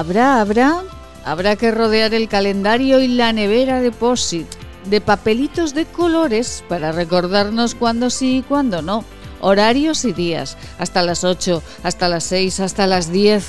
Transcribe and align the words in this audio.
Habrá, 0.00 0.40
habrá, 0.40 0.82
habrá 1.26 1.56
que 1.56 1.70
rodear 1.70 2.14
el 2.14 2.26
calendario 2.26 3.00
y 3.00 3.08
la 3.08 3.34
nevera 3.34 3.82
de 3.82 3.92
POSIT 3.92 4.46
de 4.86 5.02
papelitos 5.02 5.74
de 5.74 5.84
colores 5.84 6.64
para 6.70 6.90
recordarnos 6.90 7.74
cuándo 7.74 8.08
sí 8.08 8.38
y 8.38 8.42
cuándo 8.42 8.80
no. 8.80 9.04
Horarios 9.42 10.06
y 10.06 10.14
días, 10.14 10.56
hasta 10.78 11.02
las 11.02 11.22
8, 11.22 11.62
hasta 11.82 12.08
las 12.08 12.24
6, 12.24 12.60
hasta 12.60 12.86
las 12.86 13.12
10. 13.12 13.44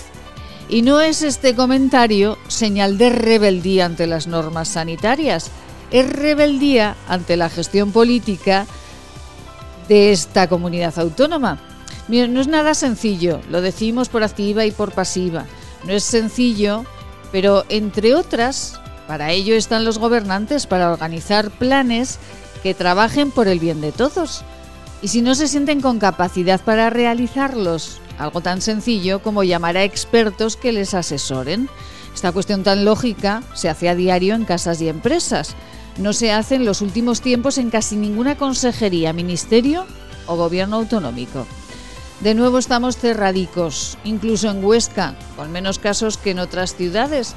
Y 0.68 0.82
no 0.82 1.00
es 1.00 1.22
este 1.22 1.56
comentario 1.56 2.38
señal 2.50 2.98
de 2.98 3.12
rebeldía 3.12 3.86
ante 3.86 4.06
las 4.06 4.28
normas 4.28 4.68
sanitarias, 4.68 5.52
es 5.90 6.10
rebeldía 6.12 6.98
ante 7.08 7.38
la 7.38 7.50
gestión 7.50 7.94
política 7.94 8.68
de 9.88 10.12
esta 10.12 10.50
comunidad 10.50 11.00
autónoma. 11.00 11.62
no 12.10 12.42
es 12.42 12.48
nada 12.50 12.74
sencillo, 12.74 13.40
lo 13.50 13.62
decimos 13.62 14.10
por 14.10 14.26
activa 14.26 14.66
y 14.66 14.72
por 14.72 14.92
pasiva. 14.92 15.46
No 15.84 15.94
es 15.94 16.04
sencillo, 16.04 16.86
pero 17.32 17.66
entre 17.70 18.16
otras, 18.16 18.80
para 19.08 19.32
ello 19.32 19.56
están 19.56 19.84
los 19.86 19.98
gobernantes, 19.98 20.68
para 20.68 20.92
organizar 20.92 21.50
planes 21.50 22.20
que 22.64 22.74
trabajen 22.74 23.32
por 23.32 23.48
el 23.48 23.60
bien 23.60 23.82
de 23.82 23.92
todos. 23.92 24.44
Y 25.02 25.08
si 25.08 25.22
no 25.22 25.34
se 25.34 25.48
sienten 25.48 25.82
con 25.82 26.00
capacidad 26.00 26.62
para 26.62 26.90
realizarlos, 26.90 28.00
algo 28.20 28.42
tan 28.42 28.62
sencillo 28.62 29.22
como 29.22 29.44
llamar 29.44 29.78
a 29.78 29.84
expertos 29.84 30.56
que 30.56 30.72
les 30.72 30.94
asesoren. 30.94 31.70
Esta 32.14 32.32
cuestión 32.32 32.64
tan 32.64 32.86
lógica 32.86 33.42
se 33.56 33.70
hace 33.70 33.90
a 33.90 33.96
diario 33.96 34.36
en 34.36 34.46
casas 34.46 34.80
y 34.82 34.90
empresas. 34.90 35.56
No 35.98 36.14
se 36.14 36.32
hace 36.32 36.56
en 36.56 36.66
los 36.66 36.82
últimos 36.82 37.22
tiempos 37.22 37.58
en 37.58 37.70
casi 37.72 37.96
ninguna 37.96 38.38
consejería, 38.38 39.12
ministerio 39.12 39.86
o 40.28 40.36
gobierno 40.36 40.78
autonómico. 40.78 41.48
De 42.22 42.36
nuevo 42.36 42.60
estamos 42.60 42.98
cerradicos, 42.98 43.98
incluso 44.04 44.48
en 44.52 44.64
Huesca, 44.64 45.16
con 45.36 45.52
menos 45.52 45.80
casos 45.80 46.18
que 46.18 46.32
en 46.32 46.40
otras 46.40 46.76
ciudades. 46.76 47.34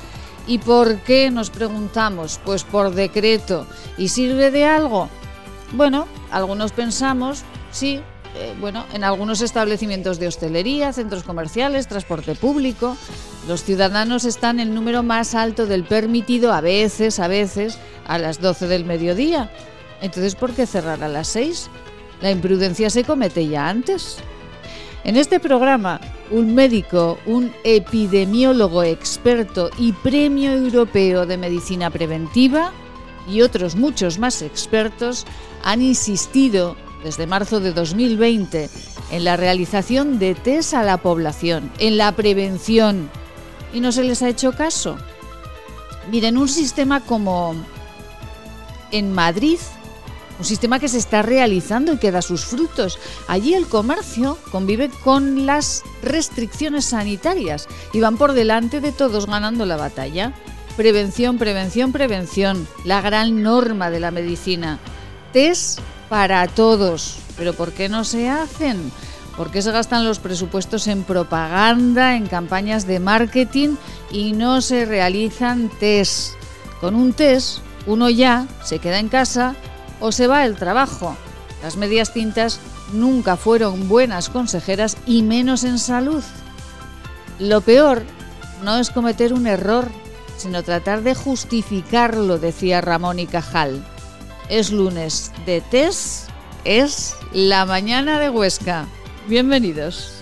¿Y 0.47 0.59
por 0.59 0.99
qué 0.99 1.31
nos 1.31 1.49
preguntamos? 1.49 2.39
Pues 2.45 2.65
por 2.65 2.95
decreto. 2.95 3.67
¿Y 3.97 4.09
sirve 4.09 4.51
de 4.51 4.67
algo? 4.67 5.09
Bueno, 5.73 6.07
algunos 6.31 6.73
pensamos, 6.73 7.45
sí, 7.73 8.03
eh, 8.37 8.55
bueno, 8.61 8.85
en 8.93 9.05
algunos 9.05 9.41
establecimientos 9.41 10.19
de 10.19 10.29
hostelería, 10.29 10.93
centros 10.93 11.23
comerciales, 11.23 11.89
transporte 11.89 12.35
público, 12.35 12.95
los 13.49 13.65
ciudadanos 13.65 14.27
están 14.27 14.61
en 14.61 14.69
el 14.69 14.75
número 14.75 15.03
más 15.03 15.35
alto 15.35 15.65
del 15.65 15.85
permitido 15.85 16.53
a 16.53 16.61
veces, 16.61 17.21
a 17.21 17.29
veces, 17.29 17.79
a 18.07 18.19
las 18.19 18.39
12 18.39 18.67
del 18.67 18.85
mediodía. 18.85 19.51
Entonces, 20.03 20.35
¿por 20.35 20.53
qué 20.53 20.67
cerrar 20.67 21.03
a 21.03 21.09
las 21.09 21.29
6? 21.29 21.71
La 22.21 22.31
imprudencia 22.31 22.91
se 22.91 23.03
comete 23.03 23.49
ya 23.49 23.67
antes. 23.67 24.19
En 25.05 25.19
este 25.19 25.39
programa, 25.39 26.01
un 26.31 26.55
médico, 26.55 27.19
un 27.27 27.53
epidemiólogo 27.63 28.83
experto 28.83 29.71
y 29.77 29.93
premio 29.93 30.51
europeo 30.53 31.27
de 31.27 31.37
medicina 31.37 31.91
preventiva 31.91 32.73
y 33.29 33.43
otros 33.43 33.77
muchos 33.77 34.19
más 34.19 34.41
expertos 34.41 35.27
han 35.63 35.83
insistido 35.83 36.75
desde 37.03 37.27
marzo 37.27 37.61
de 37.61 37.73
2020 37.73 38.71
en 39.11 39.25
la 39.25 39.37
realización 39.37 40.19
de 40.19 40.35
test 40.35 40.73
a 40.73 40.83
la 40.83 40.97
población, 40.97 41.71
en 41.79 41.99
la 41.99 42.13
prevención, 42.13 43.11
y 43.75 43.81
no 43.81 43.93
se 43.93 44.05
les 44.05 44.23
ha 44.23 44.31
hecho 44.31 44.53
caso. 44.53 44.97
Miren, 46.11 46.39
un 46.39 46.49
sistema 46.49 47.01
como 47.01 47.55
en 48.91 49.13
Madrid 49.13 49.59
un 50.39 50.45
sistema 50.45 50.79
que 50.79 50.89
se 50.89 50.99
está 50.99 51.23
realizando 51.23 51.93
y 51.93 51.99
que 51.99 52.11
da 52.11 52.23
sus 52.23 52.45
frutos. 52.45 52.99
Allí 53.29 53.55
el 53.55 53.67
comercio 53.67 54.39
convive 54.51 54.91
con 55.03 55.47
las 55.47 55.83
restricciones 56.03 56.87
sanitarias 56.87 57.69
y 57.93 58.01
van 58.01 58.17
por 58.17 58.33
delante 58.33 58.81
de 58.81 58.93
todos 58.93 59.27
ganando 59.27 59.65
la 59.67 59.77
batalla. 59.77 60.33
Prevención, 60.77 61.39
prevención, 61.39 61.93
prevención, 61.93 62.67
la 62.85 63.01
gran 63.01 63.43
norma 63.43 63.91
de 63.91 64.01
la 64.01 64.11
medicina. 64.11 64.79
Test 65.33 65.81
para 66.09 66.47
todos. 66.49 67.19
Pero 67.37 67.55
¿por 67.55 67.73
qué 67.73 67.89
no 67.89 68.05
se 68.05 68.29
hacen? 68.29 68.93
¿Por 69.37 69.51
qué 69.51 69.63
se 69.63 69.73
gastan 69.73 70.05
los 70.05 70.21
presupuestos 70.21 70.87
en 70.87 71.03
propaganda, 71.03 72.17
en 72.17 72.27
campañas 72.27 72.87
de 72.87 73.01
marketing 73.01 73.77
y 74.13 74.33
no 74.33 74.61
se 74.61 74.85
realizan 74.85 75.71
test? 75.81 76.35
Con 76.81 76.95
un 76.95 77.13
test 77.13 77.59
uno 77.87 78.09
ya 78.11 78.47
se 78.65 78.79
queda 78.79 78.99
en 78.99 79.09
casa 79.09 79.57
o 80.05 80.13
se 80.13 80.27
va 80.27 80.43
al 80.43 80.57
trabajo. 80.57 81.17
Las 81.63 81.79
medias 81.79 82.13
tintas 82.13 82.61
nunca 82.93 83.39
fueron 83.39 83.89
buenas 83.89 84.29
consejeras 84.29 84.99
y 85.07 85.23
menos 85.23 85.65
en 85.65 85.79
salud. 85.79 86.23
Lo 87.39 87.63
peor 87.63 88.03
no 88.63 88.77
es 88.77 88.91
cometer 88.91 89.33
un 89.33 89.47
error, 89.47 89.89
sino 90.37 90.63
tratar 90.63 91.03
de 91.03 91.15
justificarlo, 91.15 92.39
decía 92.39 92.83
Ramón 92.83 93.19
y 93.19 93.27
Cajal. 93.27 93.83
Es 94.51 94.73
lunes 94.73 95.33
de 95.47 95.63
test, 95.63 96.29
es 96.65 97.17
la 97.33 97.65
mañana 97.65 98.21
de 98.21 98.29
Huesca. 98.29 98.85
Bienvenidos. 99.27 100.14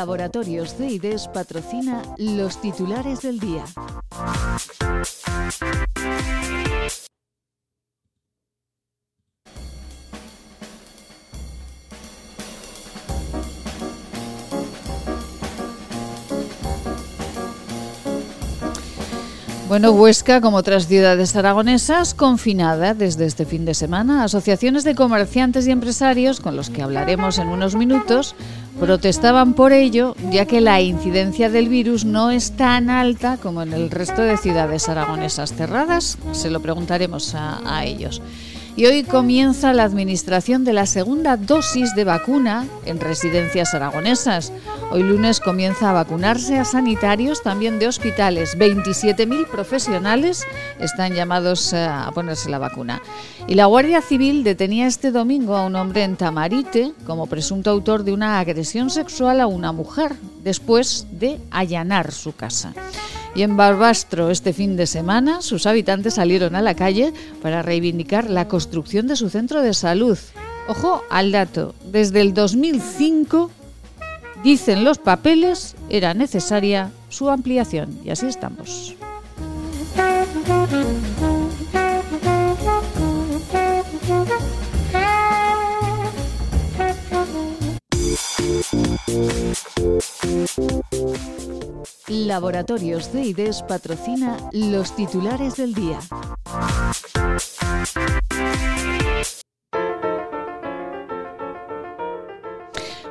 Laboratorios 0.00 0.76
CIDES 0.76 1.28
patrocina 1.28 2.00
los 2.16 2.58
titulares 2.62 3.20
del 3.20 3.38
día. 3.38 3.64
Bueno, 19.70 19.92
Huesca, 19.92 20.40
como 20.40 20.56
otras 20.56 20.88
ciudades 20.88 21.36
aragonesas, 21.36 22.12
confinada 22.12 22.92
desde 22.92 23.26
este 23.26 23.44
fin 23.46 23.64
de 23.64 23.74
semana. 23.74 24.24
Asociaciones 24.24 24.82
de 24.82 24.96
comerciantes 24.96 25.68
y 25.68 25.70
empresarios, 25.70 26.40
con 26.40 26.56
los 26.56 26.70
que 26.70 26.82
hablaremos 26.82 27.38
en 27.38 27.46
unos 27.46 27.76
minutos, 27.76 28.34
protestaban 28.80 29.52
por 29.52 29.72
ello, 29.72 30.16
ya 30.30 30.46
que 30.46 30.60
la 30.60 30.80
incidencia 30.80 31.50
del 31.50 31.68
virus 31.68 32.04
no 32.04 32.30
es 32.30 32.52
tan 32.52 32.88
alta 32.88 33.36
como 33.36 33.62
en 33.62 33.74
el 33.74 33.90
resto 33.90 34.22
de 34.22 34.38
ciudades 34.38 34.88
aragonesas 34.88 35.52
cerradas. 35.52 36.18
Se 36.32 36.50
lo 36.50 36.60
preguntaremos 36.60 37.34
a, 37.34 37.60
a 37.64 37.84
ellos 37.84 38.22
y 38.76 38.86
hoy 38.86 39.02
comienza 39.02 39.72
la 39.72 39.84
administración 39.84 40.64
de 40.64 40.72
la 40.72 40.86
segunda 40.86 41.36
dosis 41.36 41.94
de 41.94 42.04
vacuna 42.04 42.66
en 42.86 43.00
residencias 43.00 43.74
aragonesas. 43.74 44.52
Hoy 44.90 45.02
lunes 45.02 45.40
comienza 45.40 45.90
a 45.90 45.92
vacunarse 45.92 46.58
a 46.58 46.64
sanitarios, 46.64 47.42
también 47.42 47.78
de 47.78 47.88
hospitales. 47.88 48.56
27.000 48.58 49.46
profesionales 49.48 50.44
están 50.78 51.14
llamados 51.14 51.72
eh, 51.72 51.84
a 51.84 52.10
ponerse 52.12 52.50
la 52.50 52.58
vacuna. 52.58 53.02
Y 53.46 53.54
la 53.54 53.66
Guardia 53.66 54.02
Civil 54.02 54.44
detenía 54.44 54.86
este 54.86 55.10
domingo 55.10 55.56
a 55.56 55.66
un 55.66 55.76
hombre 55.76 56.04
en 56.04 56.16
Tamarite 56.16 56.92
como 57.06 57.26
presunto 57.26 57.70
autor 57.70 58.04
de 58.04 58.12
una 58.12 58.38
agresión 58.38 58.90
sexual 58.90 59.40
a 59.40 59.46
una 59.46 59.72
mujer 59.72 60.12
después 60.42 61.06
de 61.10 61.38
allanar 61.50 62.12
su 62.12 62.34
casa. 62.34 62.74
Y 63.34 63.42
en 63.42 63.56
Barbastro 63.56 64.30
este 64.30 64.52
fin 64.52 64.76
de 64.76 64.86
semana 64.86 65.40
sus 65.40 65.66
habitantes 65.66 66.14
salieron 66.14 66.56
a 66.56 66.62
la 66.62 66.74
calle 66.74 67.12
para 67.42 67.62
reivindicar 67.62 68.28
la 68.28 68.48
construcción 68.48 69.06
de 69.06 69.16
su 69.16 69.30
centro 69.30 69.62
de 69.62 69.74
salud. 69.74 70.18
Ojo 70.68 71.02
al 71.10 71.32
dato, 71.32 71.74
desde 71.84 72.20
el 72.20 72.34
2005, 72.34 73.50
dicen 74.42 74.84
los 74.84 74.98
papeles, 74.98 75.76
era 75.88 76.14
necesaria 76.14 76.90
su 77.08 77.30
ampliación. 77.30 77.98
Y 78.04 78.10
así 78.10 78.26
estamos. 78.26 78.96
Laboratorios 92.08 93.12
de 93.12 93.22
patrocina 93.62 94.36
los 94.52 94.94
titulares 94.96 95.56
del 95.56 95.74
día. 95.74 95.98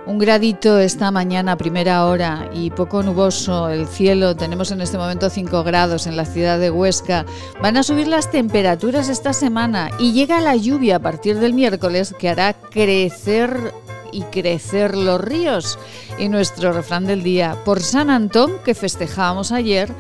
Un 0.10 0.18
gradito 0.18 0.80
esta 0.80 1.12
mañana, 1.12 1.56
primera 1.56 2.04
hora, 2.06 2.50
y 2.52 2.72
poco 2.72 3.04
nuboso 3.04 3.70
el 3.70 3.88
cielo. 3.88 4.36
Tenemos 4.36 4.72
en 4.72 4.82
este 4.82 4.98
momento 4.98 5.30
5 5.30 5.64
grados 5.64 6.08
en 6.08 6.18
la 6.18 6.26
ciudad 6.26 6.58
de 6.58 6.72
Huesca. 6.72 7.28
Van 7.62 7.78
a 7.78 7.84
subir 7.84 8.08
las 8.08 8.32
temperaturas 8.32 9.08
esta 9.08 9.34
semana 9.34 9.92
y 10.00 10.14
llega 10.14 10.42
la 10.42 10.56
lluvia 10.56 10.96
a 10.96 11.00
partir 11.00 11.38
del 11.38 11.54
miércoles 11.54 12.16
que 12.18 12.28
hará 12.28 12.54
crecer 12.54 13.72
y 14.12 14.24
crecer 14.24 14.98
los 14.98 15.22
ríos. 15.22 15.78
Y 16.18 16.28
nuestro 16.28 16.74
refrán 16.74 17.06
del 17.06 17.22
día, 17.22 17.56
por 17.64 17.84
San 17.84 18.10
Antón, 18.10 18.54
que 18.66 18.74
festejábamos 18.74 19.52
ayer, 19.52 19.94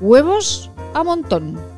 huevos 0.00 0.70
a 0.94 1.02
montón. 1.02 1.77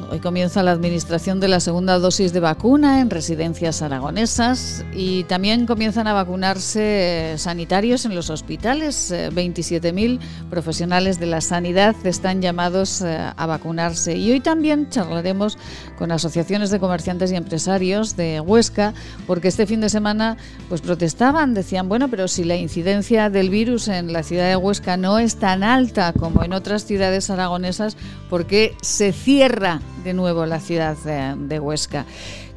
hoy 0.11 0.19
comienza 0.19 0.61
la 0.61 0.71
administración 0.71 1.39
de 1.39 1.47
la 1.47 1.61
segunda 1.61 1.97
dosis 1.97 2.33
de 2.33 2.41
vacuna 2.41 2.99
en 2.99 3.09
residencias 3.09 3.81
aragonesas 3.81 4.83
y 4.93 5.23
también 5.23 5.65
comienzan 5.65 6.05
a 6.05 6.11
vacunarse 6.11 7.35
sanitarios 7.37 8.03
en 8.03 8.13
los 8.13 8.29
hospitales. 8.29 9.11
27.000 9.11 10.15
eh, 10.15 10.19
profesionales 10.49 11.17
de 11.17 11.27
la 11.27 11.39
sanidad 11.39 11.95
están 12.03 12.41
llamados 12.41 13.01
eh, 13.01 13.17
a 13.35 13.45
vacunarse 13.45 14.17
y 14.17 14.31
hoy 14.31 14.41
también 14.41 14.89
charlaremos 14.89 15.57
con 15.97 16.11
asociaciones 16.11 16.71
de 16.71 16.79
comerciantes 16.81 17.31
y 17.31 17.37
empresarios 17.37 18.17
de 18.17 18.41
Huesca 18.41 18.93
porque 19.25 19.47
este 19.47 19.65
fin 19.65 19.79
de 19.79 19.87
semana 19.87 20.35
pues 20.67 20.81
protestaban, 20.81 21.53
decían, 21.53 21.87
bueno, 21.87 22.09
pero 22.09 22.27
si 22.27 22.43
la 22.43 22.57
incidencia 22.57 23.29
del 23.29 23.49
virus 23.49 23.87
en 23.87 24.11
la 24.11 24.23
ciudad 24.23 24.49
de 24.49 24.57
Huesca 24.57 24.97
no 24.97 25.19
es 25.19 25.37
tan 25.37 25.63
alta 25.63 26.11
como 26.11 26.43
en 26.43 26.51
otras 26.51 26.83
ciudades 26.83 27.29
aragonesas, 27.29 27.95
¿por 28.29 28.45
qué 28.45 28.75
se 28.81 29.13
cierra 29.13 29.79
de 30.03 30.13
nuevo 30.13 30.45
la 30.45 30.59
ciudad 30.59 30.97
de, 30.97 31.59
Huesca. 31.59 32.05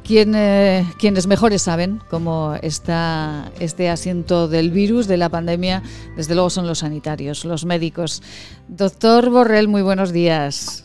Eh, 0.07 0.85
quienes 0.99 1.27
mejores 1.27 1.63
saben 1.63 1.99
cómo 2.09 2.55
está 2.61 3.51
este 3.59 3.89
asiento 3.89 4.47
del 4.47 4.69
virus, 4.69 5.07
de 5.07 5.17
la 5.17 5.29
pandemia, 5.29 5.81
desde 6.15 6.35
luego 6.35 6.49
son 6.51 6.67
los 6.67 6.79
sanitarios, 6.79 7.43
los 7.43 7.65
médicos. 7.65 8.21
Doctor 8.67 9.29
Borrell, 9.29 9.67
muy 9.67 9.81
buenos 9.81 10.11
días. 10.11 10.84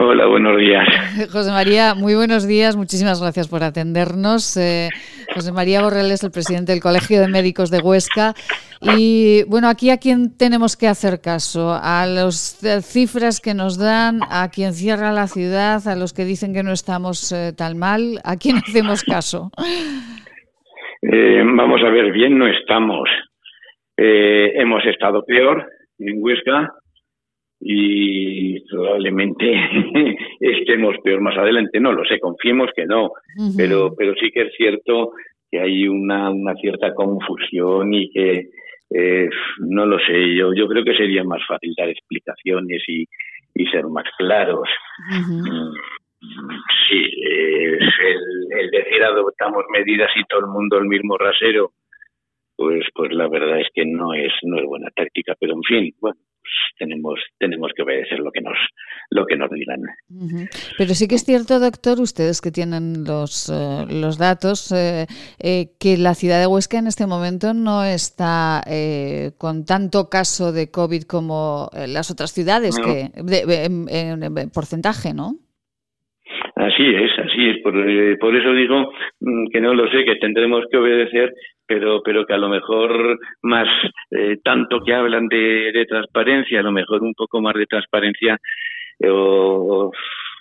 Hola, 0.00 0.26
buenos 0.26 0.56
días. 0.58 0.86
José 1.32 1.50
María, 1.50 1.94
muy 1.96 2.14
buenos 2.14 2.46
días. 2.46 2.76
Muchísimas 2.76 3.20
gracias 3.20 3.48
por 3.48 3.64
atendernos. 3.64 4.56
Eh, 4.56 4.90
José 5.34 5.50
María 5.50 5.82
Borrell 5.82 6.12
es 6.12 6.22
el 6.22 6.30
presidente 6.30 6.70
del 6.70 6.80
Colegio 6.80 7.20
de 7.20 7.26
Médicos 7.26 7.68
de 7.72 7.80
Huesca. 7.80 8.32
Y 8.80 9.42
bueno, 9.48 9.68
aquí 9.68 9.90
a 9.90 9.96
quién 9.96 10.36
tenemos 10.38 10.76
que 10.76 10.86
hacer 10.86 11.20
caso, 11.20 11.76
a 11.82 12.06
las 12.06 12.60
cifras 12.82 13.40
que 13.40 13.54
nos 13.54 13.76
dan, 13.76 14.20
a 14.30 14.48
quien 14.54 14.72
cierra 14.72 15.10
la 15.10 15.26
ciudad, 15.26 15.80
a 15.88 15.96
los 15.96 16.12
que 16.12 16.24
dicen 16.24 16.54
que 16.54 16.62
no 16.62 16.70
estamos 16.70 17.32
eh, 17.32 17.52
tan 17.52 17.76
mal, 17.76 18.20
¿a 18.22 18.36
quién 18.36 18.56
hacemos 18.68 19.02
caso? 19.02 19.50
Eh, 21.02 21.42
vamos 21.44 21.80
a 21.84 21.90
ver, 21.90 22.12
bien 22.12 22.38
no 22.38 22.46
estamos. 22.46 23.08
hemos 23.96 24.86
estado 24.86 25.24
peor 25.24 25.66
en 25.98 26.22
Huesca, 26.22 26.72
y 27.60 28.60
probablemente 28.68 29.52
estemos 30.40 30.96
peor 31.02 31.20
más 31.20 31.36
adelante. 31.36 31.80
No 31.80 31.92
lo 31.92 32.04
sé, 32.04 32.18
confiemos 32.20 32.70
que 32.74 32.86
no, 32.86 33.12
pero, 33.56 33.94
pero 33.96 34.14
sí 34.14 34.30
que 34.30 34.42
es 34.42 34.54
cierto 34.56 35.12
que 35.50 35.60
hay 35.60 35.88
una, 35.88 36.30
una 36.30 36.54
cierta 36.54 36.94
confusión 36.94 37.94
y 37.94 38.10
que 38.10 38.48
eh, 38.90 39.28
no 39.60 39.86
lo 39.86 39.98
sé, 39.98 40.34
yo, 40.34 40.54
yo 40.54 40.66
creo 40.66 40.84
que 40.84 40.96
sería 40.96 41.24
más 41.24 41.42
fácil 41.46 41.74
dar 41.76 41.88
explicaciones 41.88 42.82
y, 42.86 43.04
y 43.54 43.66
ser 43.66 43.84
más 43.86 44.04
claros. 44.16 44.68
Mm, 45.10 45.72
sí, 46.88 47.04
el, 47.22 48.58
el 48.60 48.70
decir 48.70 49.02
adoptamos 49.02 49.64
medidas 49.72 50.10
y 50.16 50.24
todo 50.24 50.40
el 50.40 50.46
mundo 50.46 50.78
el 50.78 50.86
mismo 50.86 51.16
rasero, 51.18 51.72
pues 52.58 52.84
pues 52.92 53.12
la 53.12 53.28
verdad 53.28 53.60
es 53.60 53.68
que 53.72 53.86
no 53.86 54.12
es 54.14 54.32
no 54.42 54.58
es 54.58 54.64
buena 54.64 54.90
táctica 54.90 55.34
pero 55.38 55.54
en 55.54 55.62
fin 55.62 55.94
bueno 56.00 56.18
tenemos 56.78 57.18
tenemos 57.38 57.72
que 57.76 57.82
obedecer 57.82 58.18
lo 58.20 58.30
que 58.30 58.40
nos 58.40 58.56
lo 59.10 59.26
que 59.26 59.36
nos 59.36 59.50
digan. 59.50 59.80
Pero 60.76 60.94
sí 60.94 61.08
que 61.08 61.14
es 61.14 61.24
cierto, 61.24 61.58
doctor, 61.60 62.00
ustedes 62.00 62.40
que 62.40 62.50
tienen 62.50 63.04
los, 63.04 63.48
eh, 63.48 63.86
los 63.88 64.18
datos, 64.18 64.70
eh, 64.72 65.06
eh, 65.38 65.72
que 65.78 65.96
la 65.96 66.14
ciudad 66.14 66.40
de 66.40 66.46
Huesca 66.46 66.78
en 66.78 66.86
este 66.86 67.06
momento 67.06 67.54
no 67.54 67.84
está 67.84 68.62
con 69.38 69.64
tanto 69.64 70.08
caso 70.08 70.52
de 70.52 70.70
COVID 70.70 71.04
como 71.04 71.70
las 71.86 72.10
otras 72.10 72.32
ciudades, 72.32 72.76
que 72.78 73.10
en, 73.14 74.50
porcentaje, 74.50 75.14
¿no? 75.14 75.36
Así 76.58 76.86
es, 76.94 77.10
así 77.18 77.50
es. 77.50 77.62
Por, 77.62 77.72
por, 78.18 78.34
eso 78.34 78.52
digo 78.52 78.92
mm, 79.20 79.46
que 79.52 79.60
no 79.60 79.74
lo 79.74 79.88
sé, 79.90 80.04
que 80.04 80.16
tendremos 80.16 80.64
que 80.70 80.76
obedecer 80.76 81.32
pero, 81.68 82.00
pero 82.02 82.24
que 82.24 82.32
a 82.32 82.38
lo 82.38 82.48
mejor 82.48 83.18
más 83.42 83.68
eh, 84.10 84.38
tanto 84.42 84.80
que 84.84 84.94
hablan 84.94 85.28
de, 85.28 85.70
de, 85.72 85.84
transparencia, 85.84 86.60
a 86.60 86.62
lo 86.62 86.72
mejor 86.72 87.02
un 87.02 87.12
poco 87.14 87.40
más 87.42 87.54
de 87.54 87.66
transparencia 87.66 88.38
eh, 88.98 89.08
o, 89.10 89.92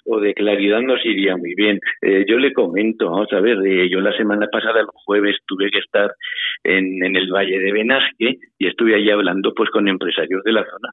o, 0.06 0.20
de 0.22 0.34
claridad 0.34 0.82
nos 0.82 1.06
iría 1.06 1.36
muy 1.36 1.54
bien. 1.54 1.80
Eh, 2.02 2.24
yo 2.28 2.40
le 2.40 2.54
comento, 2.54 3.12
vamos 3.12 3.32
a 3.34 3.42
ver, 3.42 3.58
yo 3.90 4.00
la 4.00 4.16
semana 4.16 4.48
pasada, 4.50 4.80
el 4.80 4.88
jueves, 5.06 5.36
tuve 5.46 5.70
que 5.70 5.80
estar 5.80 6.10
en, 6.64 7.04
en 7.04 7.16
el 7.18 7.30
Valle 7.30 7.60
de 7.60 7.74
Benasque 7.74 8.38
y 8.58 8.68
estuve 8.68 8.96
allí 8.96 9.12
hablando 9.12 9.54
pues 9.54 9.70
con 9.70 9.88
empresarios 9.90 10.42
de 10.44 10.54
la 10.54 10.64
zona 10.64 10.90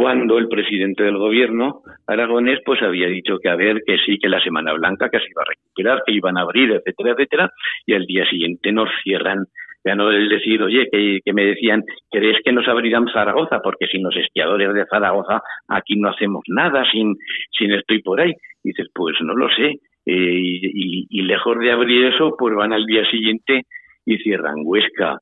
cuando 0.00 0.38
el 0.38 0.48
presidente 0.48 1.02
del 1.02 1.18
gobierno 1.18 1.82
aragonés 2.06 2.60
pues 2.64 2.80
había 2.80 3.06
dicho 3.06 3.38
que 3.38 3.50
a 3.50 3.54
ver 3.54 3.82
que 3.86 3.98
sí 3.98 4.18
que 4.18 4.30
la 4.30 4.40
semana 4.40 4.72
blanca 4.72 5.10
que 5.10 5.18
se 5.18 5.28
iba 5.30 5.42
a 5.42 5.50
recuperar 5.50 6.02
que 6.06 6.14
iban 6.14 6.38
a 6.38 6.40
abrir 6.40 6.70
etcétera 6.70 7.10
etcétera 7.12 7.50
y 7.84 7.92
al 7.92 8.06
día 8.06 8.24
siguiente 8.30 8.72
nos 8.72 8.88
cierran 9.02 9.44
ya 9.84 9.94
no 9.94 10.10
el 10.10 10.28
decir, 10.28 10.62
oye, 10.62 10.88
que, 10.92 11.32
me 11.32 11.46
decían, 11.46 11.82
¿crees 12.10 12.36
que 12.44 12.52
nos 12.52 12.68
abrirán 12.68 13.08
Zaragoza? 13.10 13.60
Porque 13.62 13.86
sin 13.86 14.02
los 14.02 14.14
esquiadores 14.14 14.74
de 14.74 14.84
Zaragoza 14.84 15.40
aquí 15.68 15.96
no 15.96 16.10
hacemos 16.10 16.42
nada, 16.48 16.84
sin, 16.92 17.16
sin 17.58 17.72
estoy 17.72 18.02
por 18.02 18.20
ahí. 18.20 18.34
Y 18.62 18.68
dices, 18.72 18.88
pues 18.94 19.16
no 19.22 19.34
lo 19.34 19.48
sé. 19.48 19.68
Eh, 20.04 20.38
y, 20.42 21.06
y, 21.08 21.22
lejos 21.22 21.58
de 21.58 21.72
abrir 21.72 22.12
eso, 22.12 22.36
pues 22.38 22.54
van 22.54 22.74
al 22.74 22.84
día 22.84 23.10
siguiente 23.10 23.62
y 24.04 24.18
cierran 24.18 24.56
Huesca. 24.64 25.18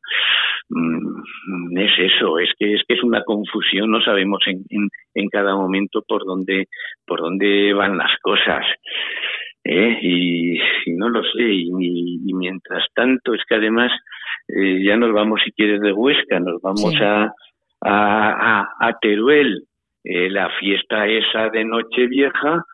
Mm, 0.71 1.79
es 1.79 1.93
eso, 1.99 2.39
es 2.39 2.51
que 2.59 2.75
es 2.75 2.83
que 2.87 2.95
es 2.95 3.03
una 3.03 3.23
confusión, 3.25 3.91
no 3.91 4.03
sabemos 4.03 4.41
en, 4.47 4.65
en, 4.69 4.89
en 5.15 5.29
cada 5.29 5.55
momento 5.55 6.03
por 6.07 6.27
dónde 6.27 6.69
por 7.07 7.21
dónde 7.21 7.73
van 7.73 7.97
las 7.97 8.11
cosas. 8.21 8.67
¿eh? 9.65 9.99
Y, 10.03 10.59
no 10.97 11.09
lo 11.09 11.23
sé, 11.23 11.43
y, 11.43 11.71
y, 12.27 12.35
mientras 12.35 12.85
tanto 12.95 13.35
es 13.35 13.43
que 13.49 13.57
además 13.57 13.93
eh, 14.49 14.83
ya 14.83 14.97
nos 14.97 15.13
vamos, 15.13 15.41
si 15.45 15.53
quieres, 15.53 15.81
de 15.81 15.93
Huesca, 15.93 16.41
nos 16.41 16.61
vamos 16.63 16.95
a, 17.01 17.33
a, 17.83 18.69
a, 18.81 18.99
Teruel, 19.01 19.65
eh, 20.05 20.31
la 20.31 20.49
fiesta 20.59 21.07
esa 21.07 21.51
de 21.51 21.65
Nochevieja, 21.65 22.65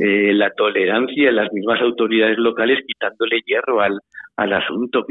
eh, 0.00 0.32
la 0.32 0.50
tolerancia, 0.50 1.30
las 1.30 1.52
mismas 1.52 1.80
autoridades 1.82 2.38
locales 2.38 2.82
quitándole 2.86 3.42
hierro 3.44 3.82
al, 3.82 4.00
al 4.36 4.52
asunto, 4.54 5.04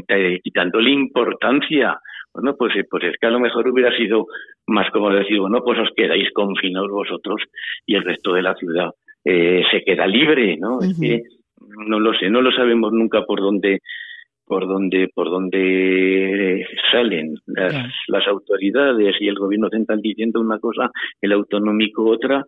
quitándole 0.43 0.89
importancia. 0.89 1.99
Bueno, 2.37 2.55
pues, 2.55 2.75
eh, 2.75 2.85
pues 2.87 3.03
es 3.03 3.15
que 3.19 3.25
a 3.25 3.31
lo 3.31 3.39
mejor 3.39 3.67
hubiera 3.67 3.91
sido 3.97 4.27
más 4.67 4.91
como 4.91 5.09
decir, 5.09 5.39
bueno, 5.39 5.63
pues 5.63 5.79
os 5.79 5.89
quedáis 5.95 6.31
confinados 6.33 6.91
vosotros 6.91 7.41
y 7.83 7.95
el 7.95 8.03
resto 8.03 8.31
de 8.33 8.43
la 8.43 8.53
ciudad 8.53 8.91
eh, 9.25 9.63
se 9.71 9.83
queda 9.83 10.05
libre, 10.05 10.55
¿no? 10.55 10.79
Es 10.79 10.99
que 10.99 11.23
no 11.89 11.99
lo 11.99 12.13
sé, 12.13 12.29
no 12.29 12.43
lo 12.43 12.51
sabemos 12.51 12.93
nunca 12.93 13.23
por 13.25 13.39
dónde 13.41 13.79
por 14.45 14.67
donde 14.67 15.09
por 15.15 15.31
donde 15.31 16.63
salen 16.91 17.33
las, 17.47 17.91
las, 18.07 18.27
autoridades 18.27 19.15
y 19.19 19.27
el 19.27 19.39
gobierno 19.39 19.69
central 19.69 19.99
diciendo 19.99 20.39
una 20.39 20.59
cosa, 20.59 20.91
el 21.19 21.31
autonómico 21.31 22.07
otra. 22.07 22.45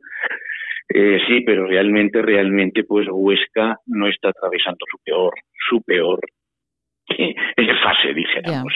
Eh, 0.88 1.20
sí, 1.28 1.42
pero 1.42 1.66
realmente, 1.66 2.22
realmente, 2.22 2.84
pues 2.84 3.08
Huesca 3.10 3.78
no 3.88 4.08
está 4.08 4.30
atravesando 4.30 4.86
su 4.90 4.98
peor, 5.04 5.34
su 5.68 5.82
peor 5.82 6.20
fase, 7.84 8.14
dijéramos. 8.14 8.74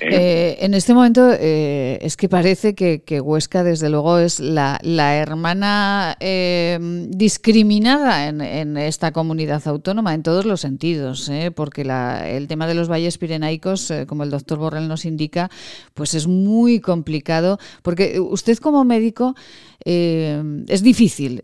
¿Eh? 0.00 0.08
Eh, 0.10 0.56
en 0.60 0.74
este 0.74 0.94
momento 0.94 1.30
eh, 1.32 1.98
es 2.02 2.16
que 2.16 2.28
parece 2.28 2.74
que, 2.74 3.20
Huesca, 3.20 3.62
desde 3.62 3.88
luego, 3.88 4.18
es 4.18 4.40
la, 4.40 4.80
hermana 4.82 6.16
discriminada 7.08 8.28
en, 8.28 8.76
esta 8.76 9.12
comunidad 9.12 9.62
autónoma 9.66 10.14
en 10.14 10.22
todos 10.22 10.44
los 10.44 10.60
sentidos, 10.60 11.30
porque 11.54 11.82
el 11.82 12.48
tema 12.48 12.66
de 12.66 12.74
los 12.74 12.88
valles 12.90 13.18
pirenaicos, 13.18 13.92
como 14.06 14.24
el 14.24 14.30
doctor 14.30 14.58
Borrell 14.58 14.88
nos 14.88 15.04
indica, 15.04 15.50
pues 15.94 16.14
es 16.14 16.26
muy 16.26 16.80
complicado, 16.80 17.58
porque 17.82 18.18
usted 18.18 18.58
como 18.58 18.84
médico 18.84 19.34
es 19.84 20.82
difícil 20.82 21.42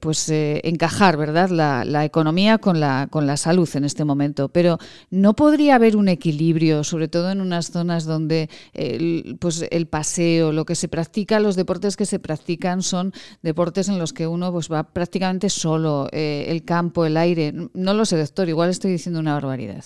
pues 0.00 0.30
encajar, 0.30 1.16
¿verdad?, 1.16 1.50
la, 1.50 1.84
la, 1.84 2.04
economía 2.04 2.58
con 2.58 2.80
la, 2.80 3.08
con 3.10 3.26
la 3.26 3.36
salud 3.36 3.68
en 3.74 3.84
este 3.84 4.04
momento, 4.04 4.48
pero 4.48 4.78
no 5.10 5.34
podría 5.44 5.74
haber 5.74 5.94
un 5.94 6.08
equilibrio, 6.08 6.84
sobre 6.84 7.06
todo 7.06 7.30
en 7.30 7.42
unas 7.42 7.70
zonas 7.70 8.06
donde 8.06 8.48
el, 8.72 9.36
pues 9.38 9.68
el 9.70 9.86
paseo, 9.86 10.52
lo 10.52 10.64
que 10.64 10.74
se 10.74 10.88
practica, 10.88 11.38
los 11.38 11.54
deportes 11.54 11.98
que 11.98 12.06
se 12.06 12.18
practican 12.18 12.80
son 12.80 13.12
deportes 13.42 13.90
en 13.90 13.98
los 13.98 14.14
que 14.14 14.26
uno 14.26 14.50
pues 14.52 14.72
va 14.72 14.84
prácticamente 14.98 15.50
solo, 15.50 16.06
eh, 16.12 16.46
el 16.48 16.64
campo, 16.64 17.04
el 17.04 17.18
aire. 17.18 17.52
No 17.74 17.92
lo 17.92 18.06
sé, 18.06 18.16
doctor, 18.16 18.48
igual 18.48 18.70
estoy 18.70 18.92
diciendo 18.92 19.20
una 19.20 19.34
barbaridad. 19.34 19.84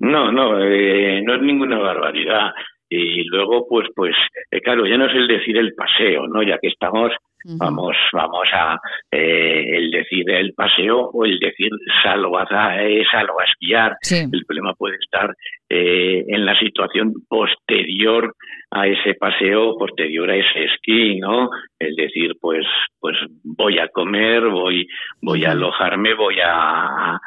No, 0.00 0.32
no, 0.32 0.58
eh, 0.58 1.22
no 1.22 1.36
es 1.36 1.42
ninguna 1.42 1.78
barbaridad. 1.78 2.50
Y 2.88 3.22
luego, 3.28 3.68
pues, 3.68 3.86
pues, 3.94 4.16
eh, 4.50 4.60
claro, 4.60 4.88
ya 4.88 4.98
no 4.98 5.06
es 5.06 5.14
el 5.14 5.28
decir 5.28 5.56
el 5.56 5.72
paseo, 5.74 6.26
¿no? 6.26 6.42
Ya 6.42 6.58
que 6.58 6.66
estamos 6.66 7.12
Vamos, 7.44 7.96
vamos 8.12 8.48
a 8.52 8.78
eh, 9.10 9.76
el 9.76 9.90
decir 9.90 10.28
el 10.30 10.52
paseo 10.52 11.10
o 11.12 11.24
el 11.24 11.38
decir 11.38 11.70
salgo 12.02 12.38
a, 12.38 12.82
eh, 12.82 13.02
salgo 13.10 13.40
a 13.40 13.44
esquiar. 13.44 13.96
El 14.10 14.44
problema 14.44 14.74
puede 14.74 14.96
estar 14.96 15.34
eh, 15.68 16.24
en 16.28 16.44
la 16.44 16.58
situación 16.58 17.14
posterior 17.28 18.34
a 18.70 18.86
ese 18.86 19.14
paseo, 19.14 19.76
posterior 19.78 20.30
a 20.30 20.36
ese 20.36 20.64
esquí, 20.64 21.18
¿no? 21.18 21.48
Es 21.78 21.96
decir, 21.96 22.36
pues, 22.40 22.66
pues 23.00 23.16
voy 23.42 23.78
a 23.78 23.88
comer, 23.88 24.48
voy, 24.48 24.86
voy 25.22 25.44
a 25.44 25.52
alojarme, 25.52 26.14
voy 26.14 26.36
a, 26.44 27.18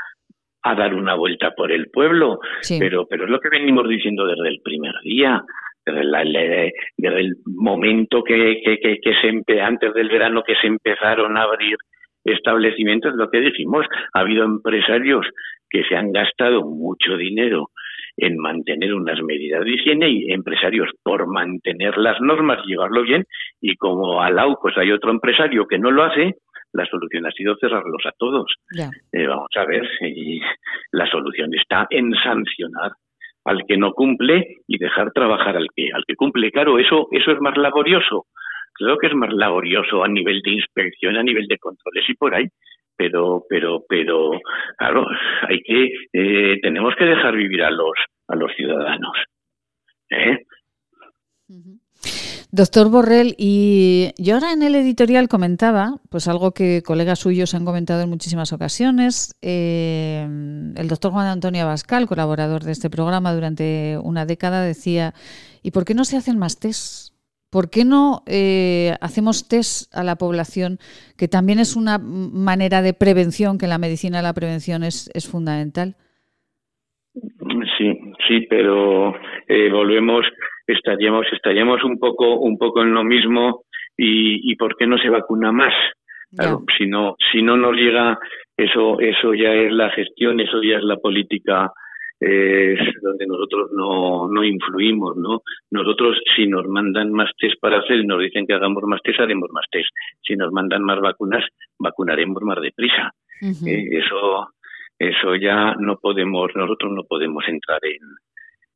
a 0.64 0.76
dar 0.76 0.94
una 0.94 1.16
vuelta 1.16 1.52
por 1.52 1.72
el 1.72 1.90
pueblo, 1.90 2.40
pero, 2.80 3.06
pero 3.08 3.26
es 3.26 3.30
lo 3.30 3.40
que 3.40 3.50
venimos 3.50 3.88
diciendo 3.90 4.26
desde 4.26 4.48
el 4.48 4.62
primer 4.64 4.94
día 5.04 5.44
desde, 5.86 6.74
el 6.98 7.36
momento 7.46 8.24
que, 8.24 8.62
que, 8.64 9.00
que, 9.02 9.14
se 9.22 9.62
antes 9.62 9.94
del 9.94 10.10
verano 10.10 10.44
que 10.44 10.56
se 10.56 10.68
empezaron 10.68 11.38
a 11.38 11.44
abrir 11.44 11.78
establecimientos, 12.24 13.16
lo 13.16 13.30
que 13.30 13.42
dijimos, 13.42 13.86
ha 14.14 14.20
habido 14.20 14.46
empresarios 14.46 15.26
que 15.70 15.84
se 15.84 15.96
han 15.96 16.12
gastado 16.12 16.64
mucho 16.64 17.18
dinero 17.18 17.70
en 18.18 18.38
mantener 18.38 18.94
unas 18.94 19.22
medidas 19.24 19.66
de 19.66 19.72
higiene 19.72 20.10
y 20.10 20.32
empresarios 20.32 20.90
por 21.02 21.28
mantener 21.28 21.98
las 21.98 22.22
normas 22.22 22.60
y 22.64 22.72
llevarlo 22.72 23.02
bien 23.02 23.26
y 23.60 23.76
como 23.76 24.22
al 24.22 24.36
lado 24.36 24.60
pues 24.62 24.78
hay 24.78 24.92
otro 24.92 25.10
empresario 25.12 25.66
que 25.66 25.80
no 25.80 25.90
lo 25.90 26.04
hace, 26.04 26.36
la 26.74 26.86
solución 26.86 27.26
ha 27.26 27.32
sido 27.32 27.56
cerrarlos 27.60 28.06
a 28.06 28.12
todos. 28.18 28.54
Eh, 29.12 29.28
vamos 29.28 29.50
a 29.56 29.66
ver, 29.66 29.88
y 30.02 30.42
la 30.92 31.08
solución 31.08 31.54
está 31.54 31.88
en 31.90 32.14
sancionar 32.24 32.92
al 33.46 33.66
que 33.68 33.78
no 33.78 33.94
cumple 33.94 34.58
y 34.68 34.78
dejar 34.78 35.12
trabajar 35.12 35.58
al 35.58 35.68
que 35.76 35.90
al 35.94 36.04
que 36.08 36.16
cumple. 36.16 36.52
Claro, 36.52 36.80
eso 36.80 37.08
eso 37.12 37.32
es 37.32 37.40
más 37.40 37.58
laborioso. 37.58 38.26
Creo 38.74 38.98
que 38.98 39.08
es 39.08 39.14
más 39.14 39.32
laborioso 39.32 40.04
a 40.04 40.08
nivel 40.08 40.42
de 40.42 40.52
inspección, 40.52 41.18
a 41.18 41.24
nivel 41.24 41.48
de 41.48 41.58
controles 41.58 42.10
y 42.10 42.14
por 42.16 42.36
ahí. 42.36 42.48
Pero 42.96 43.44
pero 43.50 43.84
pero 43.88 44.32
claro, 44.78 45.06
hay 45.48 45.62
que 45.62 45.92
eh, 46.14 46.60
tenemos 46.62 46.96
que 46.96 47.06
dejar 47.06 47.36
vivir 47.36 47.64
a 47.64 47.72
los 47.72 47.94
a 48.28 48.36
los 48.36 48.52
ciudadanos. 48.56 49.18
¿eh? 50.10 50.40
Doctor 52.56 52.92
Borrell, 52.92 53.34
y 53.40 54.12
yo 54.20 54.36
ahora 54.36 54.54
en 54.54 54.62
el 54.62 54.76
editorial 54.76 55.28
comentaba, 55.28 55.98
pues 56.12 56.28
algo 56.28 56.52
que 56.52 56.84
colegas 56.86 57.18
suyos 57.18 57.56
han 57.56 57.66
comentado 57.66 58.04
en 58.04 58.10
muchísimas 58.10 58.54
ocasiones, 58.54 59.36
eh, 59.42 60.22
el 60.22 60.88
doctor 60.88 61.12
Juan 61.14 61.26
Antonio 61.26 61.64
Abascal, 61.64 62.06
colaborador 62.06 62.62
de 62.62 62.74
este 62.74 62.92
programa 62.92 63.34
durante 63.34 63.98
una 64.04 64.28
década, 64.28 64.62
decía, 64.62 65.16
¿y 65.64 65.72
por 65.72 65.84
qué 65.84 65.96
no 65.96 66.06
se 66.06 66.16
hacen 66.16 66.38
más 66.38 66.60
test? 66.60 67.16
¿Por 67.50 67.72
qué 67.72 67.86
no 67.86 68.22
eh, 68.28 68.94
hacemos 69.02 69.48
test 69.48 69.92
a 69.92 70.04
la 70.04 70.18
población, 70.18 70.78
que 71.18 71.28
también 71.28 71.58
es 71.58 71.76
una 71.76 71.98
manera 71.98 72.84
de 72.84 72.94
prevención, 72.94 73.58
que 73.58 73.66
la 73.66 73.80
medicina 73.80 74.22
la 74.22 74.34
prevención 74.34 74.84
es, 74.84 75.10
es 75.16 75.28
fundamental? 75.28 75.96
Sí, 77.80 78.00
sí, 78.28 78.46
pero 78.48 79.16
eh, 79.48 79.72
volvemos 79.72 80.24
estaríamos 80.68 81.26
estaríamos 81.32 81.84
un 81.84 82.00
poco 82.00 82.40
un 82.40 82.58
poco 82.58 82.82
en 82.82 82.94
lo 82.94 83.04
mismo 83.04 83.64
y, 83.98 84.52
y 84.52 84.56
por 84.56 84.76
qué 84.76 84.88
no 84.88 84.98
se 84.98 85.10
vacuna 85.10 85.52
más 85.52 85.74
claro, 86.36 86.64
si 86.78 86.88
no 86.88 87.16
si 87.32 87.42
no 87.42 87.58
nos 87.58 87.76
llega 87.76 88.18
eso 88.58 89.00
eso 89.00 89.34
ya 89.34 89.54
es 89.54 89.72
la 89.72 89.90
gestión 89.92 90.40
eso 90.40 90.62
ya 90.64 90.78
es 90.78 90.84
la 90.84 90.98
política 90.98 91.72
es 92.26 92.80
donde 93.02 93.26
nosotros 93.28 93.72
no, 93.74 94.28
no 94.30 94.44
influimos, 94.44 95.18
¿no? 95.18 95.42
Nosotros, 95.72 96.18
si 96.36 96.48
nos 96.48 96.66
mandan 96.68 97.12
más 97.12 97.30
test 97.38 97.60
para 97.60 97.80
hacer 97.80 97.98
y 97.98 98.06
nos 98.06 98.22
dicen 98.22 98.48
que 98.48 98.54
hagamos 98.54 98.84
más 98.84 99.02
test, 99.02 99.20
haremos 99.20 99.50
más 99.52 99.66
test. 99.70 99.90
Si 100.22 100.36
nos 100.36 100.52
mandan 100.52 100.84
más 100.84 101.02
vacunas, 101.02 101.44
vacunaremos 101.78 102.42
más 102.44 102.62
deprisa. 102.62 103.14
Eh, 103.42 103.88
eso, 103.92 104.48
eso 104.98 105.36
ya 105.36 105.76
no 105.76 105.98
podemos, 105.98 106.50
nosotros 106.56 106.94
no 106.94 107.04
podemos 107.04 107.44
entrar 107.48 107.80
en, 107.84 108.00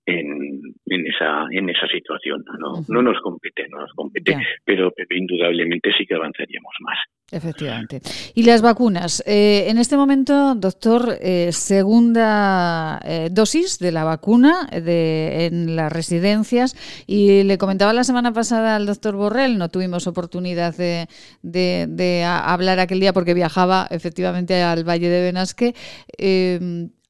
en, 0.07 0.61
en, 0.85 1.07
esa, 1.07 1.45
en 1.51 1.69
esa 1.69 1.85
situación. 1.87 2.43
No, 2.59 2.83
no 2.87 3.01
nos 3.01 3.21
compete, 3.21 3.67
no 3.69 3.81
nos 3.81 3.91
compete, 3.93 4.35
pero, 4.63 4.91
indudablemente 5.09 5.91
sí 5.97 6.05
que 6.05 6.15
avanzaríamos 6.15 6.73
más. 6.79 6.97
Efectivamente. 7.29 7.99
Y 8.35 8.43
las 8.43 8.61
vacunas. 8.61 9.21
Eh, 9.27 9.65
en 9.67 9.77
este 9.77 9.97
momento, 9.97 10.55
doctor, 10.55 11.17
eh, 11.19 11.49
segunda 11.51 13.01
eh, 13.03 13.27
dosis 13.29 13.79
de 13.79 13.91
la 13.91 14.05
vacuna 14.05 14.69
de, 14.71 15.47
en 15.47 15.75
las 15.75 15.91
residencias. 15.91 17.03
Y 17.05 17.43
le 17.43 17.57
comentaba 17.57 17.91
la 17.91 18.05
semana 18.05 18.31
pasada 18.31 18.77
al 18.77 18.85
doctor 18.85 19.17
Borrell, 19.17 19.57
no 19.57 19.67
tuvimos 19.67 20.07
oportunidad 20.07 20.73
de, 20.77 21.07
de, 21.41 21.87
de 21.89 22.23
hablar 22.23 22.79
aquel 22.79 23.01
día 23.01 23.11
porque 23.11 23.33
viajaba 23.33 23.87
efectivamente 23.91 24.61
al 24.61 24.87
Valle 24.87 25.09
de 25.09 25.21
Benasque 25.21 25.73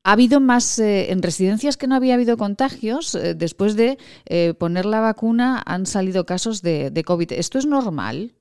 ha 0.08 0.14
habido 0.14 0.40
más, 0.40 0.80
eh, 0.80 1.12
en 1.12 1.22
residencias 1.22 1.76
que 1.76 1.86
no 1.86 1.96
había 1.96 2.14
habido 2.14 2.38
contagios, 2.38 3.14
eh, 3.14 3.34
después 3.36 3.76
de 3.76 3.98
eh, 4.30 4.54
poner 4.58 4.86
la 4.86 5.02
vacuna 5.02 5.62
han 5.66 5.86
salido 5.86 6.24
casos 6.24 6.62
de, 6.62 6.92
de 6.92 7.04
COVID. 7.04 7.34
¿Esto 7.34 7.58
es 7.58 7.66
normal? 7.66 8.32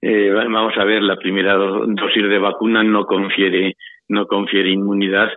vamos 0.00 0.72
a 0.78 0.84
ver, 0.84 1.02
la 1.02 1.16
primera 1.16 1.54
dosis 1.54 2.22
de 2.22 2.38
vacuna 2.38 2.82
no 2.82 3.04
confiere, 3.04 3.74
no 4.08 4.26
confiere 4.26 4.70
inmunidad, 4.70 5.28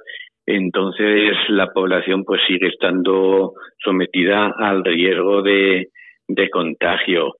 entonces 0.46 1.36
la 1.50 1.68
población 1.68 2.24
pues 2.24 2.42
sigue 2.48 2.68
estando 2.68 3.54
sometida 3.84 4.54
al 4.58 4.84
riesgo 4.84 5.42
de, 5.42 5.90
de 6.28 6.50
contagio. 6.50 7.36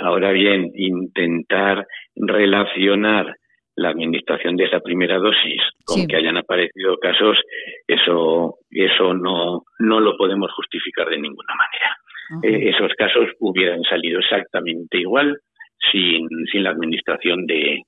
ahora 0.00 0.30
bien, 0.32 0.70
intentar 0.74 1.86
relacionar 2.14 3.36
la 3.76 3.90
administración 3.90 4.56
de 4.56 4.64
esa 4.64 4.80
primera 4.80 5.18
dosis 5.18 5.60
con 5.84 6.06
que 6.06 6.16
hayan 6.16 6.36
aparecido 6.36 6.96
casos, 6.96 7.38
eso, 7.86 8.56
eso 8.70 9.14
no, 9.14 9.62
no 9.78 10.00
lo 10.00 10.16
podemos 10.16 10.50
justificar 10.52 11.08
de 11.08 11.18
ninguna 11.18 11.54
manera. 11.54 11.96
Eh, 12.42 12.70
esos 12.70 12.92
casos 12.94 13.28
hubieran 13.38 13.82
salido 13.84 14.18
exactamente 14.18 14.98
igual 14.98 15.38
sin, 15.92 16.26
sin 16.50 16.64
la 16.64 16.70
administración 16.70 17.46
de, 17.46 17.82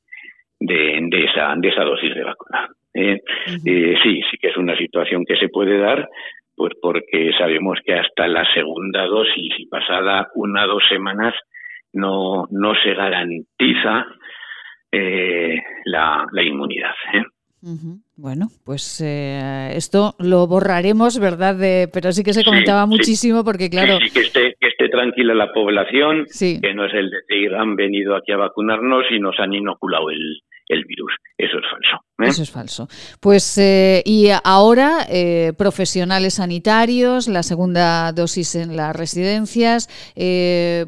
de, 0.60 1.24
esa, 1.24 1.54
de 1.56 1.68
esa 1.68 1.84
dosis 1.84 2.14
de 2.14 2.24
vacuna. 2.24 2.68
Eh, 2.94 3.20
eh, 3.64 3.94
sí, 4.02 4.20
sí 4.30 4.36
que 4.40 4.48
es 4.48 4.56
una 4.56 4.76
situación 4.76 5.24
que 5.24 5.36
se 5.36 5.48
puede 5.48 5.78
dar, 5.78 6.08
pues 6.54 6.72
porque 6.80 7.32
sabemos 7.38 7.78
que 7.84 7.94
hasta 7.94 8.28
la 8.28 8.44
segunda 8.52 9.06
dosis 9.06 9.54
y 9.58 9.66
pasada 9.66 10.28
una 10.34 10.64
o 10.64 10.68
dos 10.68 10.82
semanas 10.88 11.34
no, 11.92 12.46
no 12.50 12.74
se 12.82 12.94
garantiza 12.94 14.06
la, 14.92 16.26
la, 16.32 16.42
inmunidad. 16.42 16.94
Bueno, 18.16 18.48
pues 18.64 19.00
eh, 19.04 19.72
esto 19.74 20.14
lo 20.18 20.46
borraremos, 20.46 21.18
¿verdad? 21.18 21.56
De, 21.56 21.88
pero 21.92 22.12
sí 22.12 22.22
que 22.22 22.32
se 22.32 22.44
comentaba 22.44 22.86
muchísimo 22.86 23.44
porque, 23.44 23.68
claro... 23.68 23.98
Sí, 23.98 24.10
que, 24.10 24.20
esté, 24.20 24.54
que 24.60 24.68
esté 24.68 24.88
tranquila 24.88 25.34
la 25.34 25.52
población, 25.52 26.26
que 26.38 26.74
no 26.74 26.86
es 26.86 26.94
el 26.94 27.10
decir 27.10 27.54
han 27.54 27.76
venido 27.76 28.16
aquí 28.16 28.32
a 28.32 28.36
vacunarnos 28.36 29.04
y 29.10 29.18
nos 29.18 29.38
han 29.40 29.52
inoculado 29.52 30.10
el, 30.10 30.42
el 30.68 30.84
virus. 30.84 31.12
Eso 31.36 31.58
es 31.58 31.64
falso. 31.70 32.04
¿eh? 32.18 32.28
Eso 32.28 32.42
es 32.42 32.50
falso. 32.50 32.88
Pues 33.20 33.58
eh, 33.58 34.02
y 34.04 34.28
ahora 34.44 35.06
profesionales 35.56 36.34
sanitarios, 36.34 37.28
la 37.28 37.42
segunda 37.42 38.12
dosis 38.12 38.54
en 38.54 38.76
las 38.76 38.94
residencias. 38.94 39.88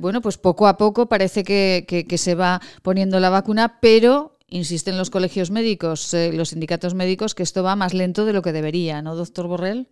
bueno, 0.01 0.21
pues 0.21 0.39
poco 0.39 0.67
a 0.67 0.77
poco 0.77 1.09
parece 1.09 1.45
que, 1.45 1.85
que, 1.87 2.19
se 2.19 2.35
va 2.35 2.61
poniendo 2.83 3.21
la 3.21 3.31
vacuna, 3.31 3.79
pero 3.81 4.39
insisten 4.51 4.99
los 4.99 5.11
colegios 5.11 5.51
médicos, 5.51 6.13
eh, 6.15 6.31
los 6.37 6.51
sindicatos 6.51 6.95
médicos, 6.95 7.35
que 7.35 7.43
esto 7.43 7.63
va 7.63 7.77
más 7.77 7.95
lento 7.95 8.27
de 8.27 8.33
lo 8.33 8.43
que 8.43 8.53
debería, 8.53 9.01
¿no, 9.03 9.15
doctor 9.15 9.47
Borrell? 9.47 9.87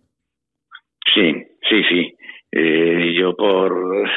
Sí, 1.13 1.33
sí, 1.69 1.83
sí. 1.89 2.15
Eh, 2.51 3.13
yo 3.17 3.35
por 3.35 4.07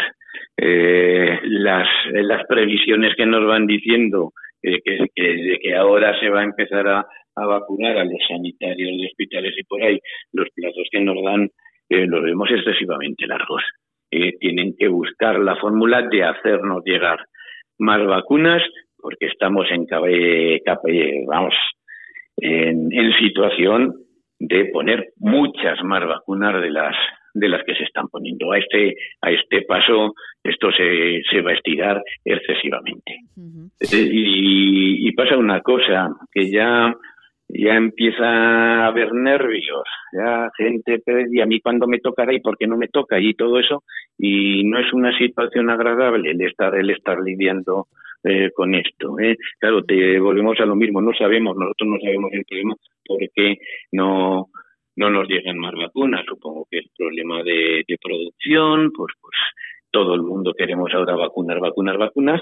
eh, 0.56 1.38
las, 1.44 1.88
las 2.12 2.46
previsiones 2.46 3.14
que 3.16 3.26
nos 3.26 3.46
van 3.46 3.66
diciendo 3.66 4.32
que, 4.62 4.80
de 5.16 5.58
que 5.60 5.74
ahora 5.74 6.18
se 6.20 6.28
va 6.28 6.40
a 6.40 6.44
empezar 6.44 6.86
a, 6.88 7.06
a, 7.36 7.46
vacunar 7.46 7.98
a 7.98 8.04
los 8.04 8.20
sanitarios 8.28 9.00
de 9.00 9.06
hospitales 9.06 9.54
y 9.58 9.64
por 9.64 9.82
ahí, 9.82 9.98
los 10.32 10.48
plazos 10.54 10.86
que 10.90 11.00
nos 11.00 11.22
dan 11.24 11.48
los 11.90 12.22
vemos 12.22 12.50
excesivamente 12.50 13.26
largos. 13.26 13.62
tienen 14.10 14.74
que 14.78 14.88
buscar 14.88 15.38
la 15.38 15.56
fórmula 15.56 16.02
de 16.02 16.24
hacernos 16.24 16.82
llegar 16.84 17.18
más 17.78 18.04
vacunas 18.06 18.62
porque 19.02 19.26
estamos 19.26 19.66
en, 19.70 19.86
vamos, 21.26 21.54
en, 22.36 22.92
en 22.92 23.12
situación 23.18 23.94
de 24.38 24.66
poner 24.66 25.12
muchas 25.18 25.82
más 25.82 26.06
vacunas 26.06 26.62
de 26.62 26.70
las 26.70 26.96
de 27.34 27.48
las 27.48 27.64
que 27.64 27.74
se 27.74 27.84
están 27.84 28.08
poniendo. 28.08 28.52
A 28.52 28.58
este, 28.58 28.94
a 29.20 29.30
este 29.30 29.62
paso 29.62 30.14
esto 30.42 30.70
se, 30.72 31.22
se 31.30 31.40
va 31.40 31.50
a 31.50 31.54
estirar 31.54 32.02
excesivamente. 32.24 33.16
y, 33.80 35.08
y, 35.08 35.12
pasa 35.12 35.36
una 35.36 35.60
cosa, 35.60 36.08
que 36.32 36.50
ya, 36.50 36.94
ya 37.48 37.74
empieza 37.74 38.24
a 38.24 38.86
haber 38.86 39.12
nervios, 39.12 39.84
ya 40.12 40.50
gente 40.56 41.00
y 41.30 41.40
a 41.40 41.46
mí 41.46 41.60
cuando 41.60 41.86
me 41.86 41.98
tocará 41.98 42.32
y 42.32 42.40
por 42.40 42.56
qué 42.56 42.66
no 42.66 42.76
me 42.76 42.88
toca 42.88 43.20
y 43.20 43.34
todo 43.34 43.58
eso, 43.58 43.84
y 44.18 44.64
no 44.64 44.78
es 44.78 44.92
una 44.92 45.16
situación 45.16 45.70
agradable 45.70 46.30
el 46.30 46.40
estar, 46.42 46.74
el 46.74 46.90
estar 46.90 47.18
lidiando 47.20 47.86
eh, 48.24 48.50
con 48.54 48.74
esto. 48.74 49.18
¿eh? 49.18 49.36
Claro, 49.58 49.82
te 49.84 50.18
volvemos 50.18 50.58
a 50.60 50.66
lo 50.66 50.76
mismo, 50.76 51.00
no 51.00 51.12
sabemos, 51.12 51.56
nosotros 51.56 51.88
no 51.88 51.98
sabemos 52.00 52.32
el 52.32 52.44
problema 52.44 52.74
porque 53.04 53.56
no 53.92 54.48
no 54.96 55.10
nos 55.10 55.28
llegan 55.28 55.58
más 55.58 55.72
vacunas. 55.74 56.24
Supongo 56.26 56.66
que 56.70 56.78
el 56.78 56.90
problema 56.96 57.42
de, 57.42 57.84
producción, 58.00 58.92
pues, 58.92 59.12
pues 59.20 59.36
todo 59.90 60.14
el 60.14 60.22
mundo 60.22 60.54
queremos 60.56 60.90
ahora 60.94 61.14
vacunar, 61.14 61.60
vacunar, 61.60 61.98
vacunas, 61.98 62.40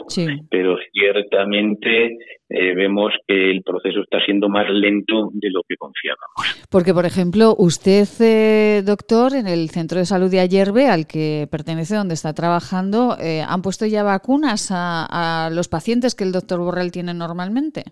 pero 0.48 0.76
ciertamente 0.92 2.16
eh, 2.48 2.74
vemos 2.74 3.12
que 3.26 3.50
el 3.50 3.62
proceso 3.62 4.02
está 4.02 4.20
siendo 4.24 4.48
más 4.48 4.70
lento 4.70 5.30
de 5.32 5.50
lo 5.50 5.62
que 5.68 5.76
confiábamos. 5.76 6.66
Porque, 6.70 6.94
por 6.94 7.06
ejemplo, 7.06 7.56
usted, 7.58 8.06
eh, 8.20 8.82
doctor, 8.84 9.34
en 9.34 9.48
el 9.48 9.68
centro 9.70 9.98
de 9.98 10.04
salud 10.06 10.30
de 10.30 10.38
Ayerbe, 10.38 10.86
al 10.86 11.08
que 11.08 11.48
pertenece, 11.50 11.96
donde 11.96 12.14
está 12.14 12.32
trabajando, 12.32 13.16
eh, 13.20 13.42
¿han 13.46 13.62
puesto 13.62 13.84
ya 13.84 14.04
vacunas 14.04 14.68
a, 14.70 15.50
los 15.52 15.68
pacientes 15.68 16.14
que 16.14 16.24
el 16.24 16.32
doctor 16.32 16.60
Borrell 16.60 16.92
tiene 16.92 17.14
normalmente? 17.14 17.82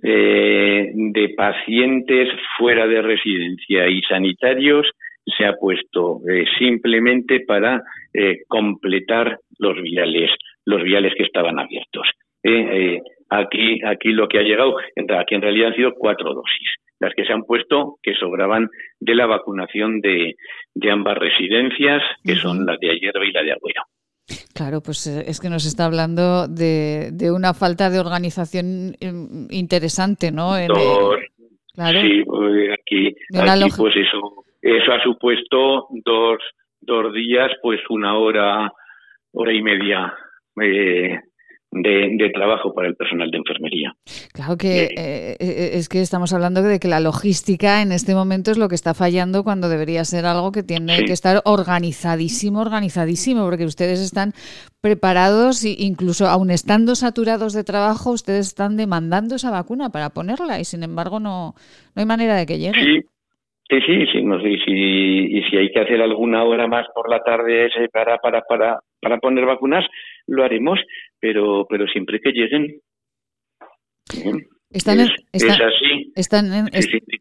De 0.00 1.34
pacientes 1.36 2.28
fuera 2.56 2.86
de 2.86 3.02
residencia 3.02 3.88
y 3.88 4.00
sanitarios 4.02 4.86
se 5.36 5.44
ha 5.44 5.54
puesto 5.54 6.20
eh, 6.28 6.44
simplemente 6.58 7.40
para 7.40 7.82
eh, 8.12 8.38
completar 8.48 9.38
los 9.58 9.80
viales, 9.82 10.30
los 10.64 10.82
viales 10.82 11.12
que 11.16 11.24
estaban 11.24 11.58
abiertos. 11.58 12.08
Eh, 12.42 13.00
aquí, 13.28 13.80
aquí 13.84 14.10
lo 14.10 14.28
que 14.28 14.38
ha 14.38 14.42
llegado, 14.42 14.76
aquí 15.18 15.34
en 15.34 15.42
realidad 15.42 15.68
han 15.68 15.76
sido 15.76 15.94
cuatro 15.94 16.32
dosis, 16.32 16.76
las 17.00 17.12
que 17.14 17.24
se 17.24 17.32
han 17.32 17.44
puesto 17.44 17.96
que 18.02 18.14
sobraban 18.14 18.68
de 19.00 19.14
la 19.14 19.26
vacunación 19.26 20.00
de, 20.00 20.34
de 20.74 20.90
ambas 20.90 21.18
residencias, 21.18 22.02
que 22.24 22.36
son 22.36 22.64
las 22.64 22.78
de 22.78 22.90
Ayerba 22.90 23.26
y 23.26 23.32
la 23.32 23.42
de 23.42 23.52
Agüero. 23.52 23.82
Claro, 24.54 24.80
pues 24.80 25.06
es 25.06 25.40
que 25.40 25.48
nos 25.48 25.64
está 25.64 25.86
hablando 25.86 26.48
de, 26.48 27.10
de 27.12 27.32
una 27.32 27.54
falta 27.54 27.90
de 27.90 28.00
organización 28.00 28.96
interesante, 29.50 30.30
¿no? 30.30 30.52
claro. 31.74 32.00
Sí, 32.02 32.24
aquí, 32.72 33.14
aquí 33.34 33.70
pues 33.76 33.96
eso 33.96 34.44
eso 34.62 34.92
ha 34.92 35.02
supuesto 35.02 35.86
dos, 36.04 36.38
dos 36.80 37.12
días, 37.12 37.50
pues 37.62 37.80
una 37.88 38.18
hora, 38.18 38.72
hora 39.32 39.52
y 39.52 39.62
media 39.62 40.12
eh, 40.60 41.20
de, 41.70 42.30
trabajo 42.34 42.74
para 42.74 42.88
el 42.88 42.96
personal 42.96 43.30
de 43.30 43.38
enfermería. 43.38 43.94
Claro 44.32 44.56
que 44.56 44.84
eh, 44.84 45.36
eh, 45.38 45.70
es 45.74 45.88
que 45.88 46.00
estamos 46.00 46.32
hablando 46.32 46.62
de 46.62 46.78
que 46.78 46.88
la 46.88 47.00
logística 47.00 47.82
en 47.82 47.92
este 47.92 48.14
momento 48.14 48.50
es 48.50 48.58
lo 48.58 48.68
que 48.68 48.74
está 48.74 48.94
fallando 48.94 49.44
cuando 49.44 49.68
debería 49.68 50.04
ser 50.04 50.26
algo 50.26 50.52
que 50.52 50.62
tiene 50.62 51.04
que 51.04 51.12
estar 51.12 51.42
organizadísimo, 51.44 52.60
organizadísimo, 52.60 53.44
porque 53.44 53.64
ustedes 53.64 54.00
están 54.00 54.32
preparados 54.80 55.64
e 55.64 55.76
incluso 55.78 56.26
aun 56.26 56.50
estando 56.50 56.94
saturados 56.94 57.52
de 57.52 57.64
trabajo, 57.64 58.12
ustedes 58.12 58.48
están 58.48 58.76
demandando 58.76 59.34
esa 59.34 59.50
vacuna 59.50 59.90
para 59.90 60.10
ponerla 60.10 60.60
y 60.60 60.64
sin 60.64 60.82
embargo 60.82 61.20
no, 61.20 61.54
no 61.94 62.00
hay 62.00 62.06
manera 62.06 62.36
de 62.36 62.46
que 62.46 62.58
llegue. 62.58 63.04
Sí, 63.70 63.80
sí, 63.84 64.06
sí, 64.10 64.22
no 64.22 64.40
sé, 64.40 64.56
si, 64.64 64.72
y 64.72 65.42
si 65.42 65.56
hay 65.58 65.70
que 65.70 65.80
hacer 65.80 66.00
alguna 66.00 66.42
hora 66.42 66.66
más 66.66 66.86
por 66.94 67.10
la 67.10 67.22
tarde 67.22 67.68
para, 67.92 68.16
para, 68.16 68.40
para, 68.42 68.80
para 69.00 69.18
poner 69.18 69.44
vacunas, 69.44 69.84
lo 70.28 70.44
haremos, 70.44 70.78
pero, 71.18 71.66
pero 71.68 71.86
siempre 71.86 72.20
que 72.20 72.30
lleguen. 72.30 72.80
Están 74.70 75.00
en, 75.00 75.06
así. 75.06 76.12
Están 76.14 76.52
en, 76.52 76.68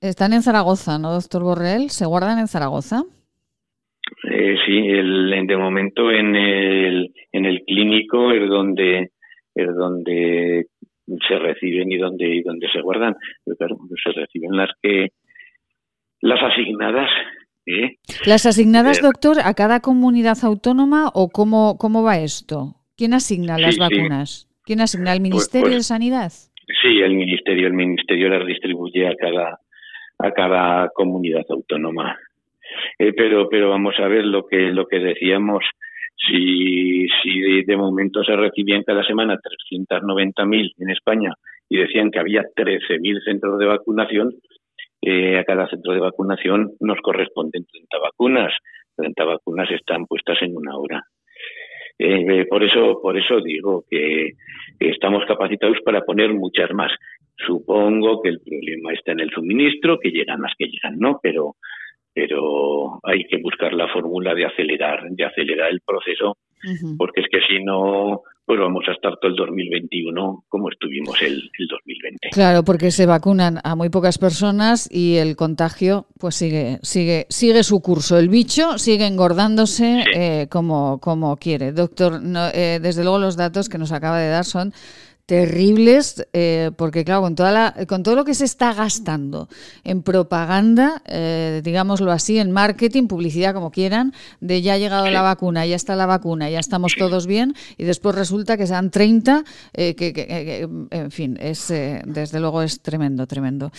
están 0.02 0.34
en 0.34 0.41
Zaragoza, 0.41 1.00
¿no, 1.00 1.13
doctor 1.13 1.43
Borrell? 1.43 1.89
¿Se 1.89 2.06
guardan 2.06 2.39
en 2.39 2.48
Zaragoza? 2.48 3.04
Eh, 4.30 4.56
sí, 4.65 4.78
el, 4.89 5.48
de 5.48 5.58
momento 5.58 6.12
en 6.12 6.36
el, 6.36 7.13
en 7.32 7.46
el 7.46 7.63
clínico 7.65 8.32
es 8.32 8.50
donde, 8.50 9.12
es 9.56 9.76
donde 9.76 10.67
se 11.28 11.39
reciben 11.39 11.91
y 11.91 11.98
donde, 11.98 12.36
y 12.36 12.41
donde 12.41 12.67
se 12.72 12.82
guardan. 12.82 13.15
Pero 13.46 13.58
claro, 13.58 13.78
se 14.04 14.12
reciben 14.12 14.52
las 14.52 14.70
que 14.82 15.10
las 16.22 16.41
asignadas. 16.41 17.10
¿eh? 17.65 17.98
¿Las 18.26 18.46
asignadas, 18.46 19.02
doctor, 19.02 19.38
a 19.43 19.54
cada 19.54 19.80
comunidad 19.80 20.38
autónoma 20.43 21.10
o 21.13 21.30
cómo, 21.30 21.78
cómo 21.78 22.04
va 22.04 22.20
esto? 22.20 22.76
¿Quién 22.97 23.13
asigna 23.13 23.60
las 23.60 23.77
vacunas? 23.77 24.49
¿Quién 24.65 24.81
asigna? 24.81 25.13
¿El 25.13 25.19
pues, 25.19 25.29
Ministerio 25.29 25.67
pues, 25.67 25.77
de 25.77 25.83
Sanidad? 25.83 26.31
Sí, 26.81 26.99
el 26.99 27.13
Ministerio. 27.13 27.67
El 27.67 27.73
Ministerio 27.73 28.27
las 28.27 28.45
distribuye 28.45 29.07
a 29.07 29.15
cada, 29.15 29.60
a 30.17 30.31
cada 30.31 30.89
comunidad 30.89 31.45
autónoma. 31.47 32.17
Eh, 32.97 33.13
pero, 33.15 33.47
pero 33.49 33.69
vamos 33.69 33.93
a 33.99 34.07
ver 34.07 34.25
lo 34.25 34.47
que, 34.47 34.71
lo 34.71 34.88
que 34.88 34.97
decíamos. 34.97 35.63
Si, 36.27 37.05
si 37.21 37.63
de, 37.63 37.77
momento 37.77 38.23
se 38.23 38.36
recibían 38.36 38.83
cada 38.83 39.03
semana 39.03 39.38
390.000 39.69 40.73
en 40.79 40.89
España 40.89 41.36
y 41.69 41.77
decían 41.77 42.10
que 42.10 42.19
había 42.19 42.41
13.000 42.41 43.23
centros 43.23 43.60
de 43.60 43.65
vacunación, 43.67 44.33
a 45.05 45.43
cada 45.43 45.69
centro 45.69 45.93
de 45.93 45.99
vacunación 45.99 46.71
nos 46.79 46.99
corresponden 47.01 47.63
30 47.65 47.99
vacunas. 47.99 48.51
30 48.95 49.23
vacunas 49.23 49.69
están 49.71 50.07
puestas 50.07 50.41
en 50.41 50.57
una 50.57 50.75
hora. 50.75 51.05
Eh, 51.99 52.45
por 52.49 52.63
eso, 52.63 52.99
por 53.01 53.17
eso 53.17 53.41
digo 53.41 53.86
que, 53.89 54.33
estamos 54.79 55.25
capacitados 55.25 55.77
para 55.83 56.01
poner 56.01 56.33
muchas 56.33 56.71
más. 56.71 56.91
Supongo 57.36 58.21
que 58.21 58.29
el 58.29 58.39
problema 58.41 58.93
está 58.93 59.12
en 59.12 59.21
el 59.21 59.31
suministro, 59.31 59.99
que 59.99 60.12
llegan 60.12 60.41
las 60.41 60.53
que 60.57 60.67
llegan, 60.67 60.99
¿no? 60.99 61.19
Pero, 61.21 61.55
pero 62.17 62.99
hay 63.03 63.25
que 63.25 63.38
buscar 63.38 63.73
la 63.73 63.88
fórmula 63.93 64.34
de 64.34 64.43
acelerar, 64.43 65.03
de 65.08 65.23
acelerar 65.23 65.69
el 65.69 65.82
proceso, 65.82 66.36
porque 66.97 67.21
es 67.21 67.27
que 67.30 67.38
si 67.47 67.63
no, 67.63 68.23
pues 68.43 68.60
vamos 68.60 68.84
a 68.88 68.93
estar 68.93 69.17
todo 69.21 69.30
el 69.30 69.36
2021 69.36 70.45
como 70.49 70.71
estuvimos 70.71 71.21
el, 71.21 71.34
el 71.34 71.67
2020. 71.69 72.30
Claro, 72.32 72.63
porque 72.63 72.89
se 72.89 73.06
vacunan 73.06 73.60
a 73.63 73.75
muy 73.75 73.89
pocas 73.89 74.17
personas 74.17 74.89
y 74.91 75.17
el 75.17 75.36
contagio 75.36 76.08
pues 76.19 76.34
sigue 76.34 76.80
sigue 76.82 77.27
sigue 77.30 77.62
su 77.62 77.82
curso. 77.82 78.17
El 78.17 78.30
bicho 78.30 78.80
sigue 78.80 79.06
engordándose 79.06 80.03
eh, 80.15 80.47
como, 80.49 80.99
como 80.99 81.38
quiere. 81.38 81.71
Doctor, 81.71 82.19
eh, 82.56 82.80
desde 82.82 83.03
luego 83.03 83.19
los 83.19 83.38
datos 83.38 83.69
que 83.69 83.77
nos 83.77 83.91
acaba 83.91 84.19
de 84.19 84.30
dar 84.30 84.43
son 84.43 84.73
terribles, 85.27 86.25
eh, 86.31 86.71
porque 86.77 87.03
claro, 87.03 87.21
con, 87.21 87.35
toda 87.35 87.51
la, 87.51 87.75
con 87.85 88.01
todo 88.01 88.15
lo 88.15 88.23
que 88.23 88.33
se 88.33 88.45
está 88.45 88.73
gastando 88.73 89.49
en 89.83 90.01
propaganda, 90.01 91.03
eh, 91.05 91.61
digámoslo 91.65 92.13
así, 92.13 92.39
en 92.39 92.51
marketing, 92.51 93.07
publicidad, 93.07 93.53
como 93.53 93.69
quieran, 93.69 94.13
de 94.39 94.61
ya 94.61 94.73
ha 94.73 94.77
llegado 94.77 95.11
la 95.11 95.21
vacuna, 95.21 95.65
ya 95.65 95.75
está 95.75 95.97
la 95.97 96.05
vacuna, 96.05 96.49
ya 96.49 96.59
estamos 96.59 96.93
todos 96.97 97.27
bien, 97.27 97.55
y 97.77 97.83
después 97.83 98.15
resulta 98.15 98.55
que 98.55 98.67
sean 98.67 98.89
30, 98.89 99.43
eh, 99.73 99.95
que, 99.95 100.65
en 100.91 101.11
fin, 101.11 101.37
es 101.41 101.67
desde 101.67 102.39
luego 102.39 102.61
es 102.61 102.79
tremendo, 102.79 103.27
tremendo. 103.27 103.69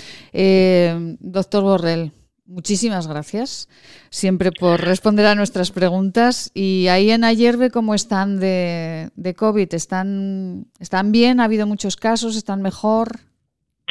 doctor 1.20 1.62
Borrell, 1.62 2.12
Muchísimas 2.48 3.06
gracias 3.06 3.68
siempre 4.10 4.50
por 4.58 4.80
responder 4.80 5.26
a 5.26 5.34
nuestras 5.34 5.70
preguntas. 5.70 6.50
Y 6.54 6.88
ahí 6.88 7.10
en 7.10 7.24
Ayerbe, 7.24 7.70
¿cómo 7.70 7.94
están 7.94 8.40
de, 8.40 9.10
de 9.16 9.34
COVID? 9.34 9.68
¿Están, 9.74 10.64
¿Están 10.80 11.12
bien? 11.12 11.40
¿Ha 11.40 11.44
habido 11.44 11.66
muchos 11.66 11.96
casos? 11.96 12.38
¿Están 12.38 12.62
mejor? 12.62 13.08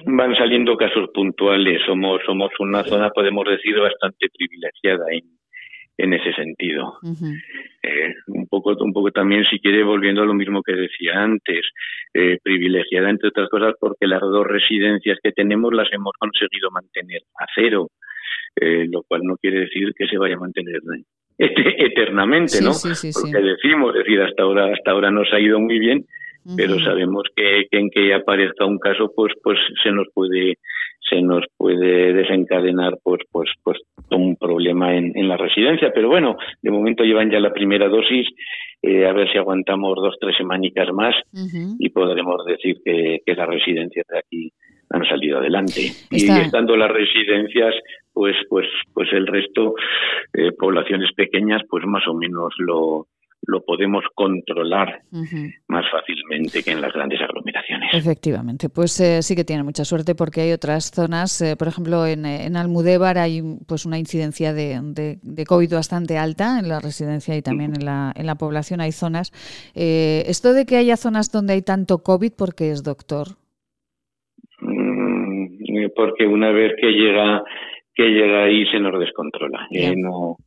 Van 0.07 0.35
saliendo 0.35 0.75
casos 0.75 1.07
puntuales. 1.13 1.81
Somos, 1.85 2.19
somos 2.25 2.49
una 2.59 2.83
zona, 2.83 3.11
podemos 3.11 3.45
decir, 3.45 3.77
bastante 3.79 4.25
privilegiada 4.35 5.05
en, 5.11 5.37
en 5.97 6.13
ese 6.13 6.33
sentido. 6.33 6.97
Eh, 7.83 8.13
un 8.27 8.47
poco, 8.47 8.75
un 8.79 8.91
poco 8.91 9.11
también, 9.11 9.43
si 9.51 9.59
quiere, 9.59 9.83
volviendo 9.83 10.23
a 10.23 10.25
lo 10.25 10.33
mismo 10.33 10.63
que 10.63 10.73
decía 10.73 11.13
antes, 11.21 11.63
eh, 12.11 12.39
privilegiada 12.41 13.11
entre 13.11 13.29
otras 13.29 13.49
cosas 13.49 13.73
porque 13.79 14.07
las 14.07 14.21
dos 14.21 14.47
residencias 14.47 15.19
que 15.21 15.31
tenemos 15.31 15.73
las 15.73 15.91
hemos 15.93 16.13
conseguido 16.17 16.71
mantener 16.71 17.21
a 17.39 17.45
cero. 17.53 17.89
Eh, 18.55 18.87
lo 18.89 19.03
cual 19.03 19.21
no 19.23 19.37
quiere 19.37 19.61
decir 19.61 19.93
que 19.95 20.07
se 20.07 20.17
vaya 20.17 20.35
a 20.35 20.39
mantener 20.39 20.79
eternamente, 21.37 22.59
¿no? 22.61 22.71
Porque 22.71 23.41
decimos, 23.41 23.95
es 23.95 24.03
decir, 24.03 24.21
hasta 24.21 24.43
ahora, 24.43 24.73
hasta 24.73 24.91
ahora 24.91 25.11
nos 25.11 25.31
ha 25.31 25.39
ido 25.39 25.59
muy 25.59 25.77
bien, 25.77 26.05
pero 26.55 26.79
sabemos 26.79 27.23
que, 27.35 27.67
en 27.71 27.89
que 27.89 28.13
aparezca 28.13 28.65
un 28.65 28.79
caso, 28.79 29.11
pues, 29.13 29.33
pues 29.43 29.59
se 29.83 29.91
nos 29.91 30.07
puede, 30.13 30.55
se 31.07 31.21
nos 31.21 31.45
puede 31.57 32.13
desencadenar, 32.13 32.97
pues, 33.03 33.19
pues, 33.31 33.49
pues 33.63 33.77
un 34.11 34.37
problema 34.37 34.95
en, 34.95 35.11
en 35.15 35.27
la 35.27 35.35
residencia. 35.35 35.91
Pero 35.93 36.07
bueno, 36.07 36.37
de 36.61 36.71
momento 36.71 37.03
llevan 37.03 37.29
ya 37.29 37.39
la 37.39 37.53
primera 37.53 37.89
dosis. 37.89 38.27
Eh, 38.81 39.05
a 39.05 39.11
ver 39.11 39.29
si 39.31 39.37
aguantamos 39.37 39.95
dos, 39.95 40.15
tres 40.19 40.37
semanicas 40.37 40.91
más 40.93 41.15
y 41.79 41.89
podremos 41.89 42.45
decir 42.45 42.77
que, 42.85 43.19
que 43.25 43.35
las 43.35 43.47
residencias 43.47 44.05
de 44.07 44.19
aquí 44.19 44.51
han 44.89 45.03
salido 45.05 45.39
adelante. 45.39 45.81
Y 46.11 46.29
estando 46.29 46.77
las 46.77 46.91
residencias, 46.91 47.73
pues, 48.17 48.35
pues, 48.49 48.65
pues 48.95 49.07
el 49.13 49.27
resto, 49.27 49.75
eh, 50.33 50.51
poblaciones 50.57 51.11
pequeñas, 51.15 51.61
pues 51.69 51.85
más 51.85 52.01
o 52.07 52.15
menos 52.15 52.51
lo, 52.57 53.05
lo 53.43 53.63
podemos 53.63 54.03
controlar 54.15 55.03
más 55.67 55.85
fácilmente 55.91 56.63
que 56.63 56.71
en 56.71 56.81
las 56.81 56.93
grandes 56.93 57.21
aglomeraciones. 57.21 57.93
Efectivamente, 57.93 58.69
pues 58.69 58.99
eh, 59.01 59.21
sí 59.21 59.35
que 59.35 59.43
tiene 59.43 59.61
mucha 59.61 59.85
suerte 59.85 60.15
porque 60.15 60.41
hay 60.41 60.51
otras 60.51 60.89
zonas, 60.89 61.39
eh, 61.43 61.55
por 61.55 61.67
ejemplo 61.67 62.07
en, 62.07 62.25
en, 62.25 62.57
Almudévar 62.57 63.19
hay 63.19 63.43
pues 63.67 63.85
una 63.85 63.99
incidencia 63.99 64.51
de, 64.51 64.79
de, 65.21 65.45
COVID 65.45 65.75
bastante 65.75 66.17
alta 66.17 66.57
en 66.57 66.69
la 66.69 66.79
residencia 66.79 67.37
y 67.37 67.43
también 67.43 67.75
en 67.75 67.85
la, 67.85 68.11
en 68.15 68.25
la 68.25 68.33
población 68.33 68.81
hay 68.81 68.93
zonas. 68.93 69.31
esto 69.75 70.53
de 70.53 70.65
que 70.65 70.77
haya 70.77 70.97
zonas 70.97 71.31
donde 71.31 71.53
hay 71.53 71.61
tanto 71.61 71.99
COVID, 71.99 72.31
¿por 72.35 72.55
qué 72.55 72.71
es, 72.71 72.81
doctor? 72.81 73.27
Mm, 74.61 75.37
porque 75.95 76.25
una 76.25 76.51
vez 76.51 76.73
que 76.79 76.91
llega 76.91 77.43
que 77.97 78.03
llega 78.03 78.43
ahí 78.43 78.65
se 78.67 78.79
nos 78.79 78.99
descontrola. 78.99 79.67
Eh, 79.71 79.95
no, 79.97 80.37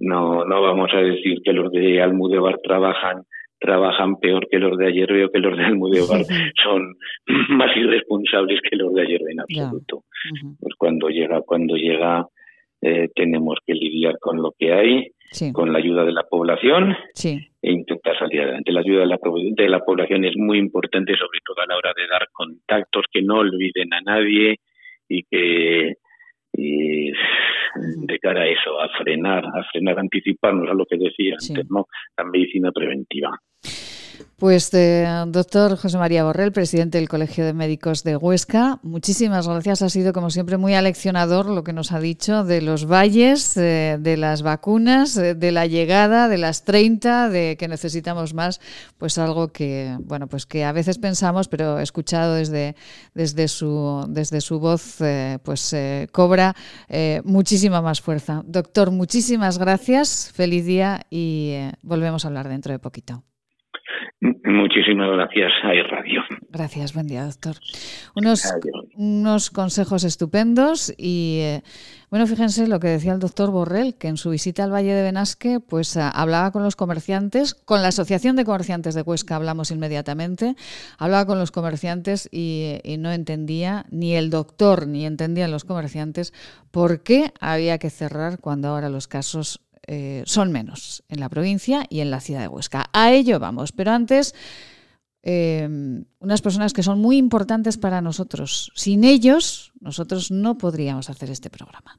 no, 0.00 0.44
no 0.44 0.62
vamos 0.62 0.90
a 0.92 0.98
decir 0.98 1.38
que 1.42 1.52
los 1.52 1.72
de 1.72 2.02
Almudebar 2.02 2.58
trabajan 2.62 3.22
trabajan 3.58 4.16
peor 4.16 4.48
que 4.48 4.58
los 4.58 4.76
de 4.78 4.86
ayer, 4.86 5.12
veo 5.12 5.30
que 5.30 5.38
los 5.38 5.56
de 5.56 5.64
Almudebar 5.64 6.24
son 6.64 6.96
más 7.50 7.76
irresponsables 7.76 8.60
que 8.68 8.76
los 8.76 8.92
de 8.94 9.02
ayer 9.02 9.20
en 9.30 9.40
absoluto. 9.40 10.04
Pues 10.58 10.74
cuando 10.76 11.08
llega, 11.08 11.42
cuando 11.42 11.76
llega, 11.76 12.26
eh, 12.80 13.08
tenemos 13.14 13.58
que 13.66 13.74
lidiar 13.74 14.18
con 14.18 14.40
lo 14.40 14.54
que 14.58 14.72
hay, 14.72 15.12
con 15.52 15.72
la 15.72 15.78
ayuda 15.78 16.04
de 16.04 16.12
la 16.12 16.22
población 16.22 16.96
e 17.22 17.70
intentar 17.70 18.18
salir 18.18 18.40
adelante. 18.40 18.72
La 18.72 18.80
ayuda 18.80 19.00
de 19.00 19.06
la, 19.06 19.18
de 19.22 19.68
la 19.68 19.80
población 19.80 20.24
es 20.24 20.36
muy 20.36 20.58
importante, 20.58 21.12
sobre 21.16 21.38
todo 21.44 21.62
a 21.62 21.66
la 21.66 21.76
hora 21.76 21.92
de 21.94 22.08
dar 22.08 22.26
contactos 22.32 23.04
que 23.12 23.22
no 23.22 23.40
olviden 23.40 23.92
a 23.92 24.00
nadie 24.00 24.56
y 25.06 25.22
que 25.24 25.96
y 26.52 27.12
de 27.12 28.18
cara 28.18 28.42
a 28.42 28.46
eso, 28.46 28.80
a 28.80 28.88
frenar, 28.98 29.44
a 29.44 29.64
frenar, 29.70 29.98
anticiparnos 29.98 30.68
a 30.68 30.74
lo 30.74 30.84
que 30.86 30.96
decía 30.98 31.36
antes, 31.40 31.70
¿no? 31.70 31.86
La 32.16 32.24
medicina 32.24 32.72
preventiva. 32.72 33.38
Pues 34.40 34.70
eh, 34.72 35.06
doctor 35.26 35.76
José 35.76 35.98
María 35.98 36.24
Borrell, 36.24 36.50
presidente 36.50 36.96
del 36.96 37.10
Colegio 37.10 37.44
de 37.44 37.52
Médicos 37.52 38.04
de 38.04 38.16
Huesca, 38.16 38.78
muchísimas 38.82 39.46
gracias. 39.46 39.82
Ha 39.82 39.90
sido 39.90 40.14
como 40.14 40.30
siempre 40.30 40.56
muy 40.56 40.72
aleccionador 40.72 41.44
lo 41.44 41.62
que 41.62 41.74
nos 41.74 41.92
ha 41.92 42.00
dicho 42.00 42.42
de 42.42 42.62
los 42.62 42.86
valles, 42.86 43.54
eh, 43.58 43.98
de 44.00 44.16
las 44.16 44.40
vacunas, 44.40 45.14
eh, 45.18 45.34
de 45.34 45.52
la 45.52 45.66
llegada, 45.66 46.28
de 46.28 46.38
las 46.38 46.64
30, 46.64 47.28
de 47.28 47.58
que 47.58 47.68
necesitamos 47.68 48.32
más, 48.32 48.62
pues 48.96 49.18
algo 49.18 49.48
que, 49.48 49.98
bueno, 50.00 50.26
pues 50.26 50.46
que 50.46 50.64
a 50.64 50.72
veces 50.72 50.96
pensamos, 50.96 51.48
pero 51.48 51.78
escuchado 51.78 52.36
desde, 52.36 52.76
desde, 53.12 53.46
su, 53.46 54.06
desde 54.08 54.40
su 54.40 54.58
voz, 54.58 55.00
pues 55.42 55.76
cobra 56.12 56.56
muchísima 57.24 57.82
más 57.82 58.00
fuerza. 58.00 58.42
Doctor, 58.46 58.90
muchísimas 58.90 59.58
gracias, 59.58 60.32
feliz 60.32 60.64
día 60.64 61.02
y 61.10 61.56
volvemos 61.82 62.24
a 62.24 62.28
hablar 62.28 62.48
dentro 62.48 62.72
de 62.72 62.78
poquito. 62.78 63.22
Muchísimas 64.20 65.10
gracias 65.12 65.50
a 65.62 65.68
Radio. 65.88 66.22
Gracias, 66.50 66.92
buen 66.92 67.06
día, 67.06 67.24
doctor. 67.24 67.56
Unos, 68.14 68.52
unos 68.94 69.48
consejos 69.48 70.04
estupendos 70.04 70.92
y, 70.98 71.38
eh, 71.40 71.62
bueno, 72.10 72.26
fíjense 72.26 72.68
lo 72.68 72.80
que 72.80 72.88
decía 72.88 73.14
el 73.14 73.18
doctor 73.18 73.50
Borrell, 73.50 73.94
que 73.96 74.08
en 74.08 74.18
su 74.18 74.28
visita 74.28 74.64
al 74.64 74.74
Valle 74.74 74.92
de 74.92 75.02
Benasque, 75.02 75.58
pues 75.60 75.96
hablaba 75.96 76.50
con 76.50 76.62
los 76.62 76.76
comerciantes, 76.76 77.54
con 77.54 77.80
la 77.80 77.88
Asociación 77.88 78.36
de 78.36 78.44
Comerciantes 78.44 78.94
de 78.94 79.04
Cuesca 79.04 79.36
hablamos 79.36 79.70
inmediatamente, 79.70 80.54
hablaba 80.98 81.24
con 81.24 81.38
los 81.38 81.50
comerciantes 81.50 82.28
y, 82.30 82.78
y 82.84 82.98
no 82.98 83.12
entendía, 83.12 83.86
ni 83.90 84.16
el 84.16 84.28
doctor 84.28 84.86
ni 84.86 85.06
entendían 85.06 85.50
los 85.50 85.64
comerciantes, 85.64 86.34
por 86.70 87.02
qué 87.02 87.32
había 87.40 87.78
que 87.78 87.88
cerrar 87.88 88.38
cuando 88.38 88.68
ahora 88.68 88.90
los 88.90 89.08
casos 89.08 89.62
eh, 89.86 90.22
son 90.26 90.52
menos 90.52 91.02
en 91.08 91.20
la 91.20 91.28
provincia 91.28 91.86
y 91.88 92.00
en 92.00 92.10
la 92.10 92.20
ciudad 92.20 92.40
de 92.40 92.48
Huesca. 92.48 92.86
A 92.92 93.12
ello 93.12 93.38
vamos, 93.38 93.72
pero 93.72 93.92
antes 93.92 94.34
em, 95.22 96.04
unas 96.18 96.42
personas 96.42 96.72
que 96.72 96.82
son 96.82 97.00
muy 97.00 97.16
importantes 97.16 97.76
para 97.76 98.00
nosotros. 98.00 98.72
Sin 98.74 99.04
ellos, 99.04 99.72
nosotros 99.80 100.30
no 100.30 100.58
podríamos 100.58 101.10
hacer 101.10 101.30
este 101.30 101.50
programa. 101.50 101.98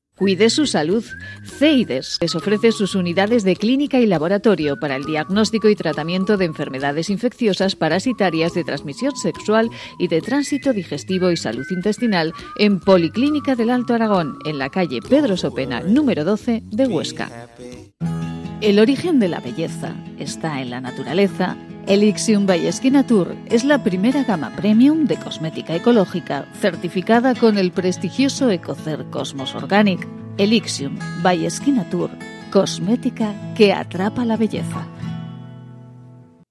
Cuide 0.21 0.51
su 0.51 0.67
salud. 0.67 1.03
CEIDES 1.57 2.19
les 2.21 2.35
ofrece 2.35 2.71
sus 2.71 2.93
unidades 2.93 3.43
de 3.43 3.55
clínica 3.55 3.99
y 3.99 4.05
laboratorio 4.05 4.77
para 4.79 4.95
el 4.95 5.03
diagnóstico 5.03 5.67
y 5.67 5.75
tratamiento 5.75 6.37
de 6.37 6.45
enfermedades 6.45 7.09
infecciosas 7.09 7.75
parasitarias 7.75 8.53
de 8.53 8.63
transmisión 8.63 9.15
sexual 9.15 9.71
y 9.97 10.09
de 10.09 10.21
tránsito 10.21 10.73
digestivo 10.73 11.31
y 11.31 11.37
salud 11.37 11.65
intestinal 11.71 12.33
en 12.59 12.79
Policlínica 12.79 13.55
del 13.55 13.71
Alto 13.71 13.95
Aragón, 13.95 14.37
en 14.45 14.59
la 14.59 14.69
calle 14.69 14.99
Pedro 15.01 15.37
Sopena, 15.37 15.79
número 15.79 16.23
12 16.23 16.61
de 16.67 16.85
Huesca. 16.85 17.49
El 18.61 18.77
origen 18.77 19.19
de 19.19 19.27
la 19.27 19.39
belleza 19.39 19.95
está 20.19 20.61
en 20.61 20.69
la 20.69 20.79
naturaleza 20.81 21.57
Elixium 21.87 22.45
by 22.45 22.69
Tour 23.07 23.35
es 23.47 23.63
la 23.63 23.83
primera 23.83 24.23
gama 24.23 24.55
premium 24.55 25.05
de 25.05 25.17
cosmética 25.17 25.75
ecológica 25.75 26.45
certificada 26.59 27.33
con 27.33 27.57
el 27.57 27.71
prestigioso 27.71 28.51
Ecocer 28.51 29.03
Cosmos 29.09 29.55
Organic. 29.55 30.07
Elixium 30.37 30.99
by 31.23 31.47
Tour, 31.89 32.11
cosmética 32.51 33.33
que 33.55 33.73
atrapa 33.73 34.25
la 34.25 34.37
belleza. 34.37 34.85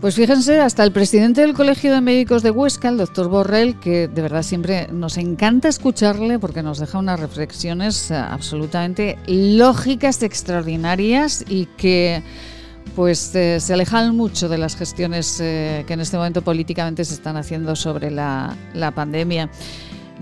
Pues 0.00 0.14
fíjense, 0.14 0.58
hasta 0.60 0.82
el 0.82 0.92
presidente 0.92 1.42
del 1.42 1.52
Colegio 1.52 1.92
de 1.92 2.00
Médicos 2.00 2.42
de 2.42 2.50
Huesca, 2.50 2.88
el 2.88 2.96
doctor 2.96 3.28
Borrell, 3.28 3.78
que 3.78 4.08
de 4.08 4.22
verdad 4.22 4.42
siempre 4.42 4.88
nos 4.90 5.18
encanta 5.18 5.68
escucharle 5.68 6.38
porque 6.38 6.62
nos 6.62 6.78
deja 6.78 6.96
unas 6.96 7.20
reflexiones 7.20 8.10
eh, 8.10 8.14
absolutamente 8.14 9.18
lógicas, 9.26 10.22
extraordinarias 10.22 11.44
y 11.46 11.66
que 11.76 12.22
pues 12.96 13.34
eh, 13.34 13.60
se 13.60 13.74
alejan 13.74 14.16
mucho 14.16 14.48
de 14.48 14.56
las 14.56 14.74
gestiones 14.74 15.38
eh, 15.38 15.84
que 15.86 15.92
en 15.92 16.00
este 16.00 16.16
momento 16.16 16.40
políticamente 16.40 17.04
se 17.04 17.12
están 17.12 17.36
haciendo 17.36 17.76
sobre 17.76 18.10
la, 18.10 18.56
pandemia. 18.94 19.50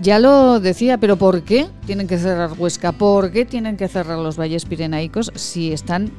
Ya 0.01 0.19
lo 0.19 0.59
decía, 0.59 0.97
pero 0.97 1.15
¿por 1.15 1.43
qué 1.43 1.67
tienen 1.85 2.05
que 2.05 2.17
cerrar 2.17 2.51
Huesca? 2.57 2.91
¿Por 2.91 3.31
qué 3.31 3.45
tienen 3.45 3.77
que 3.77 3.87
cerrar 3.87 4.19
los 4.19 4.37
valles 4.37 4.65
pirenaicos 4.65 5.31
si 5.35 5.71
están 5.71 6.11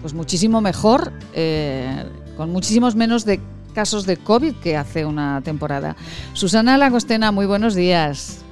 pues 0.00 0.14
muchísimo 0.14 0.60
mejor 0.60 1.12
con 2.36 2.50
muchísimos 2.50 2.94
menos 2.94 3.24
de 3.24 3.40
casos 3.74 4.06
de 4.06 4.16
COVID 4.16 4.54
que 4.56 4.76
hace 4.76 5.04
una 5.04 5.40
temporada. 5.42 5.96
Susana 6.34 6.78
Lagostena, 6.78 7.32
muy 7.32 7.46
buenos 7.46 7.74
días. 7.74 8.42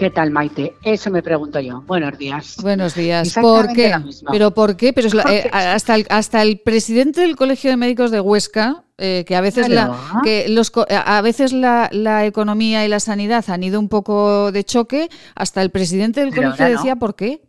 ¿Qué 0.00 0.08
tal, 0.08 0.30
Maite? 0.30 0.74
Eso 0.82 1.10
me 1.10 1.22
pregunto 1.22 1.60
yo. 1.60 1.82
Buenos 1.82 2.16
días. 2.16 2.56
Buenos 2.62 2.94
días. 2.94 3.34
¿Por 3.34 3.70
qué? 3.74 3.94
¿Pero 4.30 4.52
por 4.52 4.74
qué? 4.76 4.94
Pero 4.94 5.08
eh, 5.28 5.50
hasta, 5.52 5.94
el, 5.94 6.06
hasta 6.08 6.40
el 6.40 6.58
presidente 6.60 7.20
del 7.20 7.36
Colegio 7.36 7.70
de 7.70 7.76
Médicos 7.76 8.10
de 8.10 8.18
Huesca, 8.18 8.84
eh, 8.96 9.24
que 9.26 9.36
a 9.36 9.42
veces, 9.42 9.68
la, 9.68 9.94
que 10.24 10.48
los, 10.48 10.72
a 10.88 11.20
veces 11.20 11.52
la, 11.52 11.90
la, 11.92 12.24
economía 12.24 12.82
y 12.86 12.88
la 12.88 12.98
sanidad 12.98 13.44
han 13.48 13.62
ido 13.62 13.78
un 13.78 13.90
poco 13.90 14.50
de 14.52 14.64
choque, 14.64 15.10
hasta 15.34 15.60
el 15.60 15.68
presidente 15.68 16.20
del 16.20 16.34
colegio 16.34 16.64
decía 16.64 16.96
por 16.96 17.14
qué. 17.14 17.42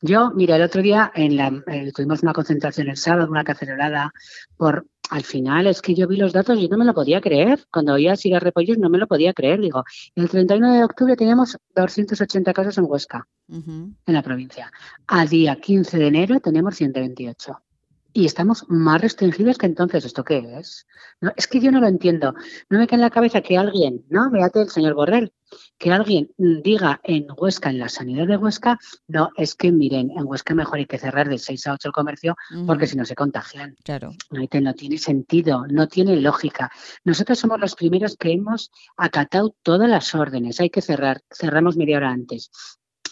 Yo, 0.00 0.30
mira, 0.34 0.56
el 0.56 0.62
otro 0.62 0.82
día 0.82 1.10
en 1.14 1.36
la, 1.36 1.48
eh, 1.66 1.92
tuvimos 1.94 2.22
una 2.22 2.32
concentración 2.32 2.88
el 2.88 2.96
sábado, 2.96 3.30
una 3.30 3.44
cacerolada, 3.44 4.12
por 4.56 4.86
al 5.10 5.22
final 5.22 5.66
es 5.68 5.82
que 5.82 5.94
yo 5.94 6.08
vi 6.08 6.16
los 6.16 6.32
datos 6.32 6.58
y 6.58 6.68
no 6.68 6.76
me 6.76 6.84
lo 6.84 6.94
podía 6.94 7.20
creer. 7.20 7.64
Cuando 7.70 7.94
oía 7.94 8.16
Siga 8.16 8.40
Repollos 8.40 8.78
no 8.78 8.88
me 8.90 8.98
lo 8.98 9.06
podía 9.06 9.32
creer. 9.32 9.60
Digo, 9.60 9.84
el 10.16 10.28
31 10.28 10.72
de 10.72 10.84
octubre 10.84 11.16
teníamos 11.16 11.56
280 11.74 12.52
casos 12.52 12.78
en 12.78 12.84
Huesca, 12.88 13.26
en 13.48 13.96
la 14.06 14.22
provincia. 14.22 14.72
A 15.06 15.24
día 15.26 15.56
15 15.56 15.98
de 15.98 16.06
enero 16.08 16.40
tenemos 16.40 16.74
128 16.76 17.65
y 18.16 18.24
estamos 18.24 18.64
más 18.68 19.02
restringidos 19.02 19.58
que 19.58 19.66
entonces. 19.66 20.06
¿Esto 20.06 20.24
qué 20.24 20.38
es? 20.58 20.86
No, 21.20 21.32
es 21.36 21.46
que 21.46 21.60
yo 21.60 21.70
no 21.70 21.80
lo 21.80 21.86
entiendo. 21.86 22.34
No 22.70 22.78
me 22.78 22.86
cae 22.86 22.96
en 22.96 23.02
la 23.02 23.10
cabeza 23.10 23.42
que 23.42 23.58
alguien, 23.58 24.06
no, 24.08 24.30
mírate 24.30 24.62
el 24.62 24.70
señor 24.70 24.94
Borrell, 24.94 25.34
que 25.76 25.92
alguien 25.92 26.30
diga 26.38 26.98
en 27.04 27.26
Huesca, 27.36 27.68
en 27.68 27.78
la 27.78 27.90
sanidad 27.90 28.26
de 28.26 28.38
Huesca, 28.38 28.78
no, 29.06 29.28
es 29.36 29.54
que 29.54 29.70
miren, 29.70 30.10
en 30.12 30.26
Huesca 30.26 30.54
mejor 30.54 30.78
hay 30.78 30.86
que 30.86 30.98
cerrar 30.98 31.28
de 31.28 31.36
6 31.36 31.66
a 31.66 31.74
8 31.74 31.88
el 31.88 31.92
comercio 31.92 32.36
porque 32.66 32.86
si 32.86 32.96
no 32.96 33.04
se 33.04 33.14
contagian. 33.14 33.76
Claro. 33.84 34.12
No, 34.30 34.74
tiene 34.74 34.96
sentido, 34.96 35.66
no 35.68 35.86
tiene 35.86 36.16
lógica. 36.16 36.70
Nosotros 37.04 37.38
somos 37.38 37.60
los 37.60 37.74
primeros 37.74 38.16
que 38.16 38.32
hemos 38.32 38.70
acatado 38.96 39.54
todas 39.62 39.90
las 39.90 40.14
órdenes. 40.14 40.58
Hay 40.60 40.70
que 40.70 40.80
cerrar, 40.80 41.20
cerramos 41.30 41.76
media 41.76 41.98
hora 41.98 42.10
antes 42.10 42.50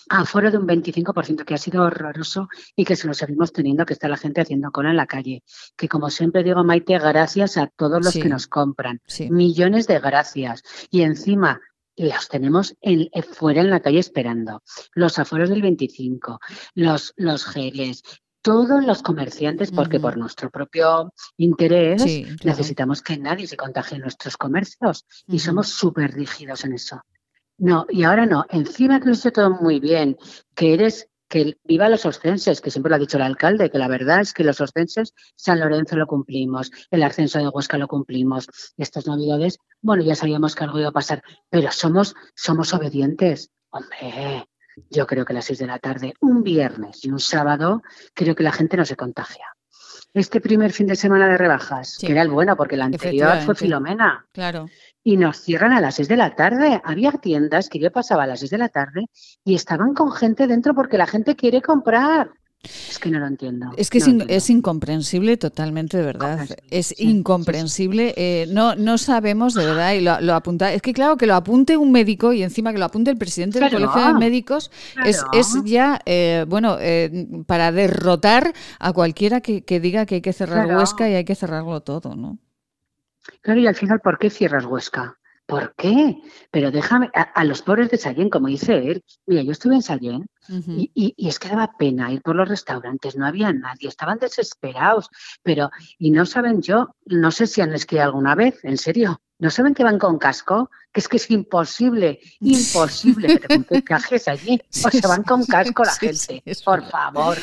aforo 0.09 0.51
de 0.51 0.59
un 0.59 0.67
25%, 0.67 1.45
que 1.45 1.55
ha 1.55 1.59
sido 1.59 1.83
horroroso 1.83 2.49
y 2.77 2.85
que 2.85 2.97
se 2.97 3.07
lo 3.07 3.15
seguimos 3.15 3.53
teniendo, 3.53 3.87
que 3.87 3.95
está 3.95 4.09
la 4.09 4.17
gente 4.17 4.41
haciendo 4.41 4.71
cola 4.71 4.91
en 4.91 4.97
la 4.97 5.07
calle. 5.07 5.43
Que 5.77 5.89
como 5.89 6.11
siempre 6.11 6.43
digo, 6.43 6.65
Maite, 6.65 6.99
gracias 6.99 7.57
a 7.57 7.67
todos 7.67 8.05
los 8.05 8.15
que 8.15 8.29
nos 8.29 8.47
compran. 8.47 9.01
Millones 9.31 9.87
de 9.87 9.99
gracias. 10.01 10.63
Y 10.91 11.03
encima, 11.03 11.61
los 11.97 12.29
tenemos 12.29 12.75
en, 12.81 13.09
eh, 13.13 13.23
fuera 13.23 13.61
en 13.61 13.71
la 13.71 13.81
calle 13.81 13.99
esperando. 13.99 14.63
Los 14.95 15.19
aforos 15.19 15.49
del 15.49 15.63
25, 15.63 16.41
los, 16.75 17.13
los 17.17 17.45
geles, 17.45 18.03
todos 18.45 18.85
los 18.85 19.03
comerciantes, 19.03 19.71
porque 19.71 19.99
por 19.99 20.19
nuestro 20.19 20.51
propio 20.51 21.15
interés 21.39 22.05
necesitamos 22.45 23.01
que 23.01 23.17
nadie 23.17 23.47
se 23.47 23.57
contagie 23.57 23.97
en 23.97 24.03
nuestros 24.03 24.37
comercios 24.37 25.07
y 25.27 25.39
somos 25.39 25.69
súper 25.69 26.13
rígidos 26.13 26.65
en 26.67 26.75
eso. 26.75 27.01
No, 27.59 27.87
y 27.89 28.03
ahora 28.03 28.27
no. 28.27 28.47
Encima 28.51 29.01
que 29.01 29.09
lo 29.09 29.15
sé 29.15 29.31
todo 29.31 29.51
muy 29.51 29.81
bien, 29.81 30.17
que 30.55 30.75
eres 30.75 31.09
que 31.29 31.59
viva 31.65 31.89
los 31.89 32.07
oscenses, 32.07 32.61
que 32.61 32.71
siempre 32.71 32.91
lo 32.91 32.97
ha 32.97 32.99
dicho 32.99 33.17
el 33.17 33.23
alcalde, 33.23 33.71
que 33.71 33.79
la 33.79 33.89
verdad 33.89 34.21
es 34.21 34.33
que 34.33 34.45
los 34.45 34.61
oscenses, 34.61 35.15
San 35.35 35.59
Lorenzo 35.59 35.97
lo 35.97 36.07
cumplimos, 36.07 36.71
el 36.91 37.03
ascenso 37.03 37.39
de 37.39 37.49
Huesca 37.49 37.79
lo 37.79 37.89
cumplimos, 37.89 38.49
estas 38.77 39.07
navidades, 39.07 39.59
bueno, 39.81 40.05
ya 40.05 40.15
sabíamos 40.15 40.55
que 40.55 40.65
algo 40.65 40.79
iba 40.79 40.91
a 40.91 40.93
pasar, 40.93 41.23
pero 41.51 41.73
somos, 41.73 42.15
somos 42.37 42.73
obedientes. 42.73 43.51
Hombre, 43.71 44.47
yo 44.91 45.07
creo 45.07 45.25
que 45.25 45.33
a 45.33 45.35
las 45.35 45.47
seis 45.47 45.59
de 45.59 45.67
la 45.67 45.79
tarde, 45.79 46.15
un 46.21 46.43
viernes 46.43 47.05
y 47.05 47.11
un 47.11 47.19
sábado, 47.19 47.83
creo 48.15 48.37
que 48.37 48.45
la 48.45 48.53
gente 48.53 48.77
no 48.77 48.85
se 48.85 48.95
contagia. 48.95 49.47
Este 50.13 50.41
primer 50.41 50.71
fin 50.71 50.87
de 50.87 50.95
semana 50.95 51.27
de 51.27 51.37
rebajas, 51.37 51.99
que 51.99 52.13
era 52.13 52.23
el 52.23 52.31
bueno, 52.31 52.57
porque 52.57 52.77
el 52.77 52.83
anterior 52.83 53.41
fue 53.41 53.57
Filomena. 53.57 54.25
Claro 54.31 54.67
y 55.05 55.19
nos 55.19 55.37
cierran 55.37 55.73
a 55.73 55.81
las 55.81 55.97
6 55.97 56.09
de 56.09 56.17
la 56.17 56.35
tarde. 56.35 56.81
Había 56.83 57.13
tiendas 57.13 57.69
que 57.69 57.79
yo 57.79 57.93
pasaba 57.93 58.25
a 58.25 58.27
las 58.27 58.41
6 58.41 58.51
de 58.51 58.59
la 58.59 58.71
tarde 58.71 59.05
y 59.45 59.55
estaban 59.55 59.95
con 59.95 60.11
gente 60.11 60.47
dentro 60.47 60.75
porque 60.75 60.99
la 60.99 61.07
gente 61.07 61.37
quiere 61.37 61.61
comprar. 61.61 62.31
Es 62.89 62.99
que 62.99 63.11
no 63.11 63.19
lo 63.19 63.27
entiendo. 63.27 63.71
Es 63.77 63.91
que 63.91 63.99
es, 63.99 64.51
incomprensible 64.51 65.37
totalmente, 65.37 65.99
de 65.99 66.03
verdad. 66.03 66.49
Es 66.71 66.99
incomprensible. 66.99 68.15
Eh, 68.17 68.47
no, 68.49 68.75
no 68.75 68.97
sabemos, 68.97 69.53
de 69.53 69.67
verdad, 69.67 69.93
y 69.93 70.01
lo, 70.01 70.35
apunta. 70.35 70.73
Es 70.73 70.81
que 70.81 70.95
claro, 70.95 71.19
que 71.19 71.27
lo 71.27 71.35
apunte 71.35 71.77
un 71.77 71.93
médico 71.93 72.33
y 72.33 72.43
encima 72.43 72.73
que 72.73 72.79
lo 72.79 72.87
apunte 72.87 73.11
el 73.11 73.19
presidente 73.19 73.61
del 73.61 73.71
Colegio 73.71 74.07
de 74.07 74.15
Médicos 74.15 74.71
es, 75.05 75.23
es, 75.35 75.63
ya, 75.65 76.01
eh, 76.07 76.47
bueno, 76.49 76.79
eh, 76.81 77.29
para 77.47 77.71
derrotar 77.71 78.55
a 78.79 78.93
cualquiera 78.95 79.43
que, 79.43 79.81
diga 79.81 80.07
que 80.07 80.17
hay 80.17 80.23
que 80.23 80.33
cerrar 80.33 80.75
Huesca 80.75 81.11
y 81.11 81.15
hay 81.15 81.25
que 81.27 81.35
cerrarlo 81.35 81.83
todo, 81.83 82.17
¿no? 82.17 82.39
Claro, 83.43 83.61
y 83.61 83.67
al 83.67 83.75
final, 83.77 84.01
¿por 84.01 84.19
qué 84.19 84.29
cierras 84.29 84.65
Huesca? 84.67 85.19
¿Por 85.47 85.75
qué? 85.77 86.23
Pero 86.51 86.71
déjame, 86.71 87.11
a, 87.13 87.45
los 87.45 87.61
pobres 87.61 87.91
de 87.91 87.99
Sallén, 87.99 88.31
como 88.31 88.49
dice 88.49 88.77
él, 88.77 89.05
mira, 89.27 89.43
yo 89.43 89.53
estuve 89.53 89.75
en 89.75 89.83
Sallén 89.83 90.27
y, 90.49 90.91
y, 90.95 91.29
es 91.29 91.39
que 91.39 91.49
daba 91.49 91.77
pena 91.77 92.11
ir 92.13 92.23
por 92.23 92.35
los 92.35 92.49
restaurantes, 92.49 93.17
no 93.17 93.27
había 93.27 93.53
nadie, 93.53 93.89
estaban 93.89 94.19
desesperados, 94.19 95.11
pero, 95.43 95.71
y 95.99 96.11
no 96.13 96.25
saben 96.25 96.63
yo, 96.63 96.95
no 97.07 97.31
sé 97.31 97.47
si 97.47 97.61
han 97.61 97.75
esquiado 97.75 98.09
alguna 98.09 98.35
vez, 98.35 98.59
en 98.65 98.79
serio, 98.79 99.21
¿no 99.39 99.51
saben 99.51 99.75
que 99.75 99.85
van 99.85 99.99
con 99.99 100.19
casco? 100.19 100.71
Que 100.93 101.01
es 101.01 101.09
que 101.09 101.19
es 101.19 101.31
imposible, 101.31 102.21
imposible 102.41 103.39
que 103.39 103.59
te 103.59 103.85
cajes 103.85 104.29
allí, 104.29 104.59
o 104.85 104.91
se 104.91 105.07
van 105.07 105.25
con 105.25 105.45
casco 105.45 105.85
la 105.85 105.93
gente, 105.93 106.43
por 106.65 106.89
favor. 106.89 107.37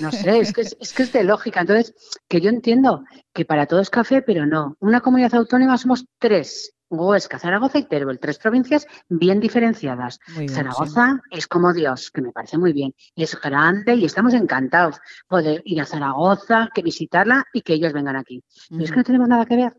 No 0.00 0.12
sé, 0.12 0.38
es 0.40 0.52
que 0.52 0.60
es, 0.62 0.76
es 0.80 0.92
que 0.92 1.04
es 1.04 1.12
de 1.12 1.24
lógica. 1.24 1.60
Entonces, 1.60 1.94
que 2.28 2.42
yo 2.42 2.50
entiendo 2.50 3.04
que 3.32 3.46
para 3.46 3.66
todo 3.66 3.80
es 3.80 3.88
café, 3.88 4.20
pero 4.20 4.44
no. 4.44 4.76
Una 4.80 5.00
comunidad 5.00 5.34
autónoma 5.34 5.78
somos 5.78 6.04
tres 6.18 6.74
Huesca, 6.92 7.38
Zaragoza 7.38 7.78
y 7.78 7.84
Teruel, 7.84 8.18
tres 8.18 8.38
provincias 8.38 8.86
bien 9.08 9.40
diferenciadas. 9.40 10.20
Zaragoza 10.50 11.20
es 11.30 11.46
como 11.46 11.72
Dios, 11.72 12.10
que 12.10 12.20
me 12.20 12.32
parece 12.32 12.58
muy 12.58 12.72
bien. 12.72 12.94
Es 13.16 13.40
grande 13.40 13.94
y 13.94 14.04
estamos 14.04 14.34
encantados 14.34 15.00
poder 15.26 15.62
ir 15.64 15.80
a 15.80 15.86
Zaragoza, 15.86 16.68
que 16.74 16.82
visitarla 16.82 17.44
y 17.52 17.62
que 17.62 17.74
ellos 17.74 17.92
vengan 17.92 18.16
aquí. 18.16 18.42
Pero 18.68 18.84
es 18.84 18.90
que 18.90 18.98
no 18.98 19.04
tenemos 19.04 19.28
nada 19.28 19.46
que 19.46 19.56
ver. 19.56 19.76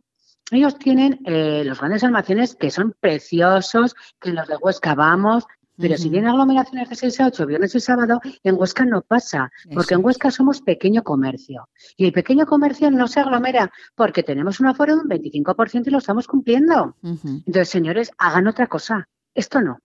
Ellos 0.51 0.77
tienen 0.77 1.19
eh, 1.25 1.63
los 1.65 1.79
grandes 1.79 2.03
almacenes 2.03 2.55
que 2.55 2.69
son 2.69 2.95
preciosos, 2.99 3.95
que 4.19 4.31
los 4.31 4.47
de 4.47 4.57
Huesca 4.57 4.93
vamos, 4.93 5.45
pero 5.77 5.97
si 5.97 6.09
vienen 6.09 6.29
aglomeraciones 6.29 6.89
de 6.89 6.95
6 6.95 7.19
a 7.21 7.27
8, 7.27 7.45
viernes 7.45 7.75
y 7.75 7.79
sábado, 7.79 8.21
en 8.43 8.55
Huesca 8.55 8.85
no 8.85 9.01
pasa, 9.01 9.51
porque 9.73 9.95
en 9.95 10.03
Huesca 10.03 10.31
somos 10.31 10.61
pequeño 10.61 11.03
comercio. 11.03 11.69
Y 11.97 12.05
el 12.05 12.13
pequeño 12.13 12.45
comercio 12.45 12.91
no 12.91 13.07
se 13.07 13.19
aglomera 13.19 13.71
porque 13.95 14.23
tenemos 14.23 14.59
un 14.59 14.67
aforo 14.67 14.95
de 14.95 15.01
un 15.01 15.09
25% 15.09 15.87
y 15.87 15.89
lo 15.89 15.97
estamos 15.97 16.27
cumpliendo. 16.27 16.95
Entonces, 17.03 17.69
señores, 17.69 18.11
hagan 18.17 18.47
otra 18.47 18.67
cosa. 18.67 19.07
Esto 19.33 19.61
no. 19.61 19.79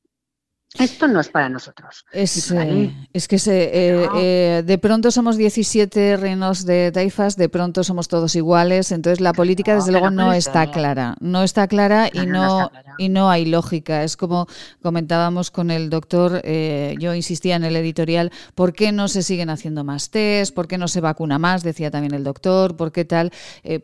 Esto 0.74 1.08
no 1.08 1.18
es 1.18 1.30
para 1.30 1.48
nosotros. 1.48 2.04
Es, 2.12 2.50
eh, 2.50 2.94
es 3.14 3.26
que 3.26 3.38
se, 3.38 3.64
eh, 3.72 4.08
eh, 4.16 4.62
de 4.66 4.78
pronto 4.78 5.10
somos 5.10 5.38
17 5.38 6.18
reinos 6.18 6.66
de 6.66 6.92
taifas, 6.92 7.36
de 7.36 7.48
pronto 7.48 7.82
somos 7.82 8.06
todos 8.06 8.36
iguales, 8.36 8.92
entonces 8.92 9.22
la 9.22 9.32
política 9.32 9.74
desde 9.74 9.92
luego 9.92 10.10
no 10.10 10.30
está 10.34 10.70
clara, 10.70 11.16
no 11.20 11.42
está 11.42 11.68
clara 11.68 12.10
y 12.12 12.26
no, 12.26 12.70
y 12.98 13.08
no 13.08 13.30
hay 13.30 13.46
lógica. 13.46 14.04
Es 14.04 14.18
como 14.18 14.46
comentábamos 14.82 15.50
con 15.50 15.70
el 15.70 15.88
doctor, 15.88 16.42
yo 16.44 17.14
insistía 17.14 17.56
en 17.56 17.64
el 17.64 17.74
editorial, 17.74 18.30
¿por 18.54 18.74
qué 18.74 18.92
no 18.92 19.08
se 19.08 19.22
siguen 19.22 19.48
haciendo 19.48 19.84
más 19.84 20.10
test? 20.10 20.54
¿Por 20.54 20.68
qué 20.68 20.76
no 20.76 20.86
se 20.86 21.00
vacuna 21.00 21.38
más? 21.38 21.62
Decía 21.62 21.90
también 21.90 22.12
el 22.12 22.24
doctor, 22.24 22.76
¿por 22.76 22.92
qué 22.92 23.06
tal? 23.06 23.32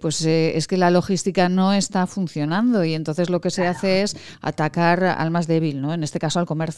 pues 0.01 0.23
es 0.23 0.67
que 0.67 0.77
la 0.77 0.91
logística 0.91 1.49
no 1.49 1.73
está 1.73 2.07
funcionando 2.07 2.85
y 2.85 2.93
entonces 2.93 3.31
lo 3.31 3.41
que 3.41 3.51
se 3.51 3.67
hace 3.67 4.03
es 4.03 4.17
atacar 4.43 5.03
al 5.05 5.31
más 5.31 5.47
débil, 5.47 5.81
¿no? 5.81 5.95
En 5.95 6.05
este 6.05 6.19
caso 6.19 6.39
al 6.39 6.47
comercio. 6.47 6.74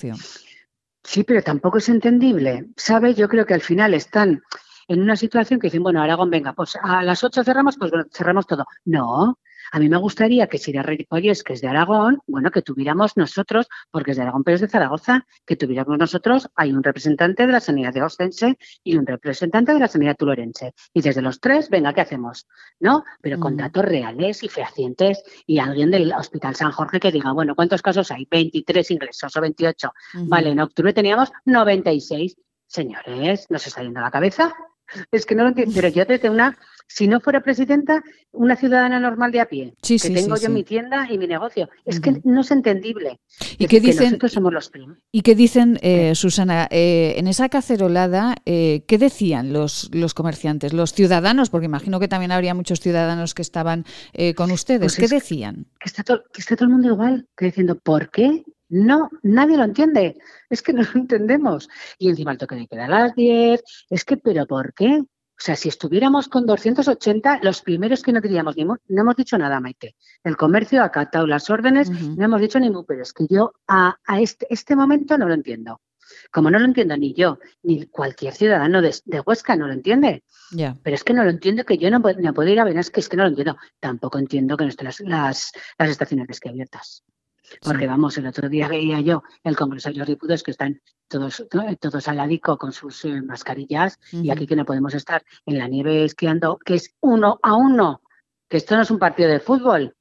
Sí, 1.02 1.24
pero 1.24 1.42
tampoco 1.42 1.78
es 1.78 1.88
entendible. 1.88 2.68
¿Sabes? 2.76 3.16
Yo 3.16 3.28
creo 3.28 3.46
que 3.46 3.54
al 3.54 3.60
final 3.62 3.94
están 3.94 4.42
en 4.88 5.02
una 5.02 5.16
situación 5.16 5.58
que 5.58 5.68
dicen, 5.68 5.82
bueno, 5.82 6.02
Aragón, 6.02 6.30
venga, 6.30 6.52
pues 6.52 6.76
a 6.80 7.02
las 7.02 7.22
8 7.24 7.44
cerramos, 7.44 7.76
pues 7.76 7.90
cerramos 8.12 8.46
todo. 8.46 8.66
No, 8.84 9.38
a 9.72 9.78
mí 9.78 9.88
me 9.88 9.96
gustaría 9.96 10.46
que 10.46 10.58
si 10.58 10.72
de 10.72 10.82
Ripollés, 10.82 11.42
que 11.42 11.52
es 11.52 11.60
de 11.60 11.68
Aragón, 11.68 12.20
bueno, 12.26 12.50
que 12.50 12.62
tuviéramos 12.62 13.16
nosotros, 13.16 13.68
porque 13.90 14.12
es 14.12 14.16
de 14.16 14.22
Aragón, 14.22 14.44
pero 14.44 14.56
es 14.56 14.60
de 14.60 14.68
Zaragoza, 14.68 15.26
que 15.44 15.56
tuviéramos 15.56 15.98
nosotros, 15.98 16.48
hay 16.54 16.72
un 16.72 16.82
representante 16.82 17.46
de 17.46 17.52
la 17.52 17.60
sanidad 17.60 17.92
de 17.92 18.02
Ostense 18.02 18.58
y 18.82 18.96
un 18.96 19.06
representante 19.06 19.72
de 19.72 19.80
la 19.80 19.88
sanidad 19.88 20.16
tulorense. 20.16 20.74
Y 20.92 21.02
desde 21.02 21.22
los 21.22 21.40
tres, 21.40 21.70
venga, 21.70 21.92
¿qué 21.92 22.00
hacemos? 22.00 22.46
¿No? 22.80 23.04
Pero 23.20 23.38
con 23.40 23.56
datos 23.56 23.84
reales 23.84 24.42
y 24.42 24.48
fehacientes 24.48 25.22
y 25.46 25.58
alguien 25.58 25.90
del 25.90 26.12
Hospital 26.12 26.54
San 26.54 26.72
Jorge 26.72 27.00
que 27.00 27.12
diga, 27.12 27.32
bueno, 27.32 27.54
¿cuántos 27.54 27.82
casos 27.82 28.10
hay? 28.10 28.26
23 28.30 28.90
ingresos 28.90 29.36
o 29.36 29.40
28. 29.40 29.92
Vale, 30.26 30.50
en 30.50 30.60
octubre 30.60 30.92
teníamos 30.92 31.32
96. 31.44 32.36
Señores, 32.66 33.46
¿nos 33.48 33.66
está 33.66 33.82
yendo 33.82 34.00
la 34.00 34.10
cabeza? 34.10 34.52
Es 35.10 35.26
que 35.26 35.34
no 35.34 35.42
lo 35.42 35.50
entiendo, 35.50 35.72
pero 35.74 35.88
yo 35.88 36.04
desde 36.04 36.30
una, 36.30 36.56
si 36.86 37.08
no 37.08 37.20
fuera 37.20 37.42
presidenta, 37.42 38.02
una 38.32 38.56
ciudadana 38.56 39.00
normal 39.00 39.32
de 39.32 39.40
a 39.40 39.46
pie, 39.46 39.74
que 39.82 40.10
tengo 40.10 40.36
yo 40.36 40.50
mi 40.50 40.62
tienda 40.62 41.06
y 41.10 41.18
mi 41.18 41.26
negocio. 41.26 41.68
Es 41.84 42.00
que 42.00 42.20
no 42.24 42.42
es 42.42 42.50
entendible. 42.50 43.18
¿Y 43.58 43.66
qué 43.66 43.80
dicen? 43.80 44.18
somos 44.28 44.52
los 44.52 44.70
¿Y 45.10 45.22
qué 45.22 45.34
dicen, 45.34 45.78
eh, 45.82 46.14
Susana, 46.14 46.68
eh, 46.70 47.14
en 47.16 47.28
esa 47.28 47.48
cacerolada, 47.48 48.36
eh, 48.44 48.84
qué 48.86 48.98
decían 48.98 49.52
los, 49.52 49.90
los 49.92 50.14
comerciantes, 50.14 50.72
los 50.72 50.92
ciudadanos? 50.92 51.50
Porque 51.50 51.66
imagino 51.66 51.98
que 52.00 52.08
también 52.08 52.32
habría 52.32 52.54
muchos 52.54 52.80
ciudadanos 52.80 53.34
que 53.34 53.42
estaban 53.42 53.84
con 54.34 54.50
ustedes. 54.50 54.96
Pues 54.96 54.96
¿Qué 54.96 55.14
decían? 55.14 55.66
Que 55.80 55.88
está, 55.88 56.02
todo, 56.02 56.22
que 56.32 56.40
está 56.40 56.56
todo 56.56 56.66
el 56.66 56.72
mundo 56.72 56.88
igual, 56.88 57.26
que 57.36 57.46
diciendo, 57.46 57.76
¿por 57.76 58.10
qué? 58.10 58.44
No, 58.68 59.10
nadie 59.22 59.56
lo 59.56 59.64
entiende. 59.64 60.16
Es 60.50 60.62
que 60.62 60.72
no 60.72 60.82
lo 60.82 60.90
entendemos. 60.94 61.68
Y 61.98 62.08
encima 62.08 62.32
el 62.32 62.38
toque 62.38 62.56
de 62.56 62.66
queda 62.66 62.86
a 62.86 62.88
las 62.88 63.14
10. 63.14 63.62
Es 63.90 64.04
que, 64.04 64.16
¿pero 64.16 64.46
por 64.46 64.74
qué? 64.74 65.02
O 65.38 65.42
sea, 65.42 65.54
si 65.54 65.68
estuviéramos 65.68 66.28
con 66.28 66.46
280, 66.46 67.40
los 67.42 67.60
primeros 67.60 68.02
que 68.02 68.10
no 68.10 68.22
diríamos 68.22 68.56
ni 68.56 68.64
no 68.64 68.78
hemos 68.88 69.16
dicho 69.16 69.36
nada, 69.36 69.60
Maite. 69.60 69.94
El 70.24 70.34
comercio 70.34 70.80
ha 70.80 70.86
acatado 70.86 71.26
las 71.26 71.50
órdenes, 71.50 71.90
no 71.90 72.24
hemos 72.24 72.40
dicho 72.40 72.58
ni 72.58 72.70
pero 72.88 73.02
es 73.02 73.12
que 73.12 73.26
yo 73.28 73.52
a, 73.68 73.98
este, 74.18 74.46
este, 74.48 74.74
momento 74.74 75.18
no 75.18 75.28
lo 75.28 75.34
entiendo. 75.34 75.82
Como 76.32 76.50
no 76.50 76.58
lo 76.58 76.64
entiendo 76.64 76.96
ni 76.96 77.12
yo, 77.12 77.38
ni 77.62 77.84
cualquier 77.86 78.32
ciudadano 78.32 78.80
de, 78.80 78.94
Huesca 79.26 79.56
no 79.56 79.66
lo 79.66 79.74
entiende. 79.74 80.24
Pero 80.82 80.94
es 80.96 81.04
que 81.04 81.12
no 81.12 81.22
lo 81.22 81.28
entiendo, 81.28 81.64
que 81.64 81.76
yo 81.76 81.90
no, 81.90 82.00
puedo 82.00 82.48
ir 82.48 82.60
a 82.60 82.64
ver, 82.64 82.78
es 82.78 82.90
que, 82.90 83.00
es 83.00 83.08
que 83.10 83.18
no 83.18 83.24
lo 83.24 83.28
entiendo. 83.28 83.58
Tampoco 83.78 84.18
entiendo 84.18 84.56
que 84.56 84.64
no 84.64 84.70
estén 84.70 84.86
las, 84.86 85.00
las, 85.00 85.52
las 85.76 85.90
estaciones 85.90 86.40
que 86.40 86.48
abiertas. 86.48 87.04
Porque 87.62 87.86
vamos, 87.86 88.18
el 88.18 88.26
otro 88.26 88.48
día 88.48 88.68
veía 88.68 89.00
yo 89.00 89.22
el 89.44 89.56
Congreso 89.56 89.90
de 89.90 89.96
los 89.96 90.06
Diputados 90.06 90.42
que 90.42 90.50
están 90.50 90.80
todos, 91.08 91.46
todos 91.80 92.08
al 92.08 92.16
ladico 92.16 92.58
con 92.58 92.72
sus 92.72 93.04
eh, 93.04 93.22
mascarillas 93.22 93.98
y 94.12 94.30
aquí 94.30 94.46
que 94.46 94.56
no 94.56 94.64
podemos 94.64 94.94
estar 94.94 95.24
en 95.46 95.58
la 95.58 95.68
nieve 95.68 96.04
esquiando, 96.04 96.58
que 96.64 96.74
es 96.74 96.94
uno 97.00 97.38
a 97.42 97.54
uno, 97.54 98.02
que 98.48 98.58
esto 98.58 98.76
no 98.76 98.82
es 98.82 98.90
un 98.90 98.98
partido 98.98 99.28
de 99.30 99.40
fútbol, 99.40 99.95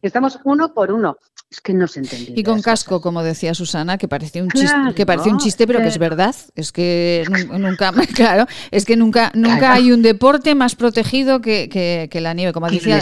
Estamos 0.00 0.38
uno 0.44 0.72
por 0.72 0.92
uno. 0.92 1.16
Es 1.50 1.60
que 1.60 1.74
no 1.74 1.86
se 1.86 2.00
entendía. 2.00 2.32
Y 2.34 2.42
con 2.42 2.62
casco, 2.62 3.02
como 3.02 3.22
decía 3.22 3.52
Susana, 3.52 3.98
que 3.98 4.08
parecía 4.08 4.42
un 4.42 4.50
chiste, 4.50 4.74
que 4.96 5.04
parecía 5.04 5.32
un 5.32 5.38
chiste, 5.38 5.66
pero 5.66 5.80
que 5.80 5.88
es 5.88 5.98
verdad. 5.98 6.34
Es 6.54 6.72
que 6.72 7.24
nunca, 7.58 7.92
claro, 8.14 8.46
es 8.70 8.86
que 8.86 8.96
nunca, 8.96 9.30
nunca 9.34 9.74
hay 9.74 9.92
un 9.92 10.00
deporte 10.00 10.54
más 10.54 10.74
protegido 10.74 11.42
que, 11.42 11.68
que, 11.68 12.20
la 12.22 12.32
nieve. 12.32 12.54
Como 12.54 12.70
decía, 12.70 13.00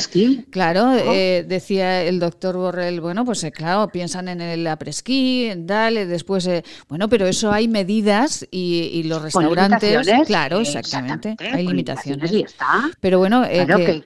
claro, 0.51 0.95
eh, 0.97 1.45
decía 1.47 2.03
el 2.03 2.19
doctor 2.19 2.57
Borrell, 2.57 3.01
bueno, 3.01 3.25
pues 3.25 3.45
eh, 3.45 3.53
claro, 3.53 3.87
piensan 3.87 4.27
en 4.27 4.41
el 4.41 4.67
apresquí, 4.67 5.53
dale, 5.57 6.07
después, 6.07 6.45
eh, 6.49 6.65
bueno, 6.89 7.09
pero 7.09 7.29
eso 7.29 7.53
hay 7.53 7.69
medidas 7.69 8.45
y, 8.51 9.05
los 9.05 9.23
restaurantes, 9.23 10.09
claro, 10.27 10.59
exactamente, 10.59 11.37
hay 11.39 11.65
limitaciones. 11.69 12.33
Y 12.33 12.43
está. 12.43 12.91
Pero 13.01 13.21
bueno, 13.21 13.45
claro, 13.49 13.77
que, 13.77 14.05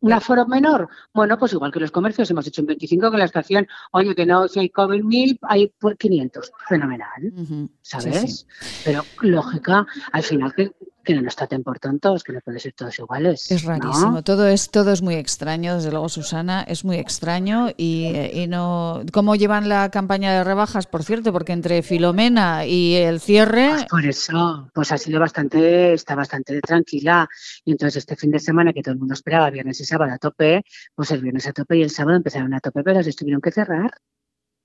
¿Un 0.00 0.12
aforo 0.12 0.46
menor? 0.46 0.88
Bueno, 1.12 1.38
pues 1.38 1.52
igual 1.52 1.72
que 1.72 1.80
los 1.80 1.90
comercios, 1.90 2.30
hemos 2.30 2.46
hecho 2.46 2.62
un 2.62 2.68
25 2.68 3.10
con 3.10 3.18
la 3.18 3.24
estación. 3.24 3.66
Oye, 3.92 4.14
que 4.14 4.26
no, 4.26 4.46
si 4.46 4.60
hay 4.60 4.70
COVID 4.70 5.02
1000, 5.02 5.38
hay 5.42 5.72
500. 5.98 6.52
Fenomenal, 6.68 7.68
¿sabes? 7.82 8.46
Pero 8.84 9.02
lógica, 9.22 9.86
al 10.12 10.22
final, 10.22 10.54
que 10.54 10.72
que 11.08 11.14
no 11.14 11.22
nos 11.22 11.36
traten 11.36 11.62
por 11.62 11.78
tontos, 11.78 12.22
que 12.22 12.34
no 12.34 12.42
pueden 12.42 12.60
ser 12.60 12.74
todos 12.74 12.98
iguales. 12.98 13.50
Es 13.50 13.64
rarísimo, 13.64 14.22
todo 14.22 14.46
es 14.46 14.70
todo 14.70 14.92
es 14.92 15.00
muy 15.00 15.14
extraño, 15.14 15.76
desde 15.76 15.90
luego 15.90 16.10
Susana, 16.10 16.64
es 16.68 16.84
muy 16.84 16.96
extraño 16.96 17.70
y, 17.78 18.14
y, 18.34 18.46
no 18.46 19.00
cómo 19.10 19.34
llevan 19.34 19.70
la 19.70 19.90
campaña 19.90 20.34
de 20.34 20.44
rebajas, 20.44 20.86
por 20.86 21.02
cierto, 21.04 21.32
porque 21.32 21.54
entre 21.54 21.80
Filomena 21.82 22.66
y 22.66 22.96
el 22.96 23.20
cierre 23.20 23.70
pues 23.70 23.84
por 23.86 24.04
eso, 24.04 24.70
pues 24.74 24.92
ha 24.92 24.98
sido 24.98 25.18
bastante 25.18 25.94
está 25.94 26.14
bastante 26.14 26.60
tranquila 26.60 27.26
y 27.64 27.72
entonces 27.72 27.96
este 27.96 28.14
fin 28.14 28.30
de 28.30 28.38
semana 28.38 28.74
que 28.74 28.82
todo 28.82 28.92
el 28.92 28.98
mundo 28.98 29.14
esperaba 29.14 29.48
viernes 29.48 29.80
y 29.80 29.86
sábado 29.86 30.12
a 30.12 30.18
tope, 30.18 30.62
pues 30.94 31.10
el 31.10 31.22
viernes 31.22 31.46
a 31.46 31.54
tope 31.54 31.78
y 31.78 31.82
el 31.84 31.90
sábado 31.90 32.18
empezaron 32.18 32.52
a 32.52 32.60
tope, 32.60 32.82
pero 32.84 33.02
se 33.02 33.14
tuvieron 33.14 33.40
que 33.40 33.50
cerrar. 33.50 33.92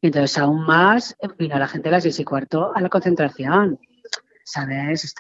Y 0.02 0.08
entonces 0.08 0.38
aún 0.38 0.66
más 0.66 1.16
vino 1.40 1.58
la 1.58 1.70
gente 1.70 1.88
a 1.88 1.94
las 1.94 2.04
seis 2.04 2.20
y 2.20 2.26
cuarto 2.26 2.76
a 2.76 2.82
la 2.82 2.90
concentración. 2.90 3.80
¿Sabes? 4.44 5.04
Es 5.04 5.16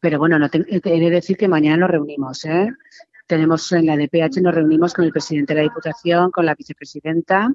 Pero 0.00 0.18
bueno, 0.18 0.38
no 0.38 0.48
te, 0.48 0.64
he 0.68 0.80
de 0.80 1.10
decir 1.10 1.36
que 1.36 1.48
mañana 1.48 1.78
nos 1.78 1.90
reunimos, 1.90 2.44
¿eh? 2.44 2.70
Tenemos 3.26 3.72
en 3.72 3.86
la 3.86 3.96
DPH, 3.96 4.42
nos 4.42 4.54
reunimos 4.54 4.92
con 4.92 5.04
el 5.04 5.12
presidente 5.12 5.54
de 5.54 5.60
la 5.60 5.68
Diputación, 5.68 6.30
con 6.30 6.44
la 6.44 6.54
vicepresidenta, 6.54 7.50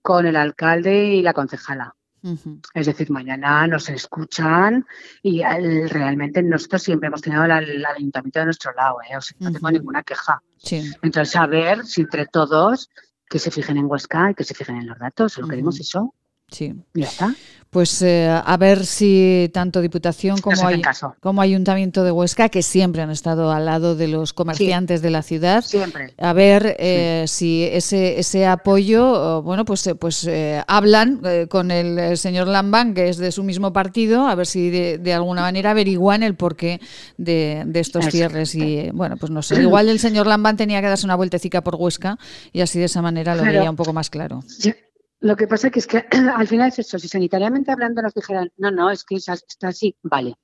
con 0.00 0.26
el 0.26 0.36
alcalde 0.36 1.14
y 1.14 1.22
la 1.22 1.34
concejala. 1.34 1.94
Es 2.72 2.86
decir, 2.86 3.10
mañana 3.10 3.66
nos 3.66 3.90
escuchan 3.90 4.86
y 5.22 5.42
realmente 5.42 6.42
nosotros 6.42 6.82
siempre 6.82 7.08
hemos 7.08 7.20
tenido 7.20 7.44
el, 7.44 7.84
ayuntamiento 7.84 8.38
de 8.38 8.44
nuestro 8.46 8.72
lado, 8.72 8.96
¿eh? 9.02 9.14
o 9.14 9.20
sea, 9.20 9.36
no 9.40 9.52
tengo 9.52 9.70
ninguna 9.70 10.02
queja. 10.02 10.42
Entonces, 11.02 11.36
a 11.36 11.46
ver 11.46 11.84
si 11.84 12.00
entre 12.00 12.24
todos 12.26 12.88
que 13.28 13.38
se 13.38 13.50
fijen 13.50 13.76
en 13.76 13.86
Huesca 13.86 14.30
y 14.30 14.34
que 14.34 14.44
se 14.44 14.54
fijen 14.54 14.76
en 14.76 14.86
los 14.86 14.98
datos, 14.98 15.36
lo 15.36 15.46
queremos 15.46 15.78
eso. 15.78 16.14
Sí. 16.54 16.74
Ya 16.94 17.06
está. 17.06 17.34
Pues 17.74 18.02
eh, 18.02 18.28
a 18.28 18.56
ver 18.56 18.86
si 18.86 19.50
tanto 19.52 19.80
Diputación 19.80 20.40
como, 20.40 20.62
como 21.18 21.42
Ayuntamiento 21.42 22.04
de 22.04 22.12
Huesca, 22.12 22.48
que 22.48 22.62
siempre 22.62 23.02
han 23.02 23.10
estado 23.10 23.50
al 23.50 23.64
lado 23.64 23.96
de 23.96 24.06
los 24.06 24.32
comerciantes 24.32 25.02
de 25.02 25.10
la 25.10 25.22
ciudad, 25.22 25.64
siempre. 25.64 26.14
a 26.18 26.32
ver 26.32 26.76
eh, 26.78 27.24
si 27.26 27.64
ese, 27.64 28.20
ese 28.20 28.46
apoyo, 28.46 29.42
bueno, 29.42 29.64
pues, 29.64 29.84
eh, 29.88 29.96
pues 29.96 30.30
hablan 30.68 31.20
con 31.48 31.72
el 31.72 32.16
señor 32.16 32.46
Lambán, 32.46 32.94
que 32.94 33.08
es 33.08 33.16
de 33.16 33.32
su 33.32 33.42
mismo 33.42 33.72
partido, 33.72 34.28
a 34.28 34.36
ver 34.36 34.46
si 34.46 34.70
de, 34.70 35.12
alguna 35.12 35.42
manera 35.42 35.72
averiguan 35.72 36.22
el 36.22 36.36
porqué 36.36 36.80
de, 37.16 37.64
de 37.66 37.80
estos 37.80 38.04
cierres. 38.04 38.54
Y 38.54 38.90
bueno, 38.92 39.16
pues 39.16 39.32
no 39.32 39.42
sé, 39.42 39.60
igual 39.60 39.88
el 39.88 39.98
señor 39.98 40.28
Lambán 40.28 40.56
tenía 40.56 40.80
que 40.80 40.86
darse 40.86 41.06
una 41.06 41.16
vueltecita 41.16 41.64
por 41.64 41.74
Huesca 41.74 42.18
y 42.52 42.60
así 42.60 42.78
de 42.78 42.84
esa 42.84 43.02
manera 43.02 43.34
lo 43.34 43.42
veía 43.42 43.68
un 43.68 43.74
poco 43.74 43.92
más 43.92 44.10
claro. 44.10 44.44
Lo 45.24 45.36
que 45.36 45.48
pasa 45.48 45.70
que 45.70 45.78
es 45.78 45.86
que 45.86 46.04
al 46.36 46.46
final 46.46 46.68
es 46.68 46.80
eso, 46.80 46.98
si 46.98 47.08
sanitariamente 47.08 47.72
hablando 47.72 48.02
nos 48.02 48.12
dijeran, 48.12 48.52
no, 48.58 48.70
no, 48.70 48.90
es 48.90 49.04
que 49.04 49.16
está 49.16 49.68
así, 49.68 49.96
vale, 50.02 50.34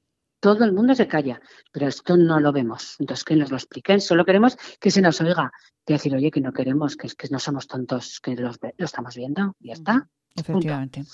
todo 0.40 0.64
el 0.64 0.72
mundo 0.72 0.94
se 0.94 1.06
calla, 1.06 1.38
pero 1.70 1.86
esto 1.86 2.16
no 2.16 2.40
lo 2.40 2.50
vemos. 2.50 2.96
Entonces, 2.98 3.22
que 3.24 3.36
nos 3.36 3.50
lo 3.50 3.58
expliquen, 3.58 4.00
solo 4.00 4.24
queremos 4.24 4.56
que 4.80 4.90
se 4.90 5.02
nos 5.02 5.20
oiga, 5.20 5.52
que 5.84 5.92
decir, 5.92 6.14
oye, 6.14 6.30
que 6.30 6.40
no 6.40 6.54
queremos, 6.54 6.96
que, 6.96 7.08
que 7.08 7.28
no 7.28 7.38
somos 7.38 7.66
tontos, 7.66 8.20
que 8.20 8.34
lo, 8.34 8.52
estamos 8.78 9.14
viendo, 9.16 9.54
y 9.60 9.68
ya 9.68 9.74
está. 9.74 10.08
Efectivamente. 10.34 11.04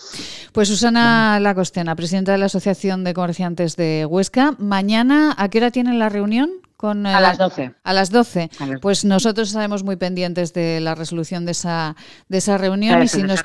Pues 0.53 0.69
Susana 0.69 1.41
Lacostena, 1.41 1.97
presidenta 1.97 2.31
de 2.31 2.39
la 2.39 2.47
Asociación 2.47 3.03
de 3.03 3.15
Comerciantes 3.15 3.75
de 3.75 4.07
Huesca. 4.07 4.55
Mañana, 4.59 5.35
¿a 5.37 5.49
qué 5.49 5.59
hora 5.59 5.73
tienen 5.73 5.99
la 5.99 6.09
reunión? 6.09 6.51
Con, 6.77 7.07
a 7.07 7.21
las 7.21 7.39
12. 7.39 7.75
A 7.85 7.93
las 7.95 8.11
12. 8.11 8.51
Pues 8.83 9.05
nosotros 9.07 9.49
estaremos 9.49 9.83
muy 9.83 9.97
pendientes 9.97 10.53
de 10.53 10.81
la 10.81 10.95
resolución 10.95 11.47
de 11.47 11.53
esa, 11.53 11.97
de 12.29 12.39
esa 12.39 12.59
reunión. 12.59 13.03
y 13.03 13.09
si 13.09 13.23
nos 13.23 13.43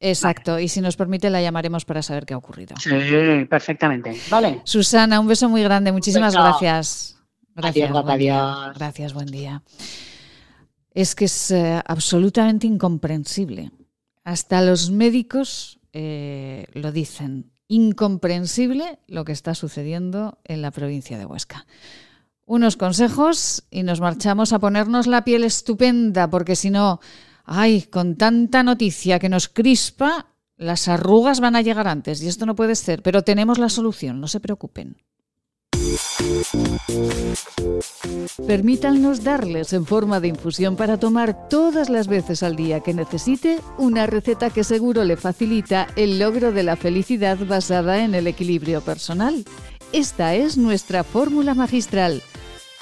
Exacto. 0.00 0.58
Y 0.58 0.68
si 0.68 0.82
nos 0.82 0.96
permite, 0.96 1.30
la 1.30 1.40
llamaremos 1.40 1.84
para 1.86 2.02
saber 2.02 2.26
qué 2.26 2.34
ha 2.34 2.36
ocurrido. 2.36 2.76
Sí, 2.76 2.90
perfectamente. 3.48 4.14
Vale. 4.30 4.60
Susana, 4.64 5.18
un 5.18 5.26
beso 5.26 5.48
muy 5.48 5.62
grande. 5.62 5.92
Muchísimas 5.92 6.34
gracias. 6.34 7.16
Gracias. 7.54 7.90
Adiós, 7.90 8.74
Gracias, 8.74 9.14
buen 9.14 9.26
día. 9.26 9.62
Es 10.92 11.14
que 11.14 11.24
es 11.24 11.50
eh, 11.50 11.80
absolutamente 11.86 12.66
incomprensible. 12.66 13.70
Hasta 14.24 14.60
los 14.62 14.90
médicos 14.90 15.80
eh, 15.92 16.66
lo 16.72 16.92
dicen. 16.92 17.50
Incomprensible 17.68 18.98
lo 19.06 19.24
que 19.24 19.32
está 19.32 19.54
sucediendo 19.54 20.38
en 20.44 20.62
la 20.62 20.70
provincia 20.70 21.16
de 21.16 21.24
Huesca. 21.24 21.66
Unos 22.46 22.76
consejos 22.76 23.64
y 23.70 23.82
nos 23.84 24.00
marchamos 24.00 24.52
a 24.52 24.58
ponernos 24.58 25.06
la 25.06 25.24
piel 25.24 25.44
estupenda, 25.44 26.28
porque 26.28 26.56
si 26.56 26.68
no, 26.68 27.00
ay, 27.44 27.82
con 27.82 28.16
tanta 28.16 28.62
noticia 28.62 29.18
que 29.18 29.30
nos 29.30 29.48
crispa, 29.48 30.26
las 30.56 30.88
arrugas 30.88 31.40
van 31.40 31.56
a 31.56 31.62
llegar 31.62 31.88
antes 31.88 32.22
y 32.22 32.28
esto 32.28 32.44
no 32.44 32.54
puede 32.54 32.74
ser, 32.74 33.02
pero 33.02 33.22
tenemos 33.22 33.58
la 33.58 33.70
solución, 33.70 34.20
no 34.20 34.28
se 34.28 34.40
preocupen. 34.40 34.96
Permítanos 38.46 39.24
darles 39.24 39.72
en 39.72 39.86
forma 39.86 40.20
de 40.20 40.28
infusión 40.28 40.76
para 40.76 40.98
tomar 40.98 41.48
todas 41.48 41.88
las 41.88 42.08
veces 42.08 42.42
al 42.42 42.56
día 42.56 42.80
que 42.80 42.94
necesite 42.94 43.60
una 43.78 44.06
receta 44.06 44.50
que 44.50 44.64
seguro 44.64 45.04
le 45.04 45.16
facilita 45.16 45.86
el 45.96 46.18
logro 46.18 46.52
de 46.52 46.62
la 46.62 46.76
felicidad 46.76 47.38
basada 47.46 48.04
en 48.04 48.14
el 48.14 48.26
equilibrio 48.26 48.82
personal. 48.82 49.44
Esta 49.92 50.34
es 50.34 50.56
nuestra 50.58 51.04
fórmula 51.04 51.54
magistral. 51.54 52.22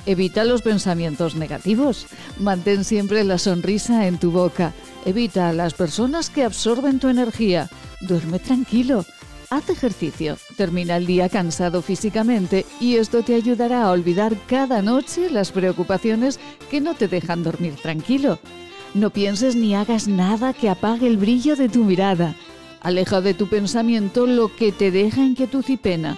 Evita 0.04 0.44
los 0.44 0.62
pensamientos 0.62 1.36
negativos. 1.36 2.06
Mantén 2.40 2.84
siempre 2.84 3.22
la 3.22 3.38
sonrisa 3.38 4.08
en 4.08 4.18
tu 4.18 4.32
boca. 4.32 4.72
Evita 5.04 5.48
a 5.48 5.52
las 5.52 5.74
personas 5.74 6.28
que 6.28 6.44
absorben 6.44 6.98
tu 6.98 7.08
energía. 7.08 7.70
Duerme 8.00 8.40
tranquilo. 8.40 9.04
Haz 9.50 9.68
ejercicio, 9.68 10.38
termina 10.56 10.96
el 10.96 11.06
día 11.06 11.28
cansado 11.28 11.82
físicamente 11.82 12.64
y 12.80 12.96
esto 12.96 13.22
te 13.22 13.34
ayudará 13.34 13.84
a 13.84 13.90
olvidar 13.90 14.34
cada 14.46 14.80
noche 14.82 15.30
las 15.30 15.52
preocupaciones 15.52 16.40
que 16.70 16.80
no 16.80 16.94
te 16.94 17.06
dejan 17.06 17.44
dormir 17.44 17.74
tranquilo. 17.74 18.40
No 18.94 19.10
pienses 19.10 19.54
ni 19.54 19.74
hagas 19.74 20.08
nada 20.08 20.52
que 20.52 20.68
apague 20.68 21.06
el 21.06 21.16
brillo 21.16 21.54
de 21.54 21.68
tu 21.68 21.84
mirada. 21.84 22.34
Aleja 22.80 23.20
de 23.20 23.34
tu 23.34 23.46
pensamiento 23.48 24.26
lo 24.26 24.54
que 24.56 24.72
te 24.72 24.90
deja 24.90 25.20
inquietud 25.20 25.64
y 25.68 25.76
pena. 25.76 26.16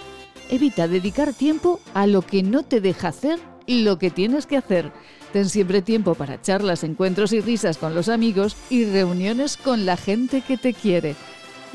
Evita 0.49 0.87
dedicar 0.87 1.33
tiempo 1.33 1.81
a 1.93 2.07
lo 2.07 2.21
que 2.21 2.41
no 2.41 2.63
te 2.63 2.81
deja 2.81 3.09
hacer 3.09 3.39
lo 3.67 3.97
que 3.97 4.11
tienes 4.11 4.45
que 4.45 4.57
hacer. 4.57 4.91
Ten 5.33 5.49
siempre 5.49 5.81
tiempo 5.81 6.15
para 6.15 6.41
charlas, 6.41 6.83
encuentros 6.83 7.33
y 7.33 7.41
risas 7.41 7.77
con 7.77 7.93
los 7.93 8.09
amigos 8.09 8.55
y 8.69 8.85
reuniones 8.85 9.57
con 9.57 9.85
la 9.85 9.97
gente 9.97 10.41
que 10.41 10.57
te 10.57 10.73
quiere. 10.73 11.15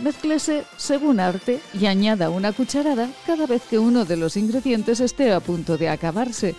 Mézclese 0.03 0.65
según 0.79 1.21
arte 1.21 1.61
y 1.79 1.87
añada 1.87 2.31
una 2.31 2.53
cucharada 2.53 3.11
cada 3.27 3.47
vez 3.47 3.63
que 3.69 3.79
uno 3.79 4.07
de 4.07 4.17
los 4.17 4.37
ingredientes 4.37 5.01
esté 5.01 5.33
a 5.33 5.41
punto 5.41 5.77
de 5.77 5.91
acabarse. 5.91 6.55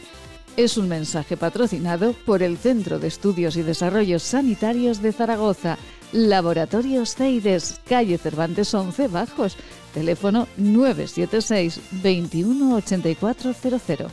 Es 0.57 0.77
un 0.77 0.89
mensaje 0.89 1.37
patrocinado 1.37 2.13
por 2.25 2.43
el 2.43 2.57
Centro 2.57 2.99
de 2.99 3.07
Estudios 3.07 3.55
y 3.55 3.63
Desarrollos 3.63 4.21
Sanitarios 4.21 5.01
de 5.01 5.13
Zaragoza, 5.13 5.77
Laboratorios 6.11 7.15
CEIDES, 7.15 7.79
calle 7.87 8.17
Cervantes 8.17 8.73
11 8.73 9.07
Bajos, 9.07 9.55
teléfono 9.93 10.49
976 10.57 11.79
218400. 12.03 14.11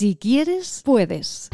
Si 0.00 0.16
quieres, 0.16 0.80
puedes. 0.82 1.50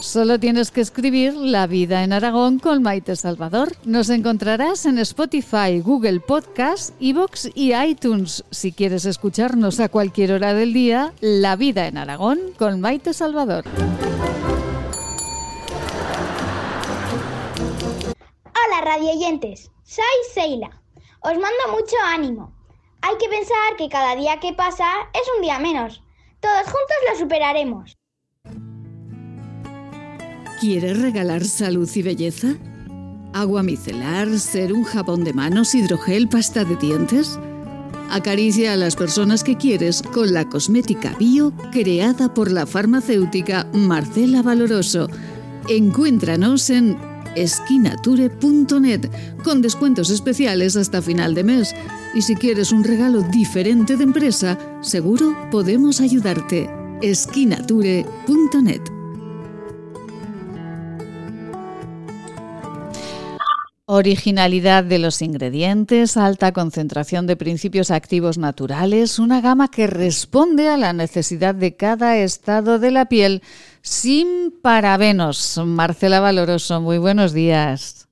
Solo 0.00 0.40
tienes 0.40 0.72
que 0.72 0.80
escribir 0.80 1.32
La 1.34 1.68
vida 1.68 2.02
en 2.02 2.12
Aragón 2.12 2.58
con 2.58 2.82
Maite 2.82 3.14
Salvador. 3.14 3.70
Nos 3.84 4.10
encontrarás 4.10 4.84
en 4.86 4.98
Spotify, 4.98 5.78
Google 5.80 6.18
Podcast, 6.18 6.92
Evox 7.00 7.50
y 7.54 7.72
iTunes. 7.72 8.42
Si 8.50 8.72
quieres 8.72 9.04
escucharnos 9.04 9.78
a 9.78 9.88
cualquier 9.88 10.32
hora 10.32 10.54
del 10.54 10.72
día, 10.72 11.12
La 11.20 11.54
vida 11.54 11.86
en 11.86 11.96
Aragón 11.96 12.40
con 12.58 12.80
Maite 12.80 13.12
Salvador. 13.14 13.62
Hola 18.44 18.80
radioyentes, 18.82 19.70
soy 19.84 20.04
Seila. 20.32 20.82
Os 21.20 21.34
mando 21.34 21.70
mucho 21.70 21.94
ánimo. 22.06 22.52
Hay 23.02 23.16
que 23.18 23.28
pensar 23.28 23.76
que 23.78 23.88
cada 23.88 24.16
día 24.16 24.40
que 24.40 24.52
pasa 24.52 24.84
es 25.12 25.22
un 25.36 25.42
día 25.42 25.60
menos. 25.60 26.03
Todos 26.44 26.64
juntos 26.64 26.96
lo 27.10 27.18
superaremos. 27.18 27.96
¿Quieres 30.60 31.00
regalar 31.00 31.42
salud 31.42 31.88
y 31.94 32.02
belleza? 32.02 32.48
¿Agua 33.32 33.62
micelar, 33.62 34.28
ser 34.38 34.74
un 34.74 34.84
jabón 34.84 35.24
de 35.24 35.32
manos, 35.32 35.74
hidrogel, 35.74 36.28
pasta 36.28 36.64
de 36.64 36.76
dientes? 36.76 37.38
Acaricia 38.10 38.74
a 38.74 38.76
las 38.76 38.94
personas 38.94 39.42
que 39.42 39.56
quieres 39.56 40.02
con 40.02 40.34
la 40.34 40.46
cosmética 40.46 41.16
bio 41.18 41.54
creada 41.72 42.34
por 42.34 42.52
la 42.52 42.66
farmacéutica 42.66 43.66
Marcela 43.72 44.42
Valoroso. 44.42 45.08
Encuéntranos 45.70 46.68
en 46.68 46.98
esquinature.net 47.36 49.08
con 49.42 49.62
descuentos 49.62 50.10
especiales 50.10 50.76
hasta 50.76 51.00
final 51.00 51.34
de 51.34 51.44
mes. 51.44 51.74
Y 52.14 52.22
si 52.22 52.36
quieres 52.36 52.70
un 52.70 52.84
regalo 52.84 53.22
diferente 53.22 53.96
de 53.96 54.04
empresa, 54.04 54.56
seguro 54.80 55.34
podemos 55.50 56.00
ayudarte. 56.00 56.70
esquinature.net 57.02 58.82
Originalidad 63.86 64.82
de 64.84 64.98
los 64.98 65.20
ingredientes, 65.20 66.16
alta 66.16 66.52
concentración 66.52 67.26
de 67.26 67.36
principios 67.36 67.90
activos 67.90 68.38
naturales, 68.38 69.18
una 69.18 69.42
gama 69.42 69.68
que 69.68 69.86
responde 69.86 70.68
a 70.68 70.78
la 70.78 70.94
necesidad 70.94 71.54
de 71.54 71.76
cada 71.76 72.16
estado 72.16 72.78
de 72.78 72.92
la 72.92 73.06
piel 73.06 73.42
sin 73.82 74.54
parabenos. 74.62 75.60
Marcela 75.62 76.20
Valoroso, 76.20 76.80
muy 76.80 76.96
buenos 76.96 77.34
días. 77.34 78.08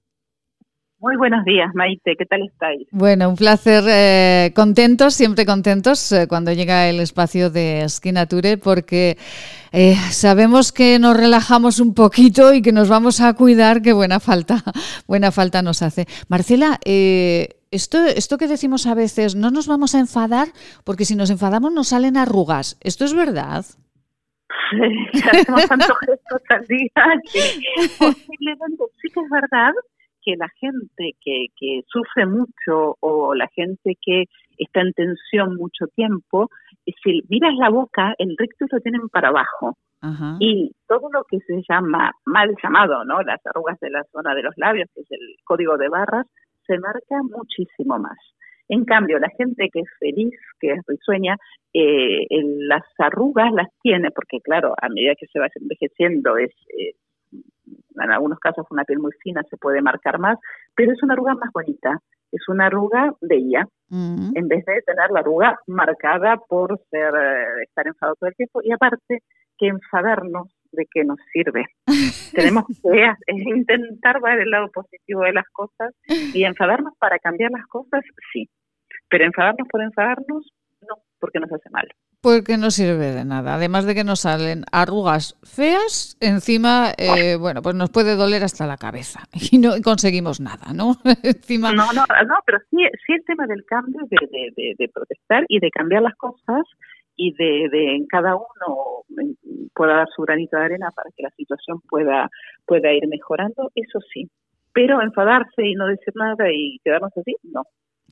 Muy 1.03 1.17
buenos 1.17 1.45
días, 1.45 1.69
Maite, 1.75 2.15
¿qué 2.17 2.25
tal 2.27 2.43
estáis? 2.43 2.87
Bueno, 2.93 3.29
un 3.29 3.35
placer, 3.35 3.83
eh, 3.89 4.53
contentos, 4.55 5.15
siempre 5.15 5.45
contentos 5.45 6.13
eh, 6.13 6.29
cuando 6.29 6.53
llega 6.53 6.89
el 6.89 7.01
espacio 7.01 7.51
de 7.51 7.85
Skinature 7.89 8.57
porque 8.57 9.17
eh, 9.73 9.97
sabemos 10.13 10.71
que 10.71 11.01
nos 11.01 11.17
relajamos 11.17 11.81
un 11.81 11.93
poquito 11.93 12.55
y 12.55 12.63
que 12.63 12.71
nos 12.71 12.89
vamos 12.89 13.21
a 13.21 13.35
cuidar, 13.35 13.83
que 13.83 13.93
buena 13.93 14.21
falta, 14.21 14.63
buena 15.09 15.33
falta 15.33 15.61
nos 15.61 15.83
hace. 15.83 16.07
Marcela, 16.29 16.79
esto, 16.85 17.99
esto 18.07 18.39
que 18.39 18.47
decimos 18.47 18.87
a 18.87 18.95
veces, 18.95 19.35
no 19.35 19.51
nos 19.51 19.67
vamos 19.67 19.97
a 19.97 19.99
enfadar 19.99 20.47
porque 20.85 21.05
si 21.05 21.17
nos 21.17 21.31
enfadamos 21.31 21.73
nos 21.73 21.89
salen 21.89 22.17
arrugas. 22.17 22.79
¿Esto 22.81 23.05
es 23.05 23.13
verdad? 23.13 23.65
hacemos 25.33 25.67
tantos 25.67 25.99
gestos 26.07 26.43
al 26.49 26.65
día 26.67 26.91
posiblemente 27.99 28.85
sí 29.01 29.09
que 29.13 29.21
es 29.21 29.31
verdad 29.31 29.73
que 30.25 30.37
la 30.37 30.49
gente 30.59 31.13
que, 31.21 31.47
que 31.57 31.83
sufre 31.87 32.27
mucho 32.27 32.97
o 33.01 33.35
la 33.35 33.49
gente 33.49 33.97
que 34.01 34.25
está 34.59 34.81
en 34.81 34.93
tensión 34.93 35.57
mucho 35.57 35.87
tiempo, 35.95 36.49
si 37.03 37.23
miras 37.29 37.55
la 37.57 37.71
boca, 37.71 38.15
el 38.19 38.37
recto 38.39 38.67
lo 38.71 38.81
tienen 38.81 39.09
para 39.09 39.29
abajo. 39.29 39.77
Y 40.41 40.73
todo 40.89 41.09
lo 41.13 41.23
que 41.31 41.39
se 41.47 41.63
llama, 41.69 42.11
mal 42.27 42.53
llamado, 42.61 43.05
¿no? 43.05 43.23
Las 43.23 43.41
arrugas 43.47 43.79
de 43.79 43.89
la 43.89 44.03
zona 44.11 44.35
de 44.35 44.43
los 44.43 44.55
labios, 44.57 44.89
que 44.93 45.03
es 45.03 45.11
el 45.13 45.37
código 45.45 45.77
de 45.77 45.89
barras, 45.89 46.27
se 46.67 46.77
marca 46.79 47.23
muchísimo 47.23 48.01
más. 48.01 48.19
En 48.69 48.85
cambio, 48.85 49.21
la 49.21 49.29
gente 49.39 49.69
que 49.73 49.81
es 49.81 49.89
feliz, 50.01 50.35
que 50.59 50.73
es 50.73 50.81
risueña, 50.89 51.37
eh, 51.73 52.27
las 52.31 52.83
arrugas 52.99 53.53
las 53.53 53.69
tiene, 53.81 54.11
porque 54.11 54.41
claro, 54.41 54.75
a 54.81 54.89
medida 54.89 55.15
que 55.15 55.27
se 55.27 55.39
va 55.39 55.47
envejeciendo 55.55 56.37
es, 56.37 56.51
en 57.97 58.11
algunos 58.11 58.39
casos 58.39 58.67
una 58.71 58.85
piel 58.85 58.99
muy 58.99 59.13
fina 59.23 59.43
se 59.49 59.57
puede 59.57 59.83
marcar 59.83 60.19
más, 60.19 60.39
pero 60.75 60.93
es 60.93 61.03
una 61.03 61.15
arruga 61.15 61.35
más 61.35 61.51
bonita, 61.53 61.99
es 62.31 62.49
una 62.49 62.67
arruga 62.67 63.13
bella, 63.21 63.67
mm. 63.91 64.33
en 64.35 64.49
vez 64.49 64.65
de 64.65 64.83
tener 64.83 65.11
la 65.11 65.21
arruga 65.21 65.59
marcada 65.67 66.37
por 66.49 66.81
ser 66.91 67.15
eh, 67.15 67.63
estar 67.65 67.87
enfadado 67.87 68.17
todo 68.19 68.29
el 68.29 68.37
tiempo 68.37 68.61
y 68.63 68.73
aparte 68.73 69.23
que 69.59 69.69
enfadarnos 69.69 70.49
de 70.73 70.87
qué 70.91 71.05
nos 71.05 71.19
sirve. 71.33 71.67
Tenemos 72.35 72.65
que 72.67 73.15
intentar 73.29 74.21
ver 74.21 74.41
el 74.41 74.51
lado 74.51 74.69
positivo 74.73 75.23
de 75.23 75.35
las 75.35 75.49
cosas 75.53 75.95
y 76.09 76.45
enfadarnos 76.45 76.95
para 76.99 77.19
cambiar 77.19 77.51
las 77.51 77.67
cosas, 77.67 78.03
sí, 78.33 78.49
pero 79.09 79.25
enfadarnos 79.25 79.69
por 79.69 79.83
enfadarnos, 79.83 80.51
no, 80.81 80.97
porque 81.21 81.39
nos 81.39 81.53
hace 81.53 81.69
mal. 81.71 81.87
Porque 82.23 82.57
no 82.57 82.71
sirve 82.71 83.11
de 83.11 83.25
nada. 83.25 83.57
Además 83.57 83.85
de 83.85 83.97
que 83.97 84.05
nos 84.05 84.21
salen 84.21 84.63
arrugas 84.71 85.37
feas, 85.43 86.17
encima, 86.21 86.93
eh, 86.97 87.35
bueno, 87.35 87.63
pues 87.63 87.75
nos 87.75 87.91
puede 87.91 88.15
doler 88.15 88.45
hasta 88.45 88.65
la 88.65 88.77
cabeza 88.77 89.25
y 89.51 89.59
no 89.59 89.71
conseguimos 89.83 90.41
nada, 90.41 90.73
¿no? 90.73 90.95
encima... 91.25 91.73
No, 91.73 91.93
no, 91.93 92.05
no, 92.07 92.35
pero 92.47 92.59
sí, 92.71 92.77
sí 93.05 93.13
el 93.15 93.25
tema 93.25 93.49
del 93.49 93.65
cambio, 93.65 94.03
de, 94.09 94.75
de, 94.79 94.89
protestar 94.89 95.45
y 95.49 95.59
de 95.59 95.71
cambiar 95.73 96.03
las 96.03 96.15
cosas 96.15 96.63
y 97.17 97.35
de, 97.35 97.69
de 97.71 97.97
en 97.97 98.07
cada 98.07 98.37
uno 98.37 99.05
pueda 99.75 99.97
dar 99.97 100.09
su 100.15 100.23
granito 100.23 100.57
de 100.57 100.65
arena 100.65 100.91
para 100.95 101.11
que 101.17 101.25
la 101.25 101.31
situación 101.31 101.81
pueda, 101.89 102.31
pueda 102.65 102.93
ir 102.93 103.09
mejorando, 103.09 103.73
eso 103.75 103.99
sí. 104.13 104.31
Pero 104.73 105.03
enfadarse 105.03 105.67
y 105.67 105.75
no 105.75 105.87
decir 105.87 106.15
nada 106.15 106.45
y 106.53 106.79
quedarnos 106.85 107.11
así, 107.17 107.35
no. 107.43 107.63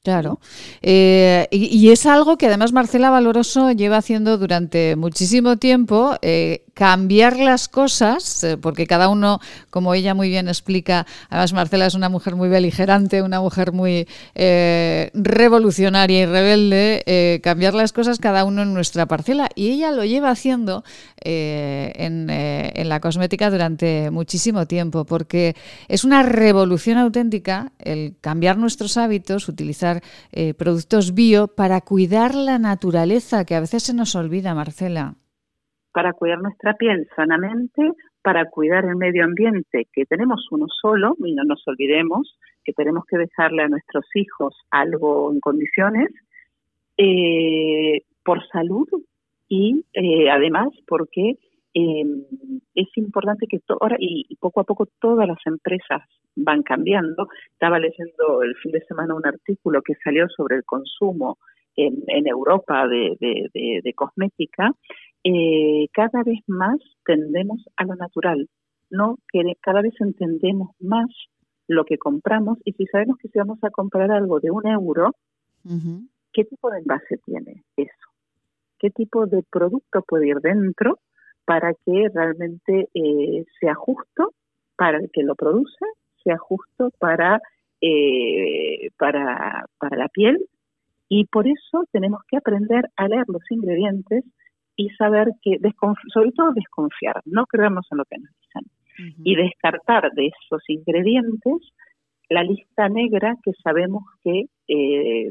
Claro. 0.02 0.40
Eh, 0.80 1.46
y, 1.50 1.90
es 1.90 2.06
algo 2.06 2.38
que 2.38 2.46
además 2.46 2.72
Marcela 2.72 3.10
Valoroso 3.10 3.70
lleva 3.72 3.98
haciendo 3.98 4.38
durante 4.38 4.96
muchísimo 4.96 5.58
tiempo, 5.58 6.16
eh, 6.22 6.64
cambiar 6.80 7.36
las 7.36 7.68
cosas, 7.68 8.42
eh, 8.42 8.56
porque 8.56 8.86
cada 8.86 9.10
uno, 9.10 9.38
como 9.68 9.92
ella 9.92 10.14
muy 10.14 10.30
bien 10.30 10.48
explica, 10.48 11.06
además 11.28 11.52
Marcela 11.52 11.84
es 11.84 11.92
una 11.92 12.08
mujer 12.08 12.36
muy 12.36 12.48
beligerante, 12.48 13.20
una 13.20 13.38
mujer 13.38 13.72
muy 13.72 14.08
revolucionaria 14.34 16.20
y 16.22 16.24
rebelde, 16.26 17.40
cambiar 17.42 17.74
las 17.74 17.92
cosas 17.92 18.18
cada 18.18 18.44
uno 18.44 18.62
en 18.62 18.72
nuestra 18.72 19.04
parcela. 19.04 19.50
Y 19.54 19.68
ella 19.72 19.90
lo 19.90 20.06
lleva 20.06 20.30
haciendo 20.30 20.82
en, 21.20 22.26
la 22.88 23.00
cosmética 23.00 23.50
durante 23.50 24.10
muchísimo 24.10 24.64
tiempo, 24.66 25.04
porque 25.04 25.56
es 25.88 26.04
una 26.04 26.22
revolución 26.22 26.96
auténtica 26.96 27.72
el 27.78 28.14
cambiar 28.20 28.56
nuestros 28.56 28.96
hábitos, 28.96 29.48
utilizar 29.48 30.02
eh, 30.32 30.54
productos 30.54 31.14
bio 31.14 31.48
para 31.48 31.80
cuidar 31.80 32.34
la 32.34 32.58
naturaleza, 32.58 33.44
que 33.44 33.54
a 33.54 33.60
veces 33.60 33.82
se 33.82 33.94
nos 33.94 34.14
olvida, 34.14 34.54
Marcela. 34.54 35.16
Para 35.92 36.12
cuidar 36.12 36.40
nuestra 36.40 36.74
piel 36.74 37.08
sanamente, 37.16 37.92
para 38.22 38.44
cuidar 38.46 38.84
el 38.84 38.96
medio 38.96 39.24
ambiente, 39.24 39.88
que 39.92 40.04
tenemos 40.06 40.46
uno 40.50 40.66
solo, 40.68 41.16
y 41.24 41.34
no 41.34 41.44
nos 41.44 41.66
olvidemos 41.66 42.38
que 42.64 42.72
tenemos 42.72 43.04
que 43.06 43.16
dejarle 43.16 43.62
a 43.62 43.68
nuestros 43.68 44.04
hijos 44.14 44.54
algo 44.70 45.32
en 45.32 45.40
condiciones, 45.40 46.10
eh, 46.96 48.02
por 48.22 48.46
salud 48.48 48.86
y 49.48 49.84
eh, 49.94 50.30
además 50.30 50.68
porque 50.86 51.36
es 51.72 52.88
importante 52.96 53.46
que 53.46 53.60
ahora 53.68 53.96
y, 53.98 54.36
poco 54.36 54.60
a 54.60 54.64
poco 54.64 54.86
todas 55.00 55.26
las 55.26 55.38
empresas 55.46 56.02
van 56.34 56.62
cambiando. 56.62 57.28
Estaba 57.52 57.78
leyendo 57.78 58.42
el 58.42 58.56
fin 58.56 58.72
de 58.72 58.84
semana 58.86 59.14
un 59.14 59.26
artículo 59.26 59.80
que 59.82 59.94
salió 60.02 60.28
sobre 60.28 60.56
el 60.56 60.64
consumo 60.64 61.38
en, 61.76 62.26
Europa 62.26 62.88
de, 62.88 63.16
de, 63.20 63.92
cosmética. 63.94 64.72
Eh, 65.24 65.88
cada 65.92 66.22
vez 66.22 66.40
más 66.46 66.78
tendemos 67.04 67.60
a 67.76 67.84
lo 67.84 67.94
natural, 67.94 68.48
no 68.90 69.18
que 69.30 69.54
cada 69.60 69.82
vez 69.82 69.94
entendemos 70.00 70.70
más 70.80 71.08
lo 71.68 71.84
que 71.84 71.98
compramos 71.98 72.58
y 72.64 72.72
si 72.72 72.86
sabemos 72.86 73.18
que 73.18 73.28
si 73.28 73.38
vamos 73.38 73.58
a 73.62 73.70
comprar 73.70 74.10
algo 74.10 74.40
de 74.40 74.50
un 74.50 74.66
euro, 74.66 75.14
¿qué 76.32 76.44
tipo 76.44 76.70
de 76.70 76.78
envase 76.78 77.18
tiene 77.24 77.62
eso? 77.76 78.08
¿Qué 78.78 78.90
tipo 78.90 79.26
de 79.26 79.42
producto 79.42 80.02
puede 80.02 80.28
ir 80.28 80.40
dentro 80.40 80.98
para 81.44 81.74
que 81.74 82.08
realmente 82.12 82.88
eh, 82.94 83.44
sea 83.60 83.74
justo 83.74 84.32
para 84.76 84.98
el 84.98 85.10
que 85.12 85.22
lo 85.22 85.34
produce 85.34 85.84
sea 86.22 86.38
justo 86.38 86.90
para, 86.98 87.40
eh, 87.80 88.90
para, 88.98 89.66
para 89.78 89.96
la 89.96 90.08
piel 90.08 90.46
y 91.08 91.26
por 91.26 91.46
eso 91.46 91.84
tenemos 91.92 92.22
que 92.28 92.36
aprender 92.36 92.88
a 92.96 93.08
leer 93.08 93.24
los 93.28 93.42
ingredientes 93.50 94.24
y 94.80 94.88
saber 94.96 95.28
que, 95.42 95.58
sobre 96.14 96.32
todo 96.32 96.52
desconfiar, 96.52 97.20
no 97.26 97.44
creemos 97.44 97.86
en 97.90 97.98
lo 97.98 98.04
que 98.06 98.16
nos 98.16 98.30
dicen. 98.40 98.70
Y 99.24 99.34
descartar 99.34 100.10
de 100.12 100.26
esos 100.26 100.62
ingredientes 100.68 101.72
la 102.28 102.42
lista 102.42 102.88
negra 102.88 103.36
que 103.42 103.52
sabemos 103.62 104.04
que 104.22 104.44
eh, 104.68 105.30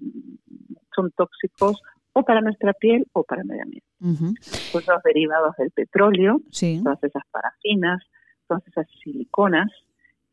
son 0.95 1.11
tóxicos 1.11 1.79
o 2.13 2.23
para 2.23 2.41
nuestra 2.41 2.73
piel 2.73 3.05
o 3.13 3.23
para 3.23 3.41
el 3.41 3.47
medio 3.47 3.63
ambiente. 3.63 3.87
Pues 4.71 4.87
los 4.87 5.03
derivados 5.03 5.55
del 5.57 5.71
petróleo, 5.71 6.41
todas 6.83 7.03
esas 7.03 7.23
parafinas, 7.31 8.03
todas 8.47 8.67
esas 8.67 8.87
siliconas, 9.03 9.69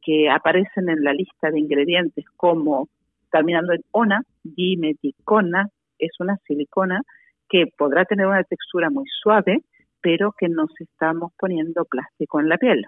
que 0.02 0.28
aparecen 0.30 0.88
en 0.88 1.02
la 1.02 1.12
lista 1.12 1.50
de 1.50 1.60
ingredientes 1.60 2.24
como 2.36 2.88
terminando 3.30 3.72
en 3.72 3.82
ona, 3.92 4.22
dimeticona, 4.42 5.68
es 5.98 6.12
una 6.20 6.36
silicona 6.46 7.02
que 7.48 7.66
podrá 7.76 8.04
tener 8.04 8.26
una 8.26 8.44
textura 8.44 8.90
muy 8.90 9.04
suave, 9.22 9.62
pero 10.00 10.32
que 10.38 10.48
nos 10.48 10.70
estamos 10.80 11.32
poniendo 11.38 11.84
plástico 11.84 12.40
en 12.40 12.48
la 12.48 12.58
piel. 12.58 12.86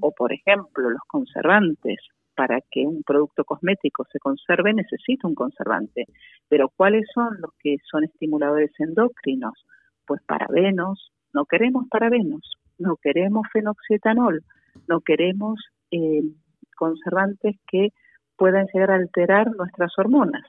O, 0.00 0.12
por 0.12 0.32
ejemplo, 0.32 0.90
los 0.90 1.02
conservantes. 1.08 1.98
Para 2.36 2.60
que 2.70 2.86
un 2.86 3.02
producto 3.02 3.44
cosmético 3.44 4.04
se 4.12 4.20
conserve 4.20 4.72
necesita 4.72 5.26
un 5.26 5.34
conservante. 5.34 6.04
Pero 6.48 6.68
¿cuáles 6.68 7.04
son 7.12 7.40
los 7.40 7.50
que 7.58 7.78
son 7.90 8.04
estimuladores 8.04 8.70
endocrinos? 8.78 9.54
Pues 10.06 10.22
parabenos. 10.22 11.10
No 11.34 11.46
queremos 11.46 11.88
parabenos, 11.90 12.54
no 12.78 12.96
queremos 12.96 13.46
fenoxietanol, 13.52 14.42
no 14.86 15.00
queremos 15.00 15.60
eh, 15.90 16.22
conservantes 16.76 17.56
que 17.66 17.88
puedan 18.38 18.66
llegar 18.72 18.92
a 18.92 18.94
alterar 18.94 19.50
nuestras 19.56 19.92
hormonas. 19.98 20.46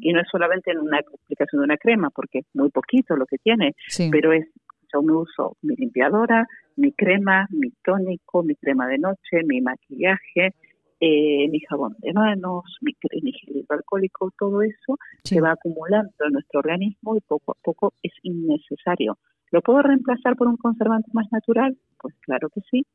Y 0.00 0.12
no 0.12 0.20
es 0.20 0.28
solamente 0.30 0.72
en 0.72 0.78
una 0.78 0.98
aplicación 0.98 1.60
de 1.60 1.64
una 1.64 1.76
crema, 1.76 2.10
porque 2.10 2.38
es 2.38 2.46
muy 2.54 2.70
poquito 2.70 3.14
lo 3.14 3.26
que 3.26 3.36
tiene, 3.36 3.74
pero 4.10 4.32
es, 4.32 4.46
yo 4.92 5.02
me 5.02 5.12
uso 5.12 5.56
mi 5.62 5.76
limpiadora, 5.76 6.46
mi 6.76 6.92
crema, 6.92 7.46
mi 7.50 7.70
tónico, 7.84 8.42
mi 8.42 8.54
crema 8.56 8.88
de 8.88 8.98
noche, 8.98 9.44
mi 9.44 9.60
maquillaje, 9.60 10.54
eh, 10.98 11.48
mi 11.50 11.60
jabón 11.60 11.94
de 11.98 12.14
manos, 12.14 12.64
mi, 12.80 12.92
mi 13.22 13.32
gel 13.32 13.58
hidroalcohólico, 13.58 14.32
todo 14.38 14.62
eso 14.62 14.96
se 15.22 15.40
va 15.42 15.52
acumulando 15.52 16.12
en 16.26 16.32
nuestro 16.32 16.60
organismo 16.60 17.16
y 17.16 17.20
poco 17.20 17.52
a 17.52 17.56
poco 17.62 17.92
es 18.02 18.12
innecesario. 18.22 19.18
¿Lo 19.50 19.60
puedo 19.60 19.82
reemplazar 19.82 20.36
por 20.36 20.48
un 20.48 20.56
conservante 20.56 21.10
más 21.12 21.26
natural? 21.30 21.76
Pues 22.06 22.14
claro 22.20 22.48
que 22.50 22.60
sí. 22.70 22.86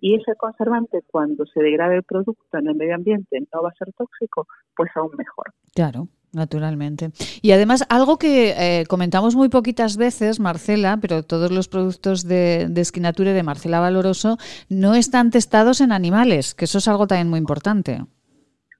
Y 0.00 0.16
ese 0.16 0.34
conservante, 0.34 0.98
cuando 1.06 1.46
se 1.46 1.62
degrade 1.62 1.94
el 1.94 2.02
producto 2.02 2.58
en 2.58 2.66
el 2.66 2.74
medio 2.74 2.96
ambiente, 2.96 3.38
no 3.54 3.62
va 3.62 3.68
a 3.68 3.74
ser 3.74 3.92
tóxico, 3.92 4.48
pues 4.74 4.90
aún 4.96 5.12
mejor. 5.16 5.52
Claro. 5.72 6.08
Naturalmente. 6.32 7.10
Y 7.42 7.52
además, 7.52 7.84
algo 7.88 8.16
que 8.16 8.54
eh, 8.56 8.86
comentamos 8.86 9.36
muy 9.36 9.48
poquitas 9.48 9.96
veces, 9.96 10.40
Marcela, 10.40 10.98
pero 11.00 11.22
todos 11.22 11.52
los 11.52 11.68
productos 11.68 12.26
de, 12.26 12.68
de 12.68 12.84
Skinature 12.84 13.32
de 13.32 13.42
Marcela 13.44 13.80
Valoroso 13.80 14.38
no 14.70 14.94
están 14.94 15.30
testados 15.30 15.80
en 15.82 15.92
animales, 15.92 16.54
que 16.54 16.64
eso 16.64 16.78
es 16.78 16.88
algo 16.88 17.06
también 17.06 17.28
muy 17.28 17.38
importante. 17.38 18.00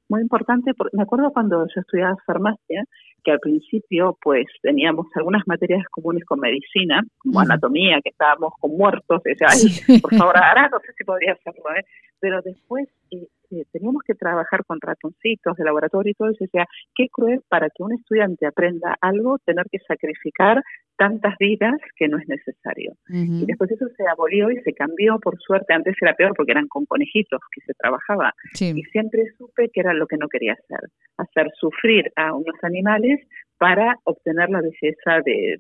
Muy 0.09 0.23
importante, 0.23 0.73
porque 0.75 0.97
me 0.97 1.03
acuerdo 1.03 1.31
cuando 1.31 1.67
yo 1.67 1.81
estudiaba 1.83 2.17
farmacia, 2.27 2.85
que 3.25 3.33
al 3.33 3.41
principio 3.41 4.17
pues 4.23 4.47
teníamos 4.63 5.07
algunas 5.15 5.43
materias 5.47 5.85
comunes 5.91 6.25
con 6.25 6.41
medicina, 6.41 7.03
como 7.19 7.41
anatomía, 7.41 8.01
que 8.03 8.11
estábamos 8.11 8.53
con 8.61 8.77
muertos, 8.77 9.23
decía, 9.23 9.49
Ay, 9.51 10.01
por 10.01 10.15
favor, 10.15 10.37
ahora 10.37 10.69
no 10.69 10.79
sé 10.81 10.93
si 10.97 11.05
podría 11.05 11.33
hacerlo, 11.33 11.65
¿eh? 11.79 11.85
pero 12.21 12.41
después 12.43 12.89
eh, 13.11 13.29
teníamos 13.73 14.03
que 14.07 14.15
trabajar 14.15 14.65
con 14.65 14.81
ratoncitos 14.81 15.57
de 15.57 15.65
laboratorio 15.65 16.11
y 16.11 16.15
todo 16.15 16.31
eso, 16.31 16.45
decía, 16.45 16.67
qué 16.95 17.09
cruel 17.11 17.41
para 17.49 17.69
que 17.69 17.83
un 17.83 17.93
estudiante 17.93 18.47
aprenda 18.47 18.97
algo, 19.01 19.39
tener 19.45 19.67
que 19.71 19.79
sacrificar 19.87 20.63
tantas 20.97 21.37
vidas 21.39 21.75
que 21.97 22.09
no 22.09 22.19
es 22.19 22.29
necesario. 22.29 22.93
Y 23.09 23.47
después 23.47 23.71
eso 23.71 23.87
se 23.97 24.07
abolió 24.07 24.51
y 24.51 24.61
se 24.61 24.73
cambió, 24.73 25.19
por 25.19 25.39
suerte, 25.41 25.75
antes 25.75 25.97
era 26.01 26.15
peor 26.15 26.33
porque 26.37 26.53
eran 26.53 26.69
con 26.69 26.87
conejitos 26.87 27.41
que 27.55 27.61
se 27.63 27.75
trabajaba. 27.75 28.33
Y 28.61 28.83
siempre 28.85 29.25
supe 29.37 29.69
que 29.73 29.81
era 29.81 29.95
lo 29.95 30.07
que 30.07 30.17
no 30.17 30.29
quería 30.29 30.53
hacer, 30.53 30.91
hacer 31.17 31.51
sufrir 31.59 32.13
a 32.17 32.33
unos 32.35 32.55
animales 32.63 33.21
para 33.59 33.97
obtener 34.05 34.51
la 34.51 34.61
belleza 34.61 35.21
de, 35.25 35.57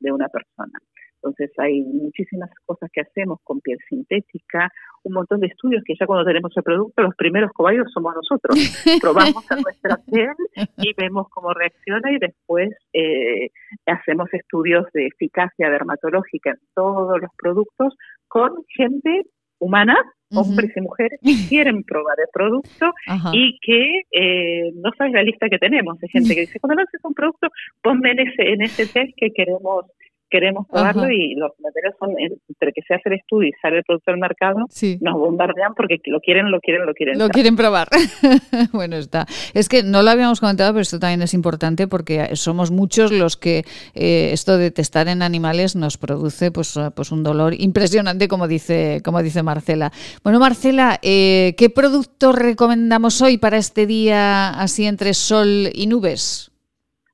de 0.00 0.12
una 0.12 0.28
persona. 0.28 0.78
Entonces 1.22 1.50
hay 1.58 1.82
muchísimas 1.82 2.50
cosas 2.64 2.90
que 2.92 3.00
hacemos 3.00 3.40
con 3.42 3.60
piel 3.60 3.78
sintética, 3.88 4.70
un 5.02 5.14
montón 5.14 5.40
de 5.40 5.48
estudios 5.48 5.82
que 5.84 5.94
ya 5.98 6.06
cuando 6.06 6.24
tenemos 6.24 6.52
el 6.56 6.62
producto, 6.62 7.02
los 7.02 7.14
primeros 7.16 7.52
cobayos 7.52 7.90
somos 7.92 8.14
nosotros. 8.14 8.56
Probamos 9.00 9.50
a 9.50 9.56
nuestra 9.56 9.96
piel 10.10 10.34
y 10.78 10.94
vemos 10.94 11.28
cómo 11.30 11.52
reacciona 11.52 12.12
y 12.12 12.18
después 12.18 12.70
eh, 12.92 13.50
hacemos 13.86 14.32
estudios 14.32 14.86
de 14.92 15.06
eficacia 15.06 15.70
dermatológica 15.70 16.50
en 16.50 16.58
todos 16.74 17.20
los 17.20 17.30
productos 17.36 17.94
con 18.28 18.64
gente 18.68 19.24
humana, 19.58 19.96
hombres 20.30 20.70
y 20.76 20.80
mujeres 20.80 21.18
que 21.22 21.48
quieren 21.48 21.82
probar 21.82 22.16
el 22.20 22.28
producto 22.32 22.92
y 23.32 23.58
que 23.60 24.02
eh, 24.12 24.72
no 24.74 24.90
sabes 24.96 25.14
la 25.14 25.22
lista 25.22 25.48
que 25.48 25.58
tenemos. 25.58 25.98
De 25.98 26.08
gente 26.08 26.34
que 26.34 26.42
dice, 26.42 26.60
cuando 26.60 26.82
haces 26.82 27.00
un 27.02 27.14
producto, 27.14 27.48
ponme 27.82 28.12
en 28.12 28.20
ese, 28.20 28.52
en 28.52 28.62
ese 28.62 28.86
test 28.86 29.12
que 29.16 29.30
queremos 29.32 29.86
queremos 30.30 30.66
probarlo 30.68 31.10
y 31.10 31.34
los 31.34 31.52
materiales 31.60 31.96
son 31.98 32.14
entre 32.18 32.72
que 32.72 32.82
se 32.82 32.94
hace 32.94 33.08
el 33.08 33.14
estudio 33.14 33.48
y 33.48 33.52
sale 33.60 33.78
el 33.78 33.84
producto 33.84 34.10
al 34.10 34.18
mercado, 34.18 34.66
nos 35.00 35.14
bombardean 35.14 35.74
porque 35.74 36.00
lo 36.06 36.20
quieren, 36.20 36.50
lo 36.50 36.60
quieren, 36.60 36.86
lo 36.86 36.94
quieren. 36.94 37.18
Lo 37.18 37.28
quieren 37.28 37.56
probar. 37.56 37.88
bueno, 38.72 38.96
está. 38.96 39.26
Es 39.54 39.68
que 39.68 39.82
no 39.82 40.02
lo 40.02 40.10
habíamos 40.10 40.40
comentado, 40.40 40.72
pero 40.72 40.82
esto 40.82 40.98
también 40.98 41.22
es 41.22 41.34
importante 41.34 41.88
porque 41.88 42.36
somos 42.36 42.70
muchos 42.70 43.12
los 43.12 43.36
que 43.36 43.64
eh, 43.94 44.30
esto 44.32 44.58
de 44.58 44.70
testar 44.70 45.08
en 45.08 45.22
animales 45.22 45.76
nos 45.76 45.96
produce 45.96 46.50
pues, 46.50 46.78
pues 46.94 47.12
un 47.12 47.22
dolor 47.22 47.54
impresionante, 47.58 48.28
como 48.28 48.48
dice, 48.48 49.00
como 49.04 49.22
dice 49.22 49.42
Marcela. 49.42 49.92
Bueno, 50.22 50.38
Marcela, 50.38 50.98
eh, 51.02 51.54
¿qué 51.56 51.70
producto 51.70 52.32
recomendamos 52.32 53.22
hoy 53.22 53.38
para 53.38 53.56
este 53.56 53.86
día 53.86 54.50
así 54.50 54.86
entre 54.86 55.14
sol 55.14 55.68
y 55.72 55.86
nubes? 55.86 56.47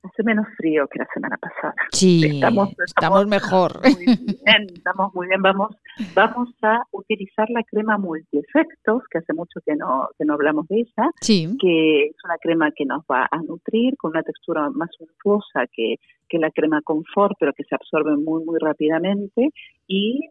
Hace 0.04 0.22
menos 0.22 0.46
frío 0.56 0.86
que 0.88 0.98
la 0.98 1.08
semana 1.12 1.36
pasada. 1.38 1.74
Sí, 1.92 2.40
estamos, 2.40 3.26
mejor. 3.26 3.80
Muy 3.82 4.04
bien, 4.06 4.66
estamos 4.74 5.14
muy 5.14 5.28
bien. 5.28 5.42
Vamos, 5.42 5.76
vamos 6.14 6.50
a 6.62 6.82
utilizar 6.92 7.48
la 7.50 7.62
crema 7.62 7.98
multiefectos, 7.98 9.02
que 9.10 9.18
hace 9.18 9.32
mucho 9.32 9.60
que 9.64 9.74
no, 9.76 10.08
que 10.18 10.24
no 10.24 10.34
hablamos 10.34 10.68
de 10.68 10.80
ella, 10.80 11.10
que 11.20 12.06
es 12.06 12.16
una 12.24 12.36
crema 12.38 12.70
que 12.72 12.84
nos 12.84 13.02
va 13.10 13.26
a 13.30 13.38
nutrir 13.38 13.96
con 13.96 14.10
una 14.10 14.22
textura 14.22 14.70
más 14.70 14.90
untuosa 15.00 15.66
que, 15.72 15.96
que 16.28 16.38
la 16.38 16.50
crema 16.50 16.82
confort, 16.82 17.36
pero 17.38 17.52
que 17.52 17.64
se 17.64 17.74
absorbe 17.74 18.16
muy, 18.16 18.44
muy 18.44 18.58
rápidamente 18.60 19.50
y 19.86 20.28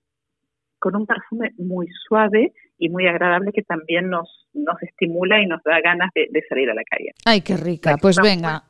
con 0.79 0.97
un 0.97 1.05
perfume 1.05 1.51
muy 1.57 1.87
suave 2.07 2.51
y 2.83 2.89
muy 2.89 3.07
agradable 3.07 3.53
que 3.53 3.61
también 3.61 4.09
nos, 4.09 4.45
nos 4.53 4.75
estimula 4.83 5.41
y 5.41 5.47
nos 5.47 5.63
da 5.63 5.79
ganas 5.79 6.09
de, 6.13 6.43
salir 6.49 6.69
a 6.69 6.73
la 6.73 6.83
calle. 6.83 7.13
Ay, 7.23 7.39
qué 7.39 7.55
rica. 7.55 7.95
Pues 7.95 8.17
venga, 8.21 8.63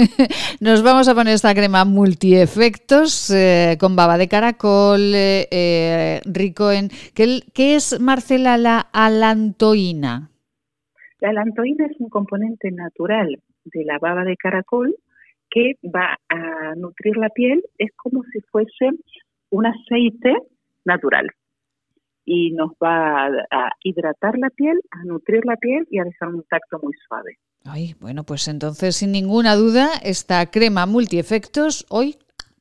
nos 0.60 0.82
vamos 0.82 1.06
a 1.06 1.14
poner 1.14 1.34
esta 1.34 1.54
crema 1.54 1.84
multiefectos 1.84 3.30
eh, 3.30 3.76
con 3.78 3.94
baba 3.94 4.16
de 4.16 4.26
caracol, 4.26 5.14
eh, 5.14 5.46
eh, 5.50 6.20
rico 6.24 6.72
en... 6.72 6.88
¿qué, 7.14 7.42
¿Qué 7.52 7.74
es, 7.74 8.00
Marcela, 8.00 8.56
la 8.56 8.88
alantoína? 8.90 10.30
La 11.20 11.28
alantoína 11.28 11.88
es 11.90 12.00
un 12.00 12.08
componente 12.08 12.70
natural 12.70 13.38
de 13.64 13.84
la 13.84 13.98
baba 13.98 14.24
de 14.24 14.36
caracol 14.38 14.96
que 15.50 15.74
va 15.94 16.16
a 16.30 16.74
nutrir 16.74 17.18
la 17.18 17.28
piel. 17.28 17.62
Es 17.76 17.90
como 17.96 18.22
si 18.32 18.40
fuese 18.50 18.88
un 19.50 19.66
aceite 19.66 20.34
natural 20.86 21.28
y 22.30 22.50
nos 22.50 22.72
va 22.72 23.26
a, 23.26 23.70
hidratar 23.82 24.38
la 24.38 24.50
piel, 24.50 24.78
a 24.90 25.02
nutrir 25.04 25.46
la 25.46 25.56
piel 25.56 25.86
y 25.90 25.98
a 25.98 26.04
dejar 26.04 26.28
un 26.28 26.44
tacto 26.44 26.78
muy 26.82 26.92
suave. 27.06 27.38
Ay, 27.64 27.94
bueno, 28.00 28.22
pues 28.24 28.48
entonces 28.48 28.96
sin 28.96 29.12
ninguna 29.12 29.56
duda 29.56 29.88
esta 30.02 30.44
crema 30.50 30.84
multiefectos 30.84 31.86
hoy 31.88 32.18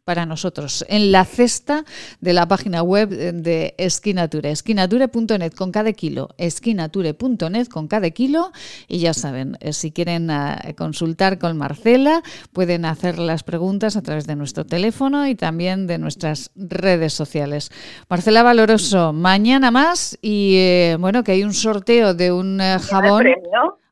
para 0.07 0.25
nosotros. 0.25 0.85
En 0.87 1.11
la 1.11 1.25
cesta 1.25 1.83
de 2.21 2.31
la 2.31 2.47
página 2.47 2.81
web 2.81 3.09
de 3.09 3.75
Esquinature, 3.77 4.51
esquinature.net 4.51 5.53
con 5.53 5.73
cada 5.73 5.91
kilo, 5.91 6.29
esquinature.net 6.37 7.67
con 7.67 7.89
cada 7.89 8.09
kilo. 8.11 8.53
Y 8.87 8.99
ya 8.99 9.13
saben, 9.13 9.57
eh, 9.59 9.73
si 9.73 9.91
quieren 9.91 10.29
eh, 10.29 10.73
consultar 10.77 11.39
con 11.39 11.57
Marcela, 11.57 12.23
pueden 12.53 12.85
hacer 12.85 13.19
las 13.19 13.43
preguntas 13.43 13.97
a 13.97 14.01
través 14.01 14.25
de 14.27 14.37
nuestro 14.37 14.65
teléfono 14.65 15.27
y 15.27 15.35
también 15.35 15.87
de 15.87 15.97
nuestras 15.97 16.51
redes 16.55 17.11
sociales. 17.11 17.69
Marcela 18.09 18.43
Valoroso, 18.43 19.11
mañana 19.11 19.71
más 19.71 20.17
y 20.21 20.55
eh, 20.55 20.95
bueno, 20.97 21.25
que 21.25 21.33
hay 21.33 21.43
un 21.43 21.53
sorteo 21.53 22.13
de 22.13 22.31
un 22.31 22.59
jabón. 22.59 23.25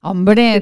Hombre, 0.07 0.61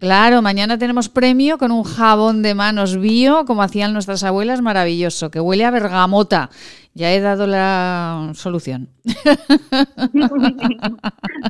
claro, 0.00 0.42
mañana 0.42 0.76
tenemos 0.76 1.08
premio 1.08 1.58
con 1.58 1.70
un 1.70 1.84
jabón 1.84 2.42
de 2.42 2.56
manos 2.56 2.98
bio, 2.98 3.44
como 3.44 3.62
hacían 3.62 3.92
nuestras 3.92 4.24
abuelas, 4.24 4.62
maravilloso, 4.62 5.30
que 5.30 5.38
huele 5.38 5.64
a 5.64 5.70
bergamota. 5.70 6.50
Ya 6.92 7.12
he 7.12 7.20
dado 7.20 7.46
la 7.46 8.32
solución. 8.34 8.88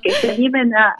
que 0.03 0.11
se 0.11 0.33
animen 0.33 0.71
a, 0.75 0.95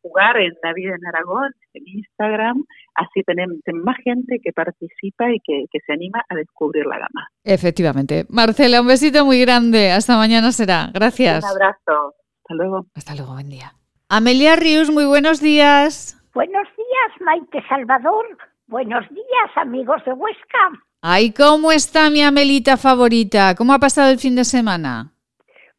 jugar 0.00 0.36
en 0.36 0.52
La 0.62 0.72
Vida 0.74 0.94
en 0.94 1.04
Aragón, 1.08 1.50
en 1.74 1.88
Instagram, 1.88 2.62
así 2.94 3.24
tenemos 3.26 3.56
más 3.84 3.96
gente 4.04 4.38
que 4.40 4.52
participa 4.52 5.28
y 5.32 5.40
que, 5.44 5.64
que 5.72 5.80
se 5.84 5.92
anima 5.92 6.22
a 6.28 6.36
descubrir 6.36 6.86
la 6.86 6.98
gama. 6.98 7.30
Efectivamente. 7.42 8.26
Marcela, 8.28 8.80
un 8.80 8.86
besito 8.86 9.24
muy 9.24 9.40
grande. 9.40 9.90
Hasta 9.90 10.16
mañana 10.16 10.52
será. 10.52 10.92
Gracias. 10.94 11.42
Un 11.42 11.50
abrazo. 11.50 12.14
Hasta 12.44 12.54
luego. 12.54 12.86
Hasta 12.94 13.16
luego, 13.16 13.32
buen 13.32 13.48
día. 13.48 13.74
Amelia 14.14 14.56
Rius, 14.56 14.90
muy 14.90 15.06
buenos 15.06 15.40
días. 15.40 16.22
Buenos 16.34 16.68
días, 16.76 17.20
Maite 17.20 17.66
Salvador. 17.66 18.26
Buenos 18.66 19.08
días, 19.08 19.50
amigos 19.54 20.04
de 20.04 20.12
Huesca. 20.12 20.68
Ay, 21.00 21.32
¿cómo 21.32 21.72
está 21.72 22.10
mi 22.10 22.22
Amelita 22.22 22.76
favorita? 22.76 23.54
¿Cómo 23.56 23.72
ha 23.72 23.78
pasado 23.78 24.10
el 24.10 24.18
fin 24.18 24.36
de 24.36 24.44
semana? 24.44 25.10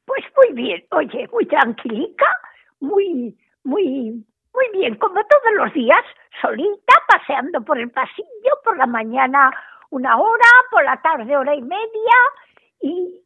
Pues 0.06 0.24
muy 0.36 0.52
bien, 0.56 0.84
oye, 0.90 1.30
muy 1.32 1.46
tranquilica, 1.46 2.26
muy, 2.80 3.38
muy, 3.66 4.26
muy 4.52 4.66
bien, 4.74 4.96
como 4.96 5.14
todos 5.14 5.54
los 5.56 5.72
días, 5.76 6.04
solita, 6.42 6.94
paseando 7.08 7.62
por 7.62 7.78
el 7.78 7.92
pasillo, 7.92 8.52
por 8.64 8.76
la 8.80 8.88
mañana 8.88 9.52
una 9.92 10.18
hora, 10.18 10.50
por 10.72 10.84
la 10.84 11.00
tarde 11.04 11.38
hora 11.38 11.54
y 11.54 11.62
media, 11.62 12.16
y, 12.82 13.22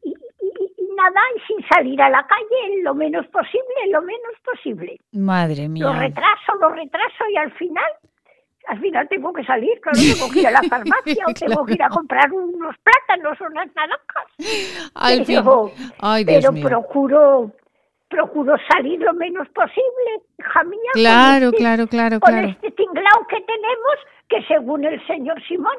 nada 0.98 1.20
y 1.36 1.40
sin 1.46 1.68
salir 1.68 2.00
a 2.02 2.10
la 2.10 2.26
calle 2.26 2.82
lo 2.82 2.94
menos 2.94 3.26
posible, 3.28 3.74
lo 3.90 4.02
menos 4.02 4.34
posible. 4.44 4.98
Madre 5.12 5.68
mía. 5.68 5.84
Lo 5.84 5.92
retraso, 5.94 6.54
lo 6.60 6.70
retraso 6.70 7.24
y 7.32 7.36
al 7.36 7.52
final, 7.52 7.90
al 8.66 8.80
final 8.80 9.08
tengo 9.08 9.32
que 9.32 9.44
salir, 9.44 9.80
claro, 9.80 9.98
tengo 9.98 10.30
que 10.32 10.40
ir 10.40 10.46
a 10.48 10.50
la 10.50 10.62
farmacia 10.68 11.24
o 11.26 11.32
tengo 11.32 11.64
que 11.64 11.74
ir 11.74 11.82
a 11.82 11.88
comprar 11.88 12.32
unos 12.32 12.76
plátanos 12.78 13.40
o 13.40 13.44
unas 13.46 13.68
naranjas. 13.74 15.26
Pero, 15.26 15.70
Ay, 16.00 16.24
pero 16.24 16.52
procuro 16.52 17.52
procuro 18.08 18.56
salir 18.72 19.00
lo 19.00 19.12
menos 19.12 19.48
posible, 19.50 20.22
hija 20.38 20.64
mía. 20.64 20.90
Claro, 20.94 21.46
este, 21.46 21.58
claro, 21.58 21.86
claro, 21.86 22.20
con 22.20 22.32
claro. 22.32 22.48
este 22.48 22.70
tinglao 22.70 23.26
que 23.28 23.40
tenemos, 23.42 23.96
que 24.28 24.42
según 24.44 24.84
el 24.84 25.06
señor 25.06 25.42
Simón, 25.46 25.76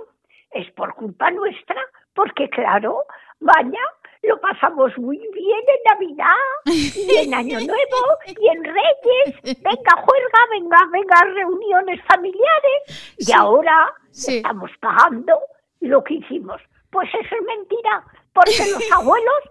es 0.52 0.70
por 0.72 0.94
culpa 0.96 1.32
nuestra, 1.32 1.82
porque 2.14 2.50
claro, 2.50 3.04
vaya, 3.40 3.82
lo 4.24 4.40
pasamos 4.42 4.98
muy 4.98 5.18
bien 5.18 5.60
en 5.68 5.92
Navidad 5.92 6.36
y 6.66 7.18
en 7.18 7.34
Año 7.34 7.60
Nuevo 7.66 8.18
y 8.28 8.48
en 8.48 8.64
Reyes. 8.64 9.42
Venga, 9.44 9.94
juerga, 10.04 10.40
venga, 10.52 10.78
venga, 10.92 11.34
reuniones 11.34 12.02
familiares. 12.06 13.16
Y 13.18 13.32
ahora 13.32 13.94
estamos 14.12 14.72
pagando 14.80 15.40
lo 15.82 16.04
que 16.04 16.16
hicimos. 16.16 16.62
Pues 16.92 17.08
eso 17.14 17.36
es 17.36 17.46
mentira, 17.46 18.04
porque 18.34 18.72
los 18.72 18.92
abuelos, 18.98 19.44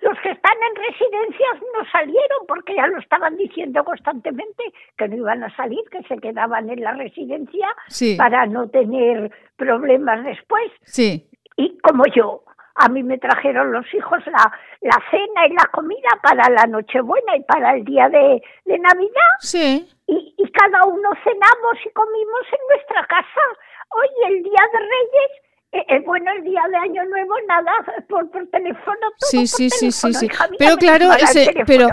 los 0.00 0.18
que 0.20 0.30
están 0.30 0.56
en 0.70 0.76
residencias, 0.76 1.62
no 1.74 1.90
salieron 1.90 2.46
porque 2.46 2.76
ya 2.76 2.86
lo 2.86 2.98
estaban 2.98 3.36
diciendo 3.36 3.84
constantemente 3.84 4.62
que 4.96 5.08
no 5.08 5.16
iban 5.16 5.42
a 5.42 5.54
salir, 5.56 5.82
que 5.90 6.02
se 6.04 6.16
quedaban 6.18 6.70
en 6.70 6.80
la 6.80 6.92
residencia 6.92 7.68
para 8.16 8.46
no 8.46 8.68
tener 8.70 9.30
problemas 9.56 10.24
después. 10.24 10.70
Sí. 10.84 11.28
Y 11.56 11.76
como 11.78 12.04
yo, 12.14 12.44
a 12.78 12.88
mí 12.88 13.02
me 13.02 13.18
trajeron 13.18 13.72
los 13.72 13.92
hijos 13.92 14.24
la, 14.26 14.52
la 14.80 15.02
cena 15.10 15.46
y 15.46 15.52
la 15.52 15.66
comida 15.72 16.08
para 16.22 16.48
la 16.48 16.64
Nochebuena 16.66 17.36
y 17.36 17.42
para 17.42 17.74
el 17.74 17.84
día 17.84 18.08
de, 18.08 18.42
de 18.64 18.78
Navidad. 18.78 19.34
Sí. 19.40 19.88
Y, 20.06 20.34
y 20.36 20.50
cada 20.52 20.84
uno 20.84 21.10
cenamos 21.24 21.76
y 21.84 21.90
comimos 21.90 22.42
en 22.52 22.76
nuestra 22.76 23.04
casa. 23.06 23.42
Hoy, 23.90 24.08
el 24.32 24.42
día 24.42 24.62
de 24.72 24.78
Reyes, 24.78 25.47
eh, 25.70 25.84
eh, 25.86 26.02
bueno, 26.06 26.30
el 26.32 26.44
día 26.44 26.62
de 26.70 26.76
Año 26.78 27.04
Nuevo, 27.04 27.34
nada, 27.46 27.72
por, 28.08 28.30
por 28.30 28.46
teléfono. 28.46 29.00
Todo 29.18 29.30
sí, 29.30 29.46
sí, 29.46 29.68
sí, 29.68 29.92
sí, 29.92 30.14
sí. 30.14 30.28
Pero 30.58 30.78
claro, 30.78 31.12
ese, 31.12 31.52
pero 31.66 31.88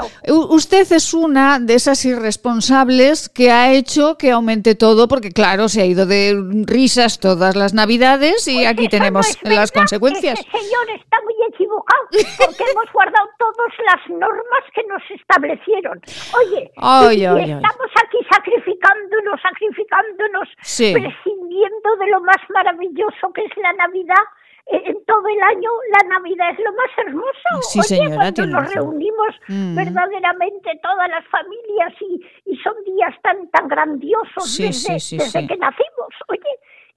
usted 0.50 0.90
es 0.94 1.14
una 1.14 1.60
de 1.60 1.74
esas 1.74 2.06
irresponsables 2.06 3.28
que 3.28 3.52
ha 3.52 3.74
hecho 3.74 4.18
que 4.18 4.32
aumente 4.32 4.76
todo, 4.76 5.10
porque 5.10 5.32
claro, 5.32 5.68
se 5.68 5.82
ha 5.82 5.86
ido 5.86 6.06
de 6.06 6.36
risas 6.66 7.20
todas 7.20 7.58
las 7.58 7.74
Navidades 7.74 8.48
y 8.48 8.56
pues 8.56 8.68
aquí 8.68 8.88
tenemos 8.88 9.38
las 9.44 9.74
consecuencias. 9.74 10.40
Ese 10.40 10.52
señor 10.52 10.90
está 10.96 11.18
muy 11.24 11.36
equivocado, 11.50 12.08
porque 12.38 12.64
hemos 12.72 12.94
guardado 12.94 13.28
todas 13.38 13.74
las 13.88 14.10
normas 14.18 14.64
que 14.74 14.84
nos 14.88 15.04
establecieron. 15.20 16.00
Oye, 16.40 16.72
estamos 16.72 17.92
aquí 18.04 18.20
sacrificándonos, 18.32 19.42
sacrificándonos, 19.42 20.48
prescindiendo 20.64 21.90
de 22.00 22.08
lo 22.12 22.22
más 22.22 22.40
maravilloso 22.54 23.34
que 23.34 23.42
es 23.44 23.58
la 23.58 23.65
Navidad, 23.74 24.24
eh, 24.68 24.82
en 24.86 25.06
todo 25.06 25.28
el 25.28 25.42
año 25.42 25.70
la 25.92 26.08
Navidad 26.10 26.50
es 26.52 26.60
lo 26.60 26.72
más 26.74 26.90
hermoso. 26.98 27.70
Sí, 27.70 27.82
señora, 27.84 28.16
cuando 28.16 28.46
nos 28.48 28.74
reunimos 28.74 29.30
mm. 29.48 29.76
verdaderamente 29.76 30.80
todas 30.82 31.10
las 31.10 31.26
familias 31.28 31.94
y, 32.02 32.52
y, 32.52 32.58
son 32.58 32.74
días 32.84 33.14
tan 33.22 33.48
tan 33.52 33.68
grandiosos 33.68 34.58
desde, 34.58 35.48
que 35.48 35.58
nacimos. 35.58 36.10
Oye, 36.30 36.42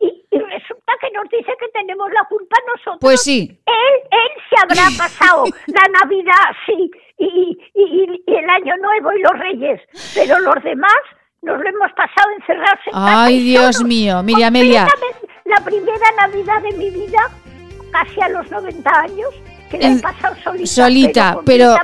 y, 0.00 0.24
y, 0.30 0.38
resulta 0.38 0.92
que 1.00 1.10
nos 1.10 1.28
dice 1.28 1.52
que 1.60 1.68
tenemos 1.74 2.10
la 2.12 2.24
culpa 2.28 2.56
nosotros. 2.68 2.98
Pues 3.00 3.22
sí. 3.22 3.60
Él, 3.66 3.94
él 4.10 4.42
se 4.48 4.56
habrá 4.62 4.88
pasado 4.96 5.44
la 5.66 6.00
Navidad, 6.00 6.56
sí, 6.64 6.90
y, 7.18 7.58
y, 7.74 8.22
y 8.26 8.34
el 8.34 8.48
Año 8.48 8.76
Nuevo 8.78 9.12
y 9.12 9.20
los 9.20 9.38
Reyes, 9.38 9.80
pero 10.14 10.38
los 10.38 10.62
demás 10.62 10.96
nos 11.42 11.58
lo 11.60 11.68
hemos 11.68 11.92
pasado 11.92 12.30
encerrados 12.38 12.80
en 12.86 12.92
Ay, 12.94 13.42
Dios 13.42 13.82
mío, 13.84 14.22
mire 14.22 14.44
Amelia. 14.44 14.86
La 15.48 15.64
primera 15.64 16.12
Navidad 16.16 16.62
de 16.62 16.76
mi 16.76 16.90
vida, 16.90 17.30
casi 17.90 18.20
a 18.20 18.28
los 18.28 18.50
90 18.50 18.90
años, 18.90 19.34
que 19.70 19.78
la 19.78 19.92
he 19.92 19.98
pasado 19.98 20.34
solita. 20.42 20.66
Solita, 20.66 21.38
pero... 21.44 21.76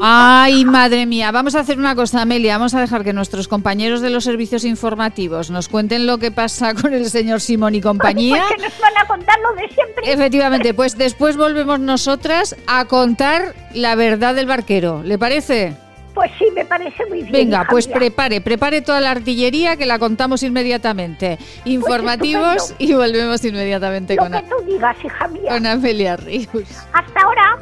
Ay, 0.00 0.64
madre 0.64 1.06
mía, 1.06 1.30
vamos 1.30 1.54
a 1.54 1.60
hacer 1.60 1.78
una 1.78 1.94
cosa, 1.94 2.22
Amelia, 2.22 2.56
vamos 2.56 2.74
a 2.74 2.80
dejar 2.80 3.04
que 3.04 3.12
nuestros 3.12 3.48
compañeros 3.48 4.00
de 4.00 4.10
los 4.10 4.24
servicios 4.24 4.64
informativos 4.64 5.50
nos 5.50 5.68
cuenten 5.68 6.06
lo 6.06 6.18
que 6.18 6.30
pasa 6.30 6.74
con 6.80 6.94
el 6.94 7.08
señor 7.10 7.40
Simón 7.40 7.74
y 7.74 7.80
compañía. 7.80 8.44
Pues 8.46 8.56
que 8.56 8.68
nos 8.68 8.80
van 8.80 8.96
a 8.96 9.06
contar 9.06 9.36
lo 9.40 9.60
de 9.60 9.68
siempre. 9.68 10.12
Efectivamente, 10.12 10.74
pues 10.74 10.96
después 10.96 11.36
volvemos 11.36 11.80
nosotras 11.80 12.56
a 12.66 12.84
contar 12.86 13.54
la 13.74 13.94
verdad 13.94 14.34
del 14.34 14.46
barquero, 14.46 15.02
¿le 15.02 15.18
parece? 15.18 15.76
Pues 16.18 16.32
sí, 16.36 16.46
me 16.52 16.64
parece 16.64 17.06
muy 17.06 17.20
bien. 17.20 17.30
Venga, 17.30 17.64
pues 17.70 17.86
mía. 17.86 17.94
prepare, 17.96 18.40
prepare 18.40 18.82
toda 18.82 19.00
la 19.00 19.12
artillería 19.12 19.76
que 19.76 19.86
la 19.86 20.00
contamos 20.00 20.42
inmediatamente. 20.42 21.38
Informativos 21.64 22.42
Pues 22.56 22.62
estupendo. 22.70 22.92
y 22.92 22.96
volvemos 22.96 23.44
inmediatamente 23.44 24.16
Lo 24.16 24.22
con, 24.24 24.32
que 24.32 24.42
tú 24.42 24.56
digas, 24.66 24.96
hija 25.04 25.28
mía. 25.28 25.48
con 25.52 25.64
Amelia 25.64 26.16
Ríos. 26.16 26.50
Hasta 26.92 27.20
ahora. 27.22 27.58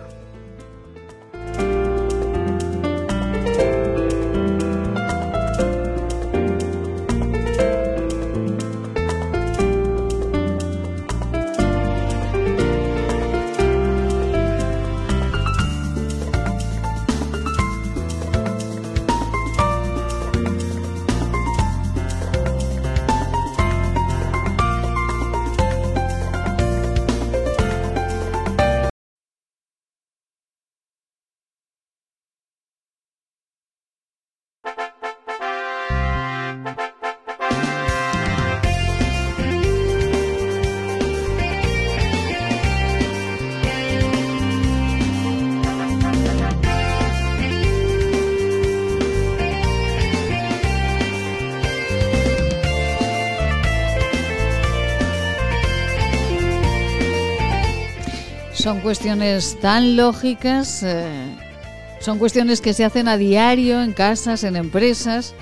Son 58.57 58.81
cuestiones 58.81 59.59
tan 59.61 59.97
lógicas, 59.97 60.83
eh, 60.83 61.37
son 62.01 62.19
cuestiones 62.19 62.63
que 62.63 62.73
se 62.73 62.85
hacen 62.85 63.07
a 63.07 63.19
diario 63.19 63.83
en 63.83 63.93
casas, 63.93 64.45
en 64.45 64.57
empresas, 64.57 65.35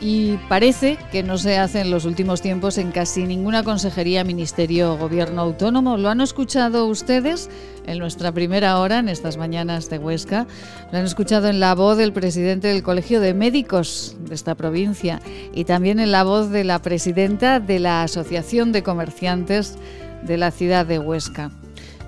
y 0.00 0.36
parece 0.48 0.98
que 1.12 1.22
no 1.22 1.38
se 1.38 1.58
hacen 1.58 1.82
en 1.82 1.90
los 1.92 2.04
últimos 2.04 2.42
tiempos 2.42 2.76
en 2.76 2.90
casi 2.90 3.24
ninguna 3.24 3.62
consejería, 3.62 4.24
ministerio 4.24 4.92
o 4.92 4.98
gobierno 4.98 5.42
autónomo. 5.42 5.96
¿Lo 5.96 6.08
han 6.10 6.20
escuchado 6.20 6.86
ustedes 6.86 7.48
en 7.86 7.98
nuestra 7.98 8.32
primera 8.32 8.78
hora, 8.80 8.98
en 8.98 9.08
estas 9.08 9.36
mañanas 9.36 9.88
de 9.88 9.98
Huesca? 9.98 10.48
Lo 10.90 10.98
han 10.98 11.04
escuchado 11.04 11.48
en 11.48 11.60
la 11.60 11.76
voz 11.76 11.98
del 11.98 12.12
presidente 12.12 12.68
del 12.68 12.82
Colegio 12.82 13.20
de 13.20 13.32
Médicos 13.32 14.16
de 14.20 14.34
esta 14.34 14.56
provincia 14.56 15.20
y 15.54 15.64
también 15.64 16.00
en 16.00 16.10
la 16.10 16.24
voz 16.24 16.50
de 16.50 16.64
la 16.64 16.82
presidenta 16.82 17.60
de 17.60 17.78
la 17.78 18.02
Asociación 18.02 18.72
de 18.72 18.82
Comerciantes 18.82 19.78
de 20.22 20.36
la 20.36 20.50
ciudad 20.50 20.84
de 20.84 20.98
Huesca. 20.98 21.52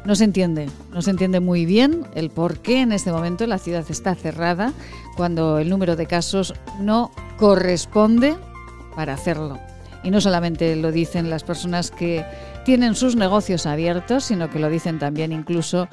No 0.05 0.15
se 0.15 0.25
entiende, 0.25 0.69
no 0.93 1.03
se 1.03 1.11
entiende 1.11 1.41
muy 1.41 1.67
bien 1.67 2.07
el 2.15 2.31
por 2.31 2.59
qué 2.59 2.81
en 2.81 2.93
este 2.93 3.13
momento 3.13 3.47
la 3.47 3.59
ciudad 3.59 3.85
está 3.91 4.15
cerrada 4.15 4.73
cuando 5.17 5.59
el 5.59 5.69
número 5.69 5.95
de 5.95 6.07
casos 6.07 6.55
no 6.81 7.11
corresponde 7.37 8.37
para 8.97 9.13
hacerlo. 9.13 9.59
Y 10.03 10.11
no 10.11 10.21
solamente 10.21 10.75
lo 10.77 10.91
dicen 10.91 11.29
las 11.29 11.45
personas 11.45 11.91
que 11.91 12.25
tienen 12.65 12.95
sus 12.95 13.17
negocios 13.17 13.67
abiertos, 13.67 14.25
sino 14.25 14.49
que 14.49 14.59
lo 14.59 14.71
dicen 14.71 14.99
también 14.99 15.33
incluso 15.33 15.89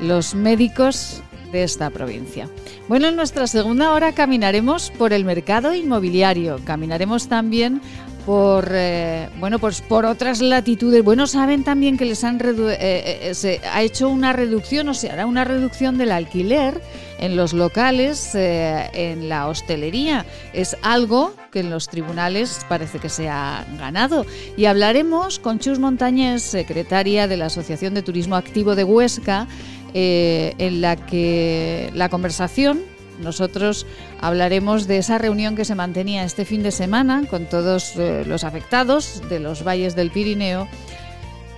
los 0.00 0.34
médicos 0.34 1.22
de 1.52 1.64
esta 1.64 1.90
provincia. 1.90 2.48
Bueno, 2.88 3.08
en 3.08 3.16
nuestra 3.16 3.46
segunda 3.46 3.92
hora 3.92 4.12
caminaremos 4.12 4.90
por 4.90 5.12
el 5.12 5.24
mercado 5.24 5.74
inmobiliario, 5.74 6.60
caminaremos 6.64 7.28
también 7.28 7.80
por 8.26 8.68
eh, 8.72 9.28
bueno 9.38 9.58
pues 9.58 9.80
por 9.80 10.04
otras 10.04 10.40
latitudes. 10.40 11.02
Bueno, 11.04 11.26
saben 11.26 11.64
también 11.64 11.96
que 11.96 12.04
les 12.04 12.24
han 12.24 12.38
eh, 12.40 12.78
eh, 12.80 13.34
se 13.34 13.60
ha 13.72 13.82
hecho 13.82 14.08
una 14.08 14.32
reducción 14.32 14.88
o 14.88 14.94
se 14.94 15.10
hará 15.10 15.26
una 15.26 15.44
reducción 15.44 15.98
del 15.98 16.12
alquiler 16.12 16.80
en 17.18 17.36
los 17.36 17.52
locales, 17.52 18.30
en 18.34 19.28
la 19.28 19.46
hostelería. 19.48 20.24
Es 20.54 20.74
algo 20.80 21.34
que 21.52 21.60
en 21.60 21.68
los 21.68 21.88
tribunales 21.88 22.64
parece 22.66 22.98
que 22.98 23.10
se 23.10 23.28
ha 23.28 23.66
ganado. 23.78 24.24
Y 24.56 24.64
hablaremos 24.64 25.38
con 25.38 25.58
Chus 25.58 25.78
Montañez, 25.78 26.42
secretaria 26.42 27.28
de 27.28 27.36
la 27.36 27.46
Asociación 27.46 27.92
de 27.92 28.00
Turismo 28.00 28.36
Activo 28.36 28.74
de 28.74 28.84
Huesca, 28.84 29.46
en 29.92 30.80
la 30.80 30.96
que 30.96 31.90
la 31.94 32.08
conversación 32.08 32.80
nosotros 33.20 33.86
hablaremos 34.20 34.86
de 34.86 34.98
esa 34.98 35.18
reunión 35.18 35.56
que 35.56 35.64
se 35.64 35.74
mantenía 35.74 36.24
este 36.24 36.44
fin 36.44 36.62
de 36.62 36.70
semana 36.70 37.24
con 37.28 37.46
todos 37.46 37.96
eh, 37.96 38.24
los 38.26 38.44
afectados 38.44 39.22
de 39.28 39.40
los 39.40 39.64
valles 39.64 39.94
del 39.94 40.10
Pirineo 40.10 40.68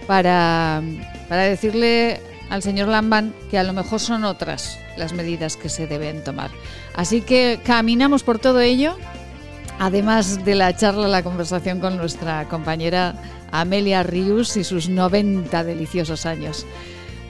para, 0.07 0.83
para 1.29 1.43
decirle 1.43 2.21
al 2.51 2.63
señor 2.63 2.89
Lambán 2.89 3.35
que 3.51 3.59
a 3.59 3.63
lo 3.63 3.73
mejor 3.73 4.01
son 4.01 4.25
otras 4.25 4.79
las 4.97 5.13
medidas 5.13 5.57
que 5.57 5.69
se 5.69 5.87
deben 5.87 6.23
tomar. 6.23 6.51
Así 6.95 7.23
que 7.23 7.61
caminamos 7.65 8.23
por 8.23 8.39
todo 8.39 8.61
ello, 8.61 8.97
además 9.79 10.45
de 10.45 10.55
la 10.55 10.77
charla, 10.77 11.09
la 11.09 11.23
conversación 11.23 11.81
con 11.81 11.97
nuestra 11.97 12.47
compañera 12.49 13.15
Amelia 13.51 14.03
Rius 14.03 14.57
y 14.57 14.65
sus 14.65 14.89
90 14.89 15.65
deliciosos 15.65 16.27
años. 16.27 16.67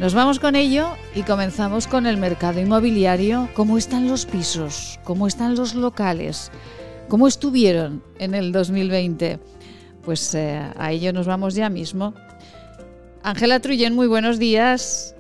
Nos 0.03 0.15
vamos 0.15 0.41
con 0.41 0.57
ello 0.57 0.97
y 1.15 1.23
comenzamos 1.23 1.87
con 1.87 2.07
el 2.07 2.17
mercado 2.17 2.59
inmobiliario. 2.59 3.49
¿Cómo 3.55 3.79
están 3.79 4.09
los 4.09 4.27
pisos? 4.27 4.99
¿Cómo 5.05 5.29
están 5.29 5.55
los 5.55 5.77
locales? 5.77 6.51
¿Cómo 7.09 7.29
estuvieron 7.29 8.03
en 8.19 8.35
el 8.35 8.51
2020? 8.51 9.39
Pues 10.05 10.35
eh, 10.35 10.61
a 10.77 10.91
ello 10.91 11.13
nos 11.13 11.29
vamos 11.29 11.55
ya 11.55 11.69
mismo. 11.69 12.15
Ángela 13.23 13.61
Truyen, 13.61 13.95
muy 13.95 14.09
buenos 14.09 14.41
días. 14.41 15.15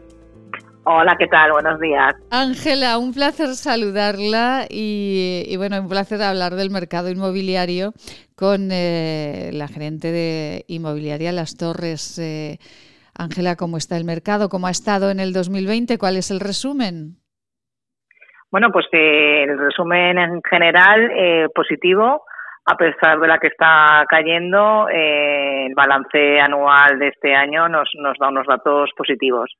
Hola, 0.82 1.14
¿qué 1.16 1.28
tal? 1.28 1.52
Buenos 1.52 1.78
días. 1.78 2.14
Ángela, 2.30 2.98
un 2.98 3.14
placer 3.14 3.54
saludarla 3.54 4.66
y, 4.68 5.44
y, 5.46 5.56
bueno, 5.58 5.80
un 5.80 5.88
placer 5.88 6.20
hablar 6.20 6.56
del 6.56 6.70
mercado 6.70 7.08
inmobiliario 7.08 7.92
con 8.34 8.70
eh, 8.72 9.50
la 9.52 9.68
gerente 9.68 10.10
de 10.10 10.64
inmobiliaria 10.66 11.30
Las 11.30 11.56
Torres. 11.56 12.18
Eh, 12.18 12.58
Ángela, 13.16 13.56
¿cómo 13.56 13.76
está 13.76 13.96
el 13.96 14.04
mercado? 14.04 14.48
¿Cómo 14.48 14.66
ha 14.66 14.70
estado 14.70 15.10
en 15.10 15.20
el 15.20 15.32
2020? 15.32 15.98
¿Cuál 15.98 16.16
es 16.16 16.30
el 16.30 16.40
resumen? 16.40 17.16
Bueno, 18.50 18.70
pues 18.70 18.86
eh, 18.92 19.44
el 19.44 19.58
resumen 19.58 20.18
en 20.18 20.42
general 20.42 21.10
eh, 21.10 21.48
positivo, 21.54 22.24
a 22.66 22.76
pesar 22.76 23.18
de 23.18 23.28
la 23.28 23.38
que 23.38 23.48
está 23.48 24.04
cayendo, 24.08 24.88
eh, 24.88 25.66
el 25.66 25.74
balance 25.74 26.40
anual 26.40 26.98
de 26.98 27.08
este 27.08 27.34
año 27.34 27.68
nos, 27.68 27.88
nos 27.98 28.18
da 28.18 28.28
unos 28.28 28.46
datos 28.46 28.90
positivos, 28.96 29.50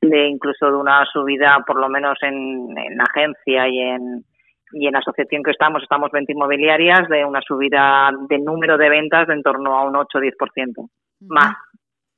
de 0.00 0.28
incluso 0.28 0.66
de 0.66 0.76
una 0.76 1.04
subida, 1.12 1.62
por 1.66 1.78
lo 1.78 1.88
menos 1.88 2.18
en, 2.22 2.76
en 2.76 3.00
agencia 3.00 3.68
y 3.68 3.78
en, 3.80 4.24
y 4.72 4.86
en 4.86 4.92
la 4.92 5.00
asociación 5.00 5.42
que 5.42 5.50
estamos, 5.50 5.82
estamos 5.82 6.10
20 6.10 6.32
inmobiliarias, 6.32 7.08
de 7.08 7.24
una 7.24 7.40
subida 7.42 8.10
de 8.28 8.38
número 8.38 8.78
de 8.78 8.88
ventas 8.88 9.28
de 9.28 9.34
en 9.34 9.42
torno 9.42 9.76
a 9.76 9.84
un 9.84 9.94
8-10% 9.94 10.88
más 11.28 11.54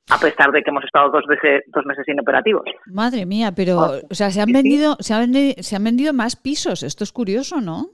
a 0.09 0.17
pesar 0.19 0.51
de 0.51 0.61
que 0.61 0.69
hemos 0.69 0.83
estado 0.83 1.09
dos 1.09 1.25
veces 1.27 1.63
dos 1.73 1.85
meses 1.85 2.07
inoperativos. 2.07 2.63
Madre 2.87 3.25
mía, 3.25 3.51
pero 3.55 3.77
Oh, 3.79 3.99
o 4.09 4.13
sea, 4.15 4.29
se 4.29 4.39
han 4.41 4.47
sí, 4.47 4.53
vendido 4.53 4.95
se 4.99 5.13
han, 5.13 5.31
vendi- 5.31 5.55
se 5.61 5.75
han 5.75 5.83
vendido 5.83 6.13
más 6.13 6.35
pisos. 6.35 6.83
Esto 6.83 7.03
es 7.03 7.11
curioso, 7.11 7.59
¿no? 7.61 7.87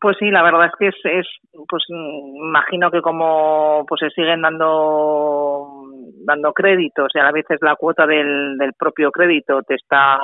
Pues 0.00 0.16
sí, 0.20 0.30
la 0.30 0.42
verdad 0.42 0.66
es 0.66 0.72
que 0.78 0.86
es, 0.88 0.94
es 1.04 1.26
pues 1.68 1.82
imagino 1.90 2.90
que 2.90 3.02
como 3.02 3.84
pues 3.88 3.98
se 4.00 4.10
siguen 4.10 4.40
dando 4.42 5.84
dando 6.24 6.52
créditos 6.52 7.08
y 7.14 7.18
a 7.18 7.30
veces 7.32 7.58
la 7.60 7.74
cuota 7.76 8.06
del, 8.06 8.56
del 8.56 8.72
propio 8.74 9.10
crédito 9.10 9.62
te 9.62 9.74
está 9.74 10.18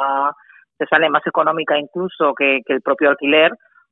te 0.79 0.87
sale 0.87 1.09
más 1.11 1.27
económica 1.27 1.79
incluso 1.79 2.33
que, 2.35 2.61
que 2.65 2.75
el 2.75 2.83
propio 2.83 3.09
alquiler, 3.11 3.51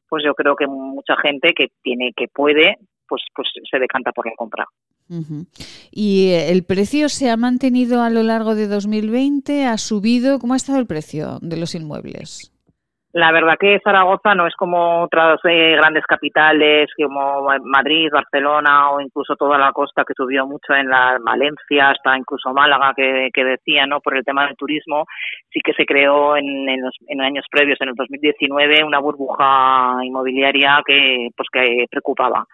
pues 0.09 0.23
yo 0.25 0.35
creo 0.35 0.55
que 0.55 0.67
mucha 0.67 1.17
gente 1.17 1.53
que 1.55 1.69
tiene 1.83 2.13
que 2.17 2.27
puede 2.33 2.77
pues 3.09 3.23
pues 3.35 3.49
se 3.71 3.79
decanta 3.79 4.13
por 4.13 4.27
la 4.27 4.33
compra. 4.37 4.65
¿Y 5.91 6.29
eh, 6.29 6.51
el 6.51 6.65
precio 6.65 7.09
se 7.09 7.31
ha 7.31 7.37
mantenido 7.37 8.03
a 8.03 8.11
lo 8.11 8.23
largo 8.23 8.55
de 8.55 8.67
2020? 8.67 9.67
¿Ha 9.67 9.79
subido? 9.79 10.39
¿Cómo 10.39 10.55
ha 10.55 10.57
estado 10.57 10.79
el 10.79 10.87
precio 10.87 11.39
de 11.43 11.57
los 11.57 11.75
inmuebles? 11.75 12.54
La 13.15 13.31
verdad 13.31 13.55
que 13.61 13.79
Zaragoza 13.79 14.35
no 14.35 14.49
es 14.49 14.57
como 14.57 15.05
otras 15.05 15.39
eh, 15.45 15.77
grandes 15.77 16.05
capitales 16.05 16.91
como 16.97 17.47
Madrid, 17.63 18.11
Barcelona 18.13 18.91
o 18.91 19.01
incluso 19.01 19.37
toda 19.37 19.57
la 19.57 19.71
costa 19.71 20.03
que 20.05 20.15
subió 20.17 20.49
mucho 20.49 20.75
en 20.75 20.89
la 20.89 21.17
Valencia, 21.25 21.91
hasta 21.91 22.19
incluso 22.19 22.53
Málaga 22.53 22.93
que, 22.97 23.29
que 23.33 23.45
decía, 23.45 23.87
¿no? 23.87 24.01
Por 24.01 24.17
el 24.17 24.25
tema 24.25 24.47
del 24.47 24.57
turismo, 24.57 25.05
sí 25.53 25.61
que 25.65 25.75
se 25.75 25.87
creó 25.87 26.37
en, 26.37 26.69
en, 26.69 26.83
los, 26.83 26.97
en 27.07 27.21
años 27.21 27.47
previos, 27.49 27.81
en 27.83 27.91
el 27.91 27.95
2019, 27.95 28.83
una 28.83 28.99
burbuja 28.99 29.95
inmobiliaria 30.03 30.83
que, 30.85 31.29
pues 31.37 31.49
que 31.53 31.87
preocupaba. 31.89 32.45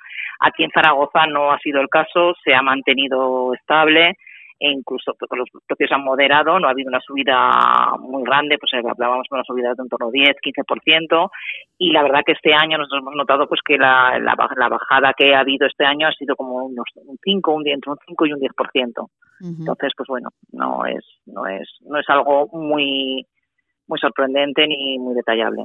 Aquí 0.41 0.65
en 0.65 0.71
Zaragoza 0.73 1.27
no 1.27 1.53
ha 1.53 1.59
sido 1.61 1.81
el 1.81 1.89
caso, 1.89 2.35
se 2.45 2.55
ha 2.55 2.61
mantenido 2.61 3.55
estable 3.55 4.15
e 4.61 4.71
incluso 4.71 5.15
pues, 5.19 5.31
los 5.37 5.49
precios 5.67 5.91
han 5.93 6.05
moderado, 6.05 6.61
no 6.61 6.69
ha 6.69 6.73
habido 6.73 6.89
una 6.89 7.01
subida 7.01 7.97
muy 7.99 8.23
grande, 8.25 8.59
pues 8.59 8.73
eh, 8.75 8.87
hablábamos 8.87 9.27
de 9.31 9.35
una 9.35 9.45
subida 9.45 9.75
de 9.75 9.83
un 9.83 9.89
torno 9.89 10.11
10, 10.11 10.37
15%, 10.37 11.31
y 11.79 11.93
la 11.93 12.03
verdad 12.03 12.21
que 12.25 12.33
este 12.33 12.53
año 12.53 12.77
nosotros 12.77 13.01
hemos 13.01 13.17
notado 13.17 13.49
pues 13.49 13.61
que 13.65 13.79
la, 13.79 14.19
la, 14.19 14.35
bajada 14.69 15.15
que 15.17 15.35
ha 15.35 15.41
habido 15.41 15.67
este 15.67 15.87
año 15.87 16.07
ha 16.07 16.13
sido 16.13 16.37
como 16.37 16.67
unos 16.67 16.87
un 16.95 17.17
5, 17.25 17.53
un, 17.53 17.69
entre 17.69 17.91
un 17.91 17.99
5 18.07 18.27
y 18.27 18.33
un 18.35 18.41
10%. 18.41 19.09
Entonces, 19.43 19.93
pues 19.97 20.07
bueno, 20.07 20.29
no 20.53 20.85
es, 20.85 21.03
no 21.25 21.47
es, 21.47 21.67
no 21.81 21.99
es 21.99 22.09
algo 22.11 22.47
muy 22.53 23.27
muy 23.91 23.99
sorprendente 23.99 24.69
ni 24.69 24.99
muy 25.01 25.15
detallable. 25.15 25.65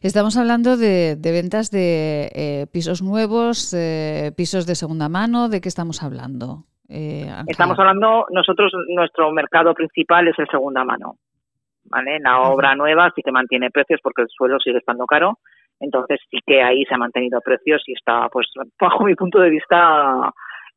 Estamos 0.00 0.38
hablando 0.38 0.78
de, 0.78 1.18
ventas 1.22 1.70
de 1.70 2.30
eh, 2.34 2.66
pisos 2.72 3.02
nuevos, 3.02 3.74
eh, 3.74 4.32
pisos 4.34 4.66
de 4.66 4.74
segunda 4.74 5.10
mano, 5.10 5.50
¿de 5.50 5.60
qué 5.60 5.68
estamos 5.68 6.02
hablando? 6.02 6.64
Eh, 6.90 7.26
Estamos 7.46 7.78
hablando, 7.78 8.26
nosotros, 8.30 8.72
nuestro 8.88 9.30
mercado 9.30 9.72
principal 9.74 10.26
es 10.28 10.38
el 10.38 10.48
segunda 10.48 10.84
mano. 10.84 11.16
¿vale? 11.84 12.18
La 12.20 12.40
obra 12.40 12.74
nueva 12.74 13.10
sí 13.14 13.22
que 13.22 13.32
mantiene 13.32 13.70
precios 13.70 14.00
porque 14.02 14.22
el 14.22 14.28
suelo 14.28 14.58
sigue 14.58 14.78
estando 14.78 15.06
caro. 15.06 15.38
Entonces 15.78 16.20
sí 16.30 16.38
que 16.46 16.62
ahí 16.62 16.84
se 16.84 16.94
ha 16.94 16.98
mantenido 16.98 17.40
precios 17.40 17.82
y 17.86 17.92
está, 17.92 18.28
pues, 18.28 18.48
bajo 18.78 19.04
mi 19.04 19.14
punto 19.14 19.38
de 19.38 19.48
vista, 19.48 20.30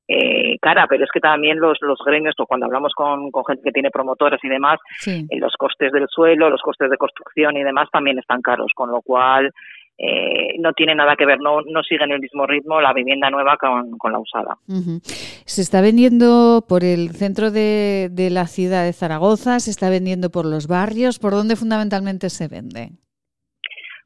eh, 0.07 0.57
cara, 0.61 0.85
pero 0.87 1.03
es 1.03 1.09
que 1.11 1.19
también 1.19 1.59
los, 1.59 1.77
los 1.81 1.99
gremios, 2.05 2.35
cuando 2.47 2.67
hablamos 2.67 2.93
con, 2.93 3.29
con 3.31 3.45
gente 3.45 3.63
que 3.63 3.71
tiene 3.71 3.91
promotoras 3.91 4.39
y 4.43 4.49
demás, 4.49 4.79
eh, 5.07 5.25
los 5.37 5.53
costes 5.57 5.91
del 5.91 6.07
suelo, 6.09 6.49
los 6.49 6.61
costes 6.61 6.89
de 6.89 6.97
construcción 6.97 7.57
y 7.57 7.63
demás 7.63 7.89
también 7.91 8.17
están 8.17 8.41
caros, 8.41 8.71
con 8.75 8.91
lo 8.91 9.01
cual 9.01 9.51
eh, 9.97 10.55
no 10.59 10.73
tiene 10.73 10.95
nada 10.95 11.15
que 11.15 11.25
ver, 11.25 11.39
no, 11.39 11.61
no 11.61 11.83
sigue 11.83 12.03
en 12.03 12.11
el 12.11 12.19
mismo 12.19 12.45
ritmo 12.47 12.81
la 12.81 12.93
vivienda 12.93 13.29
nueva 13.29 13.57
con, 13.57 14.11
la 14.11 14.19
usada. 14.19 14.57
Se 15.45 15.61
está 15.61 15.81
vendiendo 15.81 16.65
por 16.67 16.83
el 16.83 17.11
centro 17.11 17.51
de, 17.51 18.09
de, 18.11 18.29
la 18.29 18.47
ciudad 18.47 18.83
de 18.85 18.93
Zaragoza, 18.93 19.59
se 19.59 19.71
está 19.71 19.89
vendiendo 19.89 20.29
por 20.29 20.45
los 20.45 20.67
barrios, 20.67 21.19
¿por 21.19 21.31
dónde 21.31 21.55
fundamentalmente 21.55 22.29
se 22.29 22.47
vende? 22.47 22.89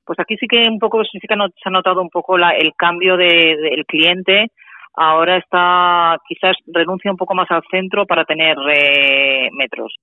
Pues 0.07 0.19
aquí 0.19 0.37
sí 0.37 0.47
que 0.47 0.63
un 0.69 0.79
poco 0.79 1.03
sí 1.03 1.19
que 1.19 1.27
se 1.27 1.33
ha 1.65 1.69
notado 1.69 2.01
un 2.01 2.09
poco 2.09 2.37
la, 2.37 2.51
el 2.51 2.73
cambio 2.75 3.17
del 3.17 3.61
de, 3.61 3.83
cliente. 3.85 4.47
Ahora 4.93 5.37
está, 5.37 6.17
quizás 6.27 6.55
renuncia 6.65 7.11
un 7.11 7.17
poco 7.17 7.35
más 7.35 7.51
al 7.51 7.61
centro 7.69 8.05
para 8.05 8.23
tener 8.23 8.57
eh, 8.73 9.49
metros. 9.51 9.93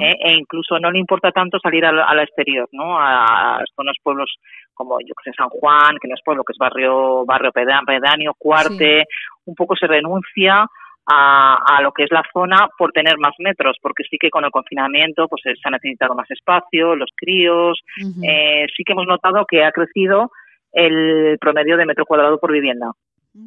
¿Eh? 0.00 0.14
e 0.20 0.32
incluso 0.34 0.78
no 0.78 0.90
le 0.90 0.98
importa 0.98 1.30
tanto 1.30 1.58
salir 1.58 1.84
al, 1.84 2.00
al 2.00 2.20
exterior, 2.20 2.68
¿no? 2.72 2.98
A, 2.98 3.58
a 3.58 3.64
pueblos 4.02 4.36
como 4.74 4.98
yo 5.00 5.14
que 5.14 5.30
sé 5.30 5.36
San 5.36 5.48
Juan, 5.48 5.96
que 6.00 6.08
no 6.08 6.14
es 6.14 6.22
pueblo, 6.24 6.44
que 6.44 6.52
es 6.52 6.58
barrio 6.58 7.24
barrio 7.24 7.50
pedáneo, 7.52 8.34
Cuarte, 8.38 9.04
un 9.44 9.54
poco 9.54 9.74
se 9.76 9.86
renuncia 9.86 10.66
a, 11.10 11.76
a, 11.76 11.82
lo 11.82 11.92
que 11.92 12.04
es 12.04 12.10
la 12.10 12.22
zona 12.32 12.68
por 12.76 12.92
tener 12.92 13.16
más 13.18 13.32
metros, 13.38 13.76
porque 13.80 14.04
sí 14.08 14.18
que 14.20 14.30
con 14.30 14.44
el 14.44 14.50
confinamiento 14.50 15.26
pues 15.26 15.42
se 15.42 15.54
ha 15.64 15.70
necesitado 15.70 16.14
más 16.14 16.30
espacio, 16.30 16.94
los 16.94 17.10
críos, 17.16 17.80
eh, 18.22 18.66
sí 18.76 18.84
que 18.84 18.92
hemos 18.92 19.06
notado 19.06 19.46
que 19.46 19.64
ha 19.64 19.72
crecido 19.72 20.30
el 20.72 21.38
promedio 21.40 21.76
de 21.76 21.86
metro 21.86 22.04
cuadrado 22.04 22.38
por 22.38 22.52
vivienda. 22.52 22.92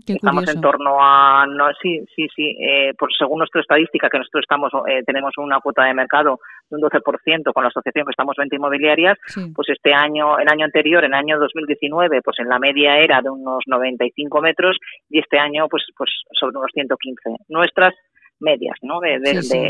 Estamos 0.06 0.48
en 0.48 0.62
torno 0.62 0.98
a 1.00 1.46
no 1.48 1.68
sí 1.82 2.04
sí 2.16 2.28
sí 2.36 2.56
eh, 2.60 2.94
por 2.98 3.10
según 3.18 3.39
nuestra 3.39 3.62
estadística 3.62 4.10
que 4.10 4.18
nosotros 4.18 4.44
estamos 4.44 4.72
eh, 4.88 5.04
tenemos 5.06 5.34
una 5.38 5.60
cuota 5.60 5.86
de 5.86 5.94
mercado 5.94 6.39
de 6.70 6.76
un 6.76 6.82
12% 6.82 7.54
con 7.54 7.64
la 7.64 7.70
asociación 7.70 8.06
que 8.06 8.12
estamos 8.12 8.36
20 8.38 8.56
inmobiliarias 8.56 9.18
pues 9.54 9.70
este 9.70 9.94
año 9.94 10.39
el 10.39 10.48
año 10.48 10.66
anterior 10.66 11.04
en 11.04 11.14
el 11.14 11.20
año 11.20 11.39
2019 11.39 12.22
pues 12.24 12.39
en 12.39 12.50
la 12.50 12.60
media 12.60 12.98
era 12.98 13.22
de 13.22 13.30
unos 13.30 13.64
95 13.68 14.42
metros 14.42 14.78
y 15.10 15.20
este 15.20 15.39
año 15.39 15.68
pues 15.70 15.84
pues 15.98 16.10
sobre 16.39 16.58
unos 16.58 16.72
115 16.74 17.46
nuestras 17.50 17.94
medias, 18.42 18.76
¿no? 18.82 19.00
De, 19.00 19.20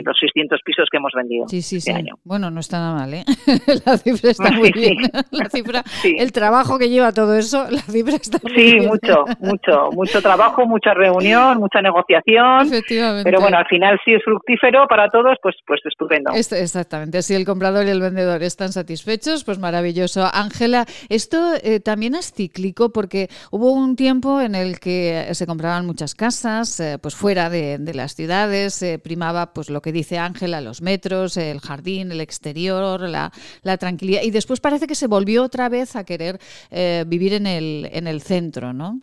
los 0.03 0.17
600 0.19 0.59
pisos 0.63 0.88
que 0.91 0.97
hemos 0.97 1.11
vendido 1.15 1.47
sí, 1.47 1.61
sí, 1.61 1.78
este 1.78 1.93
año. 1.93 2.15
Bueno, 2.24 2.49
no 2.49 2.59
está 2.59 2.78
nada 2.80 2.95
mal, 2.95 3.13
¿eh? 3.13 3.24
la 3.86 3.97
cifra 3.97 4.32
está 4.32 4.51
muy 4.57 4.72
bien. 4.72 4.97
La 5.32 5.49
cifra, 5.49 5.84
el 6.03 6.32
trabajo 6.32 6.78
que 6.78 6.89
lleva 6.89 7.11
todo 7.11 7.36
eso, 7.38 7.65
la 7.69 7.82
cifra 7.82 8.15
está 8.15 8.39
muy 8.43 8.53
bien. 8.53 8.82
Sí, 8.82 8.88
mucho, 8.88 9.26
mucho, 9.39 9.89
mucho 9.91 10.22
trabajo, 10.22 10.65
mucha 10.65 10.93
reunión, 10.93 11.57
mucha 11.57 11.82
negociación. 11.82 12.67
Efectivamente. 12.67 13.24
Pero 13.24 13.41
bueno, 13.41 13.57
al 13.57 13.65
final 13.67 13.99
si 14.03 14.13
es 14.13 14.24
fructífero 14.24 14.88
para 14.88 15.09
todos, 15.09 15.38
pues, 15.41 15.55
pues 15.65 15.80
estupendo. 15.86 16.32
exactamente. 16.34 17.22
Si 17.22 17.34
el 17.34 17.45
comprador 17.45 17.86
y 17.86 17.89
el 17.89 18.01
vendedor 18.01 18.43
están 18.43 18.72
satisfechos, 18.72 19.43
pues 19.43 19.59
maravilloso. 19.59 20.26
Ángela, 20.32 20.86
esto 21.09 21.53
eh, 21.63 21.80
también 21.80 22.15
es 22.15 22.34
cíclico 22.34 22.91
porque 22.91 23.30
hubo 23.51 23.72
un 23.72 23.95
tiempo 23.95 24.41
en 24.41 24.55
el 24.55 24.80
que 24.80 25.28
se 25.34 25.47
compraban 25.47 25.86
muchas 25.86 26.15
casas, 26.15 26.80
eh, 26.80 26.97
pues 27.01 27.15
fuera 27.15 27.49
de 27.49 27.93
las 27.93 28.15
ciudades 28.15 28.61
se 28.70 28.99
primaba 28.99 29.53
pues 29.53 29.70
lo 29.70 29.82
que 29.82 29.91
dice 29.91 30.18
Ángela, 30.18 30.62
los 30.62 30.82
metros, 30.82 31.38
el 31.38 31.59
jardín, 31.59 32.12
el 32.12 32.22
exterior, 32.22 33.01
la, 33.01 33.32
tranquilidad. 33.78 34.22
Y 34.24 34.32
después 34.32 34.59
parece 34.59 34.88
que 34.88 34.95
se 34.95 35.07
volvió 35.07 35.43
otra 35.43 35.70
vez 35.70 35.95
a 35.95 36.05
querer 36.05 36.38
eh, 36.70 37.03
vivir 37.07 37.34
en 37.34 37.47
el, 37.47 37.89
en 37.91 38.07
el 38.07 38.22
centro, 38.22 38.74
¿no? 38.74 38.99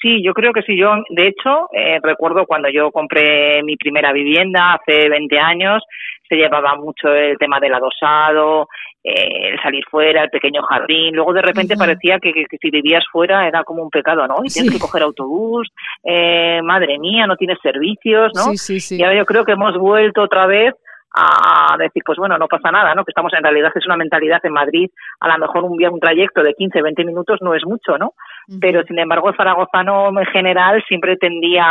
Sí, 0.00 0.22
yo 0.24 0.32
creo 0.32 0.52
que 0.52 0.62
sí. 0.62 0.76
Yo, 0.76 0.94
de 1.10 1.28
hecho, 1.28 1.68
eh, 1.72 1.98
recuerdo 2.02 2.46
cuando 2.46 2.68
yo 2.70 2.90
compré 2.90 3.62
mi 3.62 3.76
primera 3.76 4.12
vivienda 4.12 4.74
hace 4.74 5.08
20 5.08 5.38
años, 5.38 5.82
se 6.28 6.36
llevaba 6.36 6.76
mucho 6.76 7.12
el 7.12 7.36
tema 7.38 7.58
del 7.60 7.74
adosado, 7.74 8.68
eh, 9.08 9.50
el 9.52 9.60
salir 9.62 9.84
fuera, 9.90 10.24
el 10.24 10.30
pequeño 10.30 10.62
jardín. 10.62 11.14
Luego 11.14 11.32
de 11.32 11.42
repente 11.42 11.76
parecía 11.76 12.18
que, 12.18 12.32
si 12.60 12.70
vivías 12.70 13.04
fuera 13.10 13.46
era 13.48 13.64
como 13.64 13.82
un 13.82 13.90
pecado, 13.90 14.26
¿no? 14.26 14.36
Y 14.44 14.48
tienes 14.48 14.72
que 14.72 14.78
coger 14.78 15.02
autobús, 15.02 15.68
eh, 16.04 16.60
madre 16.62 16.98
mía, 16.98 17.26
no 17.26 17.36
tienes 17.36 17.58
servicios, 17.62 18.32
¿no? 18.34 18.52
y 18.90 19.02
ahora 19.02 19.16
yo 19.16 19.24
creo 19.24 19.44
que 19.44 19.52
hemos 19.52 19.76
vuelto 19.78 20.22
otra 20.22 20.46
vez 20.46 20.74
a 21.14 21.76
decir, 21.78 22.02
pues 22.04 22.18
bueno, 22.18 22.36
no 22.36 22.48
pasa 22.48 22.70
nada, 22.70 22.94
¿no? 22.94 23.04
Que 23.04 23.12
estamos 23.12 23.32
en 23.32 23.42
realidad 23.42 23.72
es 23.74 23.86
una 23.86 23.96
mentalidad 23.96 24.44
en 24.44 24.52
Madrid, 24.52 24.90
a 25.20 25.28
lo 25.28 25.38
mejor 25.38 25.64
un, 25.64 25.82
un 25.82 26.00
trayecto 26.00 26.42
de 26.42 26.54
15, 26.54 26.82
20 26.82 27.04
minutos 27.04 27.38
no 27.40 27.54
es 27.54 27.64
mucho, 27.64 27.96
¿no? 27.96 28.12
Pero 28.60 28.82
sin 28.84 28.98
embargo 28.98 29.28
el 29.28 29.36
zaragozano 29.36 30.08
en 30.08 30.26
general 30.26 30.82
siempre 30.88 31.16
tendía 31.16 31.66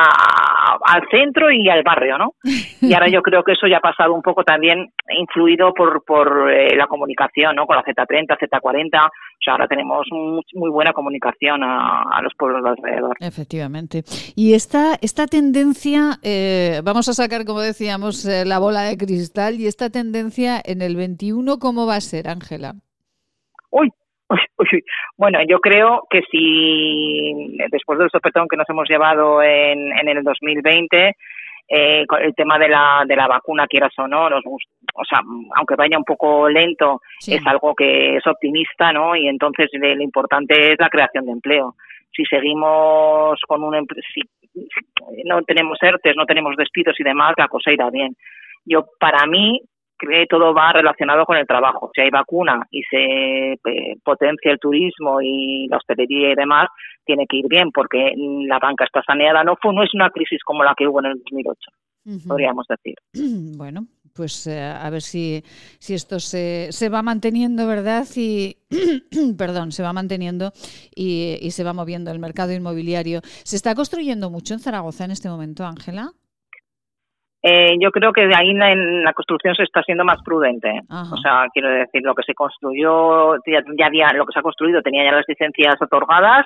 al 0.86 1.01
centro 1.09 1.51
y 1.51 1.67
al 1.69 1.84
barrio, 1.84 2.17
¿no? 2.17 2.34
Y 2.82 2.93
ahora 2.93 3.07
yo 3.09 3.21
creo 3.23 3.43
que 3.43 3.53
eso 3.53 3.67
ya 3.67 3.78
ha 3.78 3.82
pasado 3.82 4.13
un 4.13 4.21
poco 4.21 4.43
también 4.43 4.91
influido 5.09 5.73
por, 5.73 6.03
por 6.03 6.51
eh, 6.51 6.75
la 6.75 6.88
comunicación, 6.88 7.55
¿no? 7.55 7.65
Con 7.65 7.78
la 7.78 7.84
Z30, 7.84 8.38
Z40, 8.38 9.07
o 9.07 9.43
sea, 9.43 9.53
ahora 9.53 9.67
tenemos 9.67 10.05
muy, 10.11 10.69
buena 10.69 10.93
comunicación 10.93 11.63
a, 11.63 12.21
los 12.21 12.34
pueblos 12.38 12.63
de 12.63 12.69
alrededor. 12.69 13.15
Efectivamente. 13.19 14.03
Y 14.36 14.53
esta, 14.53 14.95
esta 15.01 15.28
tendencia, 15.28 16.19
eh, 16.23 16.82
vamos 16.84 17.07
a 17.09 17.13
sacar, 17.13 17.45
como 17.45 17.61
decíamos, 17.61 18.25
eh, 18.25 18.45
la 18.45 18.59
bola 18.59 18.82
de 18.82 18.97
cristal, 18.97 19.55
y 19.55 19.67
esta 19.67 19.89
tendencia 19.89 20.61
en 20.63 20.82
el 20.82 20.95
21, 20.95 21.59
¿cómo 21.59 21.86
va 21.86 21.95
a 21.95 22.01
ser, 22.01 22.28
Ángela? 22.28 22.75
Uy, 23.69 23.91
bueno, 25.17 25.39
yo 25.47 25.59
creo 25.59 26.07
que 26.09 26.21
si 26.32 27.57
después 27.69 27.99
del 27.99 28.09
sopetón 28.09 28.47
que 28.47 28.57
nos 28.57 28.69
hemos 28.69 28.88
llevado 28.89 29.41
en, 29.41 29.97
en 29.97 30.07
el 30.07 30.23
2020, 30.23 31.15
eh, 31.69 32.05
el 32.21 32.36
tema 32.36 32.57
de 32.57 32.69
la, 32.69 33.03
de 33.05 33.15
la 33.15 33.28
vacuna, 33.28 33.67
quieras 33.67 33.91
o 33.97 34.07
no, 34.07 34.30
nos 34.30 34.43
o 34.45 35.05
sea, 35.05 35.19
aunque 35.55 35.75
vaya 35.75 35.97
un 35.97 36.03
poco 36.03 36.49
lento, 36.49 37.01
es 37.28 37.45
algo 37.45 37.75
que 37.75 38.15
es 38.15 38.25
optimista, 38.25 38.91
¿no? 38.91 39.15
Y 39.15 39.28
entonces 39.28 39.69
lo 39.73 40.01
importante 40.01 40.71
es 40.71 40.80
la 40.80 40.89
creación 40.89 41.25
de 41.25 41.34
empleo. 41.34 41.75
Si 42.15 42.25
seguimos 42.25 43.39
con 43.47 43.63
un 43.63 43.86
si, 44.13 44.21
no 45.25 45.41
tenemos 45.43 45.78
ERTES, 45.82 46.15
no 46.15 46.25
tenemos 46.25 46.55
despidos 46.55 46.99
y 46.99 47.03
demás, 47.03 47.34
la 47.38 47.47
cosa 47.47 47.71
irá 47.71 47.89
bien. 47.89 48.15
Yo, 48.65 48.86
para 48.99 49.25
mí, 49.28 49.61
que 49.98 50.26
todo 50.30 50.54
va 50.54 50.74
relacionado 50.74 51.26
con 51.26 51.38
el 51.38 51.48
trabajo. 51.48 51.91
Si 51.93 52.02
hay 52.02 52.10
vacuna 52.10 52.66
y 52.72 52.82
se 52.84 53.54
eh, 53.54 53.95
potencia 54.04 54.52
el 54.52 54.60
turismo 54.60 55.22
y 55.22 55.68
la 55.68 55.78
hostelería 55.78 56.32
y 56.32 56.36
demás, 56.36 56.68
tiene 57.06 57.26
que 57.28 57.38
ir 57.38 57.48
bien 57.48 57.72
porque 57.72 58.14
la 58.48 58.60
banca 58.60 58.86
está 58.86 59.02
saneada. 59.04 59.43
No, 59.43 59.56
fue, 59.62 59.74
no 59.74 59.84
es 59.84 59.93
una 59.93 60.10
crisis 60.10 60.43
como 60.43 60.64
la 60.64 60.76
que 60.76 60.88
hubo 60.88 61.00
en 61.00 61.08
el 61.08 61.18
2008, 61.20 61.72
podríamos 62.28 62.66
decir. 62.68 62.95
Bueno, 63.58 63.88
pues 64.14 64.48
eh, 64.48 64.62
a 64.62 64.89
ver 64.89 65.02
si, 65.02 65.43
si 65.80 65.93
esto 65.93 66.20
se, 66.20 66.68
se 66.72 66.89
va 66.89 67.02
manteniendo, 67.02 67.66
¿verdad? 67.66 68.06
Y, 68.16 68.58
perdón, 69.38 69.72
se 69.72 69.84
va 69.84 69.93
manteniendo 69.93 70.52
y, 70.95 71.38
y 71.41 71.52
se 71.52 71.64
va 71.64 71.74
moviendo 71.74 72.12
el 72.12 72.20
mercado 72.20 72.54
inmobiliario. 72.54 73.22
¿Se 73.24 73.56
está 73.56 73.74
construyendo 73.74 74.30
mucho 74.30 74.54
en 74.54 74.60
Zaragoza 74.60 75.06
en 75.06 75.12
este 75.12 75.30
momento, 75.30 75.66
Ángela? 75.66 76.12
Eh, 77.43 77.77
yo 77.79 77.91
creo 77.91 78.11
que 78.11 78.27
de 78.27 78.35
ahí 78.35 78.49
en 78.49 79.03
la 79.03 79.13
construcción 79.13 79.55
se 79.55 79.63
está 79.63 79.83
siendo 79.83 80.03
más 80.03 80.21
prudente. 80.23 80.81
O 80.89 81.17
sea, 81.17 81.47
quiero 81.53 81.69
decir, 81.69 82.01
lo 82.03 82.15
que 82.15 82.23
se 82.23 82.33
construyó, 82.33 83.35
ya, 83.45 83.85
había, 83.85 84.09
lo 84.13 84.25
que 84.25 84.33
se 84.33 84.39
ha 84.39 84.43
construido 84.43 84.81
tenía 84.81 85.05
ya 85.05 85.11
las 85.11 85.27
licencias 85.27 85.75
otorgadas 85.81 86.45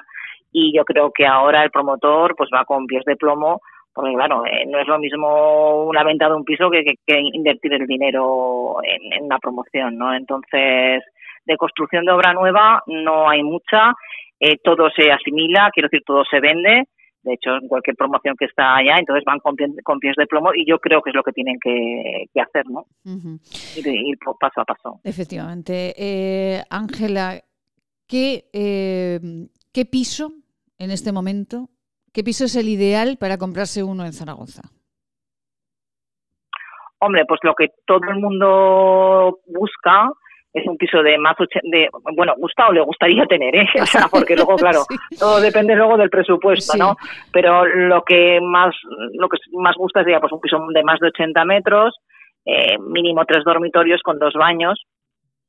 y 0.52 0.76
yo 0.76 0.84
creo 0.84 1.12
que 1.12 1.26
ahora 1.26 1.64
el 1.64 1.72
promotor 1.72 2.36
pues 2.36 2.50
va 2.54 2.66
con 2.66 2.86
pies 2.86 3.04
de 3.06 3.16
plomo 3.16 3.62
porque 3.94 4.14
claro, 4.14 4.46
eh, 4.46 4.66
no 4.68 4.80
es 4.80 4.88
lo 4.88 5.00
mismo 5.00 5.84
una 5.84 6.04
venta 6.04 6.28
de 6.28 6.36
un 6.36 6.46
piso 6.46 6.70
que, 6.70 6.84
que, 7.06 7.20
invertir 7.34 7.74
el 7.74 7.86
dinero 7.88 8.78
en, 8.84 9.14
en, 9.14 9.26
una 9.26 9.38
promoción, 9.38 9.98
¿no? 9.98 10.14
Entonces, 10.14 11.04
de 11.46 11.58
construcción 11.58 12.06
de 12.06 12.14
obra 12.14 12.34
nueva 12.34 12.84
no 12.88 13.30
hay 13.30 13.44
mucha, 13.44 13.94
eh, 14.40 14.58
todo 14.64 14.90
se 14.92 15.12
asimila, 15.12 15.72
quiero 15.74 15.90
decir, 15.92 16.04
todo 16.06 16.24
se 16.24 16.40
vende 16.40 16.86
De 17.24 17.34
hecho, 17.34 17.52
en 17.62 17.68
cualquier 17.68 17.96
promoción 17.96 18.36
que 18.36 18.46
está 18.46 18.78
allá, 18.78 18.96
entonces 18.98 19.24
van 19.26 19.40
con, 19.40 19.56
pies 19.56 20.16
de 20.18 20.26
plomo 20.26 20.52
y 20.56 20.66
yo 20.66 20.80
creo 20.80 21.02
que 21.02 21.12
es 21.12 21.16
lo 21.16 21.24
que 21.24 21.32
tienen 21.32 21.60
que, 21.60 22.26
hacer, 22.42 22.66
¿no? 22.68 22.86
ir, 23.06 24.18
paso 24.40 24.62
a 24.62 24.66
paso. 24.66 25.00
Efectivamente. 25.04 25.94
Eh, 25.98 26.64
Ángela, 26.70 27.40
¿qué, 28.08 28.46
eh, 28.54 29.20
¿qué 29.72 29.86
piso 29.86 30.34
en 30.80 30.90
este 30.90 31.12
momento, 31.12 31.70
qué 32.12 32.24
piso 32.24 32.46
es 32.46 32.56
el 32.56 32.68
ideal 32.70 33.18
para 33.20 33.38
comprarse 33.38 33.84
uno 33.84 34.04
en 34.04 34.14
Zaragoza? 34.14 34.64
Hombre, 37.04 37.26
pues 37.28 37.40
lo 37.44 37.54
que 37.56 37.70
todo 37.86 38.02
el 38.10 38.20
mundo 38.20 39.40
busca 39.48 40.12
es 40.54 40.68
un 40.68 40.78
piso 40.78 41.02
de 41.02 41.18
más 41.18 41.36
de 41.64 41.90
bueno 42.16 42.34
gusta 42.38 42.68
o 42.68 42.74
le 42.74 42.82
gustaría 42.82 43.26
tener 43.26 43.56
¿eh? 43.56 43.68
o 43.82 43.86
sea 43.86 44.08
porque 44.10 44.36
luego 44.36 44.56
claro 44.58 44.84
todo 45.18 45.40
depende 45.40 45.76
luego 45.76 45.98
del 45.98 46.10
presupuesto 46.10 46.78
no 46.78 46.96
pero 47.32 47.66
lo 47.66 48.04
que 48.04 48.40
más 48.42 48.76
lo 49.14 49.30
que 49.30 49.38
más 49.54 49.76
gusta 49.78 50.04
sería 50.04 50.20
pues 50.20 50.32
un 50.32 50.42
piso 50.42 50.58
de 50.74 50.84
más 50.84 51.00
de 51.00 51.08
80 51.08 51.46
metros 51.46 51.96
eh, 52.46 52.78
mínimo 52.80 53.24
tres 53.26 53.44
dormitorios 53.44 54.02
con 54.02 54.20
dos 54.20 54.34
baños 54.34 54.82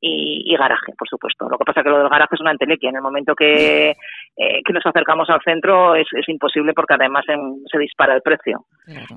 y, 0.05 0.55
garaje, 0.57 0.93
por 0.97 1.07
supuesto. 1.07 1.47
Lo 1.47 1.57
que 1.57 1.63
pasa 1.63 1.79
es 1.79 1.85
que 1.85 1.89
lo 1.89 1.99
del 1.99 2.09
garaje 2.09 2.35
es 2.35 2.41
una 2.41 2.51
entelequia. 2.51 2.89
En 2.89 2.97
el 2.97 3.01
momento 3.01 3.33
que, 3.35 3.95
eh, 4.35 4.61
que 4.65 4.73
nos 4.73 4.85
acercamos 4.85 5.29
al 5.29 5.41
centro 5.43 5.93
es, 5.93 6.07
es 6.11 6.27
imposible 6.27 6.73
porque 6.73 6.95
además 6.95 7.23
se 7.71 7.77
dispara 7.77 8.15
el 8.15 8.21
precio. 8.21 8.65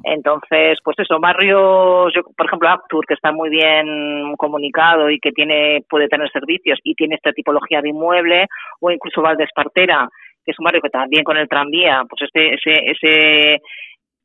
Entonces, 0.05 0.79
pues 0.85 0.99
eso, 0.99 1.19
barrios, 1.19 2.13
yo, 2.15 2.23
por 2.37 2.47
ejemplo, 2.47 2.69
Actur, 2.69 3.07
que 3.07 3.15
está 3.15 3.33
muy 3.33 3.49
bien 3.49 4.37
comunicado 4.37 5.11
y 5.11 5.19
que 5.19 5.33
tiene 5.33 5.83
puede 5.89 6.09
tener 6.09 6.31
servicios 6.31 6.79
y 6.83 6.95
tiene 6.95 7.15
esta 7.15 7.33
tipología 7.33 7.81
de 7.81 7.89
inmueble, 7.89 8.47
o 8.81 8.91
incluso 8.91 9.23
Valdespartera, 9.23 10.07
que 10.45 10.53
es 10.53 10.59
un 10.59 10.65
barrio 10.65 10.83
que 10.83 10.91
también 10.91 11.25
con 11.25 11.39
el 11.39 11.49
tranvía, 11.49 12.03
pues 12.09 12.23
este, 12.23 12.55
ese, 12.55 12.91
ese, 12.91 13.63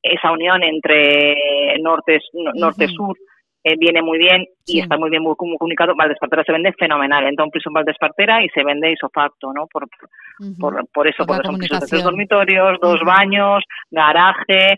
esa 0.04 0.32
unión 0.32 0.62
entre 0.62 1.80
norte-sur, 1.80 2.52
norte 2.56 2.88
sur 2.88 3.16
eh, 3.64 3.76
viene 3.78 4.02
muy 4.02 4.18
bien 4.18 4.46
y 4.66 4.80
está 4.80 4.98
muy 4.98 5.10
bien 5.10 5.22
muy, 5.22 5.36
comunicado. 5.36 5.94
Valdespartera 5.96 6.44
se 6.44 6.52
vende 6.52 6.74
fenomenal. 6.74 7.26
Entra 7.26 7.46
un 7.46 7.52
piso 7.52 7.70
en 7.70 7.74
Valdespartera 7.74 8.44
y 8.44 8.50
se 8.50 8.64
vende 8.64 8.92
isofacto, 8.92 9.54
¿no? 9.54 9.68
Por, 9.68 9.88
por, 10.60 10.88
por, 10.90 11.08
eso, 11.08 11.26
porque 11.26 11.46
son 11.46 11.60
pisos 11.60 11.80
de 11.80 11.88
tres 11.88 12.04
dormitorios, 12.04 12.80
dos 12.82 13.00
baños, 13.06 13.64
garaje. 13.92 14.78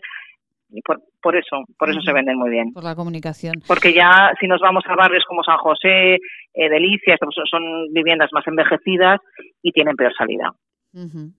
Y 0.70 0.82
por, 0.82 1.00
por 1.22 1.36
eso, 1.36 1.64
por 1.78 1.88
eso 1.88 2.00
se 2.02 2.12
venden 2.12 2.36
muy 2.36 2.50
bien. 2.50 2.72
Por 2.72 2.84
la 2.84 2.94
comunicación. 2.94 3.54
Porque 3.66 3.94
ya 3.94 4.32
si 4.38 4.46
nos 4.46 4.60
vamos 4.60 4.84
a 4.86 4.94
barrios 4.94 5.24
como 5.26 5.42
San 5.42 5.56
José, 5.56 6.16
eh, 6.16 6.68
Delicias, 6.68 7.18
son 7.50 7.62
viviendas 7.92 8.30
más 8.32 8.46
envejecidas 8.46 9.20
y 9.62 9.72
tienen 9.72 9.96
peor 9.96 10.12
salida. 10.14 10.52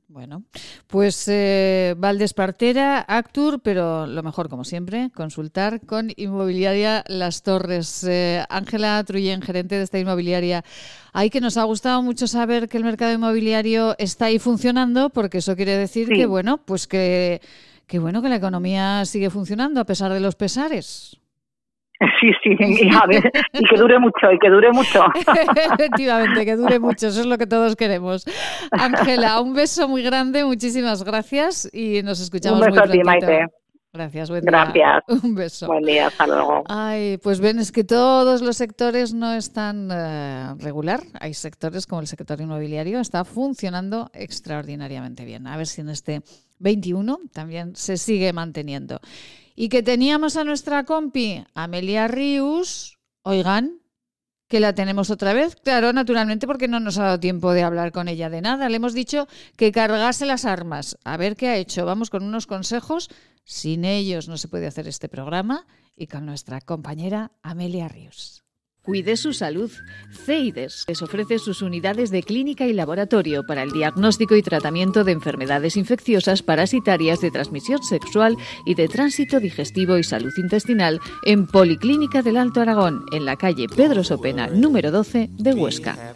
Bueno, 0.10 0.43
pues 0.88 1.28
eh, 1.30 1.95
Valdespartera, 1.97 2.99
Actur, 3.08 3.62
pero 3.62 4.06
lo 4.06 4.22
mejor, 4.22 4.49
como 4.49 4.66
siempre, 4.66 5.12
consultar 5.16 5.80
con 5.86 6.12
Inmobiliaria 6.18 7.06
Las 7.08 7.41
Torres. 7.41 8.03
Eh, 8.03 8.43
Ángela 8.49 9.01
Truyen, 9.06 9.41
gerente 9.41 9.76
de 9.76 9.84
esta 9.84 9.97
inmobiliaria. 9.97 10.66
Hay 11.14 11.30
que 11.30 11.39
nos 11.39 11.56
ha 11.56 11.64
gustado 11.64 12.01
mucho 12.01 12.28
saber 12.28 12.68
que 12.68 12.78
el 12.78 12.84
mercado 12.84 13.14
inmobiliario 13.14 13.95
está 13.97 14.26
ahí 14.26 14.39
funcionando, 14.39 15.10
porque 15.10 15.38
eso 15.38 15.56
quiere 15.56 15.78
decir 15.78 16.10
que, 16.10 16.26
bueno, 16.26 16.58
pues 16.58 16.86
que, 16.86 17.41
que, 17.88 17.99
bueno, 17.99 18.22
que 18.22 18.30
la 18.30 18.36
economía 18.36 19.06
sigue 19.06 19.30
funcionando 19.30 19.80
a 19.80 19.86
pesar 19.86 20.12
de 20.12 20.20
los 20.20 20.36
pesares. 20.36 21.18
Sí, 22.20 22.32
sí, 22.43 22.56
y, 22.60 22.89
a 22.93 23.06
ver, 23.06 23.32
y 23.54 23.64
que 23.66 23.78
dure 23.78 24.00
mucho, 24.00 24.32
y 24.32 24.39
que 24.39 24.50
dure 24.50 24.72
mucho. 24.72 25.06
Efectivamente, 25.74 26.46
que 26.46 26.56
dure 26.56 26.80
mucho, 26.80 27.08
eso 27.08 27.22
es 27.22 27.26
lo 27.26 27.38
que 27.38 27.48
todos 27.48 27.76
queremos. 27.76 28.26
Ángela, 28.72 29.39
un 29.41 29.54
beso 29.54 29.88
muy 29.88 30.04
grande, 30.04 30.43
muchísimas 30.43 31.04
gracias 31.04 31.70
y 31.74 32.02
nos 32.04 32.20
escuchamos 32.20 32.60
un 32.60 32.66
beso 32.68 32.86
muy 32.86 32.89
a 32.89 32.91
ti, 32.91 33.04
Maite. 33.04 33.48
Gracias, 33.96 34.30
buen 34.30 34.43
día. 34.43 34.52
Gracias. 34.52 35.04
Un 35.24 35.36
beso. 35.36 35.68
Buen 35.68 35.86
día, 35.86 36.08
hasta 36.08 36.28
luego. 36.28 36.66
Ay, 36.68 37.18
pues 37.24 37.39
ven, 37.39 37.60
es 37.60 37.72
que 37.72 37.86
todos 37.86 38.41
los 38.41 38.58
sectores 38.58 39.14
no 39.14 39.32
están 39.32 39.89
eh, 39.89 40.54
regular. 40.58 41.00
Hay 41.22 41.34
sectores 41.34 41.88
como 41.88 42.02
el 42.02 42.08
sector 42.08 42.41
inmobiliario, 42.41 43.00
está 43.00 43.24
funcionando 43.24 44.10
extraordinariamente 44.14 45.24
bien. 45.24 45.48
A 45.48 45.56
ver 45.56 45.68
si 45.68 45.80
en 45.80 45.88
este 45.88 46.24
21 46.60 47.20
también 47.32 47.78
se 47.78 47.96
sigue 47.96 48.34
manteniendo. 48.34 49.00
Y 49.56 49.70
que 49.70 49.84
teníamos 49.84 50.36
a 50.38 50.43
nuestra 50.43 50.84
compi, 50.84 51.45
Amelia 51.53 52.08
Rius, 52.08 52.97
oigan, 53.24 53.80
que 54.47 54.60
la 54.60 54.74
tenemos 54.74 55.10
otra 55.10 55.34
vez. 55.34 55.56
Claro, 55.56 55.93
naturalmente, 55.93 56.47
porque 56.47 56.68
no 56.68 56.80
nos 56.80 56.97
ha 56.97 57.03
dado 57.03 57.20
tiempo 57.20 57.51
de 57.51 57.64
hablar 57.64 57.91
con 57.91 58.08
ella 58.08 58.30
de 58.30 58.41
nada. 58.41 58.70
Le 58.70 58.76
hemos 58.76 58.93
dicho 58.93 59.28
que 59.58 59.72
cargase 59.72 60.26
las 60.26 60.45
armas. 60.45 60.97
A 61.03 61.18
ver 61.18 61.36
qué 61.36 61.49
ha 61.49 61.58
hecho. 61.58 61.86
Vamos 61.86 62.10
con 62.10 62.24
unos 62.24 62.47
consejos. 62.47 63.10
Sin 63.43 63.86
ellos 63.86 64.28
no 64.28 64.38
se 64.38 64.47
puede 64.47 64.68
hacer 64.68 64.88
este 64.88 65.10
programa. 65.10 65.66
Y 65.95 66.08
con 66.08 66.26
nuestra 66.26 66.62
compañera 66.62 67.32
Amelia 67.41 67.88
Rius. 67.88 68.45
Cuide 68.86 69.17
su 69.17 69.33
salud. 69.33 69.71
CEIDES 70.25 70.86
les 70.88 71.01
ofrece 71.01 71.39
sus 71.39 71.63
unidades 71.63 72.11
de 72.11 72.21
clínica 72.21 72.67
y 72.67 72.73
laboratorio 72.73 73.43
para 73.43 73.63
el 73.63 73.71
diagnóstico 73.71 74.36
y 74.36 74.43
tratamiento 74.43 75.03
de 75.03 75.11
enfermedades 75.11 75.75
infecciosas 75.75 76.43
parasitarias 76.43 77.19
de 77.19 77.31
transmisión 77.31 77.81
sexual 77.81 78.38
y 78.63 78.75
de 78.75 78.88
tránsito 78.88 79.39
digestivo 79.39 79.97
y 79.97 80.03
salud 80.03 80.33
intestinal 80.38 80.99
en 81.25 81.47
Policlínica 81.47 82.21
del 82.21 82.38
Alto 82.38 82.61
Aragón, 82.61 83.05
en 83.11 83.25
la 83.25 83.38
calle 83.38 83.65
Pedro 83.75 84.03
Sopena, 84.03 84.47
número 84.47 84.91
12 84.91 85.29
de 85.31 85.53
Huesca. 85.55 86.15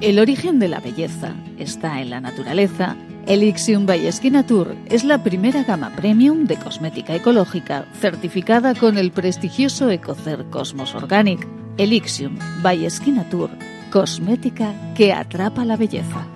El 0.00 0.20
origen 0.20 0.60
de 0.60 0.68
la 0.68 0.78
belleza 0.78 1.34
está 1.58 2.00
en 2.00 2.10
la 2.10 2.20
naturaleza 2.20 2.96
Elixium 3.26 3.84
by 3.84 4.08
Tour 4.46 4.76
es 4.86 5.02
la 5.02 5.24
primera 5.24 5.64
gama 5.64 5.90
premium 5.96 6.44
de 6.44 6.56
cosmética 6.56 7.16
ecológica 7.16 7.84
certificada 8.00 8.76
con 8.76 8.96
el 8.96 9.10
prestigioso 9.10 9.90
Ecocer 9.90 10.48
Cosmos 10.50 10.94
Organic. 10.94 11.44
Elixium 11.78 12.38
by 12.62 12.86
Tour, 13.28 13.50
cosmética 13.90 14.72
que 14.94 15.12
atrapa 15.12 15.64
la 15.64 15.76
belleza. 15.76 16.28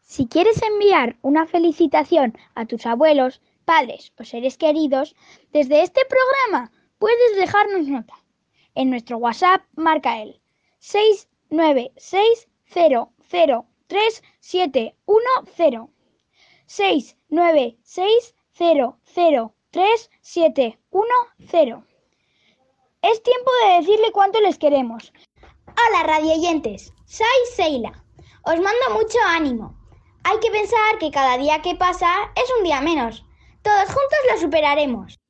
Si 0.00 0.28
quieres 0.28 0.62
enviar 0.62 1.16
una 1.22 1.46
felicitación 1.46 2.38
a 2.54 2.66
tus 2.66 2.86
abuelos, 2.86 3.40
padres 3.64 4.12
o 4.16 4.22
seres 4.22 4.56
queridos, 4.58 5.16
desde 5.52 5.82
este 5.82 6.02
programa 6.08 6.70
puedes 6.98 7.36
dejarnos 7.36 7.88
nota. 7.88 8.14
En 8.76 8.90
nuestro 8.90 9.18
WhatsApp 9.18 9.62
marca 9.74 10.22
el 10.22 10.40
69600 11.54 13.64
3 13.86 14.22
7 14.40 14.96
1 15.06 15.22
0 15.56 15.90
6 16.66 17.16
9 17.28 17.78
6 17.82 18.34
0 18.58 18.98
0 19.04 19.54
3 19.70 20.10
7 20.20 20.78
1 20.90 21.06
0 21.50 21.84
Es 23.02 23.22
tiempo 23.22 23.50
de 23.62 23.68
decirle 23.80 24.10
cuánto 24.12 24.40
les 24.40 24.58
queremos. 24.58 25.12
Hola 25.66 26.02
radioyentes, 26.04 26.92
soy 27.06 27.26
Seila. 27.54 28.04
Os 28.42 28.58
mando 28.60 28.90
mucho 28.94 29.18
ánimo. 29.26 29.76
Hay 30.24 30.40
que 30.40 30.50
pensar 30.50 30.98
que 30.98 31.12
cada 31.12 31.38
día 31.38 31.62
que 31.62 31.76
pasa 31.76 32.32
es 32.34 32.50
un 32.58 32.64
día 32.64 32.80
menos. 32.80 33.24
Todos 33.62 33.84
juntos 33.84 34.18
lo 34.30 34.38
superaremos. 34.40 35.20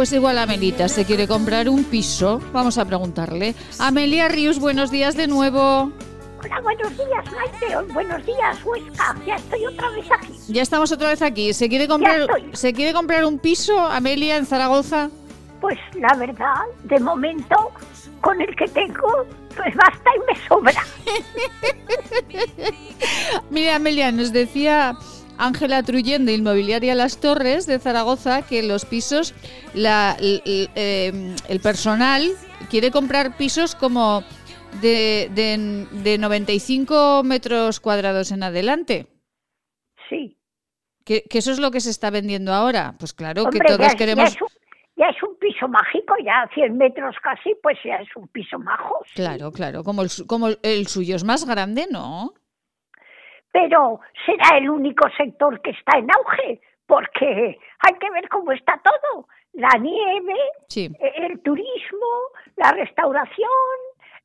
Pues 0.00 0.14
igual 0.14 0.38
Amelita 0.38 0.88
se 0.88 1.04
quiere 1.04 1.28
comprar 1.28 1.68
un 1.68 1.84
piso. 1.84 2.40
Vamos 2.54 2.78
a 2.78 2.86
preguntarle. 2.86 3.54
Amelia 3.78 4.28
Ríos, 4.28 4.58
buenos 4.58 4.90
días 4.90 5.14
de 5.14 5.26
nuevo. 5.26 5.92
Hola, 6.42 6.60
buenos 6.62 6.96
días, 6.96 7.24
Maite. 7.30 7.92
Buenos 7.92 8.24
días, 8.24 8.64
Huesca. 8.64 9.14
Ya 9.26 9.34
estoy 9.34 9.66
otra 9.66 9.90
vez 9.90 10.06
aquí. 10.10 10.32
Ya 10.48 10.62
estamos 10.62 10.90
otra 10.90 11.10
vez 11.10 11.20
aquí. 11.20 11.52
¿Se 11.52 11.68
quiere 11.68 11.86
comprar, 11.86 12.26
¿se 12.54 12.72
quiere 12.72 12.94
comprar 12.94 13.26
un 13.26 13.38
piso, 13.38 13.78
Amelia, 13.78 14.38
en 14.38 14.46
Zaragoza? 14.46 15.10
Pues 15.60 15.78
la 15.96 16.14
verdad, 16.14 16.62
de 16.84 16.98
momento, 16.98 17.70
con 18.22 18.40
el 18.40 18.56
que 18.56 18.68
tengo, 18.68 19.26
pues 19.54 19.76
basta 19.76 20.10
y 20.16 20.32
me 20.32 20.48
sobra. 20.48 20.82
Mira, 23.50 23.76
Amelia, 23.76 24.10
nos 24.12 24.32
decía 24.32 24.96
Ángela 25.40 25.82
Truyen 25.82 26.26
de 26.26 26.34
Inmobiliaria 26.34 26.94
Las 26.94 27.18
Torres 27.18 27.66
de 27.66 27.78
Zaragoza 27.78 28.42
que 28.42 28.62
los 28.62 28.84
pisos, 28.84 29.34
la, 29.74 30.16
em, 30.20 31.34
el, 31.48 31.60
personal 31.60 32.22
quiere 32.68 32.90
comprar 32.90 33.36
pisos 33.36 33.74
como 33.74 34.22
de, 34.82 35.30
de, 35.32 36.18
95 36.18 37.22
metros 37.24 37.80
cuadrados 37.80 38.32
en 38.32 38.42
adelante. 38.42 39.06
Sí. 40.08 40.36
Que, 41.04 41.24
eso 41.30 41.50
es 41.50 41.58
lo 41.58 41.70
que 41.70 41.80
se 41.80 41.90
está 41.90 42.10
vendiendo 42.10 42.52
ahora. 42.52 42.94
Pues 42.98 43.14
claro 43.14 43.46
que 43.50 43.58
todos 43.58 43.94
queremos... 43.94 44.36
Ya 44.96 45.06
es, 45.06 45.22
un, 45.22 45.34
piso 45.38 45.66
mágico, 45.66 46.14
ya 46.22 46.46
100 46.52 46.76
metros 46.76 47.16
casi, 47.22 47.54
pues 47.62 47.78
ya 47.82 47.96
es 47.96 48.08
un 48.14 48.28
piso 48.28 48.58
majo. 48.58 48.98
Claro, 49.14 49.50
claro, 49.50 49.82
como 49.82 50.02
el, 50.02 50.10
como 50.26 50.48
el 50.62 50.86
suyo 50.88 51.16
es 51.16 51.24
más 51.24 51.46
grande, 51.46 51.86
¿no? 51.90 52.34
Pero 53.52 54.00
será 54.26 54.58
el 54.58 54.70
único 54.70 55.08
sector 55.16 55.60
que 55.60 55.70
está 55.70 55.98
en 55.98 56.08
auge, 56.10 56.60
porque 56.86 57.58
hay 57.80 57.94
que 57.98 58.10
ver 58.10 58.28
cómo 58.28 58.52
está 58.52 58.80
todo. 58.82 59.26
La 59.52 59.70
nieve, 59.78 60.34
Sí. 60.68 60.88
eh, 61.00 61.12
el 61.16 61.40
turismo, 61.42 62.06
la 62.56 62.72
restauración, 62.72 63.48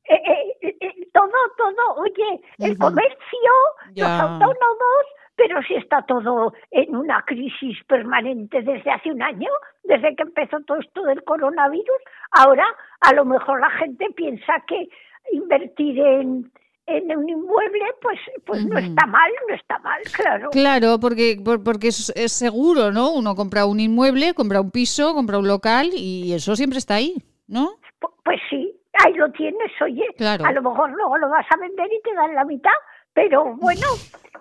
eh, 0.08 0.22
eh, 0.62 0.76
eh, 0.80 1.08
todo, 1.12 1.32
todo. 1.56 1.94
Oye, 1.96 2.40
el 2.58 2.78
comercio, 2.78 3.52
los 3.96 4.08
autónomos, 4.08 5.04
pero 5.34 5.60
si 5.62 5.74
está 5.74 6.02
todo 6.02 6.52
en 6.70 6.94
una 6.94 7.22
crisis 7.22 7.76
permanente 7.88 8.62
desde 8.62 8.90
hace 8.90 9.10
un 9.10 9.20
año, 9.20 9.50
desde 9.82 10.14
que 10.14 10.22
empezó 10.22 10.60
todo 10.60 10.78
esto 10.78 11.02
del 11.02 11.24
coronavirus, 11.24 12.00
ahora 12.30 12.64
a 13.00 13.12
lo 13.14 13.24
mejor 13.24 13.60
la 13.60 13.70
gente 13.70 14.06
piensa 14.14 14.62
que 14.68 14.88
invertir 15.32 15.98
en, 15.98 16.52
en 16.86 17.16
un 17.16 17.28
inmueble, 17.28 17.84
pues, 18.00 18.18
pues 18.44 18.64
no 18.66 18.78
está 18.78 19.06
mal, 19.06 19.30
no 19.48 19.54
está 19.54 19.78
mal, 19.80 20.00
claro. 20.12 20.50
Claro, 20.50 20.98
porque, 21.00 21.36
por- 21.44 21.62
porque 21.64 21.88
es, 21.88 22.12
es 22.14 22.32
seguro, 22.32 22.92
¿no? 22.92 23.10
Uno 23.12 23.34
compra 23.34 23.66
un 23.66 23.80
inmueble, 23.80 24.34
compra 24.34 24.60
un 24.60 24.70
piso, 24.70 25.14
compra 25.14 25.38
un 25.38 25.48
local 25.48 25.90
y 25.94 26.32
eso 26.32 26.54
siempre 26.56 26.78
está 26.78 26.94
ahí, 26.96 27.14
¿no? 27.48 27.70
Pu- 28.00 28.12
Pues 28.24 28.40
sí, 28.50 28.72
ahí 29.04 29.14
lo 29.14 29.30
tienes, 29.32 29.70
oye. 29.82 30.06
Claro. 30.16 30.44
A 30.44 30.52
lo 30.52 30.62
mejor 30.62 30.90
luego 30.90 31.18
lo 31.18 31.28
vas 31.28 31.46
a 31.50 31.56
vender 31.60 31.86
y 31.92 32.00
te 32.02 32.14
dan 32.14 32.34
la 32.34 32.44
mitad, 32.44 32.70
pero 33.12 33.56
bueno, 33.56 33.86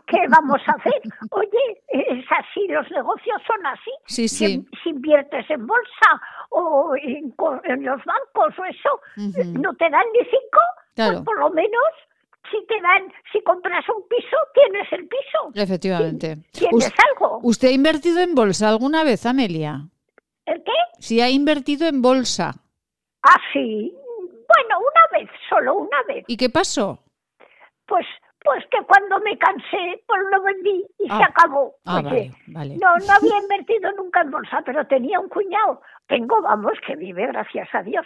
¿qué 0.05 0.19
vamos 0.29 0.61
a 0.67 0.71
hacer? 0.73 1.01
Oye, 1.31 1.81
es 1.87 2.25
así, 2.29 2.67
los 2.67 2.89
negocios 2.91 3.41
son 3.47 3.65
así. 3.65 3.91
Sí, 4.05 4.27
Si, 4.27 4.45
sí. 4.47 4.67
si 4.83 4.89
inviertes 4.89 5.49
en 5.49 5.65
bolsa 5.65 6.21
o 6.49 6.93
en, 7.01 7.33
en 7.63 7.83
los 7.85 8.01
bancos 8.05 8.59
o 8.59 8.65
eso, 8.65 8.99
no 9.53 9.73
te 9.75 9.89
dan 9.89 10.03
ni 10.13 10.19
cinco, 10.25 10.59
Claro. 10.93 11.13
pues 11.13 11.25
por 11.25 11.39
lo 11.39 11.49
menos 11.49 11.81
si 12.59 12.65
te 12.67 12.81
dan, 12.81 13.11
si 13.31 13.41
compras 13.43 13.83
un 13.89 14.07
piso, 14.07 14.37
tienes 14.53 14.91
el 14.93 15.07
piso. 15.07 15.51
Efectivamente. 15.53 16.37
¿Tienes 16.51 16.91
algo? 17.11 17.39
¿Usted 17.43 17.69
ha 17.69 17.71
invertido 17.71 18.19
en 18.21 18.35
bolsa 18.35 18.69
alguna 18.69 19.03
vez, 19.03 19.25
Amelia? 19.25 19.81
¿El 20.45 20.63
qué? 20.63 20.71
Si 20.99 21.21
ha 21.21 21.29
invertido 21.29 21.87
en 21.87 22.01
bolsa. 22.01 22.53
Ah, 23.23 23.39
sí. 23.51 23.93
Bueno, 24.47 24.79
una 24.79 25.19
vez, 25.19 25.29
solo 25.49 25.75
una 25.75 26.03
vez. 26.07 26.23
¿Y 26.27 26.37
qué 26.37 26.49
pasó? 26.49 26.99
Pues, 27.87 28.05
pues 28.43 28.63
que 28.69 28.77
cuando 28.85 29.19
me 29.19 29.37
cansé, 29.37 30.03
pues 30.07 30.21
lo 30.31 30.41
vendí 30.43 30.85
y 30.99 31.07
Ah. 31.09 31.17
se 31.17 31.23
acabó. 31.23 31.75
Ah, 31.85 31.97
Oye, 31.97 32.31
vale, 32.47 32.75
vale. 32.75 32.77
no, 32.77 32.95
no 33.07 33.13
había 33.13 33.37
invertido 33.43 33.91
nunca 33.93 34.21
en 34.21 34.31
bolsa, 34.31 34.61
pero 34.65 34.85
tenía 34.87 35.19
un 35.19 35.29
cuñado. 35.29 35.81
Tengo, 36.07 36.39
vamos, 36.41 36.73
que 36.85 36.95
vive, 36.95 37.25
gracias 37.27 37.67
a 37.73 37.81
Dios, 37.81 38.05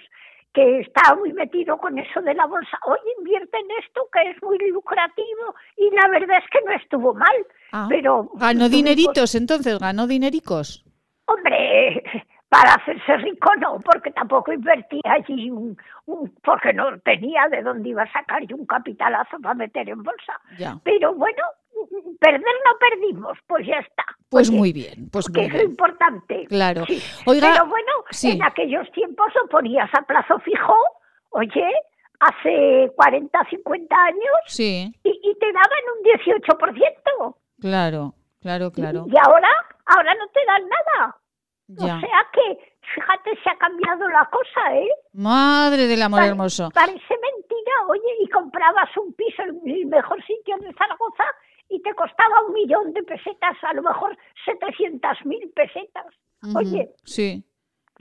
que 0.54 0.80
está 0.82 1.16
muy 1.16 1.32
metido 1.34 1.78
con 1.78 1.98
eso 2.00 2.22
de 2.22 2.34
la 2.34 2.46
bolsa. 2.46 2.78
Oye, 2.88 3.02
invierte 3.20 3.58
en 3.58 3.68
esto 3.84 4.08
que 4.12 4.32
es 4.32 4.42
muy 4.44 4.58
lucrativo 4.72 5.56
y 5.78 5.90
la 5.92 6.08
verdad 6.10 6.38
es 6.38 6.50
que 6.52 6.60
no 6.66 6.72
estuvo 6.74 7.14
mal. 7.14 7.48
Ah. 7.72 7.86
Pero 7.90 8.30
Ganó 8.34 8.70
dineritos, 8.70 9.36
entonces, 9.36 9.80
ganó 9.80 10.08
dinericos. 10.08 10.86
Hombre, 11.26 12.04
para 12.50 12.74
hacerse 12.74 13.18
rico 13.18 13.50
no, 13.60 13.80
porque 13.80 14.12
tampoco 14.12 14.52
invertí 14.52 15.00
allí 15.06 15.52
un, 15.52 15.78
un- 16.08 16.34
porque 16.44 16.74
no 16.74 17.00
tenía 17.02 17.48
de 17.50 17.62
dónde 17.62 17.90
iba 17.90 18.04
a 18.04 18.12
sacar 18.12 18.44
yo 18.48 18.56
un 18.56 18.66
capitalazo 18.66 19.38
para 19.42 19.54
meter 19.56 19.88
en 19.90 20.02
bolsa. 20.04 20.34
Ya. 20.58 20.76
Pero 20.84 21.14
bueno, 21.14 21.44
perder 22.20 22.42
no 22.42 22.78
perdimos, 22.80 23.38
pues 23.48 23.66
ya 23.68 23.78
está. 23.78 24.04
Pues 24.30 24.50
Oye, 24.50 24.58
muy 24.58 24.74
bien, 24.74 25.10
pues 25.12 25.28
que 25.30 25.46
es 25.46 25.54
lo 25.54 25.62
importante. 25.64 26.46
Claro. 26.48 26.84
Sí. 26.88 27.02
Oiga, 27.26 27.52
Pero 27.54 27.66
bueno, 27.68 27.92
sí. 28.12 28.32
en 28.32 28.44
aquellos 28.44 28.92
tiempos 28.92 29.28
lo 29.36 29.48
ponías 29.48 29.90
a 29.98 30.02
plazo 30.04 30.40
fijo, 30.40 30.76
oye, 31.30 31.68
hace 32.20 32.92
40, 32.96 33.40
50 33.50 33.96
años, 33.96 34.36
Sí, 34.48 34.92
y, 35.04 35.10
y 35.24 35.36
te 35.40 35.46
daban 35.54 35.84
un 35.98 36.44
18%. 36.44 37.36
claro, 37.62 38.14
claro, 38.42 38.72
claro. 38.72 39.06
Y 39.08 39.16
ahora, 39.26 39.50
ahora 39.86 40.14
no 40.16 40.28
te 40.30 40.40
dan 40.46 40.64
nada. 40.68 41.16
Ya. 41.70 41.98
O 41.98 42.00
sea 42.00 42.20
que, 42.34 42.58
fíjate, 42.96 43.40
se 43.44 43.50
ha 43.50 43.58
cambiado 43.58 44.08
la 44.10 44.28
cosa, 44.32 44.76
¿eh? 44.76 44.90
Madre 45.14 45.88
del 45.88 46.02
amor 46.02 46.20
Pare- 46.20 46.30
hermoso. 46.32 46.70
Parece 46.74 46.98
mentira, 47.22 47.74
oye, 47.88 48.10
y 48.22 48.28
comprabas 48.30 48.90
un 48.98 49.14
piso 49.14 49.44
en 49.44 49.62
el 49.70 49.86
mejor 49.86 50.18
sitio 50.26 50.58
de 50.58 50.74
Zaragoza 50.74 51.26
y 51.70 51.80
te 51.82 51.94
costaba 51.94 52.42
un 52.48 52.54
millón 52.54 52.92
de 52.94 53.04
pesetas, 53.04 53.56
a 53.62 53.74
lo 53.76 53.84
mejor 53.84 54.18
700 54.46 55.26
mil 55.26 55.52
pesetas. 55.56 56.06
Oye, 56.56 56.90
Sí. 57.04 57.44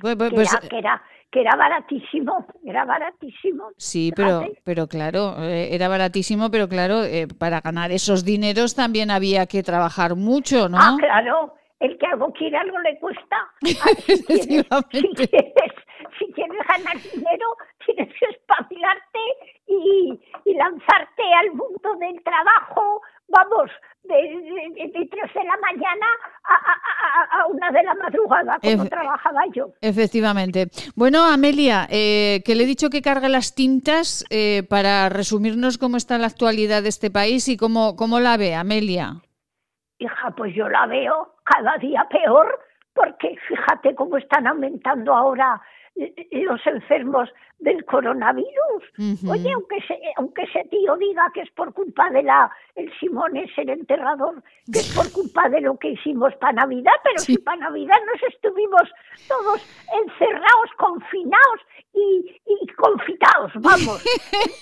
Pues, 0.01 0.17
pues- 0.17 0.31
que, 0.31 0.35
pues, 0.37 0.53
era, 0.55 0.69
que, 0.69 0.79
era, 0.79 1.03
que 1.31 1.41
era 1.41 1.57
baratísimo, 1.57 2.47
era 2.65 2.85
baratísimo. 2.85 3.71
sí, 3.77 4.13
pero, 4.15 4.47
pero 4.65 4.87
claro, 4.87 5.35
eh, 5.43 5.75
era 5.75 5.89
baratísimo, 5.89 6.51
pero 6.51 6.69
claro, 6.69 7.03
eh, 7.05 7.27
para 7.27 7.61
ganar 7.61 7.91
esos 7.91 8.25
dineros 8.25 8.75
también 8.77 9.11
había 9.11 9.47
que 9.47 9.63
trabajar 9.65 10.15
mucho, 10.15 10.69
¿no? 10.69 10.79
Ah, 10.81 10.95
claro, 10.99 11.55
el 11.81 11.97
que 11.99 12.07
algo 12.07 12.33
quiere, 12.33 12.57
algo 12.59 12.79
le 12.81 12.99
cuesta. 12.99 13.37
Si, 13.61 13.75
quieres, 13.75 14.25
si, 14.27 14.33
Efectivamente. 14.35 15.29
quieres, 15.29 15.73
si 16.19 16.33
quieres 16.33 16.59
ganar 16.69 16.97
dinero, 17.15 17.57
tienes 17.85 18.09
que 18.19 18.27
espabilarte 18.27 19.19
y, 19.67 20.19
y 20.45 20.55
lanzarte 20.55 21.23
al 21.41 21.49
mundo 21.51 21.95
del 22.01 22.23
trabajo, 22.23 23.03
vamos, 23.29 23.71
de, 24.05 24.15
de, 24.15 24.87
de 24.99 25.07
3 25.07 25.35
de 25.35 25.45
la 25.45 25.57
mañana 25.61 26.07
a, 26.45 26.55
a, 26.55 27.39
a- 27.39 27.43
a 27.43 27.47
una 27.47 27.71
de 27.71 27.83
la 27.83 27.95
madrugada, 27.95 28.59
como 28.61 28.85
Efe- 28.85 28.89
trabajaba 28.89 29.41
yo. 29.55 29.73
Efectivamente. 29.81 30.69
Bueno, 30.95 31.25
Amelia, 31.25 31.87
eh, 31.91 32.43
que 32.45 32.55
le 32.55 32.65
he 32.65 32.67
dicho 32.67 32.89
que 32.91 33.03
cargue 33.03 33.29
las 33.29 33.55
tintas 33.55 34.25
eh, 34.31 34.63
para 34.69 35.09
resumirnos 35.11 35.77
cómo 35.79 35.97
está 35.99 36.17
la 36.19 36.27
actualidad 36.29 36.83
de 36.83 36.89
este 36.89 37.11
país 37.11 37.49
y 37.49 37.57
cómo, 37.57 37.97
cómo 37.97 38.19
la 38.21 38.37
ve, 38.37 38.55
Amelia. 38.55 39.17
Hija, 39.99 40.31
pues 40.31 40.55
yo 40.55 40.69
la 40.69 40.87
veo 40.87 41.35
cada 41.45 41.77
día 41.79 42.07
peor, 42.09 42.61
porque 42.95 43.37
fíjate 43.49 43.95
cómo 43.95 44.17
están 44.17 44.47
aumentando 44.47 45.15
ahora 45.15 45.61
los 46.33 46.67
enfermos 46.67 47.29
del 47.59 47.85
coronavirus. 47.85 48.85
Oye, 49.29 49.53
aunque 49.53 49.77
ese, 49.79 49.99
aunque 50.17 50.43
ese 50.43 50.65
tío 50.71 50.97
diga 50.97 51.31
que 51.35 51.41
es 51.41 51.51
por 51.51 51.73
culpa 51.73 52.09
de 52.11 52.23
la, 52.23 52.51
el 52.77 52.91
Simón 52.99 53.37
es 53.37 53.51
el 53.57 53.71
enterrador, 53.71 54.43
que 54.73 54.79
es 54.79 54.95
por 54.95 55.11
culpa 55.13 55.49
de 55.49 55.61
lo 55.61 55.77
que 55.77 55.91
hicimos 55.91 56.35
para 56.37 56.53
Navidad, 56.53 56.93
pero 57.03 57.19
si 57.19 57.37
para 57.39 57.59
Navidad 57.59 57.97
nos 58.07 58.33
estuvimos 58.33 58.83
todos 59.27 59.61
encerrados, 60.05 60.71
confinados 60.77 61.61
y, 61.93 62.41
y 62.47 62.67
confitados, 62.75 63.53
vamos. 63.57 64.05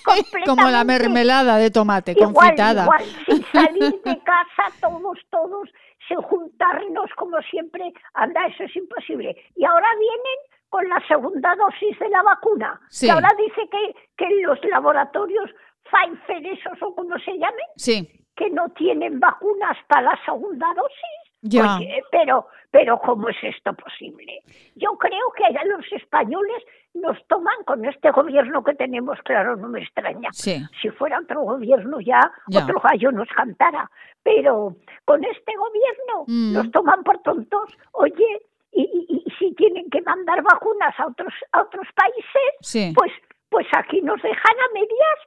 Como 0.45 0.69
la 0.69 0.83
mermelada 0.83 1.57
de 1.57 1.69
tomate, 1.69 2.13
igual, 2.13 2.33
confitada. 2.33 2.83
igual, 2.83 3.03
sin 3.27 3.43
salir 3.51 4.01
de 4.01 4.19
casa, 4.23 4.75
todos, 4.81 5.19
todos, 5.29 5.69
sin 6.07 6.17
juntarnos 6.21 7.11
como 7.15 7.39
siempre, 7.41 7.93
anda, 8.13 8.45
eso 8.47 8.63
es 8.63 8.75
imposible. 8.75 9.35
Y 9.55 9.65
ahora 9.65 9.87
vienen 9.99 10.56
con 10.69 10.87
la 10.89 10.99
segunda 11.07 11.55
dosis 11.55 11.97
de 11.99 12.09
la 12.09 12.23
vacuna. 12.23 12.79
Sí. 12.89 13.07
Y 13.07 13.09
ahora 13.09 13.29
dice 13.37 13.67
que, 13.69 13.95
que 14.17 14.29
los 14.41 14.63
laboratorios 14.65 15.49
Pfizer, 15.89 16.45
esos 16.47 16.81
o 16.81 16.93
como 16.93 17.17
se 17.19 17.31
llamen, 17.31 17.65
Sí, 17.77 18.25
que 18.35 18.49
no 18.49 18.67
tienen 18.69 19.19
vacunas 19.19 19.77
para 19.87 20.01
la 20.11 20.19
segunda 20.25 20.67
dosis. 20.75 21.33
Ya. 21.41 21.77
Oye, 21.77 22.03
pero, 22.11 22.47
pero 22.71 22.99
¿cómo 22.99 23.29
es 23.29 23.37
esto 23.41 23.71
posible? 23.73 24.41
Yo 24.75 24.97
creo 24.97 25.31
que 25.37 25.45
allá 25.45 25.63
los 25.65 25.85
españoles 25.93 26.63
nos 26.95 27.25
toman 27.27 27.55
con 27.65 27.85
este 27.85 28.11
gobierno 28.11 28.63
que 28.63 28.73
tenemos, 28.73 29.17
claro, 29.23 29.55
no 29.55 29.69
me 29.69 29.81
extraña. 29.81 30.29
sí. 30.33 30.59
Si 30.81 30.89
fuera 30.89 31.19
otro 31.19 31.41
gobierno 31.43 32.01
ya, 32.01 32.19
Ya. 32.47 32.63
otro 32.63 32.81
gallo 32.81 33.11
nos 33.11 33.29
cantara. 33.29 33.89
Pero 34.23 34.75
con 35.05 35.23
este 35.23 35.53
gobierno 35.55 36.25
Mm. 36.27 36.53
nos 36.53 36.71
toman 36.71 37.03
por 37.03 37.19
tontos. 37.19 37.69
Oye, 37.93 38.41
y, 38.71 38.81
y- 38.83 39.23
y 39.25 39.31
si 39.39 39.53
tienen 39.55 39.89
que 39.89 40.01
mandar 40.01 40.41
vacunas 40.43 40.93
a 40.99 41.07
otros 41.07 41.33
a 41.51 41.61
otros 41.61 41.87
países, 41.95 42.51
Sí. 42.61 42.91
pues 42.95 43.11
pues 43.49 43.65
aquí 43.77 44.01
nos 44.01 44.21
dejan 44.21 44.35
a 44.59 44.73
medias. 44.73 45.17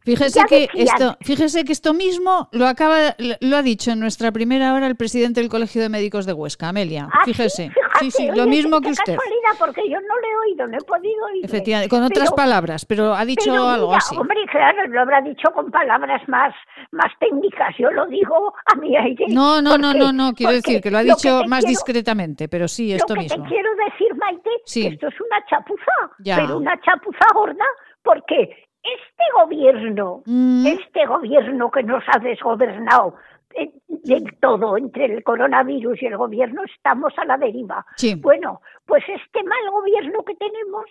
Fíjese 0.00 0.38
Ya 0.40 0.44
que 0.44 0.60
decían. 0.60 0.86
esto, 0.86 1.16
fíjese 1.22 1.64
que 1.64 1.72
esto 1.72 1.94
mismo 1.94 2.48
lo 2.52 2.66
acaba, 2.66 3.16
lo 3.40 3.56
ha 3.56 3.62
dicho 3.62 3.90
en 3.90 4.00
nuestra 4.00 4.30
primera 4.32 4.74
hora 4.74 4.86
el 4.86 4.96
presidente 4.96 5.40
del 5.40 5.48
Colegio 5.48 5.80
de 5.80 5.88
Médicos 5.88 6.26
de 6.26 6.34
Huesca, 6.34 6.68
Amelia. 6.68 7.08
Ah, 7.10 7.24
Fíjese. 7.24 7.72
Sí, 8.00 8.10
sí, 8.10 8.28
oye, 8.30 8.36
lo 8.40 8.46
mismo 8.46 8.80
que 8.80 8.90
usted. 8.90 9.14
casualidad, 9.16 9.50
porque 9.58 9.82
yo 9.88 9.98
no 10.00 10.18
le 10.20 10.28
he 10.28 10.36
oído, 10.50 10.66
no 10.66 10.76
he 10.78 10.80
podido 10.82 11.24
oír. 11.26 11.44
Efectivamente, 11.44 11.88
con 11.90 12.02
otras 12.02 12.32
palabras, 12.32 12.84
pero 12.84 13.14
ha 13.14 13.24
dicho 13.24 13.50
Pero 13.50 13.68
algo 13.68 13.86
mira, 13.88 13.98
así. 13.98 14.16
Hombre, 14.16 14.38
claro, 14.50 14.86
lo 14.88 15.00
habrá 15.00 15.20
dicho 15.20 15.50
con 15.52 15.70
palabras 15.70 16.22
más, 16.28 16.54
más 16.92 17.12
técnicas. 17.20 17.74
Yo 17.78 17.90
lo 17.90 18.06
digo 18.06 18.52
a 18.66 18.74
mi 18.76 18.96
aire. 18.96 19.26
No, 19.28 19.62
no, 19.62 19.76
no, 19.78 19.88
porque- 19.92 19.98
no, 19.98 20.12
no, 20.12 20.32
quiero 20.34 20.52
porque 20.52 20.68
decir 20.68 20.80
que 20.82 20.90
lo 20.90 20.98
ha 20.98 21.02
lo 21.02 21.14
dicho 21.14 21.40
te 21.42 21.48
más 21.48 21.60
quiero- 21.60 21.70
discretamente, 21.70 22.48
pero 22.48 22.68
sí, 22.68 22.92
esto 22.92 23.14
lo 23.14 23.20
que 23.20 23.24
mismo. 23.24 23.42
te 23.44 23.48
quiero 23.48 23.70
decir, 23.76 24.14
Maite, 24.16 24.50
Sí. 24.64 24.82
que 24.82 24.94
esto 24.94 25.08
es 25.08 25.20
una 25.20 25.44
chapuza, 25.48 25.92
Ya. 26.18 26.36
pero 26.36 26.56
una 26.58 26.80
chapuza 26.80 27.26
gorda, 27.34 27.64
porque 28.02 28.66
este 28.82 29.24
gobierno, 29.40 30.22
Mm. 30.26 30.66
este 30.66 31.06
gobierno 31.06 31.70
que 31.70 31.82
nos 31.82 32.02
ha 32.08 32.18
desgobernado 32.18 33.14
eh, 33.56 33.72
del 33.88 34.38
todo 34.38 34.76
entre 34.76 35.06
el 35.06 35.24
coronavirus 35.24 36.02
y 36.02 36.06
el 36.06 36.16
gobierno, 36.16 36.62
estamos 36.64 37.12
a 37.18 37.24
la 37.24 37.36
deriva. 37.36 37.84
Sí. 37.96 38.14
Bueno, 38.14 38.60
pues 38.86 39.02
este 39.08 39.42
mal 39.44 39.70
gobierno 39.70 40.22
que 40.24 40.34
tenemos 40.34 40.84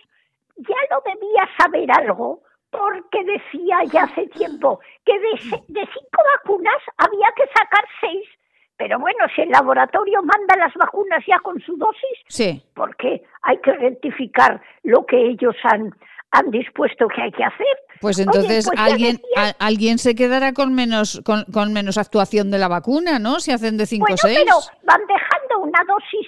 ya 0.56 0.76
lo 0.90 1.02
debía 1.04 1.48
saber 1.58 1.90
algo, 1.90 2.42
porque 2.70 3.24
decía 3.24 3.84
ya 3.92 4.04
hace 4.04 4.26
tiempo 4.28 4.80
que 5.04 5.18
de, 5.18 5.38
cinco 5.38 6.22
vacunas 6.36 6.78
había 6.96 7.28
que 7.36 7.46
sacar 7.54 7.84
seis, 8.00 8.26
pero 8.76 8.98
bueno, 8.98 9.26
si 9.34 9.42
el 9.42 9.50
laboratorio 9.50 10.22
manda 10.22 10.56
las 10.56 10.74
vacunas 10.74 11.24
ya 11.26 11.38
con 11.38 11.60
su 11.60 11.76
dosis, 11.76 12.18
Sí. 12.28 12.62
porque 12.74 13.22
hay 13.42 13.58
que 13.58 13.72
rectificar 13.72 14.60
lo 14.82 15.06
que 15.06 15.16
ellos 15.16 15.54
han, 15.62 15.94
han 16.36 16.50
dispuesto 16.50 17.06
que 17.08 17.22
hay 17.22 17.32
que 17.32 17.44
hacer. 17.44 17.76
Pues 18.00 18.16
Oye, 18.18 18.24
entonces 18.26 18.66
pues 18.68 18.80
alguien 18.80 19.20
a- 19.36 19.54
alguien 19.58 19.98
se 19.98 20.14
quedará 20.14 20.52
con 20.52 20.74
menos 20.74 21.22
con, 21.24 21.44
con 21.52 21.72
menos 21.72 21.96
actuación 21.96 22.50
de 22.50 22.58
la 22.58 22.68
vacuna, 22.68 23.18
¿no? 23.18 23.40
Si 23.40 23.52
hacen 23.52 23.76
de 23.78 23.86
5 23.86 24.04
o 24.04 24.06
Bueno, 24.06 24.16
6. 24.18 24.38
pero 24.44 24.56
van 24.82 25.06
dejando 25.06 25.58
una 25.60 25.80
dosis 25.86 26.26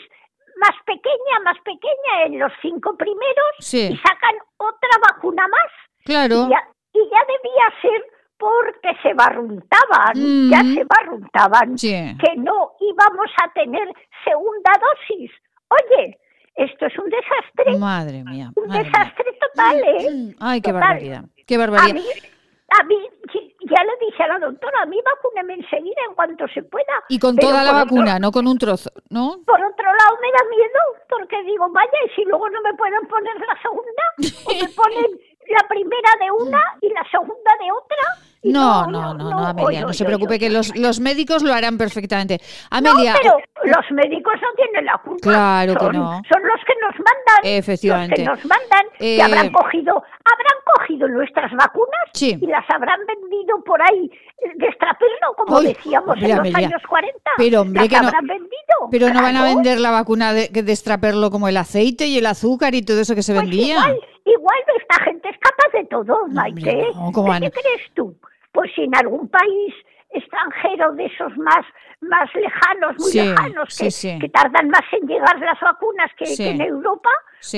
más 0.58 0.72
pequeña, 0.86 1.40
más 1.44 1.56
pequeña 1.64 2.24
en 2.26 2.38
los 2.38 2.52
cinco 2.62 2.96
primeros 2.96 3.50
Sí. 3.58 3.88
y 3.92 3.96
sacan 3.98 4.36
otra 4.56 4.88
vacuna 5.12 5.46
más. 5.48 5.70
Claro. 6.04 6.46
Y 6.46 6.50
ya, 6.50 6.62
y 6.94 7.00
ya 7.10 7.20
debía 7.28 7.66
ser 7.82 8.02
porque 8.38 8.90
se 9.02 9.12
barruntaban, 9.14 10.14
Mm. 10.14 10.50
ya 10.50 10.60
se 10.62 10.84
barruntaban, 10.84 11.76
Sí. 11.78 11.90
que 12.22 12.36
no 12.36 12.72
íbamos 12.80 13.30
a 13.42 13.52
tener 13.52 13.86
segunda 14.24 14.70
dosis. 14.80 15.30
Oye, 15.68 16.18
esto 16.56 16.86
es 16.86 16.98
un 16.98 17.08
desastre, 17.10 17.78
Madre 17.78 18.24
mía. 18.24 18.50
un 18.54 18.66
madre 18.66 18.82
mía. 18.84 18.90
desastre 18.92 19.38
total, 19.40 19.76
¿eh? 19.78 20.34
Ay, 20.40 20.60
qué 20.60 20.70
Total. 20.72 20.80
barbaridad. 20.80 21.24
Qué 21.46 21.54
A 21.54 21.58
barbaridad. 21.58 21.94
mí, 21.94 22.04
a 22.80 22.84
mí, 22.84 22.96
ya 23.68 23.82
le 23.84 24.06
dije 24.06 24.22
a 24.22 24.28
la 24.28 24.38
doctora, 24.38 24.82
a 24.82 24.86
mí 24.86 24.98
vacúneme 25.04 25.54
enseguida 25.54 26.00
en 26.08 26.14
cuanto 26.14 26.46
se 26.48 26.62
pueda. 26.62 27.02
Y 27.08 27.18
con 27.18 27.36
toda 27.36 27.62
la 27.64 27.70
otro- 27.72 27.84
vacuna, 27.84 28.18
no 28.18 28.30
con 28.32 28.46
un 28.46 28.58
trozo, 28.58 28.90
¿no? 29.10 29.38
por 29.46 29.60
otro 29.60 29.84
lado 29.86 30.18
me 30.20 30.28
da 30.32 30.48
miedo, 30.50 30.80
porque 31.08 31.42
digo, 31.44 31.68
vaya, 31.70 31.98
y 32.06 32.14
si 32.14 32.24
luego 32.24 32.48
no 32.50 32.60
me 32.62 32.74
pueden 32.74 33.06
poner 33.08 33.34
la 33.38 33.60
segunda, 33.62 34.02
o 34.46 34.50
me 34.54 34.68
ponen 34.76 35.20
la 35.48 35.66
primera 35.68 36.10
de 36.20 36.30
una 36.30 36.62
y 36.80 36.88
la 36.92 37.02
segunda 37.10 37.50
de 37.60 37.72
otra. 37.72 37.96
No, 38.42 38.86
no, 38.86 39.12
no, 39.14 39.30
no, 39.30 39.46
Amelia, 39.46 39.80
no 39.80 39.92
se 39.92 40.04
preocupe 40.04 40.38
que 40.38 40.48
los, 40.50 40.76
los 40.76 41.00
médicos 41.00 41.42
lo 41.42 41.52
harán 41.52 41.76
perfectamente. 41.78 42.40
No, 42.70 42.76
Amelia, 42.92 43.14
pero 43.20 43.36
los 43.64 43.90
médicos 43.90 44.34
no 44.40 44.48
tienen 44.54 44.84
la 44.84 44.98
culpa. 44.98 45.20
Claro 45.22 45.74
que 45.74 45.80
son, 45.84 45.92
no. 45.96 46.22
Son 46.30 46.42
los 46.42 46.60
que 46.64 46.72
nos 46.80 46.94
mandan. 46.94 47.40
Efectivamente. 47.42 48.24
Los 48.24 48.38
que 48.38 48.46
nos 48.48 48.56
mandan 48.58 48.86
Eh, 49.00 49.16
que 49.16 49.22
habrán 49.22 49.50
cogido, 49.50 49.94
habrán 50.24 50.58
cogido 50.76 51.08
nuestras 51.08 51.50
vacunas 51.52 52.00
Sí. 52.12 52.38
y 52.40 52.46
las 52.46 52.64
habrán 52.70 53.00
vendido 53.06 53.62
por 53.64 53.82
ahí 53.82 54.10
eh, 54.38 54.52
de 54.54 54.68
como 55.36 55.60
decíamos 55.60 56.16
en 56.22 56.36
los 56.36 56.54
años 56.54 56.82
40. 56.88 57.18
Pero, 57.38 57.62
hombre, 57.62 57.88
que 57.88 57.96
no- 58.00 58.06
habrán 58.08 58.26
vendido. 58.26 58.88
pero 58.92 59.08
no 59.12 59.22
van 59.22 59.36
a 59.36 59.44
vender 59.44 59.80
la 59.80 59.90
vacuna 59.90 60.32
de, 60.32 60.48
de 60.48 60.72
como 61.30 61.48
el 61.48 61.56
aceite 61.56 62.06
y 62.06 62.18
el 62.18 62.26
azúcar 62.26 62.74
y 62.76 62.82
todo 62.82 63.00
eso 63.00 63.14
que 63.16 63.22
se 63.22 63.32
Pues 63.32 63.42
vendía. 63.42 63.96
Igual, 64.26 64.58
esta 64.78 65.04
gente 65.04 65.28
es 65.30 65.38
capaz 65.38 65.72
de 65.72 65.84
todo, 65.86 66.26
Maite. 66.28 66.88
no, 66.94 67.10
¿cómo 67.12 67.28
van? 67.28 67.42
¿Qué 67.42 67.50
crees 67.50 67.90
tú? 67.94 68.14
Pues 68.52 68.70
si 68.74 68.82
en 68.84 68.94
algún 68.96 69.28
país 69.28 69.74
extranjero 70.10 70.92
de 70.92 71.06
esos 71.06 71.36
más 71.36 71.64
más 72.00 72.28
lejanos, 72.34 72.94
muy 72.98 73.10
Sí, 73.10 73.20
lejanos, 73.20 73.78
que, 73.78 73.90
sí. 73.90 74.18
que 74.20 74.28
tardan 74.28 74.68
más 74.68 74.82
en 74.92 75.06
llegar 75.08 75.38
las 75.40 75.58
vacunas 75.60 76.10
que, 76.18 76.50
en 76.50 76.60
Europa, 76.60 77.08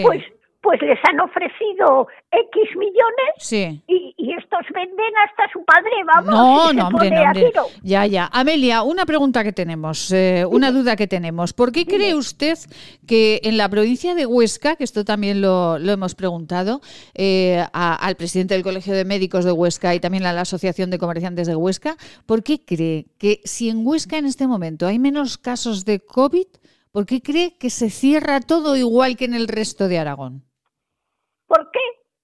pues 0.02 0.22
pues 0.68 0.82
les 0.82 0.98
han 1.08 1.18
ofrecido 1.20 2.08
X 2.30 2.76
millones 2.76 3.32
Sí. 3.38 3.80
y, 3.86 4.12
y 4.18 4.32
estos 4.34 4.60
venden 4.74 5.14
hasta 5.26 5.50
su 5.50 5.64
padre, 5.64 5.90
vamos. 6.06 6.30
No, 6.30 6.72
no, 6.74 6.88
hombre, 6.88 7.10
no, 7.10 7.22
hombre. 7.22 7.52
Ya, 7.82 8.04
ya. 8.04 8.28
Amelia, 8.30 8.82
una 8.82 9.06
pregunta 9.06 9.42
que 9.42 9.54
tenemos, 9.54 10.12
eh, 10.12 10.44
una 10.44 10.70
duda 10.70 10.94
que 10.94 11.06
tenemos. 11.06 11.54
¿Por 11.54 11.72
qué 11.72 11.86
cree 11.86 12.14
usted 12.14 12.58
que 13.06 13.40
en 13.44 13.56
la 13.56 13.70
provincia 13.70 14.14
de 14.14 14.26
Huesca, 14.26 14.76
que 14.76 14.84
esto 14.84 15.06
también 15.06 15.40
lo, 15.40 15.78
lo 15.78 15.92
hemos 15.92 16.14
preguntado 16.14 16.82
eh, 17.14 17.64
a- 17.72 17.94
al 17.94 18.16
presidente 18.16 18.52
del 18.52 18.62
Colegio 18.62 18.92
de 18.92 19.06
Médicos 19.06 19.46
de 19.46 19.52
Huesca 19.52 19.94
y 19.94 20.00
también 20.00 20.26
a 20.26 20.34
la 20.34 20.42
Asociación 20.42 20.90
de 20.90 20.98
Comerciantes 20.98 21.46
de 21.46 21.56
Huesca, 21.56 21.96
¿por 22.26 22.42
qué 22.42 22.62
cree 22.62 23.06
que 23.18 23.40
si 23.44 23.70
en 23.70 23.86
Huesca 23.86 24.18
en 24.18 24.26
este 24.26 24.46
momento 24.46 24.86
hay 24.86 24.98
menos 24.98 25.38
casos 25.38 25.86
de 25.86 26.00
COVID, 26.00 26.46
¿por 26.92 27.06
qué 27.06 27.22
cree 27.22 27.56
que 27.56 27.70
se 27.70 27.88
cierra 27.88 28.40
todo 28.40 28.76
igual 28.76 29.16
que 29.16 29.24
en 29.24 29.32
el 29.34 29.48
resto 29.48 29.88
de 29.88 29.98
Aragón? 29.98 30.44
¿Por 31.48 31.70
qué? 31.72 31.80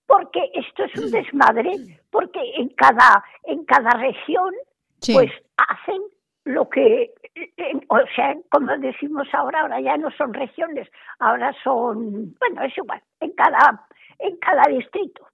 Porque 0.07 0.51
esto 0.55 0.85
es 0.85 0.95
un 1.01 1.11
desmadre, 1.11 1.73
porque 2.11 2.41
en 2.57 2.69
cada, 2.71 3.25
en 3.45 3.65
cada 3.65 3.91
región, 3.91 4.55
Sí. 5.01 5.15
pues 5.15 5.31
hacen 5.57 6.01
lo 6.45 6.69
que, 6.69 7.13
o 7.89 7.99
sea, 8.15 8.37
como 8.51 8.77
decimos 8.79 9.27
ahora, 9.33 9.63
ahora 9.63 9.81
ya 9.81 9.97
no 9.97 10.11
son 10.13 10.33
regiones, 10.35 10.89
ahora 11.19 11.55
son, 11.65 12.35
bueno, 12.39 12.63
es 12.63 12.77
igual, 12.79 13.03
en 13.21 13.33
cada, 13.33 13.87
en 14.19 14.37
cada 14.37 14.63
distrito. 14.69 15.27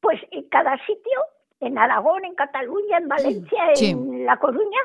Pues 0.00 0.20
en 0.30 0.42
cada 0.48 0.76
sitio, 0.86 1.20
en 1.60 1.78
Aragón, 1.78 2.24
en 2.24 2.34
Cataluña, 2.34 2.98
en 2.98 3.08
Valencia, 3.08 3.62
Sí. 3.74 3.90
en 3.90 4.24
La 4.26 4.36
Coruña, 4.38 4.80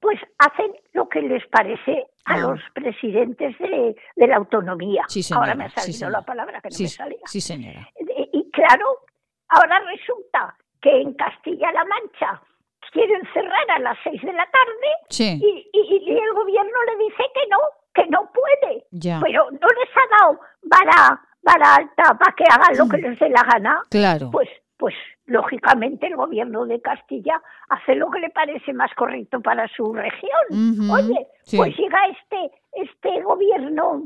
pues 0.00 0.18
hacen 0.38 0.72
lo 0.92 1.08
que 1.08 1.20
les 1.22 1.46
parece 1.48 2.06
a 2.24 2.34
Ah. 2.34 2.38
los 2.38 2.60
presidentes 2.74 3.56
de, 3.58 3.96
de 4.16 4.26
la 4.26 4.36
autonomía. 4.36 5.02
Sí, 5.08 5.22
señora, 5.22 5.46
ahora 5.46 5.54
me 5.56 5.64
ha 5.64 5.70
salido 5.70 6.10
la 6.10 6.22
palabra 6.22 6.60
que 6.60 6.68
no 6.68 6.74
Sí, 6.76 6.82
me 6.84 6.88
salía. 6.88 7.18
sí, 7.24 7.40
señora. 7.40 7.88
Eh, 7.96 8.28
Y 8.32 8.50
claro, 8.50 8.86
ahora 9.48 9.80
resulta 9.80 10.54
que 10.80 11.00
en 11.00 11.14
Castilla-La 11.14 11.84
Mancha 11.84 12.40
quieren 12.92 13.22
cerrar 13.32 13.70
a 13.70 13.78
las 13.80 13.96
seis 14.04 14.20
de 14.22 14.32
la 14.32 14.46
tarde 14.50 14.88
y, 15.40 15.70
y- 15.72 16.04
y 16.06 16.18
el 16.18 16.32
gobierno 16.34 16.78
le 16.86 17.04
dice 17.04 17.22
que 17.34 17.46
no, 17.50 17.58
que 17.94 18.06
no 18.08 18.30
puede. 18.32 18.84
Ya. 18.90 19.20
Pero 19.22 19.50
no 19.50 19.68
les 19.68 19.90
ha 19.96 20.18
dado 20.18 20.40
vara, 20.62 21.20
vara 21.42 21.74
alta 21.76 22.16
para 22.18 22.34
que 22.34 22.44
hagan 22.50 22.76
lo 22.78 22.88
que 22.88 22.98
les 22.98 23.18
dé 23.18 23.28
la 23.30 23.42
gana. 23.42 23.82
Claro. 23.90 24.30
Pues, 24.30 24.48
pues 24.78 24.94
lógicamente 25.26 26.06
el 26.06 26.16
gobierno 26.16 26.64
de 26.64 26.80
Castilla 26.80 27.42
hace 27.68 27.94
lo 27.96 28.10
que 28.10 28.20
le 28.20 28.30
parece 28.30 28.72
más 28.72 28.90
correcto 28.94 29.40
para 29.40 29.68
su 29.68 29.92
región. 29.92 30.90
Oye, 30.90 31.26
sí. 31.42 31.56
pues 31.56 31.76
llega 31.76 31.98
este, 32.06 32.50
este 32.72 33.22
gobierno, 33.22 34.04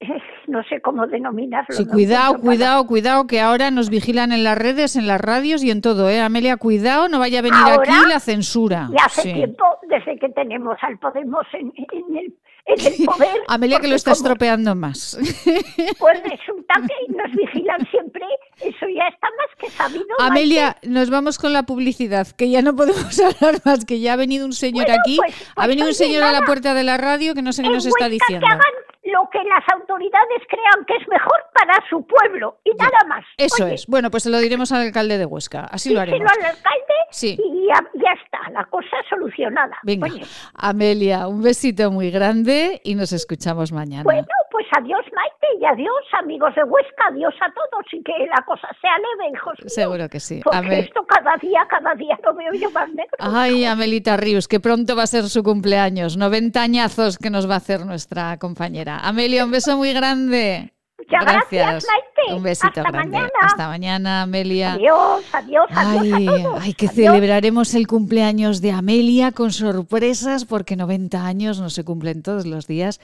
no 0.48 0.62
sé 0.64 0.80
cómo 0.80 1.06
denominarlo. 1.06 1.74
Sí, 1.74 1.84
no 1.84 1.92
cuidado, 1.92 2.40
cuidado, 2.40 2.86
cuidado, 2.86 3.26
que 3.26 3.40
ahora 3.40 3.70
nos 3.70 3.88
vigilan 3.88 4.32
en 4.32 4.42
las 4.44 4.58
redes, 4.58 4.96
en 4.96 5.06
las 5.06 5.20
radios 5.20 5.62
y 5.62 5.70
en 5.70 5.80
todo, 5.80 6.10
¿eh? 6.10 6.20
Amelia, 6.20 6.56
cuidado, 6.56 7.08
no 7.08 7.20
vaya 7.20 7.38
a 7.38 7.42
venir 7.42 7.58
Ahora, 7.64 7.82
aquí 7.82 8.08
la 8.08 8.20
censura. 8.20 8.88
Y 8.92 8.96
hace 9.02 9.22
Sí. 9.22 9.32
tiempo, 9.32 9.64
desde 9.88 10.18
que 10.18 10.28
tenemos 10.30 10.76
al 10.82 10.98
Podemos 10.98 11.46
en, 11.52 11.72
en 11.76 12.16
el, 12.16 12.34
en 12.66 12.80
el 12.92 13.04
poder. 13.04 13.36
Amelia, 13.48 13.80
que 13.80 13.88
lo 13.88 13.94
está 13.94 14.12
como- 14.12 14.22
estropeando 14.22 14.74
más. 14.74 15.18
Pues 15.98 16.22
resulta 16.22 16.74
que 16.86 17.12
nos 17.14 17.30
vigilan 17.36 17.86
siempre, 17.90 18.22
eso 18.60 18.86
ya 18.94 19.06
está 19.08 19.28
más 19.38 19.56
que 19.58 19.70
sabido. 19.70 20.04
Amelia, 20.18 20.76
nos 20.82 21.10
vamos 21.10 21.38
con 21.38 21.52
la 21.52 21.64
publicidad, 21.64 22.26
que 22.28 22.50
ya 22.50 22.62
no 22.62 22.74
podemos 22.76 23.18
hablar 23.20 23.60
más, 23.64 23.84
que 23.84 24.00
ya 24.00 24.14
ha 24.14 24.16
venido 24.16 24.44
un 24.46 24.52
señor 24.52 24.86
Bueno, 24.86 25.00
aquí, 25.00 25.16
pues- 25.16 25.34
ha 25.50 25.54
pues, 25.54 25.68
venido 25.68 25.88
un 25.88 25.94
señor 25.94 26.22
a 26.24 26.32
la 26.32 26.42
puerta 26.42 26.74
de 26.74 26.84
la 26.84 26.96
radio 26.96 27.34
que 27.34 27.42
no 27.42 27.52
sé 27.52 27.62
qué 27.62 27.68
nos 27.70 27.86
está 27.86 28.08
diciendo. 28.08 28.46
que 28.46 28.52
hagan 28.52 28.83
lo 29.14 29.28
que 29.30 29.38
las 29.44 29.62
autoridades 29.72 30.42
crean 30.48 30.84
que 30.86 30.94
es 30.96 31.08
mejor 31.08 31.38
para 31.54 31.74
su 31.88 32.04
pueblo 32.06 32.58
y 32.64 32.70
nada 32.74 32.98
más. 33.08 33.24
Eso 33.36 33.64
Oye, 33.64 33.74
es. 33.74 33.86
Bueno, 33.86 34.10
pues 34.10 34.24
se 34.24 34.30
lo 34.30 34.38
diremos 34.38 34.72
al 34.72 34.82
alcalde 34.82 35.18
de 35.18 35.26
Huesca, 35.26 35.60
así 35.70 35.94
lo 35.94 36.00
haremos. 36.00 36.20
al 36.30 36.44
alcalde 36.44 36.94
Sí. 37.10 37.38
y 37.38 37.66
ya, 37.68 37.80
ya 37.94 38.12
está, 38.24 38.50
la 38.50 38.64
cosa 38.66 38.96
solucionada. 39.08 39.76
Venga, 39.84 40.06
Oye, 40.06 40.22
Amelia, 40.54 41.28
un 41.28 41.42
besito 41.42 41.90
muy 41.92 42.10
grande 42.10 42.80
y 42.84 42.94
nos 42.96 43.12
escuchamos 43.12 43.70
mañana. 43.72 44.02
bueno, 44.02 44.26
pues 44.54 44.66
adiós 44.78 45.00
Maite 45.12 45.46
y 45.60 45.64
adiós 45.64 46.04
amigos 46.22 46.54
de 46.54 46.62
Huesca, 46.62 47.06
adiós 47.10 47.34
a 47.40 47.52
todos 47.52 47.84
y 47.92 48.00
que 48.04 48.12
la 48.32 48.40
cosa 48.46 48.68
sea 48.80 48.92
leve, 48.98 49.32
hijos 49.34 49.54
míos. 49.58 49.74
Seguro 49.74 50.08
que 50.08 50.20
sí. 50.20 50.40
Porque 50.44 50.58
Ame- 50.58 50.78
esto 50.78 51.04
cada 51.08 51.36
día, 51.38 51.66
cada 51.68 51.92
día 51.96 52.16
lo 52.24 52.34
veo 52.36 52.52
yo 52.54 52.70
más 52.70 52.88
negro. 52.90 53.16
Ay, 53.18 53.64
Amelita 53.64 54.16
Rius, 54.16 54.46
que 54.46 54.60
pronto 54.60 54.94
va 54.94 55.02
a 55.02 55.06
ser 55.08 55.24
su 55.24 55.42
cumpleaños. 55.42 56.16
90 56.16 56.62
añazos 56.62 57.18
que 57.18 57.30
nos 57.30 57.50
va 57.50 57.54
a 57.54 57.56
hacer 57.56 57.84
nuestra 57.84 58.38
compañera. 58.38 59.00
Amelia, 59.00 59.44
un 59.44 59.50
beso 59.50 59.76
muy 59.76 59.92
grande. 59.92 60.70
Muchas 60.96 61.24
gracias, 61.24 61.86
Maite. 61.86 62.34
Un 62.36 62.42
besito 62.44 62.68
Hasta 62.80 62.90
grande. 62.90 63.10
mañana. 63.18 63.32
Hasta 63.42 63.68
mañana, 63.68 64.22
Amelia. 64.22 64.74
Adiós, 64.74 65.24
adiós, 65.34 65.66
adiós 65.70 66.00
Ay, 66.00 66.28
a 66.28 66.42
todos. 66.42 66.62
ay, 66.62 66.74
que 66.74 66.86
Adiós. 66.86 66.94
celebraremos 66.94 67.74
el 67.74 67.86
cumpleaños 67.88 68.62
de 68.62 68.70
Amelia 68.70 69.32
con 69.32 69.50
sorpresas 69.52 70.44
porque 70.46 70.76
90 70.76 71.26
años 71.26 71.60
no 71.60 71.68
se 71.70 71.84
cumplen 71.84 72.22
todos 72.22 72.46
los 72.46 72.66
días 72.66 73.00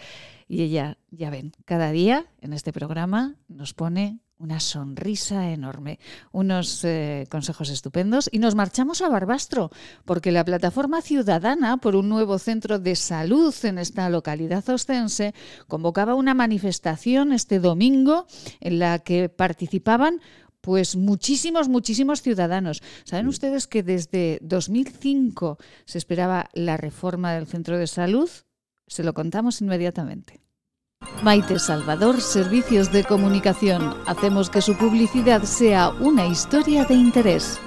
y 0.51 0.63
ella, 0.63 0.99
ya 1.13 1.31
ven, 1.31 1.53
cada 1.65 1.93
día 1.93 2.27
en 2.41 2.53
este 2.53 2.73
programa 2.73 3.37
nos 3.47 3.73
pone 3.73 4.19
una 4.37 4.59
sonrisa 4.59 5.53
enorme, 5.53 6.01
unos 6.33 6.83
eh, 6.83 7.29
consejos 7.31 7.71
estupendos 7.71 8.29
y 8.33 8.41
nos 8.41 8.57
marchamos 8.57 9.01
a 9.01 9.09
Barbastro 9.09 9.71
porque 10.05 10.33
la 10.33 10.45
plataforma 10.45 11.03
ciudadana 11.03 11.77
por 11.77 11.95
un 11.95 12.09
nuevo 12.09 12.37
centro 12.41 12.81
de 12.81 12.97
salud 12.97 13.55
en 13.63 13.79
esta 13.79 14.11
localidad 14.11 14.69
ostense 14.71 15.35
convocaba 15.69 16.17
una 16.17 16.35
manifestación 16.35 17.33
este 17.33 17.61
domingo 17.61 18.27
en 18.59 18.81
la 18.81 18.99
que 18.99 19.29
participaban 19.29 20.21
pues 20.61 20.97
muchísimos, 20.97 21.69
muchísimos 21.69 22.23
ciudadanos. 22.23 22.83
¿Saben 23.05 23.29
ustedes 23.29 23.69
que 23.69 23.85
desde 23.85 24.41
2005 24.43 25.59
se 25.85 25.99
esperaba 25.99 26.51
la 26.55 26.77
reforma 26.77 27.35
del 27.35 27.47
centro 27.47 27.79
de 27.79 27.87
salud? 27.87 28.29
Se 28.91 29.05
lo 29.05 29.15
contamos 29.15 29.61
inmediatamente. 29.61 30.41
Maite 31.23 31.61
Salvador, 31.61 32.21
Servicios 32.21 32.91
de 32.91 33.05
Comunicación. 33.05 33.95
Hacemos 34.07 34.51
que 34.51 34.61
su 34.61 34.77
publicidad 34.77 35.45
sea 35.45 35.91
una 35.91 36.27
historia 36.27 36.85
de 36.85 36.95
interés. 36.95 37.61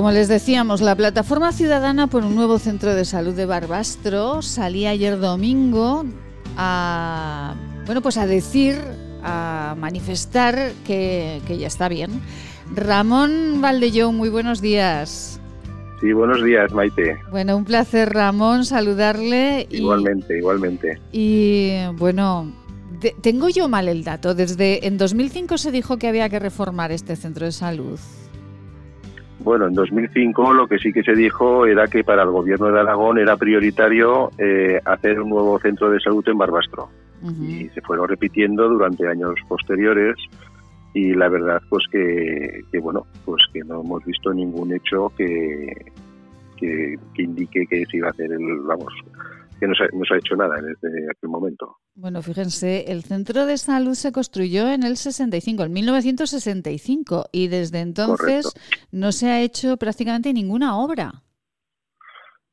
Como 0.00 0.12
les 0.12 0.28
decíamos, 0.28 0.80
la 0.80 0.96
plataforma 0.96 1.52
ciudadana 1.52 2.06
por 2.06 2.24
un 2.24 2.34
nuevo 2.34 2.58
centro 2.58 2.94
de 2.94 3.04
salud 3.04 3.34
de 3.34 3.44
Barbastro 3.44 4.40
salía 4.40 4.88
ayer 4.88 5.20
domingo 5.20 6.06
a 6.56 7.54
bueno 7.84 8.00
pues 8.00 8.16
a 8.16 8.26
decir, 8.26 8.76
a 9.22 9.76
manifestar 9.76 10.72
que, 10.86 11.42
que 11.46 11.58
ya 11.58 11.66
está 11.66 11.90
bien. 11.90 12.22
Ramón 12.74 13.60
Valdellón, 13.60 14.16
muy 14.16 14.30
buenos 14.30 14.62
días. 14.62 15.38
Sí, 16.00 16.14
buenos 16.14 16.42
días, 16.42 16.72
Maite. 16.72 17.18
Bueno, 17.30 17.58
un 17.58 17.66
placer, 17.66 18.08
Ramón, 18.08 18.64
saludarle. 18.64 19.66
Igualmente, 19.68 20.38
igualmente. 20.38 20.98
Y 21.12 21.72
bueno, 21.98 22.50
tengo 23.20 23.50
yo 23.50 23.68
mal 23.68 23.86
el 23.86 24.02
dato. 24.02 24.34
Desde 24.34 24.86
en 24.86 24.96
2005 24.96 25.58
se 25.58 25.70
dijo 25.70 25.98
que 25.98 26.08
había 26.08 26.30
que 26.30 26.38
reformar 26.38 26.90
este 26.90 27.16
centro 27.16 27.44
de 27.44 27.52
salud. 27.52 28.00
Bueno, 29.42 29.66
en 29.68 29.74
2005 29.74 30.52
lo 30.52 30.66
que 30.66 30.78
sí 30.78 30.92
que 30.92 31.02
se 31.02 31.14
dijo 31.14 31.64
era 31.66 31.86
que 31.86 32.04
para 32.04 32.22
el 32.22 32.30
gobierno 32.30 32.70
de 32.70 32.80
Aragón 32.80 33.18
era 33.18 33.36
prioritario 33.36 34.30
eh, 34.38 34.80
hacer 34.84 35.20
un 35.20 35.30
nuevo 35.30 35.58
centro 35.58 35.90
de 35.90 36.00
salud 36.00 36.26
en 36.28 36.38
Barbastro. 36.38 36.88
Y 37.22 37.68
se 37.74 37.82
fueron 37.82 38.08
repitiendo 38.08 38.66
durante 38.66 39.06
años 39.06 39.34
posteriores 39.46 40.16
y 40.94 41.12
la 41.12 41.28
verdad 41.28 41.60
pues 41.68 41.84
que, 41.90 42.62
bueno 42.80 43.06
pues 43.24 43.42
que 43.52 43.60
no 43.60 43.82
hemos 43.82 44.04
visto 44.04 44.32
ningún 44.32 44.74
hecho 44.74 45.12
que, 45.16 45.70
que, 46.56 46.98
indique 47.18 47.66
que 47.66 47.84
se 47.86 47.98
iba 47.98 48.08
a 48.08 48.10
hacer 48.10 48.32
el 48.32 48.60
vamos 48.62 48.92
que 49.60 49.68
no 49.68 49.74
se, 49.74 49.84
no 49.96 50.04
se 50.04 50.14
ha 50.14 50.18
hecho 50.18 50.34
nada 50.36 50.56
desde 50.56 51.10
aquel 51.10 51.30
momento. 51.30 51.76
Bueno, 51.94 52.22
fíjense, 52.22 52.90
el 52.90 53.02
centro 53.02 53.46
de 53.46 53.58
salud 53.58 53.94
se 53.94 54.10
construyó 54.10 54.68
en 54.70 54.82
el 54.82 54.96
65, 54.96 55.64
en 55.64 55.72
1965, 55.72 57.26
y 57.32 57.48
desde 57.48 57.80
entonces 57.80 58.52
no 58.90 59.12
se 59.12 59.28
ha 59.28 59.40
hecho 59.42 59.76
prácticamente 59.76 60.32
ninguna 60.32 60.78
obra. 60.78 61.22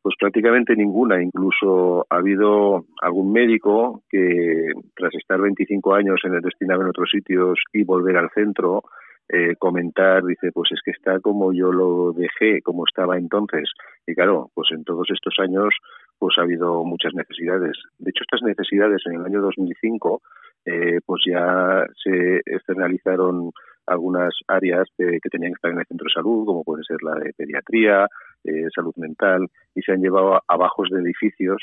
Pues 0.02 0.16
prácticamente 0.20 0.76
ninguna. 0.76 1.22
Incluso 1.22 2.06
ha 2.10 2.18
habido 2.18 2.86
algún 3.02 3.32
médico 3.32 4.04
que, 4.10 4.72
tras 4.96 5.14
estar 5.16 5.40
25 5.40 5.96
años 5.96 6.20
en 6.24 6.36
el 6.36 6.42
destinado 6.42 6.82
en 6.82 6.90
otros 6.90 7.10
sitios 7.12 7.60
y 7.74 7.84
volver 7.84 8.18
al 8.18 8.30
centro, 8.32 8.84
eh, 9.30 9.58
comentar, 9.58 10.24
dice, 10.24 10.54
pues 10.54 10.72
es 10.72 10.80
que 10.86 10.92
está 10.92 11.20
como 11.20 11.52
yo 11.52 11.74
lo 11.74 12.14
dejé, 12.14 12.62
como 12.62 12.86
estaba 12.88 13.18
entonces. 13.18 13.70
Y 14.06 14.16
claro, 14.16 14.50
pues 14.54 14.70
en 14.72 14.86
todos 14.86 15.10
estos 15.12 15.36
años 15.40 15.74
pues 16.20 16.36
ha 16.38 16.42
habido 16.42 16.84
muchas 16.84 17.14
necesidades. 17.14 17.78
De 17.98 18.10
hecho, 18.10 18.24
estas 18.24 18.42
necesidades 18.42 19.02
en 19.06 19.20
el 19.20 19.26
año 19.26 19.42
2005 19.42 20.22
eh, 20.66 21.00
pues 21.06 21.22
ya 21.26 21.86
se 22.04 22.42
externalizaron 22.46 23.52
algunas 23.88 24.34
áreas 24.48 24.88
que, 24.98 25.20
tenían 25.32 25.54
que 25.54 25.56
estar 25.56 25.72
en 25.72 25.80
el 25.80 25.86
centro 25.88 26.06
de 26.06 26.14
salud, 26.14 26.46
como 26.46 26.64
puede 26.64 26.84
ser 26.84 26.98
la 27.02 27.16
de 27.16 27.34
pediatría, 27.34 28.08
eh, 28.44 28.68
salud 28.76 28.94
mental, 28.98 29.48
y 29.74 29.82
se 29.82 29.94
han 29.94 30.02
llevado 30.02 30.42
a, 30.46 30.58
bajos 30.58 30.90
de 30.92 31.00
edificios 31.00 31.62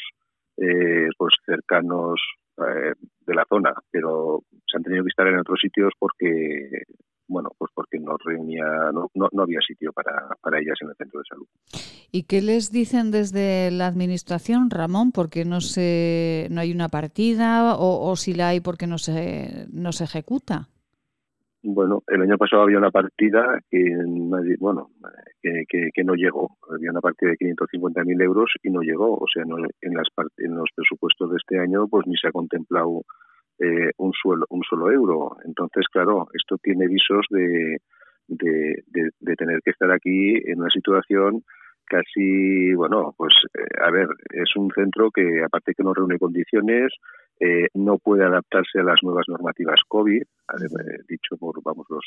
eh, 0.56 1.08
pues 1.18 1.34
cercanos 1.44 2.20
eh, 2.58 2.94
de 3.26 3.34
la 3.34 3.44
zona, 3.48 3.74
pero 3.90 4.40
se 4.66 4.78
han 4.78 4.82
tenido 4.82 5.04
que 5.04 5.10
estar 5.10 5.26
en 5.26 5.38
otros 5.38 5.60
sitios 5.60 5.92
porque 5.98 6.84
bueno, 7.26 7.50
pues 7.58 7.70
porque 7.74 7.98
no 7.98 8.16
reunía, 8.24 8.64
no, 8.92 9.10
no, 9.14 9.42
había 9.42 9.60
sitio 9.66 9.92
para, 9.92 10.28
para, 10.40 10.58
ellas 10.58 10.76
en 10.80 10.88
el 10.88 10.96
centro 10.96 11.20
de 11.20 11.24
salud. 11.28 11.46
¿Y 12.12 12.24
qué 12.24 12.42
les 12.42 12.70
dicen 12.70 13.10
desde 13.10 13.70
la 13.70 13.86
administración, 13.86 14.70
Ramón? 14.70 15.12
porque 15.12 15.44
no 15.44 15.60
se, 15.60 16.48
no 16.50 16.60
hay 16.60 16.72
una 16.72 16.88
partida 16.88 17.74
o, 17.76 18.10
o 18.10 18.16
si 18.16 18.34
la 18.34 18.48
hay 18.48 18.60
porque 18.60 18.86
no 18.86 18.98
se, 18.98 19.66
no 19.72 19.92
se 19.92 20.04
ejecuta? 20.04 20.68
Bueno, 21.66 22.02
el 22.08 22.20
año 22.20 22.36
pasado 22.36 22.62
había 22.62 22.76
una 22.76 22.90
partida 22.90 23.58
que, 23.70 23.96
bueno, 24.60 24.90
que, 25.40 25.88
que, 25.94 26.04
no 26.04 26.14
llegó. 26.14 26.58
Había 26.70 26.90
una 26.90 27.00
partida 27.00 27.30
de 27.30 27.38
550.000 27.38 28.22
euros 28.22 28.50
y 28.62 28.68
no 28.68 28.82
llegó. 28.82 29.16
O 29.16 29.24
sea, 29.32 29.46
no, 29.46 29.56
en, 29.56 29.94
las, 29.94 30.08
en 30.36 30.56
los 30.56 30.68
presupuestos 30.76 31.30
de 31.30 31.38
este 31.38 31.58
año, 31.58 31.88
pues 31.88 32.06
ni 32.06 32.16
se 32.18 32.28
ha 32.28 32.32
contemplado 32.32 33.06
eh, 33.58 33.90
un, 33.98 34.12
suelo, 34.12 34.46
un 34.50 34.62
solo 34.68 34.90
euro. 34.90 35.36
Entonces, 35.44 35.86
claro, 35.92 36.28
esto 36.32 36.56
tiene 36.58 36.86
visos 36.88 37.26
de, 37.30 37.78
de, 38.28 38.82
de, 39.20 39.36
tener 39.36 39.60
que 39.62 39.70
estar 39.70 39.90
aquí 39.90 40.36
en 40.44 40.60
una 40.60 40.70
situación 40.70 41.44
casi, 41.86 42.74
bueno, 42.74 43.14
pues 43.16 43.34
eh, 43.54 43.82
a 43.82 43.90
ver, 43.90 44.08
es 44.30 44.56
un 44.56 44.70
centro 44.74 45.10
que 45.10 45.42
aparte 45.44 45.74
que 45.74 45.82
no 45.82 45.92
reúne 45.92 46.18
condiciones, 46.18 46.92
eh, 47.40 47.68
no 47.74 47.98
puede 47.98 48.24
adaptarse 48.24 48.80
a 48.80 48.84
las 48.84 49.02
nuevas 49.02 49.26
normativas 49.28 49.80
COVID, 49.88 50.22
eh, 50.22 50.98
dicho 51.08 51.36
por 51.36 51.62
vamos 51.62 51.86
los, 51.90 52.04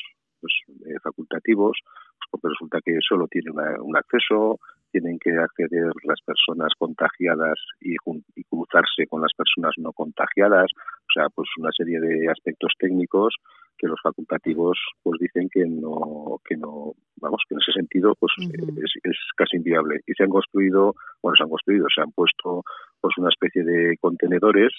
facultativos, 1.02 1.78
pues 1.82 2.28
porque 2.30 2.48
resulta 2.48 2.80
que 2.84 2.98
solo 3.06 3.26
tiene 3.28 3.50
un 3.80 3.96
acceso, 3.96 4.58
tienen 4.90 5.18
que 5.18 5.36
acceder 5.36 5.90
las 6.04 6.20
personas 6.22 6.72
contagiadas 6.78 7.58
y, 7.80 7.94
y, 8.34 8.44
cruzarse 8.44 9.06
con 9.08 9.20
las 9.20 9.32
personas 9.34 9.74
no 9.76 9.92
contagiadas, 9.92 10.70
o 11.08 11.12
sea, 11.12 11.28
pues 11.30 11.48
una 11.58 11.70
serie 11.72 12.00
de 12.00 12.28
aspectos 12.30 12.72
técnicos 12.78 13.34
que 13.78 13.86
los 13.86 14.00
facultativos 14.02 14.76
pues 15.02 15.20
dicen 15.20 15.48
que 15.48 15.64
no 15.64 16.40
que 16.44 16.56
no 16.56 16.92
vamos 17.16 17.42
que 17.48 17.54
en 17.54 17.60
ese 17.60 17.72
sentido 17.72 18.14
pues 18.18 18.32
es, 18.38 19.16
casi 19.36 19.56
inviable. 19.56 20.00
Y 20.06 20.12
se 20.14 20.24
han 20.24 20.30
construido 20.30 20.94
bueno 21.22 21.36
se 21.36 21.44
han 21.44 21.48
construido 21.48 21.86
se 21.94 22.02
han 22.02 22.10
puesto 22.12 22.64
pues 23.00 23.16
una 23.16 23.28
especie 23.28 23.62
de 23.62 23.96
contenedores 24.00 24.72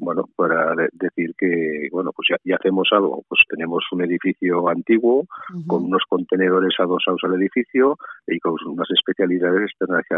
bueno 0.00 0.28
para 0.36 0.74
decir 0.92 1.32
que 1.38 1.88
bueno 1.92 2.10
pues 2.12 2.28
ya, 2.44 2.56
hacemos 2.56 2.88
algo. 2.90 3.22
Pues 3.28 3.40
tenemos 3.48 3.84
un 3.92 4.02
edificio 4.02 4.68
antiguo 4.68 5.24
con 5.66 5.84
unos 5.84 6.02
contenedores 6.08 6.74
adosados 6.78 7.20
al 7.22 7.34
edificio 7.34 7.96
y 8.26 8.38
con 8.40 8.56
unas 8.66 8.90
especialidades 8.90 9.70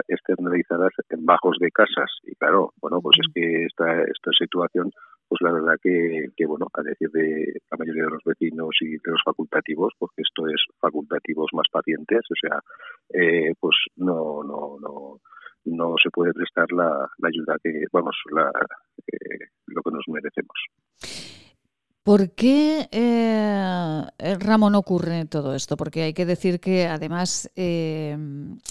externalizadas 0.08 0.92
en 1.10 1.26
bajos 1.26 1.58
de 1.60 1.70
casas. 1.70 2.10
Y 2.24 2.34
claro 2.36 2.72
bueno 2.80 3.00
pues 3.02 3.18
es 3.20 3.32
que 3.34 3.66
esta 3.66 4.02
esta 4.02 4.30
situación 4.38 4.90
pues 5.28 5.40
la 5.40 5.52
verdad 5.52 5.74
que, 5.82 6.28
que, 6.36 6.46
bueno, 6.46 6.66
a 6.72 6.82
decir 6.82 7.10
de 7.10 7.54
la 7.70 7.76
mayoría 7.78 8.04
de 8.04 8.10
los 8.10 8.24
vecinos 8.24 8.70
y 8.80 8.92
de 8.92 9.10
los 9.10 9.22
facultativos, 9.24 9.92
porque 9.98 10.22
esto 10.22 10.46
es 10.48 10.60
facultativos 10.80 11.50
más 11.52 11.66
pacientes, 11.70 12.20
o 12.30 12.34
sea, 12.40 12.60
eh, 13.12 13.54
pues 13.58 13.76
no, 13.96 14.42
no, 14.44 14.76
no, 14.80 15.20
no 15.64 15.94
se 16.02 16.10
puede 16.10 16.32
prestar 16.32 16.70
la, 16.72 17.08
ayuda 17.22 17.56
que, 17.62 17.84
vamos, 17.92 18.16
la, 18.32 18.50
eh, 19.06 19.46
lo 19.66 19.82
que 19.82 19.90
nos 19.90 20.04
merecemos. 20.08 20.56
¿Por 22.04 22.32
qué, 22.32 22.86
eh, 22.92 24.02
eh, 24.18 24.34
Ramón, 24.38 24.74
ocurre 24.74 25.24
todo 25.24 25.54
esto? 25.54 25.78
Porque 25.78 26.02
hay 26.02 26.12
que 26.12 26.26
decir 26.26 26.60
que 26.60 26.86
además 26.86 27.50
eh, 27.56 28.14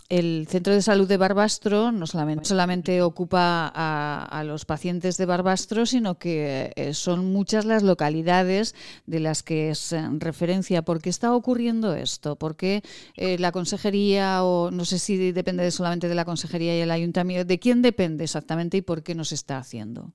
el 0.07 0.45
Centro 0.47 0.71
de 0.71 0.83
Salud 0.83 1.07
de 1.07 1.17
Barbastro 1.17 1.91
no 1.91 2.05
solamente, 2.05 3.01
ocupa 3.01 3.71
a, 3.73 4.43
los 4.43 4.65
pacientes 4.65 5.17
de 5.17 5.25
Barbastro, 5.25 5.87
sino 5.87 6.19
que 6.19 6.91
son 6.93 7.33
muchas 7.33 7.65
las 7.65 7.81
localidades 7.81 8.75
de 9.07 9.19
las 9.19 9.41
que 9.41 9.71
es 9.71 9.95
referencia. 10.19 10.83
¿Por 10.83 11.01
qué 11.01 11.09
está 11.09 11.33
ocurriendo 11.33 11.95
esto? 11.95 12.35
¿Por 12.35 12.55
qué 12.55 12.83
la 13.15 13.51
consejería, 13.51 14.43
o 14.43 14.69
no 14.69 14.85
sé 14.85 14.99
si 14.99 15.31
depende 15.31 15.71
solamente 15.71 16.07
de 16.07 16.15
la 16.15 16.25
consejería 16.25 16.77
y 16.77 16.81
el 16.81 16.91
ayuntamiento, 16.91 17.45
de 17.45 17.59
quién 17.59 17.81
depende 17.81 18.25
exactamente 18.25 18.77
y 18.77 18.81
por 18.83 19.01
qué 19.01 19.15
no 19.15 19.23
se 19.23 19.33
está 19.33 19.57
haciendo? 19.57 20.13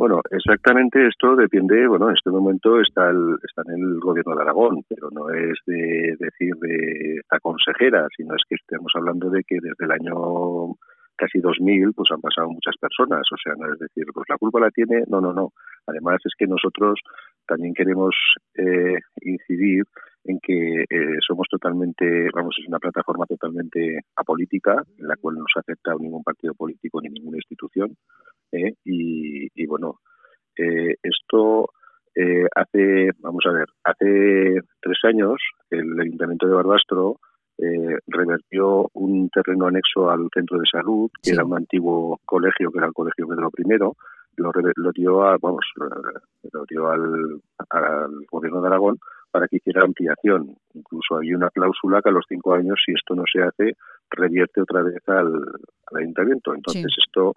Bueno, 0.00 0.22
exactamente 0.30 1.06
esto 1.06 1.36
depende, 1.36 1.86
bueno, 1.86 2.08
en 2.08 2.16
este 2.16 2.30
momento 2.30 2.80
está, 2.80 3.12
está 3.46 3.70
en 3.70 3.82
el 3.82 4.00
gobierno 4.00 4.34
de 4.34 4.40
Aragón, 4.40 4.82
pero 4.88 5.10
no 5.10 5.28
es 5.28 5.58
de 5.66 6.16
decir 6.18 6.54
de 6.56 7.20
la 7.30 7.38
consejera, 7.38 8.08
sino 8.16 8.34
es 8.34 8.40
que 8.48 8.54
estamos 8.54 8.90
hablando 8.94 9.28
de 9.28 9.44
que 9.44 9.56
desde 9.60 9.84
el 9.84 9.90
año 9.90 10.74
casi 11.20 11.38
2000 11.38 11.92
pues 11.92 12.10
han 12.10 12.20
pasado 12.20 12.48
muchas 12.48 12.74
personas, 12.80 13.20
o 13.30 13.36
sea, 13.36 13.52
no 13.58 13.70
es 13.70 13.78
decir, 13.78 14.06
pues 14.14 14.26
la 14.28 14.38
culpa 14.38 14.58
la 14.58 14.70
tiene, 14.70 15.04
no, 15.06 15.20
no, 15.20 15.34
no. 15.34 15.52
Además 15.86 16.18
es 16.24 16.32
que 16.38 16.46
nosotros 16.46 16.98
también 17.46 17.74
queremos 17.74 18.14
eh, 18.54 18.98
incidir 19.20 19.84
en 20.24 20.38
que 20.40 20.84
eh, 20.88 21.18
somos 21.26 21.46
totalmente, 21.50 22.28
vamos, 22.34 22.56
es 22.58 22.66
una 22.68 22.78
plataforma 22.78 23.26
totalmente 23.26 24.00
apolítica, 24.16 24.82
en 24.98 25.08
la 25.08 25.16
cual 25.16 25.36
no 25.36 25.44
se 25.52 25.58
ha 25.58 25.60
aceptado 25.60 25.98
ningún 25.98 26.22
partido 26.22 26.54
político 26.54 27.02
ni 27.02 27.10
ninguna 27.10 27.36
institución. 27.36 27.94
¿eh? 28.52 28.72
y, 28.84 29.66
bueno, 29.66 30.00
eh, 30.56 30.94
esto 31.02 31.68
hace, 32.54 33.10
vamos 33.18 33.44
a 33.46 33.52
ver, 33.52 33.66
hace 33.84 34.60
tres 34.80 34.98
años 35.04 35.40
el 35.70 35.98
Ayuntamiento 36.00 36.46
de 36.46 36.54
Barbastro 36.54 37.19
un 39.30 39.42
terreno 39.42 39.66
anexo 39.66 40.10
al 40.10 40.28
centro 40.34 40.58
de 40.58 40.64
salud, 40.70 41.10
que 41.22 41.32
era 41.32 41.44
un 41.44 41.56
antiguo 41.56 42.18
colegio, 42.24 42.70
que 42.70 42.78
era 42.78 42.88
el 42.88 42.92
Colegio 42.92 43.28
Pedro 43.28 43.50
I, 43.56 43.64
lo, 44.36 44.52
lo 44.76 44.92
dio, 44.92 45.22
a, 45.24 45.36
vamos, 45.40 45.64
lo 45.76 46.64
dio 46.68 46.88
al, 46.88 47.40
al 47.70 48.10
gobierno 48.30 48.60
de 48.60 48.68
Aragón 48.68 48.98
para 49.30 49.46
que 49.46 49.56
hiciera 49.56 49.82
ampliación. 49.82 50.56
Incluso 50.74 51.16
había 51.16 51.36
una 51.36 51.50
cláusula 51.50 52.00
que 52.02 52.08
a 52.08 52.12
los 52.12 52.24
cinco 52.28 52.54
años, 52.54 52.80
si 52.84 52.92
esto 52.92 53.14
no 53.14 53.24
se 53.30 53.42
hace, 53.42 53.76
revierte 54.10 54.62
otra 54.62 54.82
vez 54.82 55.02
al, 55.08 55.32
ayuntamiento. 55.94 56.54
Entonces 56.54 56.92
esto 57.06 57.34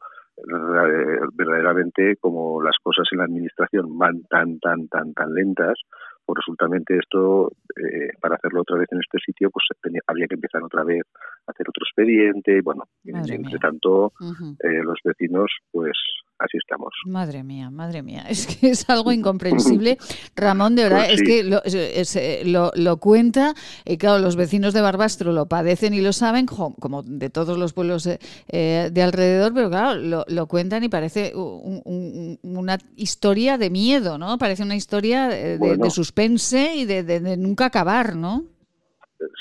verdaderamente 1.34 2.16
como 2.20 2.62
las 2.64 2.76
cosas 2.82 3.08
en 3.12 3.20
la 3.20 3.26
administración 3.26 3.98
van 3.98 4.24
tan, 4.24 4.60
tan, 4.60 4.88
tan, 4.88 5.14
tan 5.14 5.34
lentas, 5.34 5.80
pues 6.26 6.38
resultamente 6.38 6.98
esto, 6.98 7.52
eh, 7.76 8.10
para 8.20 8.36
hacerlo 8.36 8.62
otra 8.62 8.78
vez 8.78 8.88
en 8.92 9.00
este 9.00 9.20
sitio, 9.26 9.50
pues 9.52 9.66
habría 10.08 10.28
que 10.28 10.36
empezar 10.36 10.64
otra 10.64 10.84
vez 10.84 11.04
a 11.48 11.52
hacer 11.52 11.68
otro 11.68 11.84
expediente. 11.86 12.58
Y 12.58 12.62
bueno, 12.62 12.84
entre 13.04 13.60
tanto, 13.60 14.14
eh, 14.60 14.84
los 14.84 15.00
vecinos, 15.04 15.52
pues 15.72 15.98
así 16.40 16.58
estamos. 16.58 16.94
Madre 17.06 17.44
mía, 17.44 17.70
madre 17.70 18.02
mía, 18.04 18.26
es 18.30 18.48
que 18.48 18.70
es 18.70 18.90
algo 18.90 19.12
incomprensible. 19.12 19.98
Ramón, 20.36 20.76
de 20.76 20.84
verdad, 20.84 21.06
pues 21.08 21.22
es 21.22 22.14
que 22.14 22.42
eh, 22.42 22.46
lo, 22.46 22.72
lo, 22.76 22.98
cuenta, 22.98 23.54
y 23.86 23.98
claro, 23.98 24.20
los 24.20 24.36
vecinos 24.36 24.74
de 24.74 24.82
Barbastro 24.82 25.32
lo 25.32 25.48
padecen 25.48 25.94
y 25.94 26.02
lo 26.02 26.14
saben, 26.14 26.46
como 26.46 27.04
de 27.04 27.30
todos 27.30 27.58
los 27.58 27.74
pueblos 27.74 28.04
de 28.04 29.02
alrededor, 29.02 29.54
pero 29.54 29.70
claro, 29.70 30.00
lo, 30.00 30.26
lo 30.28 30.48
cuentan 30.48 30.84
y 30.84 30.90
parece 30.90 31.34
una 31.36 32.78
historia 32.96 33.58
de 33.58 33.70
miedo, 33.70 34.18
¿no? 34.18 34.38
Parece 34.38 34.64
una 34.64 34.76
historia 34.76 35.28
de, 35.28 35.58
de 35.58 35.90
suspense 35.90 36.76
y 36.76 36.86
de, 36.86 37.38
nunca 37.38 37.66
acabar, 37.66 38.16
¿no? 38.16 38.46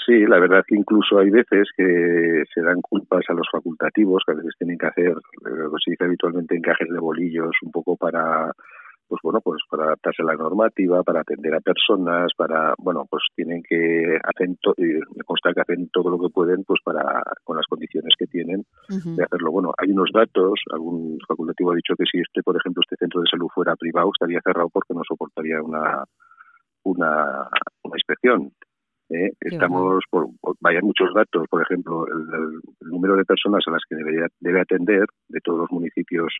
Sí, 0.06 0.26
la 0.26 0.38
verdad 0.38 0.64
que 0.66 0.76
incluso 0.76 1.18
hay 1.18 1.30
veces 1.30 1.68
que 1.76 2.44
se 2.52 2.60
dan 2.62 2.80
culpas 2.80 3.24
a 3.28 3.34
los 3.34 3.46
facultativos, 3.50 4.22
que 4.26 4.32
a 4.32 4.36
veces 4.36 4.54
tienen 4.59 4.78
que 4.78 4.86
hacer 4.86 5.14
lo 5.42 5.70
que 5.70 5.76
se 5.84 5.90
dice 5.92 6.04
habitualmente 6.04 6.56
encajes 6.56 6.88
de 6.88 6.98
bolillos, 6.98 7.52
un 7.62 7.70
poco 7.70 7.96
para 7.96 8.52
pues 9.12 9.20
bueno, 9.22 9.42
pues 9.42 9.60
para 9.68 9.84
adaptarse 9.84 10.22
a 10.22 10.24
la 10.24 10.36
normativa, 10.36 11.02
para 11.02 11.20
atender 11.20 11.52
a 11.54 11.60
personas, 11.60 12.32
para, 12.34 12.72
bueno, 12.78 13.04
pues 13.10 13.22
tienen 13.36 13.62
que 13.62 14.16
hacer, 14.24 14.48
me 14.78 15.24
consta 15.26 15.52
que 15.52 15.60
hacen 15.60 15.90
todo 15.92 16.09
lo 16.09 16.18
que 16.18 16.32
pueden, 16.32 16.64
pues 16.64 16.80
para, 16.82 17.22
con 17.44 17.59
las 17.59 17.66
condiciones 17.66 18.14
que 18.18 18.26
tienen 18.26 18.64
de 18.88 19.22
hacerlo. 19.22 19.50
Bueno, 19.50 19.74
hay 19.76 19.90
unos 19.90 20.09
datos, 20.14 20.59
algún 20.72 21.18
facultativo 21.28 21.72
ha 21.72 21.76
dicho 21.76 21.94
que 21.94 22.06
si 22.10 22.20
este, 22.20 22.42
por 22.42 22.56
ejemplo, 22.56 22.80
este 22.80 22.96
centro 22.96 23.20
de 23.20 23.28
salud 23.30 23.48
fuera 23.54 23.76
privado, 23.76 24.10
estaría 24.14 24.40
cerrado 24.42 24.70
porque 24.72 24.94
no 24.94 25.02
soportaría 25.06 25.60
una, 25.60 26.04
una, 26.84 27.50
una 27.82 27.96
inspección. 27.96 28.50
¿Eh? 29.12 29.32
Estamos, 29.40 30.02
por, 30.10 30.28
vayan 30.60 30.84
muchos 30.84 31.12
datos, 31.14 31.47
por 31.48 31.62
ejemplo, 31.62 32.06
el, 32.06 32.60
número 32.80 33.16
de 33.16 33.24
personas 33.24 33.62
a 33.66 33.70
las 33.70 33.82
que 33.89 33.97
debería, 33.97 34.26
debe 34.40 34.60
atender 34.60 35.06
de 35.28 35.40
todos 35.40 35.60
los 35.60 35.70
municipios 35.70 36.32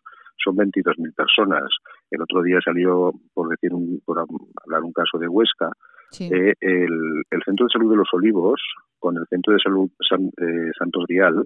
son 0.43 0.55
22.000 0.57 1.13
personas. 1.15 1.69
El 2.11 2.21
otro 2.21 2.41
día 2.41 2.59
salió, 2.63 3.11
por 3.33 3.49
decir 3.49 3.73
un, 3.73 4.01
por 4.05 4.19
hablar 4.19 4.83
un 4.83 4.93
caso 4.93 5.17
de 5.17 5.27
Huesca, 5.27 5.71
eh, 6.19 6.53
el, 6.61 7.23
Centro 7.43 7.65
de 7.65 7.73
Salud 7.73 7.91
de 7.91 7.97
los 7.97 8.09
Olivos 8.13 8.61
con 8.99 9.17
el 9.17 9.25
Centro 9.27 9.53
de 9.53 9.59
Salud 9.59 9.89
eh, 9.89 10.71
Santos 10.77 11.05
Vial 11.07 11.45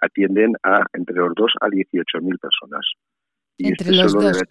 atienden 0.00 0.54
a 0.62 0.84
entre 0.94 1.16
los 1.16 1.34
dos 1.34 1.52
a 1.60 1.68
18.000 1.68 2.38
personas. 2.40 2.86
Entre, 3.68 3.90
este 3.90 4.02
los 4.02 4.12
dos, 4.12 4.42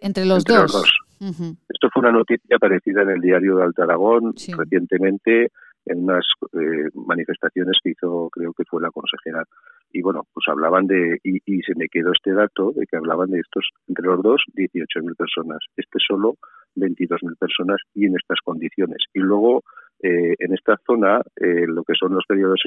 entre, 0.00 0.24
los 0.24 0.44
dos. 0.44 0.98
Esto 1.20 1.88
fue 1.92 2.00
una 2.00 2.12
noticia 2.12 2.56
aparecida 2.56 3.02
en 3.02 3.10
el 3.10 3.20
diario 3.20 3.56
de 3.56 3.64
Alta 3.64 3.84
Aragón 3.84 4.34
recientemente 4.56 5.50
en 5.86 6.02
unas 6.02 6.26
eh, 6.52 6.90
manifestaciones 6.94 7.76
que 7.82 7.90
hizo, 7.90 8.28
creo 8.30 8.52
que 8.52 8.64
fue 8.64 8.82
la 8.82 8.90
consejera. 8.90 9.44
Y 9.92 10.02
bueno, 10.02 10.26
pues 10.34 10.44
hablaban 10.48 10.86
de, 10.86 11.18
y, 11.22 11.40
se 11.62 11.74
me 11.76 11.88
quedó 11.88 12.12
este 12.12 12.32
dato 12.32 12.72
de 12.72 12.86
que 12.86 12.96
hablaban 12.96 13.30
de 13.30 13.40
estos, 13.40 13.68
entre 13.86 14.06
los 14.06 14.22
dos, 14.22 14.42
18.000 14.54 15.16
personas. 15.16 15.58
Este 15.76 15.98
solo, 16.06 16.34
22.000 16.74 17.38
personas 17.38 17.80
y 17.94 18.06
en 18.06 18.16
estas 18.16 18.38
condiciones. 18.44 18.98
Y 19.14 19.20
luego, 19.20 19.62
eh, 20.02 20.34
en 20.38 20.52
esta 20.52 20.76
zona, 20.84 21.20
eh, 21.36 21.66
lo 21.68 21.84
que 21.84 21.94
son 21.98 22.14
los 22.14 22.24
periodos, 22.26 22.60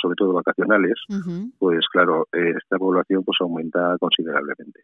sobre 0.00 0.14
todo 0.16 0.32
vacacionales, 0.32 0.94
pues 1.58 1.84
claro, 1.92 2.28
esta 2.32 2.78
población 2.78 3.24
pues 3.24 3.36
aumenta 3.40 3.96
considerablemente. 3.98 4.80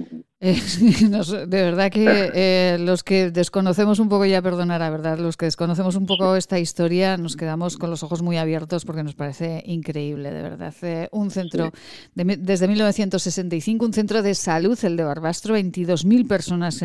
Mm-hmm. 0.00 0.29
Eh, 0.42 0.54
de 1.48 1.62
verdad 1.62 1.90
que 1.92 2.30
eh, 2.34 2.78
los 2.80 3.04
que 3.04 3.30
desconocemos 3.30 3.98
un 3.98 4.08
poco, 4.08 4.24
ya 4.24 4.40
perdonará, 4.40 4.88
¿verdad? 4.88 5.18
Los 5.18 5.36
que 5.36 5.44
desconocemos 5.44 5.96
un 5.96 6.06
poco 6.06 6.34
esta 6.34 6.58
historia 6.58 7.18
nos 7.18 7.36
quedamos 7.36 7.76
con 7.76 7.90
los 7.90 8.02
ojos 8.02 8.22
muy 8.22 8.38
abiertos 8.38 8.86
porque 8.86 9.02
nos 9.02 9.14
parece 9.14 9.62
increíble, 9.66 10.30
de 10.30 10.42
verdad. 10.42 10.74
Eh, 10.80 11.08
un 11.12 11.30
centro, 11.30 11.72
desde 12.14 12.68
1965, 12.68 13.84
un 13.84 13.92
centro 13.92 14.22
de 14.22 14.34
salud, 14.34 14.78
el 14.82 14.96
de 14.96 15.04
Barbastro, 15.04 15.58
22.000 15.58 16.26
personas 16.26 16.82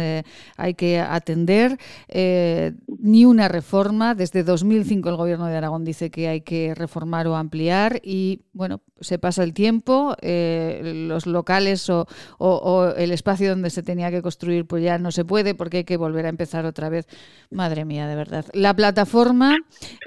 hay 0.57 0.73
que 0.73 0.99
atender, 0.99 1.77
ni 2.09 3.25
una 3.25 3.47
reforma. 3.47 4.15
Desde 4.15 4.43
2005 4.43 5.07
el 5.07 5.15
Gobierno 5.15 5.47
de 5.47 5.55
Aragón 5.55 5.85
dice 5.85 6.11
que 6.11 6.27
hay 6.27 6.41
que 6.41 6.75
reformar 6.75 7.27
o 7.27 7.37
ampliar 7.37 8.01
y, 8.03 8.41
bueno, 8.51 8.81
se 8.99 9.17
pasa 9.17 9.43
el 9.43 9.53
tiempo, 9.53 10.15
los 10.21 11.25
locales 11.25 11.89
o, 11.89 12.07
o 12.37 12.87
el 12.97 13.11
espacio 13.11 13.44
donde 13.45 13.69
se 13.69 13.83
tenía 13.83 14.11
que 14.11 14.21
construir, 14.21 14.65
pues 14.65 14.83
ya 14.83 14.97
no 14.97 15.11
se 15.11 15.25
puede 15.25 15.55
porque 15.55 15.77
hay 15.77 15.83
que 15.83 15.97
volver 15.97 16.25
a 16.25 16.29
empezar 16.29 16.65
otra 16.65 16.89
vez. 16.89 17.07
Madre 17.49 17.85
mía, 17.85 18.07
de 18.07 18.15
verdad. 18.15 18.45
La 18.53 18.73
plataforma, 18.73 19.57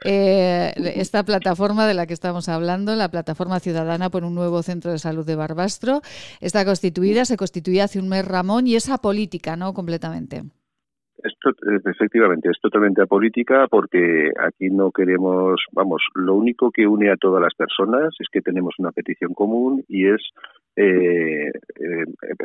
eh, 0.05 0.73
esta 0.97 1.23
plataforma 1.25 1.87
de 1.87 1.95
la 1.95 2.07
que 2.07 2.15
estamos 2.15 2.49
hablando, 2.49 2.95
la 2.97 3.11
plataforma 3.11 3.61
ciudadana 3.61 4.11
por 4.11 4.25
un 4.25 4.35
nuevo 4.35 4.63
centro 4.63 4.93
de 4.93 4.99
salud 4.99 5.27
de 5.27 5.37
Barbastro, 5.37 6.03
está 6.41 6.65
constituida, 6.65 7.25
se 7.25 7.37
constituía 7.37 7.85
hace 7.85 7.99
un 7.99 8.09
mes 8.09 8.25
Ramón 8.25 8.67
y 8.67 8.77
es 8.77 8.89
apolítica, 8.89 9.57
¿no? 9.57 9.75
Completamente. 9.75 10.45
Esto, 11.23 11.51
efectivamente, 11.85 12.49
es 12.51 12.61
totalmente 12.61 13.03
apolítica 13.03 13.67
porque 13.69 14.31
aquí 14.39 14.71
no 14.71 14.93
queremos, 14.93 15.61
vamos, 15.73 16.03
lo 16.15 16.35
único 16.35 16.71
que 16.71 16.87
une 16.87 17.11
a 17.11 17.17
todas 17.17 17.43
las 17.43 17.55
personas 17.55 18.15
es 18.21 18.29
que 18.31 18.41
tenemos 18.41 18.75
una 18.79 18.93
petición 18.93 19.35
común 19.35 19.85
y 19.89 20.07
es 20.07 20.23
eh, 20.77 21.49
eh, 21.49 22.05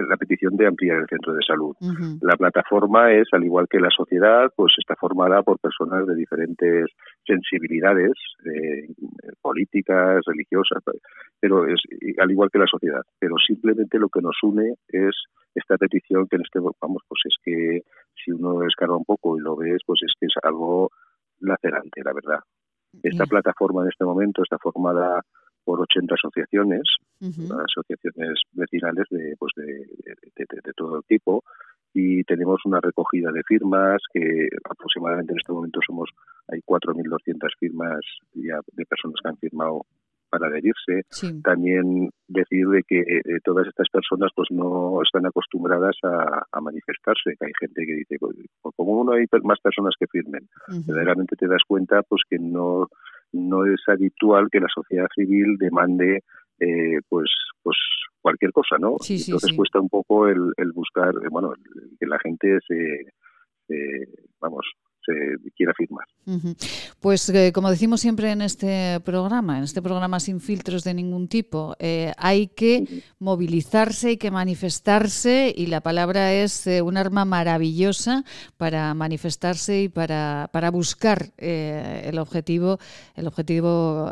la 0.10 0.18
petición 0.18 0.58
de 0.58 0.66
ampliar 0.66 0.98
el 0.98 1.08
centro 1.08 1.34
de 1.34 1.44
salud. 1.46 1.76
La 2.22 2.36
plataforma 2.36 3.12
es, 3.12 3.28
al 3.32 3.44
igual 3.44 3.68
que 3.70 3.80
la 3.80 3.92
sociedad, 3.96 4.52
pues 4.56 4.74
está 4.80 4.96
formada 4.96 5.44
por 5.44 5.60
personas 5.60 6.08
de 6.08 6.16
diferentes 6.16 6.86
sensibilidades 7.26 8.14
eh, 8.46 8.88
políticas, 9.42 10.22
religiosas, 10.26 10.84
pero 11.40 11.68
es 11.68 11.80
al 12.20 12.32
igual 12.32 12.50
que 12.52 12.60
la 12.60 12.68
sociedad. 12.68 13.02
Pero 13.20 13.36
simplemente 13.38 14.00
lo 14.00 14.10
que 14.10 14.22
nos 14.22 14.38
une 14.44 14.76
es 14.88 15.16
esta 15.56 15.78
petición 15.78 16.28
que 16.28 16.38
en 16.38 16.42
este, 16.42 16.60
vamos, 16.60 17.04
pues 17.08 17.22
es 17.26 17.36
que 17.44 17.82
si 18.16 18.32
uno 18.32 18.66
escarba 18.68 18.98
un 18.98 19.06
poco 19.06 19.38
y 19.38 19.42
lo 19.42 19.56
ves, 19.56 19.82
pues 19.86 20.02
es 20.04 20.14
que 20.20 20.26
es 20.28 20.34
algo 20.44 20.92
lacerante, 21.40 22.02
la 22.04 22.14
verdad. 22.14 22.40
Esta 23.02 23.26
plataforma 23.26 23.84
en 23.84 23.90
este 23.90 24.06
momento 24.06 24.44
está 24.44 24.58
formada 24.60 25.22
por 25.64 25.82
80 25.82 26.14
asociaciones, 26.16 26.84
asociaciones 27.22 28.42
vecinales 28.54 29.06
de, 29.10 29.36
pues 29.38 29.52
de, 29.56 29.86
de, 30.36 30.74
todo 30.76 30.98
el 30.98 31.04
tipo, 31.04 31.44
y 31.94 32.24
tenemos 32.24 32.62
una 32.66 32.80
recogida 32.82 33.32
de 33.32 33.44
firmas 33.44 34.02
que 34.12 34.48
aproximadamente 34.70 35.34
en 35.34 35.40
este 35.40 35.54
momento 35.54 35.80
somos 35.86 36.10
hay 36.48 36.60
4.200 36.62 37.38
firmas 37.60 38.00
ya 38.34 38.60
de 38.74 38.86
personas 38.86 39.16
que 39.22 39.30
han 39.30 39.38
firmado 39.38 39.86
para 40.34 40.48
adherirse. 40.48 41.04
También 41.44 42.10
decir 42.28 42.68
de 42.68 42.82
que 42.88 43.02
eh, 43.02 43.22
todas 43.44 43.68
estas 43.68 43.88
personas 43.90 44.32
pues 44.36 44.50
no 44.50 45.00
están 45.04 45.28
acostumbradas 45.28 45.96
a, 46.02 46.60
manifestarse, 46.60 47.36
que 47.38 47.46
hay 47.46 47.52
gente 47.60 47.86
que 47.86 47.94
dice, 47.94 48.16
pues, 48.20 48.36
como 48.76 49.02
uno 49.02 49.12
hay 49.12 49.26
más 49.44 49.60
personas 49.60 49.94
que 50.00 50.08
firmen, 50.08 50.48
verdaderamente 50.88 51.36
te 51.36 51.48
das 51.48 51.62
cuenta 51.68 52.02
pues 52.04 52.24
que 52.28 52.40
no 52.40 52.88
no 53.34 53.66
es 53.66 53.82
habitual 53.88 54.48
que 54.52 54.60
la 54.60 54.70
sociedad 54.74 55.08
civil 55.14 55.58
demande 55.60 56.24
eh, 56.60 57.00
pues 57.10 57.30
pues 57.62 57.78
cualquier 58.22 58.52
cosa, 58.54 58.78
¿no? 58.80 58.96
Entonces 59.08 59.54
cuesta 59.56 59.80
un 59.80 59.90
poco 59.90 60.28
el, 60.28 60.54
el 60.58 60.72
buscar, 60.72 61.10
eh, 61.10 61.28
bueno, 61.30 61.54
que 62.00 62.08
la 62.08 62.18
gente 62.20 62.58
se, 62.68 63.06
se 63.68 64.08
vamos, 64.40 64.66
se 65.06 65.52
quiera 65.56 65.74
firmar. 65.76 66.06
Pues 67.00 67.28
eh, 67.30 67.52
como 67.54 67.70
decimos 67.70 68.00
siempre 68.00 68.32
en 68.32 68.42
este 68.42 69.00
programa, 69.02 69.58
en 69.58 69.66
este 69.66 69.82
programa 69.82 70.20
sin 70.20 70.40
filtros 70.40 70.84
de 70.84 70.94
ningún 70.94 71.28
tipo, 71.28 71.76
eh, 71.80 72.14
hay 72.18 72.48
que 72.48 73.04
movilizarse, 73.20 74.10
hay 74.10 74.18
que 74.18 74.32
manifestarse 74.32 75.54
y 75.56 75.68
la 75.68 75.82
palabra 75.82 76.32
es 76.34 76.66
eh, 76.68 76.82
un 76.82 76.96
arma 76.96 77.26
maravillosa 77.26 78.24
para 78.58 78.94
manifestarse 78.94 79.84
y 79.84 79.90
para, 79.90 80.50
para 80.54 80.72
buscar 80.72 81.34
el 81.38 82.18
objetivo, 82.20 82.78
el 83.16 83.28
objetivo 83.28 84.12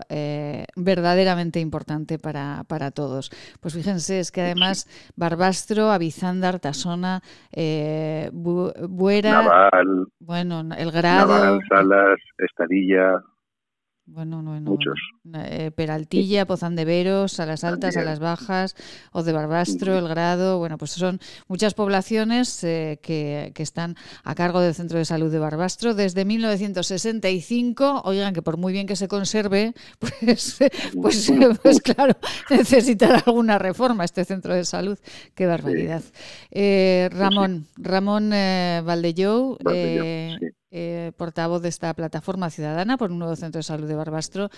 verdaderamente 0.76 1.60
importante 1.60 2.20
para, 2.20 2.66
para, 2.68 2.92
todos. 2.92 3.32
Pues 3.62 3.74
fíjense, 3.74 4.20
es 4.20 4.32
que 4.32 4.42
además 4.42 4.88
Barbastro, 5.16 5.92
Avizanda, 5.92 6.50
Artasona, 6.50 7.22
Buera, 8.34 9.32
Naval, 9.32 10.08
bueno, 10.20 10.64
el 10.82 10.92
grado. 10.92 11.60
Salas, 11.70 12.18
Estadilla. 12.38 13.24
Bueno, 14.08 14.42
no, 14.42 14.60
no, 14.60 14.72
Muchos. 14.72 15.00
eh, 15.36 15.72
Peraltilla, 15.72 16.46
Pozandeveros, 16.46 17.40
a 17.40 17.46
las 17.46 17.64
altas, 17.64 17.96
a 17.96 18.04
las 18.04 18.20
bajas, 18.20 18.76
o 19.14 19.24
de 19.24 19.32
Barbastro, 19.32 19.98
El 19.98 20.08
Grado, 20.10 20.58
bueno, 20.58 20.78
pues 20.78 20.92
son 20.92 21.20
muchas 21.48 21.76
poblaciones 21.76 22.62
eh, 22.64 23.00
que, 23.02 23.52
que 23.56 23.64
están 23.64 23.96
a 24.24 24.36
cargo 24.36 24.60
del 24.60 24.74
Centro 24.74 24.98
de 24.98 25.06
Salud 25.06 25.32
de 25.32 25.40
Barbastro 25.40 25.94
desde 25.94 26.26
1965. 26.26 28.02
Oigan, 28.04 28.34
que 28.34 28.42
por 28.42 28.58
muy 28.58 28.74
bien 28.74 28.88
que 28.88 28.98
se 28.98 29.08
conserve, 29.08 29.74
pues, 30.00 30.60
pues, 31.00 31.32
pues 31.64 31.80
claro, 31.80 32.16
necesitará 32.50 33.24
alguna 33.26 33.60
reforma 33.60 34.04
este 34.04 34.26
centro 34.26 34.54
de 34.54 34.66
salud. 34.66 34.98
Qué 35.36 35.46
barbaridad. 35.46 36.04
Eh, 36.50 37.08
Ramón, 37.14 37.68
Ramón 37.78 38.32
eh, 38.34 38.82
eh, 39.72 40.36
sí. 40.40 40.48
Eh, 40.72 41.12
portavoz 41.18 41.62
de 41.62 41.70
esta 41.70 41.94
plataforma 41.94 42.50
ciudadana 42.50 42.98
por 42.98 43.12
un 43.12 43.20
nuevo 43.20 43.36
centro 43.36 43.60
de 43.60 43.64
salud 43.64 43.88
de 43.88 43.96
Barbastro. 43.96 44.50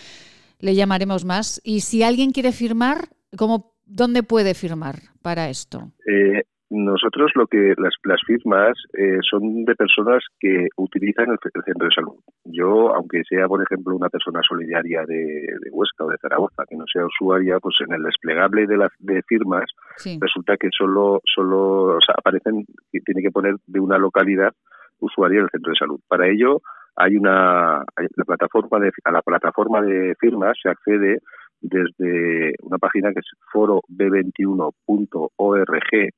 Le 0.59 0.75
llamaremos 0.75 1.25
más. 1.25 1.59
Y 1.63 1.81
si 1.81 2.03
alguien 2.03 2.31
quiere 2.31 2.51
firmar, 2.51 3.09
¿cómo, 3.37 3.73
¿dónde 3.85 4.23
puede 4.23 4.53
firmar 4.53 4.95
para 5.21 5.49
esto? 5.49 5.91
Eh, 6.07 6.43
nosotros 6.69 7.31
lo 7.35 7.45
que 7.45 7.75
las, 7.77 7.93
las 8.03 8.19
firmas 8.25 8.73
eh, 8.97 9.19
son 9.29 9.63
de 9.63 9.75
personas 9.75 10.23
que 10.39 10.67
utilizan 10.77 11.29
el, 11.29 11.37
el 11.53 11.63
centro 11.63 11.87
de 11.87 11.93
salud. 11.93 12.15
Yo, 12.45 12.95
aunque 12.95 13.21
sea, 13.29 13.47
por 13.47 13.61
ejemplo, 13.61 13.95
una 13.95 14.09
persona 14.09 14.41
solidaria 14.47 15.03
de, 15.05 15.15
de 15.15 15.69
Huesca 15.71 16.05
o 16.05 16.09
de 16.09 16.17
Zaragoza, 16.17 16.63
que 16.67 16.75
no 16.75 16.85
sea 16.91 17.05
usuaria, 17.05 17.59
pues 17.59 17.75
en 17.87 17.93
el 17.93 18.01
desplegable 18.01 18.65
de 18.65 18.77
las 18.77 18.91
de 18.99 19.21
firmas 19.27 19.65
Sí. 19.97 20.17
resulta 20.19 20.57
que 20.57 20.69
solo 20.75 21.21
solo 21.35 21.97
o 21.97 22.01
sea, 22.03 22.15
aparecen 22.17 22.65
tiene 23.05 23.21
que 23.21 23.29
poner 23.29 23.55
de 23.67 23.79
una 23.79 23.99
localidad 23.99 24.51
usuaria 24.99 25.41
del 25.41 25.49
centro 25.49 25.71
de 25.71 25.77
salud. 25.77 25.99
Para 26.07 26.27
ello 26.27 26.61
hay 26.95 27.15
una 27.15 27.83
la 28.15 28.25
plataforma 28.25 28.79
de 28.79 28.91
a 29.03 29.11
la 29.11 29.21
plataforma 29.21 29.81
de 29.81 30.15
firmas 30.19 30.57
se 30.61 30.69
accede 30.69 31.19
desde 31.61 32.53
una 32.61 32.77
página 32.77 33.11
que 33.13 33.19
es 33.19 33.31
forob21.org 33.53 36.13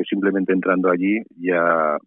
que 0.00 0.04
simplemente 0.08 0.52
entrando 0.54 0.90
allí 0.90 1.18
ya 1.36 1.98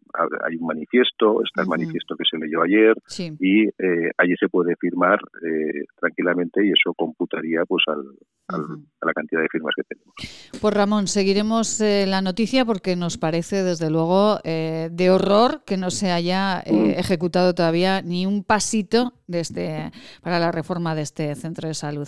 hay 0.46 0.56
un 0.60 0.66
manifiesto, 0.66 1.44
está 1.44 1.62
el 1.62 1.68
manifiesto 1.68 2.16
que 2.16 2.24
se 2.30 2.38
leyó 2.40 2.64
ayer 2.64 2.96
Sí. 3.08 3.32
y 3.40 3.66
eh, 3.68 4.10
allí 4.18 4.34
se 4.40 4.50
puede 4.50 4.76
firmar 4.78 5.20
eh, 5.46 5.84
tranquilamente 6.00 6.66
y 6.66 6.70
eso 6.72 6.94
computaría 6.96 7.64
pues 7.68 7.84
al, 7.88 8.04
al- 8.48 8.80
a 9.02 9.06
la 9.06 9.14
cantidad 9.14 9.42
de 9.42 9.48
firmas 9.52 9.74
que 9.76 9.84
tenemos. 9.84 10.14
Pues 10.60 10.74
Ramón, 10.74 11.06
seguiremos 11.08 11.80
eh, 11.82 12.06
la 12.08 12.22
noticia 12.22 12.66
porque 12.66 12.96
nos 12.96 13.18
parece 13.20 13.62
desde 13.64 13.92
luego 13.92 14.40
eh, 14.44 14.90
de 14.92 15.12
horror 15.12 15.62
que 15.66 15.78
no 15.78 15.92
se 15.92 16.10
haya 16.10 16.62
eh, 16.66 16.96
ejecutado 16.98 17.54
todavía 17.54 18.02
ni 18.02 18.26
un 18.26 18.44
pasito 18.44 19.14
de 19.28 19.40
este, 19.42 19.92
para 20.22 20.40
la 20.40 20.52
reforma 20.52 20.96
de 20.96 21.02
este 21.04 21.36
centro 21.36 21.68
de 21.68 21.74
salud. 21.76 22.08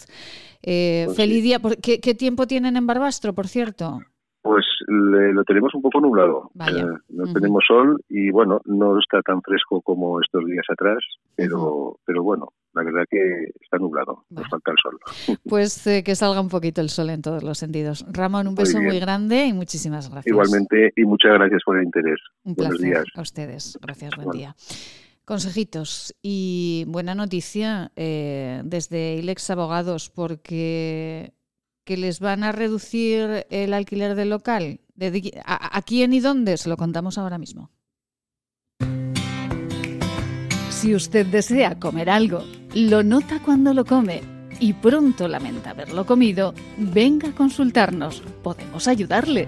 Eh, 0.64 1.04
Pues 1.06 1.18
feliz 1.18 1.44
día. 1.44 1.60
¿Por- 1.60 1.78
¿Qué, 1.78 2.00
qué 2.00 2.16
tiempo 2.16 2.48
tienen 2.48 2.76
en 2.76 2.88
Barbastro, 2.88 3.34
por 3.36 3.48
cierto? 3.48 4.00
Le- 4.88 5.34
lo 5.34 5.44
tenemos 5.44 5.74
un 5.76 5.82
poco 5.82 6.00
nublado. 6.00 6.52
Vaya. 6.54 6.84
Eh, 6.84 6.98
no 7.10 7.34
tenemos 7.34 7.64
sol 7.68 8.02
y 8.10 8.30
bueno, 8.32 8.62
no 8.66 9.00
está 9.00 9.22
tan 9.22 9.42
fresco 9.42 9.82
como 9.82 10.22
estos 10.22 10.46
días 10.46 10.66
atrás, 10.70 11.00
pero, 11.36 11.98
pero 12.06 12.24
bueno, 12.24 12.50
la 12.74 12.84
verdad 12.84 13.04
que 13.10 13.20
está 13.62 13.78
nublado, 13.78 14.26
nos 14.30 14.48
falta 14.50 14.72
el 14.72 14.78
sol. 14.82 15.00
Pues 15.50 15.86
eh, 15.88 16.04
que 16.04 16.16
salga 16.16 16.40
un 16.42 16.50
poquito 16.50 16.82
el 16.82 16.90
sol 16.90 17.10
en 17.10 17.22
todos 17.22 17.44
los 17.44 17.58
sentidos. 17.58 18.06
Ramón, 18.12 18.48
un 18.48 18.56
beso 18.56 18.80
muy, 18.82 19.00
grande 19.00 19.46
y 19.48 19.54
muchísimas 19.54 20.10
gracias. 20.10 20.32
Igualmente 20.32 20.92
y 20.96 21.04
muchas 21.06 21.34
gracias 21.34 21.62
por 21.66 21.78
el 21.78 21.86
interés. 21.86 22.20
Un 22.44 22.54
Buenos 22.56 22.78
placer 22.78 22.94
días. 22.94 23.06
a 23.16 23.22
ustedes. 23.22 23.80
Gracias, 23.82 24.12
buen 24.16 24.26
Bueno. 24.26 24.38
día. 24.40 24.56
Consejitos 25.26 26.14
y 26.22 26.86
buena 26.88 27.16
noticia 27.16 27.92
eh, 27.96 28.62
desde 28.64 29.16
Ilex 29.16 29.50
Abogados 29.50 30.12
porque 30.12 31.34
que 31.86 31.96
les 31.98 32.20
van 32.20 32.44
a 32.44 32.52
reducir 32.52 33.46
el 33.50 33.74
alquiler 33.74 34.16
del 34.16 34.30
local. 34.30 34.82
¿De 34.96 35.12
di- 35.12 35.32
a, 35.46 35.78
a 35.78 35.82
quién 35.82 36.12
y 36.14 36.20
dónde? 36.20 36.58
Se 36.58 36.68
lo 36.70 36.76
contamos 36.78 37.18
ahora 37.18 37.38
mismo. 37.38 37.72
Si 40.70 40.94
usted 40.94 41.26
desea 41.26 41.80
comer 41.80 42.10
algo, 42.10 42.44
lo 42.76 43.02
nota 43.04 43.40
cuando 43.44 43.74
lo 43.74 43.86
come 43.86 44.22
y 44.60 44.74
pronto 44.74 45.28
lamenta 45.28 45.72
haberlo 45.72 46.06
comido, 46.06 46.54
venga 46.78 47.30
a 47.30 47.36
consultarnos. 47.36 48.22
Podemos 48.44 48.88
ayudarle. 48.88 49.48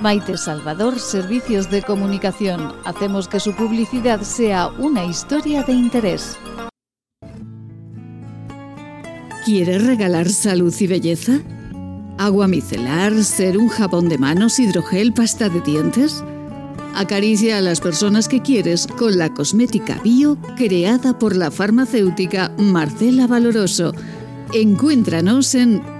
Maite 0.00 0.38
Salvador, 0.38 0.98
Servicios 0.98 1.70
de 1.70 1.82
Comunicación. 1.82 2.72
Hacemos 2.84 3.28
que 3.28 3.38
su 3.38 3.52
publicidad 3.54 4.22
sea 4.22 4.68
una 4.78 5.04
historia 5.04 5.62
de 5.62 5.72
interés. 5.72 6.38
¿Quieres 9.44 9.86
regalar 9.86 10.28
salud 10.30 10.74
y 10.80 10.86
belleza? 10.86 11.40
¿Agua 12.16 12.48
micelar, 12.48 13.12
un 13.12 13.68
jabón 13.68 14.08
de 14.08 14.16
manos, 14.16 14.58
hidrogel, 14.58 15.12
pasta 15.12 15.50
de 15.50 15.60
dientes? 15.60 16.24
Acaricia 16.94 17.58
a 17.58 17.60
las 17.60 17.80
personas 17.80 18.26
que 18.26 18.40
quieres 18.40 18.86
con 18.86 19.18
la 19.18 19.32
cosmética 19.34 20.00
bio 20.02 20.38
creada 20.56 21.18
por 21.18 21.36
la 21.36 21.50
farmacéutica 21.50 22.52
Marcela 22.58 23.26
Valoroso. 23.26 23.92
Encuéntranos 24.54 25.54
en 25.54 25.99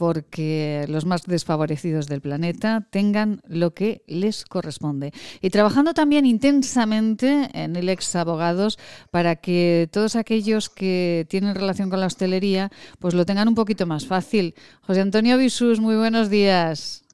porque 0.00 0.86
los 0.88 1.04
más 1.04 1.24
desfavorecidos 1.24 2.06
del 2.06 2.22
planeta 2.22 2.86
tengan 2.88 3.42
lo 3.46 3.74
que 3.74 4.02
les 4.06 4.46
corresponde. 4.46 5.12
Y 5.42 5.50
trabajando 5.50 5.92
también 5.92 6.24
intensamente 6.24 7.50
en 7.52 7.76
el 7.76 7.90
ex 7.90 8.16
abogados 8.16 8.78
para 9.10 9.36
que 9.36 9.90
todos 9.92 10.16
aquellos 10.16 10.70
que 10.70 11.26
tienen 11.28 11.54
relación 11.54 11.90
con 11.90 12.00
la 12.00 12.06
hostelería 12.06 12.70
pues 12.98 13.12
lo 13.12 13.26
tengan 13.26 13.48
un 13.48 13.54
poquito 13.54 13.84
más 13.84 14.06
fácil. 14.06 14.54
José 14.80 15.02
Antonio 15.02 15.36
Visus, 15.36 15.80
muy 15.80 15.96
buenos 15.96 16.30
días. 16.30 17.04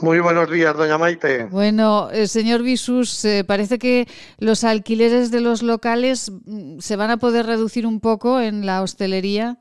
Muy 0.00 0.20
buenos 0.20 0.50
días, 0.50 0.74
doña 0.74 0.96
Maite. 0.96 1.44
Bueno, 1.50 2.08
eh, 2.10 2.26
señor 2.26 2.62
Visus, 2.62 3.22
eh, 3.26 3.44
parece 3.44 3.78
que 3.78 4.08
los 4.38 4.64
alquileres 4.64 5.30
de 5.30 5.42
los 5.42 5.62
locales 5.62 6.32
mm, 6.46 6.78
se 6.78 6.96
van 6.96 7.10
a 7.10 7.18
poder 7.18 7.44
reducir 7.44 7.86
un 7.86 8.00
poco 8.00 8.40
en 8.40 8.64
la 8.64 8.80
hostelería. 8.80 9.58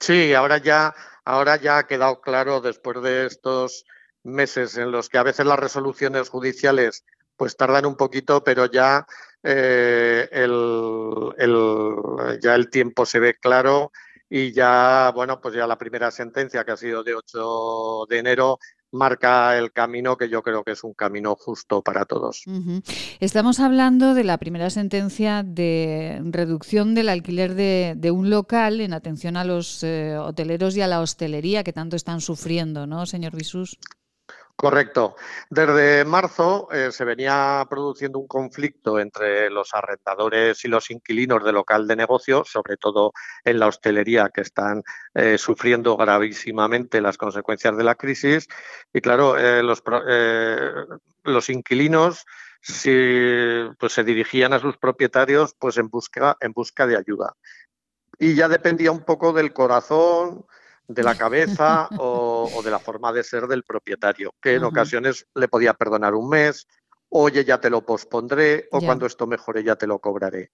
Sí, 0.00 0.34
ahora 0.34 0.58
ya, 0.58 0.94
ahora 1.24 1.56
ya 1.56 1.78
ha 1.78 1.86
quedado 1.86 2.20
claro 2.20 2.60
después 2.60 3.02
de 3.02 3.26
estos 3.26 3.84
meses 4.22 4.76
en 4.76 4.90
los 4.92 5.08
que 5.08 5.18
a 5.18 5.22
veces 5.22 5.46
las 5.46 5.58
resoluciones 5.58 6.28
judiciales 6.28 7.04
pues 7.36 7.56
tardan 7.56 7.86
un 7.86 7.96
poquito, 7.96 8.42
pero 8.44 8.66
ya 8.66 9.06
eh, 9.42 10.28
el, 10.32 11.32
el- 11.38 12.40
ya 12.42 12.54
el 12.54 12.70
tiempo 12.70 13.06
se 13.06 13.18
ve 13.20 13.34
claro 13.34 13.92
y 14.28 14.52
ya, 14.52 15.12
bueno, 15.14 15.40
pues 15.40 15.54
ya 15.54 15.66
la 15.66 15.78
primera 15.78 16.10
sentencia 16.10 16.64
que 16.64 16.72
ha 16.72 16.76
sido 16.76 17.04
de 17.04 17.14
8 17.14 18.06
de 18.08 18.18
enero 18.18 18.58
marca 18.92 19.56
el 19.58 19.72
camino 19.72 20.16
que 20.16 20.28
yo 20.28 20.42
creo 20.42 20.64
que 20.64 20.72
es 20.72 20.84
un 20.84 20.94
camino 20.94 21.36
justo 21.36 21.82
para 21.82 22.04
todos. 22.04 22.44
Estamos 23.20 23.60
hablando 23.60 24.14
de 24.14 24.24
la 24.24 24.38
primera 24.38 24.70
sentencia 24.70 25.42
de 25.42 26.20
reducción 26.24 26.94
del 26.94 27.08
alquiler 27.08 27.54
de, 27.54 28.10
un 28.10 28.30
local 28.30 28.80
en 28.80 28.92
atención 28.92 29.36
a 29.36 29.44
los 29.44 29.82
eh, 29.82 30.16
hoteleros 30.16 30.76
y 30.76 30.80
a 30.80 30.86
la 30.86 31.00
hostelería 31.00 31.64
que 31.64 31.72
tanto 31.72 31.96
están 31.96 32.20
sufriendo, 32.20 32.86
¿no, 32.86 33.04
señor 33.06 33.36
Bisús? 33.36 33.78
Correcto. 34.56 35.16
Desde 35.50 36.06
marzo 36.06 36.68
eh, 36.72 36.90
se 36.90 37.04
venía 37.04 37.66
produciendo 37.68 38.18
un 38.18 38.26
conflicto 38.26 38.98
entre 38.98 39.50
los 39.50 39.74
arrendadores 39.74 40.64
y 40.64 40.68
los 40.68 40.90
inquilinos 40.90 41.44
de 41.44 41.52
local 41.52 41.86
de 41.86 41.94
negocio, 41.94 42.42
sobre 42.42 42.78
todo 42.78 43.12
en 43.44 43.58
la 43.58 43.66
hostelería, 43.66 44.30
que 44.30 44.40
están 44.40 44.82
eh, 45.12 45.36
sufriendo 45.36 45.94
gravísimamente 45.98 47.02
las 47.02 47.18
consecuencias 47.18 47.76
de 47.76 47.84
la 47.84 47.96
crisis. 47.96 48.48
Y 48.94 49.02
claro, 49.02 49.36
eh, 49.36 49.62
los, 49.62 49.82
los, 51.24 51.50
inquilinos 51.50 52.24
pues, 53.78 53.92
se 53.92 54.04
dirigían 54.04 54.54
a 54.54 54.58
sus 54.58 54.78
propietarios 54.78 55.54
pues, 55.58 55.76
en, 55.76 55.90
busca, 55.90 56.38
en 56.40 56.52
busca 56.52 56.86
de 56.86 56.96
ayuda. 56.96 57.34
Y 58.18 58.34
ya 58.34 58.48
dependía 58.48 58.90
un 58.90 59.04
poco 59.04 59.34
del 59.34 59.52
corazón, 59.52 60.46
de 60.88 61.02
la 61.02 61.14
cabeza 61.14 61.88
o, 61.98 62.62
de 62.64 62.70
la 62.70 62.78
forma 62.78 63.12
de 63.12 63.24
ser 63.24 63.46
del 63.46 63.64
propietario, 63.64 64.34
que 64.40 64.54
en 64.54 64.64
ocasiones 64.64 65.26
le 65.34 65.48
podía 65.48 65.74
perdonar 65.74 66.14
un 66.14 66.28
mes, 66.28 66.66
oye, 67.08 67.44
ya 67.44 67.60
te 67.60 67.70
lo 67.70 67.84
pospondré, 67.84 68.68
o 68.72 68.80
cuando 68.80 69.06
esto 69.06 69.26
mejore 69.26 69.62
ya 69.62 69.76
te 69.76 69.86
lo 69.86 69.98
cobraré. 70.00 70.50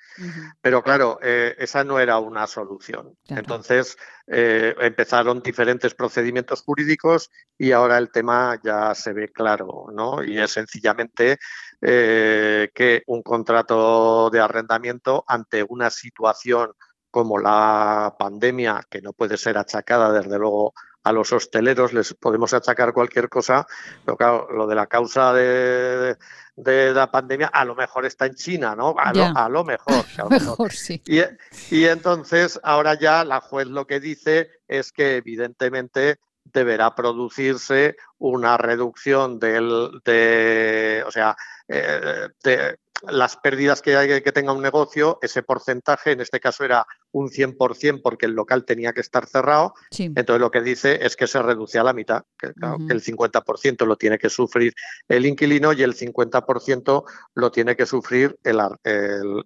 Pero 0.61 0.83
claro, 0.83 1.19
eh, 1.23 1.55
esa 1.59 1.83
no 1.83 1.99
era 1.99 2.19
una 2.19 2.47
solución. 2.47 3.17
Entonces 3.29 3.97
eh, 4.27 4.75
empezaron 4.81 5.41
diferentes 5.41 5.95
procedimientos 5.95 6.63
jurídicos 6.63 7.31
y 7.57 7.73
ahora 7.73 7.99
el 7.99 8.11
tema 8.11 8.61
ya 8.63 8.95
se 8.95 9.13
ve 9.13 9.29
claro, 9.33 9.87
¿no? 9.93 10.23
Y 10.23 10.39
es 10.39 10.53
sencillamente 10.53 11.39
eh, 11.81 12.71
que 12.75 13.03
un 13.07 13.23
contrato 13.23 14.31
de 14.31 14.41
arrendamiento 14.41 15.25
ante 15.27 15.65
una 15.67 15.91
situación 15.91 16.73
como 17.12 17.39
la 17.39 18.16
pandemia, 18.18 18.80
que 18.90 19.02
no 19.02 19.12
puede 19.12 19.36
ser 19.36 19.59
achacada 19.59 20.10
desde 20.10 20.39
luego 20.39 20.72
a 21.05 21.12
los 21.12 21.30
hosteleros, 21.32 21.93
les 21.93 22.14
podemos 22.14 22.55
achacar 22.55 22.94
cualquier 22.94 23.28
cosa, 23.28 23.66
pero 24.05 24.16
claro, 24.16 24.48
lo 24.51 24.66
de 24.66 24.74
la 24.74 24.86
causa 24.86 25.34
de, 25.34 26.16
la 26.56 27.10
pandemia 27.10 27.48
a 27.48 27.66
lo 27.66 27.74
mejor 27.74 28.06
está 28.06 28.24
en 28.24 28.34
China, 28.34 28.74
¿no? 28.74 28.94
A, 28.98 29.12
lo, 29.51 29.64
mejor. 29.64 30.05
mejor, 30.30 30.72
sí. 30.72 31.02
y, 31.05 31.84
entonces 31.84 32.59
ahora 32.62 32.94
ya 32.94 33.24
la 33.24 33.40
juez 33.43 33.66
lo 33.66 33.86
que 33.86 34.01
dice 34.01 34.51
es 34.66 34.90
que 34.90 35.16
evidentemente 35.16 36.18
deberá 36.44 36.94
producirse 36.94 37.97
una 38.18 38.56
reducción 38.56 39.39
del, 39.39 40.01
de, 40.05 41.05
o 41.06 41.10
sea, 41.10 41.36
eh, 41.68 42.28
de, 42.43 42.78
las 43.09 43.36
pérdidas 43.36 43.82
que, 43.82 43.97
hay, 43.97 44.22
que 44.22 44.32
tenga 44.32 44.52
un 44.52 44.62
negocio, 44.62 45.18
ese 45.22 45.43
porcentaje, 45.43 46.12
en 46.12 46.20
este 46.20 46.40
caso 46.40 46.64
era 46.64 46.86
un 47.12 47.28
100% 47.28 48.01
porque 48.02 48.26
el 48.26 48.32
local 48.32 48.64
tenía 48.64 48.93
que 48.93 49.01
estar 49.01 49.26
cerrado, 49.26 49.74
entonces 49.90 50.40
lo 50.40 50.51
que 50.51 50.62
dice 50.62 51.05
es 51.05 51.16
que 51.16 51.26
se 51.26 51.40
reduce 51.43 51.78
a 51.78 51.84
la 51.84 51.93
mitad, 51.93 52.24
que, 52.39 52.48
el 52.48 53.02
50% 53.02 53.86
lo 53.86 53.97
tiene 53.97 54.18
que 54.18 54.28
sufrir 54.28 54.72
el 55.09 55.26
inquilino 55.26 55.72
y 55.72 55.82
el 55.82 55.94
50% 55.94 57.05
lo 57.34 57.51
tiene 57.51 57.76
que 57.76 57.86
sufrir 57.86 58.39
el, 58.44 58.60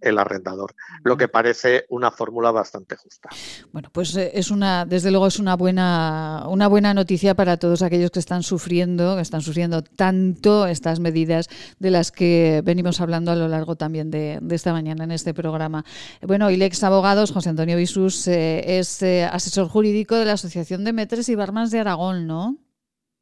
el, 0.01 0.19
arrendador, 0.19 0.75
lo 1.05 1.17
que 1.17 1.29
parece 1.29 1.87
una 1.89 2.11
fórmula 2.11 2.51
bastante 2.51 2.97
justa. 2.97 3.29
Bueno, 3.73 3.91
pues 3.93 4.17
eh, 4.17 4.31
es 4.35 4.51
una, 4.51 4.85
desde 4.85 5.11
luego 5.11 5.27
es 5.27 5.39
una 5.39 5.57
buena, 5.57 6.45
una 6.49 6.69
buena 6.69 6.95
noticia 6.95 7.35
para 7.35 7.57
todos 7.57 7.83
aquellos 7.83 8.11
que 8.11 8.19
están 8.19 8.43
sufriendo, 8.43 9.17
que 9.17 9.23
están 9.23 9.43
sufriendo 9.43 9.83
tanto 9.83 10.67
estas 10.67 11.01
medidas 11.01 11.49
de 11.79 11.91
las 11.91 12.13
que 12.13 12.63
venimos 12.65 13.01
hablando 13.01 13.33
a 13.33 13.37
lo 13.37 13.49
largo 13.49 13.77
también 13.77 14.11
de, 14.11 14.41
esta 14.51 14.73
mañana 14.73 15.05
en 15.05 15.11
este 15.11 15.35
programa. 15.35 15.85
Bueno, 16.23 16.51
Ilex 16.51 16.83
Abogados, 16.83 17.33
José 17.33 17.51
Antonio 17.57 17.79
Bisús, 17.79 18.29
eh, 18.29 18.79
es 18.79 19.01
eh, 19.01 19.25
asesor 19.25 19.69
jurídico 19.69 20.15
de 20.17 20.27
la 20.27 20.35
Asociación 20.35 20.85
de 20.85 20.93
Metres 20.93 21.31
y 21.31 21.35
Barmans 21.35 21.71
de 21.71 21.81
Aragón, 21.81 22.27
¿no? 22.27 22.59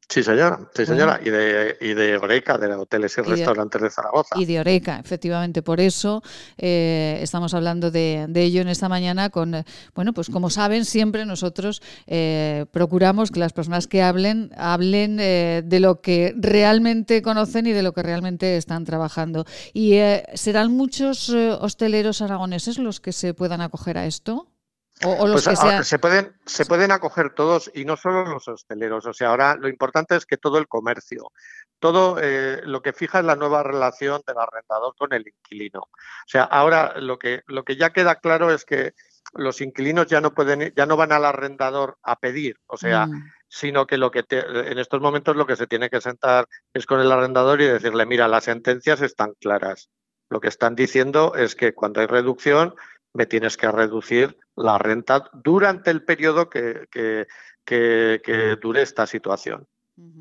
Sí, 0.07 0.21
señora, 0.21 0.59
sí, 0.73 0.85
señora. 0.85 1.19
Y, 1.23 1.29
de, 1.29 1.77
y 1.81 1.93
de 1.93 2.17
Oreca, 2.17 2.57
de 2.57 2.71
hoteles 2.73 3.17
y, 3.17 3.21
restaurantes 3.21 3.81
de, 3.81 3.89
Zaragoza. 3.89 4.35
Y 4.39 4.45
de 4.45 4.59
Oreca, 4.59 4.99
efectivamente. 5.03 5.63
Por 5.63 5.79
eso 5.79 6.21
eh, 6.57 7.17
estamos 7.21 7.53
hablando 7.53 7.89
de, 7.89 8.27
ello 8.35 8.61
en 8.61 8.67
esta 8.67 8.87
mañana. 8.87 9.29
Con, 9.29 9.65
bueno, 9.95 10.13
pues 10.13 10.29
como 10.29 10.49
saben, 10.49 10.85
siempre 10.85 11.25
nosotros 11.25 11.81
eh, 12.05 12.65
procuramos 12.71 13.31
que 13.31 13.39
las 13.39 13.53
personas 13.53 13.87
que 13.87 14.03
hablen, 14.03 14.51
hablen 14.57 15.17
eh, 15.19 15.63
de 15.65 15.79
lo 15.79 16.01
que 16.01 16.35
realmente 16.37 17.23
conocen 17.23 17.65
y 17.65 17.71
de 17.71 17.81
lo 17.81 17.93
que 17.93 18.03
realmente 18.03 18.57
están 18.57 18.85
trabajando. 18.85 19.45
¿Y 19.73 19.97
serán 20.35 20.71
muchos 20.71 21.29
hosteleros 21.29 22.21
aragoneses 22.21 22.77
los 22.77 22.99
que 22.99 23.11
se 23.11 23.33
puedan 23.33 23.61
acoger 23.61 23.97
a 23.97 24.05
esto? 24.05 24.54
Pues 25.01 25.43
se 25.87 25.99
pueden, 25.99 26.33
se 26.45 26.65
pueden 26.65 26.91
acoger 26.91 27.33
todos 27.33 27.69
y 27.73 27.83
no 27.83 27.97
solo 27.97 28.25
los 28.25 28.47
hosteleros. 28.47 29.05
O 29.05 29.13
sea, 29.13 29.29
ahora 29.29 29.55
lo 29.55 29.67
importante 29.67 30.15
es 30.15 30.25
que 30.25 30.37
todo 30.37 30.57
el 30.57 30.69
comercio, 30.69 31.31
todo 31.79 32.17
eh, 32.21 32.61
lo 32.63 32.81
que 32.81 32.93
fija 32.93 33.19
es 33.19 33.25
la 33.25 33.35
nueva 33.35 33.61
relación 33.61 34.21
del 34.25 34.37
arrendador 34.37 34.95
con 34.97 35.11
el 35.11 35.27
inquilino. 35.27 35.81
O 35.81 36.27
sea, 36.27 36.43
ahora 36.43 36.93
lo 36.99 37.19
que, 37.19 37.41
lo 37.47 37.63
que 37.63 37.75
ya 37.75 37.91
queda 37.91 38.15
claro 38.15 38.51
es 38.51 38.63
que 38.63 38.93
los 39.33 39.59
inquilinos 39.59 40.07
ya 40.07 40.21
no 40.21 40.33
pueden, 40.33 40.73
ya 40.75 40.85
no 40.85 40.95
van 40.95 41.11
al 41.11 41.25
arrendador 41.25 41.97
a 42.03 42.17
pedir, 42.17 42.57
o 42.67 42.77
sea, 42.77 43.07
mm. 43.07 43.31
sino 43.49 43.85
que 43.85 43.97
lo 43.97 44.11
que 44.11 44.23
en 44.29 44.79
estos 44.79 45.01
momentos 45.01 45.35
lo 45.35 45.45
que 45.45 45.57
se 45.57 45.67
tiene 45.67 45.89
que 45.89 45.99
sentar 45.99 46.47
es 46.73 46.85
con 46.85 47.01
el 47.01 47.11
arrendador 47.11 47.59
y 47.59 47.65
decirle, 47.65 48.05
mira, 48.05 48.29
las 48.29 48.45
sentencias 48.45 49.01
están 49.01 49.33
claras. 49.41 49.89
Lo 50.29 50.39
que 50.39 50.47
están 50.47 50.75
diciendo 50.75 51.35
es 51.35 51.55
que 51.55 51.73
cuando 51.73 52.01
hay 52.01 52.07
reducción 52.07 52.75
me 53.15 53.25
tienes 53.25 53.55
que 53.55 53.71
reducir 53.71 54.37
la 54.55 54.77
renta 54.77 55.29
durante 55.33 55.89
el 55.89 56.03
periodo 56.03 56.49
que, 56.49 56.87
que, 56.91 58.57
dure 58.61 58.81
esta 58.81 59.07
situación. 59.07 59.65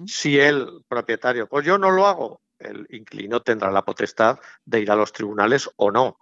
Si 0.07 0.39
el 0.39 0.85
propietario, 0.87 1.49
pues 1.49 1.67
yo 1.67 1.77
no 1.77 1.91
lo 1.91 2.07
hago, 2.07 2.41
el 2.61 2.87
inquilino 2.91 3.43
tendrá 3.43 3.73
la 3.73 3.85
potestad 3.85 4.39
de 4.65 4.81
ir 4.81 4.91
a 4.93 4.97
los 4.97 5.13
tribunales 5.13 5.69
o 5.77 5.91
no 5.91 6.19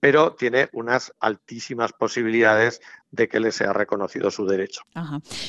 pero 0.00 0.34
tiene 0.34 0.68
unas 0.72 1.12
altísimas 1.20 1.92
posibilidades 1.92 2.80
de 3.10 3.28
que 3.28 3.40
le 3.40 3.52
sea 3.52 3.72
reconocido 3.72 4.30
su 4.30 4.46
derecho. 4.46 4.80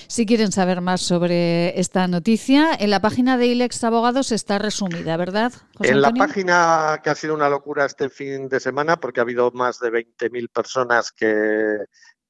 Si 0.07 0.25
quieren 0.25 0.51
saber 0.51 0.81
más 0.81 1.01
sobre 1.01 1.79
esta 1.79 2.07
noticia, 2.07 2.75
en 2.77 2.89
la 2.89 3.01
página 3.01 3.37
de 3.37 3.47
ILEX 3.47 3.83
Abogados 3.83 4.31
está 4.31 4.59
resumida, 4.59 5.17
¿verdad? 5.17 5.53
en 5.79 6.01
la 6.01 6.11
página 6.11 6.99
que 7.03 7.09
ha 7.09 7.15
sido 7.15 7.33
una 7.33 7.49
locura 7.49 7.85
este 7.85 8.09
fin 8.09 8.49
de 8.49 8.59
semana, 8.59 8.97
porque 8.97 9.21
ha 9.21 9.23
habido 9.23 9.49
más 9.51 9.79
de 9.79 9.91
20.000 9.91 10.49
personas 10.49 11.11
que, 11.11 11.77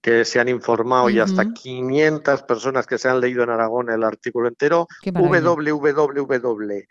que 0.02 0.24
se 0.24 0.40
han 0.40 0.50
informado 0.50 1.10
y 1.10 1.20
hasta 1.20 1.52
500 1.52 2.44
personas 2.44 2.86
que 2.86 2.98
se 2.98 3.10
han 3.10 3.20
leído 3.20 3.44
en 3.44 3.50
Aragón 3.50 3.90
el 3.90 4.04
artículo 4.04 4.48
entero, 4.48 4.88
www 5.04 6.84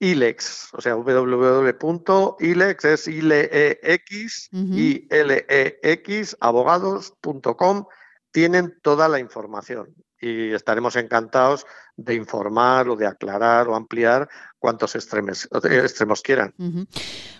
ILEX, 0.00 0.72
o 0.72 0.80
sea, 0.80 0.96
www.ilex 0.96 2.84
es 2.86 3.06
I-L-E-X 3.06 4.48
y 4.52 5.06
L-E-X, 5.10 6.36
abogados.com, 6.40 7.84
tienen 8.32 8.78
toda 8.82 9.08
la 9.08 9.18
información 9.20 9.94
y 10.18 10.52
estaremos 10.52 10.96
encantados 10.96 11.66
de 11.96 12.14
informar 12.14 12.88
o 12.88 12.96
de 12.96 13.06
aclarar 13.06 13.68
o 13.68 13.76
ampliar 13.76 14.28
cuantos 14.58 14.94
extremos, 14.94 15.48
extremos 15.64 16.22
quieran. 16.22 16.54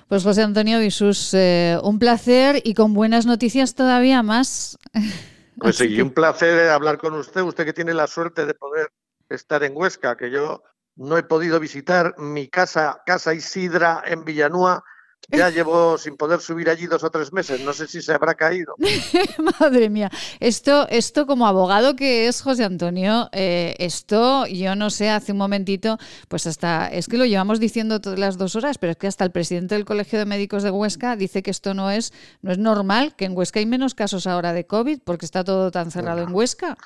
Pues 0.08 0.22
José 0.22 0.42
Antonio 0.42 0.78
Visus, 0.80 1.32
eh, 1.32 1.78
un 1.82 1.98
placer 1.98 2.60
y 2.62 2.74
con 2.74 2.92
buenas 2.92 3.26
noticias 3.26 3.74
todavía 3.74 4.22
más. 4.22 4.78
Pues 5.58 5.76
sí, 5.76 6.00
un 6.00 6.12
placer 6.12 6.70
hablar 6.70 6.96
con 6.96 7.12
usted, 7.12 7.42
usted 7.42 7.66
que 7.66 7.74
tiene 7.74 7.92
la 7.92 8.06
suerte 8.06 8.46
de 8.46 8.54
poder 8.54 8.90
estar 9.28 9.62
en 9.62 9.76
Huesca, 9.76 10.16
que 10.16 10.30
yo 10.30 10.62
no 11.00 11.16
he 11.16 11.22
podido 11.22 11.58
visitar 11.58 12.14
mi 12.18 12.48
casa, 12.48 13.00
Casa 13.06 13.32
Isidra 13.32 14.02
en 14.04 14.22
Villanúa. 14.22 14.84
Ya 15.30 15.48
llevo 15.50 15.96
sin 15.96 16.16
poder 16.16 16.40
subir 16.40 16.68
allí 16.68 16.86
dos 16.86 17.02
o 17.04 17.10
tres 17.10 17.32
meses. 17.32 17.60
No 17.62 17.72
sé 17.72 17.86
si 17.86 18.02
se 18.02 18.12
habrá 18.12 18.34
caído. 18.34 18.74
Madre 19.60 19.88
mía. 19.88 20.10
Esto, 20.40 20.86
esto 20.90 21.26
como 21.26 21.46
abogado 21.46 21.96
que 21.96 22.28
es 22.28 22.42
José 22.42 22.64
Antonio, 22.64 23.30
eh, 23.32 23.76
esto 23.78 24.46
yo 24.46 24.74
no 24.76 24.90
sé, 24.90 25.08
hace 25.08 25.32
un 25.32 25.38
momentito, 25.38 25.96
pues 26.28 26.46
hasta, 26.46 26.88
es 26.88 27.06
que 27.06 27.16
lo 27.16 27.24
llevamos 27.24 27.60
diciendo 27.60 28.02
todas 28.02 28.18
las 28.18 28.36
dos 28.36 28.54
horas, 28.54 28.76
pero 28.76 28.90
es 28.90 28.98
que 28.98 29.06
hasta 29.06 29.24
el 29.24 29.30
presidente 29.30 29.76
del 29.76 29.86
Colegio 29.86 30.18
de 30.18 30.26
Médicos 30.26 30.62
de 30.62 30.70
Huesca 30.70 31.16
dice 31.16 31.42
que 31.42 31.50
esto 31.50 31.72
no 31.72 31.90
es, 31.90 32.12
no 32.42 32.52
es 32.52 32.58
normal, 32.58 33.14
que 33.16 33.24
en 33.24 33.34
Huesca 33.34 33.58
hay 33.58 33.66
menos 33.66 33.94
casos 33.94 34.26
ahora 34.26 34.52
de 34.52 34.66
COVID 34.66 35.00
porque 35.02 35.24
está 35.24 35.44
todo 35.44 35.70
tan 35.70 35.90
cerrado 35.90 36.22
en 36.22 36.34
Huesca. 36.34 36.76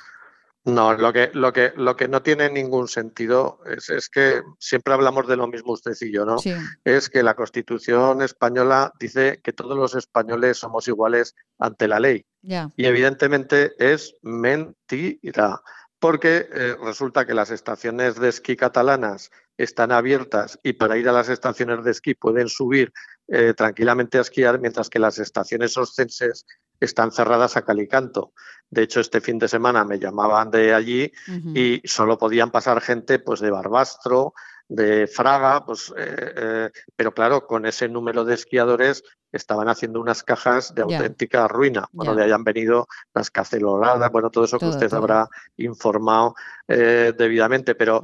No, 0.67 0.95
lo 0.95 1.13
que, 1.13 1.31
lo 1.35 1.53
que, 1.53 1.73
lo 1.77 1.95
que 1.95 2.09
no 2.09 2.23
tiene 2.23 2.49
ningún 2.49 2.89
sentido 2.89 3.61
es, 3.67 4.09
que 4.09 4.43
siempre 4.59 4.95
hablamos 4.95 5.29
de 5.29 5.37
lo 5.37 5.47
mismo 5.47 5.73
usted 5.73 5.93
y 6.01 6.11
yo, 6.11 6.25
¿no? 6.25 6.37
Es 6.85 7.11
que 7.11 7.23
la 7.23 7.35
Constitución 7.35 8.23
española 8.23 8.91
dice 8.99 9.41
que 9.45 9.53
todos 9.53 9.77
los 9.77 9.95
españoles 9.95 10.57
somos 10.57 10.89
iguales 10.89 11.35
ante 11.59 11.87
la 11.87 12.01
ley. 12.01 12.25
Y 12.43 12.87
evidentemente 12.87 13.73
es 13.79 14.15
mentira 14.23 15.61
porque 15.99 16.49
eh, 16.53 16.77
resulta 16.83 17.25
que 17.25 17.35
las 17.35 17.51
estaciones 17.51 18.17
de 18.17 18.29
esquí 18.29 18.57
catalanas 18.57 19.31
están 19.57 19.93
abiertas 19.93 20.59
y 20.63 20.75
para 20.75 20.99
ir 20.99 21.09
a 21.09 21.13
las 21.13 21.29
estaciones 21.29 21.85
de 21.85 21.93
esquí 21.93 22.15
pueden 22.15 22.49
subir 22.49 22.93
eh, 23.29 23.55
tranquilamente 23.55 24.19
a 24.19 24.21
esquiar, 24.21 24.61
mientras 24.61 24.91
que 24.91 24.99
las 24.99 25.19
estaciones 25.19 25.77
oscenses 25.79 26.45
están 26.85 27.13
cerradas 27.13 27.57
a 27.57 27.63
calicanto. 27.63 28.33
De 28.71 28.83
hecho, 28.83 29.01
este 29.01 29.21
fin 29.21 29.39
de 29.39 29.49
semana 29.49 29.85
me 29.85 29.99
llamaban 29.99 30.51
de 30.51 30.75
allí 30.75 31.13
y 31.55 31.81
solo 31.85 32.19
podían 32.19 32.51
pasar 32.51 32.81
gente 32.81 33.19
pues 33.19 33.41
de 33.41 33.51
Barbastro, 33.51 34.35
de 34.69 35.07
Fraga, 35.07 35.65
pues, 35.65 35.93
eh, 35.97 36.33
eh, 36.37 36.71
pero 36.97 37.13
claro, 37.13 37.47
con 37.47 37.67
ese 37.67 37.89
número 37.89 38.25
de 38.25 38.35
esquiadores 38.35 39.05
estaban 39.31 39.69
haciendo 39.69 40.01
unas 40.01 40.23
cajas 40.23 40.75
de 40.75 40.83
auténtica 40.83 41.47
ruina, 41.49 41.87
bueno, 41.93 42.15
de 42.15 42.25
hayan 42.25 42.45
venido 42.45 42.87
las 43.13 43.31
caceloladas, 43.31 44.11
bueno, 44.11 44.31
todo 44.31 44.45
eso 44.45 44.59
que 44.59 44.67
usted 44.67 44.93
habrá 44.95 45.29
informado 45.57 46.35
eh, 46.69 47.13
debidamente, 47.17 47.75
pero 47.75 48.03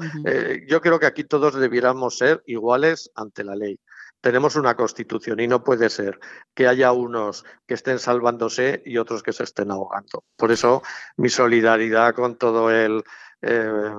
yo 0.67 0.81
creo 0.81 0.99
que 0.99 1.07
aquí 1.07 1.25
todos 1.25 1.55
debiéramos 1.55 2.19
ser 2.19 2.43
iguales 2.47 3.11
ante 3.15 3.45
la 3.45 3.55
ley 3.55 3.79
tenemos 4.21 4.57
una 4.57 4.77
constitución 4.77 5.41
y 5.41 5.49
no 5.49 5.65
puede 5.65 5.91
ser 5.91 6.19
que 6.55 6.69
haya 6.69 6.93
unos 6.93 7.45
que 7.67 7.75
estén 7.75 7.99
salvándose 7.99 8.83
y 8.85 8.99
otros 8.99 9.23
que 9.23 9.33
se 9.33 9.45
estén 9.45 9.71
ahogando. 9.71 10.25
Por 10.37 10.53
eso 10.53 10.83
mi 11.17 11.29
solidaridad 11.29 12.15
con 12.15 12.37
todo 12.37 12.71
el, 12.71 13.03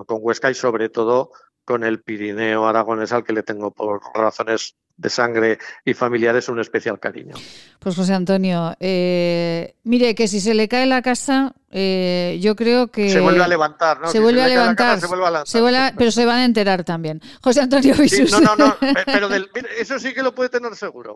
con 0.06 0.18
Huesca 0.22 0.52
y 0.52 0.54
sobre 0.54 0.90
todo 0.90 1.32
con 1.66 1.84
el 1.84 2.02
Pirineo 2.02 2.68
aragonés 2.68 3.12
al 3.14 3.24
que 3.24 3.34
le 3.34 3.44
tengo 3.44 3.72
por 3.72 4.02
razones 4.14 4.76
de 5.02 5.10
sangre 5.10 5.58
y 5.84 5.94
familiares 5.94 6.48
un 6.48 6.60
especial 6.60 7.00
cariño. 7.00 7.36
Pues 7.80 7.96
José 7.96 8.14
Antonio, 8.14 8.76
eh, 8.80 9.74
mire 9.84 10.14
que 10.14 10.28
si 10.28 10.40
se 10.40 10.54
le 10.54 10.68
cae 10.68 10.86
la 10.86 11.02
casa, 11.02 11.56
eh, 11.72 12.38
yo 12.40 12.56
creo 12.56 12.90
que... 12.90 13.10
Se 13.10 13.20
vuelve 13.20 13.44
a 13.44 13.48
levantar, 13.48 14.00
¿no? 14.00 14.08
Se 14.10 14.20
vuelve 14.20 14.44
a 14.44 14.48
levantar, 14.48 15.00
se 15.00 15.08
vuelve 15.08 15.26
a 15.26 15.32
levantar. 15.32 15.96
pero 15.98 16.12
se 16.12 16.26
van 16.26 16.38
a 16.38 16.46
enterar 16.46 16.84
también. 16.84 17.20
José 17.42 17.62
Antonio 17.62 17.96
Visus. 17.96 18.32
no, 18.32 18.42
no, 18.42 18.56
no, 18.56 18.78
pero 19.06 19.28
eso 19.80 19.98
sí 19.98 20.14
que 20.14 20.22
lo 20.22 20.36
puede 20.36 20.50
tener 20.50 20.76
seguro. 20.76 21.16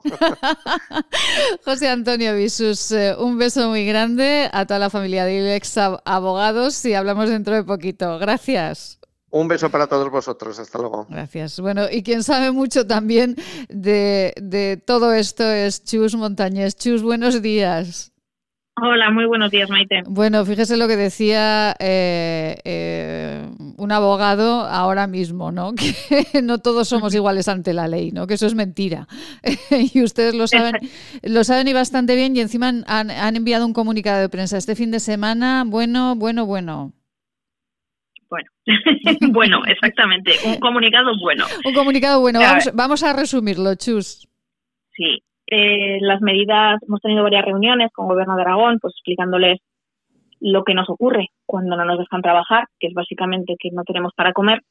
José 1.63 1.87
Antonio 1.87 2.35
Visus, 2.35 2.91
eh, 2.91 3.15
un 3.19 3.37
beso 3.37 3.69
muy 3.69 3.85
grande 3.85 4.49
a 4.51 4.65
toda 4.65 4.79
la 4.79 4.89
familia 4.89 5.25
de 5.25 5.35
ILEX 5.35 5.77
Abogados 5.77 6.83
y 6.85 6.95
hablamos 6.95 7.29
dentro 7.29 7.53
de 7.53 7.63
poquito. 7.63 8.17
Gracias. 8.17 8.99
Un 9.35 9.49
beso 9.49 9.69
para 9.69 9.87
todos 9.87 10.09
vosotros. 10.09 10.57
Hasta 10.59 10.79
luego. 10.79 11.07
Gracias. 11.09 11.59
Bueno, 11.59 11.87
y 11.91 12.03
quien 12.03 12.23
sabe 12.23 12.51
mucho 12.51 12.87
también 12.87 13.35
de, 13.67 14.81
todo 14.87 15.11
esto 15.13 15.43
es 15.43 15.83
Chus 15.83 16.15
Montañés. 16.15 16.77
Chus, 16.77 17.03
buenos 17.03 17.41
días. 17.41 18.13
Hola, 18.81 19.11
muy 19.11 19.25
buenos 19.25 19.51
días, 19.51 19.69
Maite. 19.69 20.03
Bueno, 20.07 20.45
fíjese 20.45 20.77
lo 20.77 20.87
que 20.87 20.95
decía 20.95 21.75
eh, 21.79 22.55
eh, 22.63 23.45
un 23.75 23.91
abogado 23.91 24.61
ahora 24.61 25.05
mismo, 25.05 25.51
¿no? 25.51 25.73
Que 26.31 26.41
no 26.41 26.59
todos 26.59 26.87
somos 26.87 27.13
iguales 27.13 27.49
ante 27.49 27.73
la 27.73 27.89
ley, 27.89 28.13
¿no? 28.13 28.27
Que 28.27 28.35
eso 28.35 28.47
es 28.47 28.55
mentira. 28.55 29.09
y 29.93 30.01
ustedes 30.01 30.33
lo 30.33 30.47
saben, 30.47 30.75
lo 31.23 31.43
saben 31.43 31.67
y 31.67 31.73
bastante 31.73 32.15
bien. 32.15 32.37
Y 32.37 32.39
encima 32.39 32.69
han, 32.69 33.11
han 33.11 33.35
enviado 33.35 33.65
un 33.65 33.73
comunicado 33.73 34.21
de 34.21 34.29
prensa 34.29 34.57
este 34.57 34.75
fin 34.75 34.91
de 34.91 35.01
semana. 35.01 35.65
Bueno, 35.67 36.15
bueno, 36.15 36.45
bueno. 36.45 36.93
Bueno, 38.29 38.49
bueno, 39.31 39.61
exactamente. 39.67 40.31
Un 40.45 40.55
comunicado 40.59 41.11
bueno. 41.21 41.45
Un 41.65 41.73
comunicado 41.73 42.19
bueno. 42.21 42.39
Vamos, 42.73 43.03
a 43.03 43.13
resumirlo, 43.13 43.75
Chus. 43.75 44.27
Sí. 44.93 45.21
Eh, 45.47 45.99
las 46.01 46.21
medidas, 46.21 46.81
hemos 46.87 47.01
tenido 47.01 47.23
varias 47.23 47.45
reuniones 47.45 47.91
con 47.93 48.05
el 48.05 48.13
Gobierno 48.13 48.35
de 48.35 48.41
Aragón, 48.41 48.79
pues 48.79 48.93
explicándoles 48.95 49.59
lo 50.39 50.63
que 50.63 50.73
nos 50.73 50.89
ocurre 50.89 51.27
cuando 51.45 51.75
no 51.75 51.85
nos 51.85 51.99
dejan 51.99 52.21
trabajar, 52.21 52.65
que 52.79 52.87
es 52.87 52.93
básicamente 52.93 53.55
que 53.59 53.69
no 53.71 53.83
tenemos 53.83 54.11
para 54.15 54.33
comer. 54.33 54.61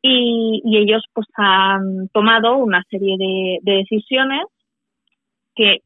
Y, 0.00 0.62
ellos 0.76 1.02
pues 1.12 1.26
han 1.36 2.08
tomado 2.12 2.56
una 2.56 2.82
serie 2.90 3.16
de, 3.18 3.58
de 3.62 3.78
decisiones 3.78 4.42
que 5.54 5.78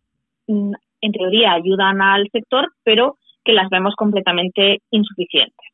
mm, 0.47 0.73
en 1.01 1.13
teoría 1.13 1.53
ayudan 1.53 2.01
al 2.01 2.29
sector, 2.33 2.69
pero 2.83 3.17
que 3.45 3.53
las 3.53 3.69
vemos 3.71 3.95
completamente 3.97 4.79
insuficientes. 4.91 5.67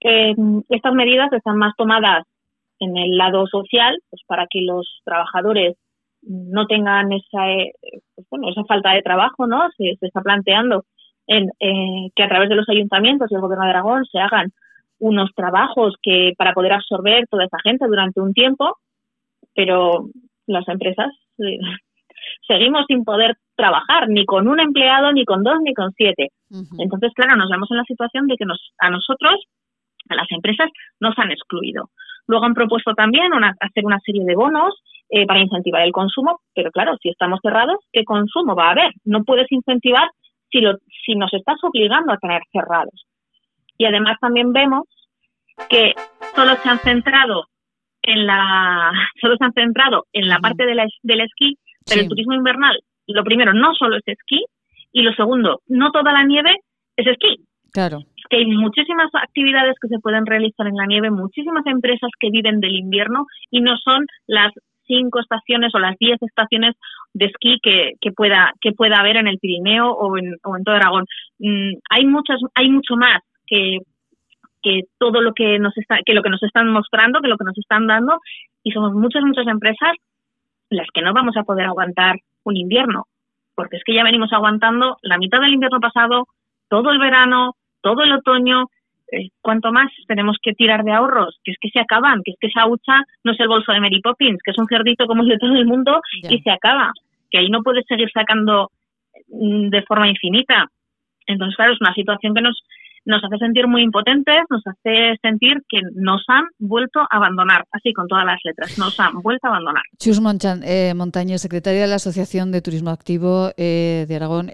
Eh, 0.00 0.34
estas 0.68 0.94
medidas 0.94 1.32
están 1.32 1.58
más 1.58 1.74
tomadas 1.76 2.24
en 2.80 2.96
el 2.96 3.16
lado 3.16 3.46
social, 3.46 3.98
pues 4.10 4.22
para 4.26 4.46
que 4.48 4.60
los 4.62 5.00
trabajadores 5.04 5.76
no 6.22 6.66
tengan 6.66 7.12
esa, 7.12 7.50
eh, 7.50 7.72
pues 8.14 8.26
bueno, 8.30 8.48
esa 8.50 8.64
falta 8.64 8.92
de 8.92 9.02
trabajo, 9.02 9.46
¿no? 9.46 9.68
Se, 9.76 9.96
está 10.00 10.20
planteando 10.20 10.84
en, 11.26 11.50
eh, 11.60 12.10
que 12.14 12.22
a 12.22 12.28
través 12.28 12.48
de 12.48 12.56
los 12.56 12.68
ayuntamientos 12.68 13.30
y 13.30 13.34
el 13.34 13.40
gobierno 13.40 13.64
de 13.64 13.70
Aragón 13.70 14.04
se 14.06 14.18
hagan 14.18 14.52
unos 14.98 15.30
trabajos 15.34 15.94
que 16.02 16.32
para 16.36 16.52
poder 16.52 16.72
absorber 16.72 17.26
toda 17.28 17.44
esa 17.44 17.58
gente 17.62 17.86
durante 17.86 18.20
un 18.20 18.32
tiempo, 18.32 18.76
pero 19.54 20.08
las 20.46 20.66
empresas 20.68 21.08
eh, 21.38 21.58
seguimos 22.48 22.84
sin 22.88 23.04
poder 23.04 23.36
trabajar 23.56 24.08
ni 24.08 24.24
con 24.24 24.48
un 24.48 24.60
empleado, 24.60 25.12
ni 25.12 25.24
con 25.24 25.42
dos, 25.42 25.58
ni 25.62 25.74
con 25.74 25.92
siete. 25.92 26.28
Entonces, 26.78 27.12
claro, 27.14 27.36
nos 27.36 27.50
vemos 27.50 27.70
en 27.70 27.76
la 27.76 27.84
situación 27.84 28.26
de 28.26 28.36
que 28.36 28.46
nos, 28.46 28.72
a 28.78 28.88
nosotros 28.88 29.34
las 30.16 30.30
empresas 30.30 30.70
nos 31.00 31.18
han 31.18 31.30
excluido. 31.30 31.90
Luego 32.26 32.44
han 32.44 32.54
propuesto 32.54 32.94
también 32.94 33.32
hacer 33.60 33.84
una 33.84 33.98
serie 34.00 34.22
de 34.24 34.34
bonos 34.34 34.74
eh, 35.08 35.26
para 35.26 35.40
incentivar 35.40 35.82
el 35.82 35.92
consumo, 35.92 36.40
pero 36.54 36.70
claro, 36.70 36.96
si 37.00 37.08
estamos 37.08 37.40
cerrados, 37.42 37.78
¿qué 37.92 38.04
consumo 38.04 38.54
va 38.54 38.68
a 38.68 38.72
haber? 38.72 38.92
No 39.04 39.24
puedes 39.24 39.50
incentivar 39.50 40.10
si, 40.50 40.60
lo, 40.60 40.74
si 41.06 41.14
nos 41.14 41.32
estás 41.32 41.56
obligando 41.62 42.12
a 42.12 42.18
tener 42.18 42.42
cerrados. 42.52 43.06
Y 43.78 43.86
además 43.86 44.18
también 44.20 44.52
vemos 44.52 44.84
que 45.70 45.94
solo 46.36 46.54
se 46.56 46.68
han 46.68 46.78
centrado 46.80 47.46
en 48.02 48.26
la 48.26 48.92
solo 49.20 49.36
se 49.36 49.44
han 49.44 49.52
centrado 49.54 50.04
en 50.12 50.28
la 50.28 50.38
parte 50.38 50.66
de 50.66 50.74
la, 50.74 50.86
del 51.02 51.22
esquí, 51.22 51.56
pero 51.86 52.02
el 52.02 52.08
turismo 52.08 52.34
invernal, 52.34 52.78
lo 53.06 53.24
primero, 53.24 53.54
no 53.54 53.72
solo 53.74 53.96
es 53.96 54.06
esquí, 54.06 54.44
y 54.92 55.02
lo 55.02 55.12
segundo, 55.14 55.62
no 55.66 55.90
toda 55.90 56.12
la 56.12 56.24
nieve 56.24 56.56
es 56.96 57.06
esquí. 57.06 57.36
Claro 57.72 58.00
que 58.28 58.36
hay 58.38 58.46
muchísimas 58.46 59.08
actividades 59.14 59.76
que 59.80 59.88
se 59.88 59.98
pueden 59.98 60.26
realizar 60.26 60.66
en 60.66 60.76
la 60.76 60.86
nieve, 60.86 61.10
muchísimas 61.10 61.66
empresas 61.66 62.10
que 62.18 62.30
viven 62.30 62.60
del 62.60 62.76
invierno 62.76 63.26
y 63.50 63.60
no 63.60 63.76
son 63.76 64.06
las 64.26 64.52
cinco 64.86 65.20
estaciones 65.20 65.74
o 65.74 65.78
las 65.78 65.96
diez 65.98 66.20
estaciones 66.22 66.74
de 67.12 67.26
esquí 67.26 67.58
que, 67.62 67.94
pueda 68.12 68.52
que 68.60 68.72
pueda 68.72 68.96
haber 68.96 69.16
en 69.16 69.28
el 69.28 69.38
Pirineo 69.38 69.90
o 69.90 70.16
en, 70.16 70.36
o 70.44 70.56
en 70.56 70.64
todo 70.64 70.74
Aragón. 70.74 71.04
Mm, 71.38 71.74
hay 71.90 72.06
muchas 72.06 72.40
hay 72.54 72.70
mucho 72.70 72.96
más 72.96 73.22
que 73.46 73.78
que 74.60 74.82
todo 74.98 75.20
lo 75.20 75.34
que 75.34 75.58
nos 75.58 75.76
está 75.78 75.98
que 76.04 76.14
lo 76.14 76.22
que 76.22 76.30
nos 76.30 76.42
están 76.42 76.68
mostrando, 76.68 77.20
que 77.20 77.28
lo 77.28 77.36
que 77.36 77.44
nos 77.44 77.56
están 77.58 77.86
dando 77.86 78.18
y 78.64 78.72
somos 78.72 78.92
muchas 78.92 79.22
muchas 79.22 79.46
empresas 79.46 79.92
las 80.70 80.88
que 80.92 81.02
no 81.02 81.12
vamos 81.12 81.36
a 81.36 81.44
poder 81.44 81.66
aguantar 81.66 82.16
un 82.44 82.56
invierno, 82.56 83.04
porque 83.54 83.76
es 83.76 83.84
que 83.84 83.94
ya 83.94 84.04
venimos 84.04 84.32
aguantando 84.32 84.96
la 85.02 85.18
mitad 85.18 85.40
del 85.40 85.54
invierno 85.54 85.80
pasado, 85.80 86.26
todo 86.68 86.90
el 86.90 86.98
verano, 86.98 87.54
todo 87.88 88.02
el 88.02 88.12
otoño, 88.12 88.66
eh, 89.10 89.30
cuanto 89.40 89.72
más 89.72 89.90
tenemos 90.06 90.36
que 90.42 90.52
tirar 90.52 90.84
de 90.84 90.92
ahorros, 90.92 91.38
que 91.42 91.52
es 91.52 91.56
que 91.60 91.70
se 91.70 91.80
acaban, 91.80 92.20
que 92.22 92.32
es 92.32 92.36
que 92.38 92.48
esa 92.48 92.66
hucha 92.66 93.02
no 93.24 93.32
es 93.32 93.40
el 93.40 93.48
bolso 93.48 93.72
de 93.72 93.80
Mary 93.80 94.00
Poppins, 94.02 94.38
que 94.44 94.50
es 94.50 94.58
un 94.58 94.66
cerdito 94.66 95.06
como 95.06 95.22
el 95.22 95.28
de 95.28 95.38
todo 95.38 95.54
el 95.54 95.66
mundo 95.66 96.00
y 96.28 96.38
se 96.40 96.50
acaba, 96.50 96.92
que 97.30 97.38
ahí 97.38 97.48
no 97.48 97.62
puedes 97.62 97.86
seguir 97.86 98.10
sacando 98.12 98.70
mm, 99.28 99.70
de 99.70 99.82
forma 99.82 100.08
infinita. 100.08 100.66
Entonces, 101.26 101.56
claro, 101.56 101.72
es 101.72 101.80
una 101.80 101.94
situación 101.94 102.34
que 102.34 102.42
nos, 102.42 102.62
nos 103.06 103.24
hace 103.24 103.38
sentir 103.38 103.66
muy 103.66 103.82
impotentes, 103.82 104.36
nos 104.50 104.62
hace 104.66 105.16
sentir 105.22 105.56
que 105.70 105.80
nos 105.94 106.22
han 106.28 106.44
vuelto 106.58 107.00
a 107.00 107.08
abandonar, 107.10 107.64
así 107.72 107.94
con 107.94 108.08
todas 108.08 108.26
las 108.26 108.40
letras, 108.44 108.76
nos 108.78 109.00
han 109.00 109.22
vuelto 109.22 109.46
a 109.46 109.50
abandonar. 109.50 109.84
Chus 109.98 110.20
Monchan, 110.20 110.62
eh, 110.64 110.92
Montaño, 110.94 111.38
secretaria 111.38 111.80
de 111.80 111.86
la 111.86 111.96
Asociación 111.96 112.52
de 112.52 112.60
Turismo 112.60 112.90
Activo 112.90 113.52
eh, 113.56 114.04
de 114.06 114.16
Aragón. 114.16 114.50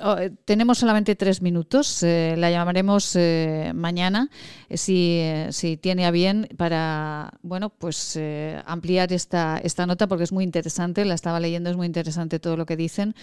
Oh, 0.00 0.16
eh, 0.18 0.30
tenemos 0.44 0.78
solamente 0.78 1.14
tres 1.14 1.40
minutos. 1.40 2.02
Eh, 2.02 2.34
la 2.36 2.50
llamaremos 2.50 3.14
eh, 3.16 3.72
mañana 3.74 4.28
si, 4.70 5.22
si, 5.50 5.76
tiene 5.76 6.04
a 6.04 6.10
bien 6.10 6.48
para 6.56 7.30
bueno 7.42 7.70
pues 7.70 8.18
ampliar 8.66 9.12
esta, 9.12 9.58
esta 9.58 9.86
nota 9.86 10.08
porque 10.08 10.24
es 10.24 10.32
muy 10.32 10.42
interesante. 10.42 11.04
La 11.04 11.14
estaba 11.14 11.38
leyendo, 11.38 11.70
es 11.70 11.76
muy 11.76 11.86
interesante 11.86 12.40
todo 12.40 12.56
lo 12.56 12.66
que 12.66 12.76
dicen. 12.76 13.14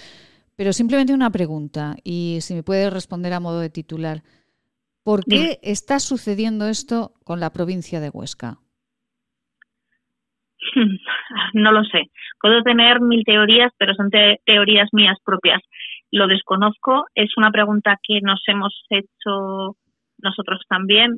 Pero 0.56 0.72
simplemente 0.72 1.14
una 1.14 1.30
pregunta 1.30 1.96
y 2.04 2.38
si 2.42 2.54
me 2.54 2.64
puede 2.64 2.90
responder 2.90 3.34
a 3.34 3.40
modo 3.40 3.60
de 3.60 3.70
titular. 3.70 4.24
¿Por 5.04 5.26
qué 5.26 5.60
está 5.64 6.00
sucediendo 6.00 6.68
esto 6.68 7.14
con 7.24 7.40
la 7.40 7.52
provincia 7.52 8.00
de 8.00 8.10
Huesca? 8.10 8.60
No 11.54 11.72
lo 11.72 11.84
sé. 11.86 12.04
Puedo 12.42 12.62
tener 12.62 13.02
mil 13.02 13.24
teorías, 13.26 13.72
pero 13.78 13.94
son 13.96 14.10
teorías 14.46 14.90
mías 14.92 15.18
propias 15.24 15.62
lo 16.12 16.28
desconozco. 16.28 17.06
Es 17.16 17.38
una 17.38 17.52
pregunta 17.52 17.98
que 18.04 18.22
nos 18.22 18.42
hemos 18.48 18.86
hecho 18.90 19.78
nosotros 20.22 20.62
también, 20.70 21.18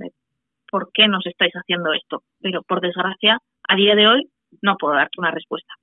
¿por 0.70 0.90
qué 0.94 1.08
nos 1.08 1.26
estáis 1.26 1.54
haciendo 1.54 1.94
esto? 1.94 2.24
Pero 2.42 2.64
por 2.64 2.82
desgracia, 2.82 3.40
a 3.68 3.76
día 3.76 3.96
de 3.96 4.08
hoy 4.08 4.30
no 4.62 4.78
puedo 4.78 4.96
darte 4.96 5.20
una 5.20 5.32
respuesta. 5.32 5.74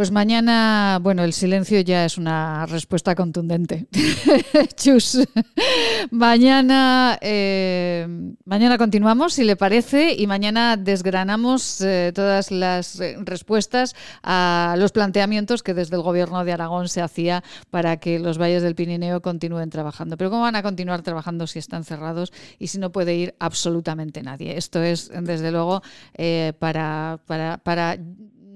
Pues 0.00 0.12
mañana, 0.12 0.98
bueno, 1.02 1.24
el 1.24 1.34
silencio 1.34 1.78
ya 1.82 2.06
es 2.06 2.16
una 2.16 2.64
respuesta 2.64 3.14
contundente. 3.14 3.86
Chus. 4.74 5.18
mañana, 6.10 7.18
eh, 7.20 8.08
mañana 8.46 8.78
continuamos, 8.78 9.34
si 9.34 9.44
le 9.44 9.56
parece, 9.56 10.14
y 10.14 10.26
mañana 10.26 10.78
desgranamos 10.78 11.82
eh, 11.82 12.12
todas 12.14 12.50
las 12.50 12.98
eh, 12.98 13.18
respuestas 13.20 13.94
a 14.22 14.74
los 14.78 14.90
planteamientos 14.90 15.62
que 15.62 15.74
desde 15.74 15.96
el 15.96 16.02
Gobierno 16.02 16.46
de 16.46 16.52
Aragón 16.52 16.88
se 16.88 17.02
hacía 17.02 17.44
para 17.68 17.98
que 17.98 18.18
los 18.18 18.38
valles 18.38 18.62
del 18.62 18.74
Pirineo 18.74 19.20
continúen 19.20 19.68
trabajando. 19.68 20.16
Pero 20.16 20.30
¿cómo 20.30 20.44
van 20.44 20.56
a 20.56 20.62
continuar 20.62 21.02
trabajando 21.02 21.46
si 21.46 21.58
están 21.58 21.84
cerrados 21.84 22.32
y 22.58 22.68
si 22.68 22.78
no 22.78 22.90
puede 22.90 23.16
ir 23.16 23.34
absolutamente 23.38 24.22
nadie? 24.22 24.56
Esto 24.56 24.82
es, 24.82 25.10
desde 25.12 25.50
luego, 25.52 25.82
para, 26.58 27.20
para, 27.26 27.58
para 27.58 27.98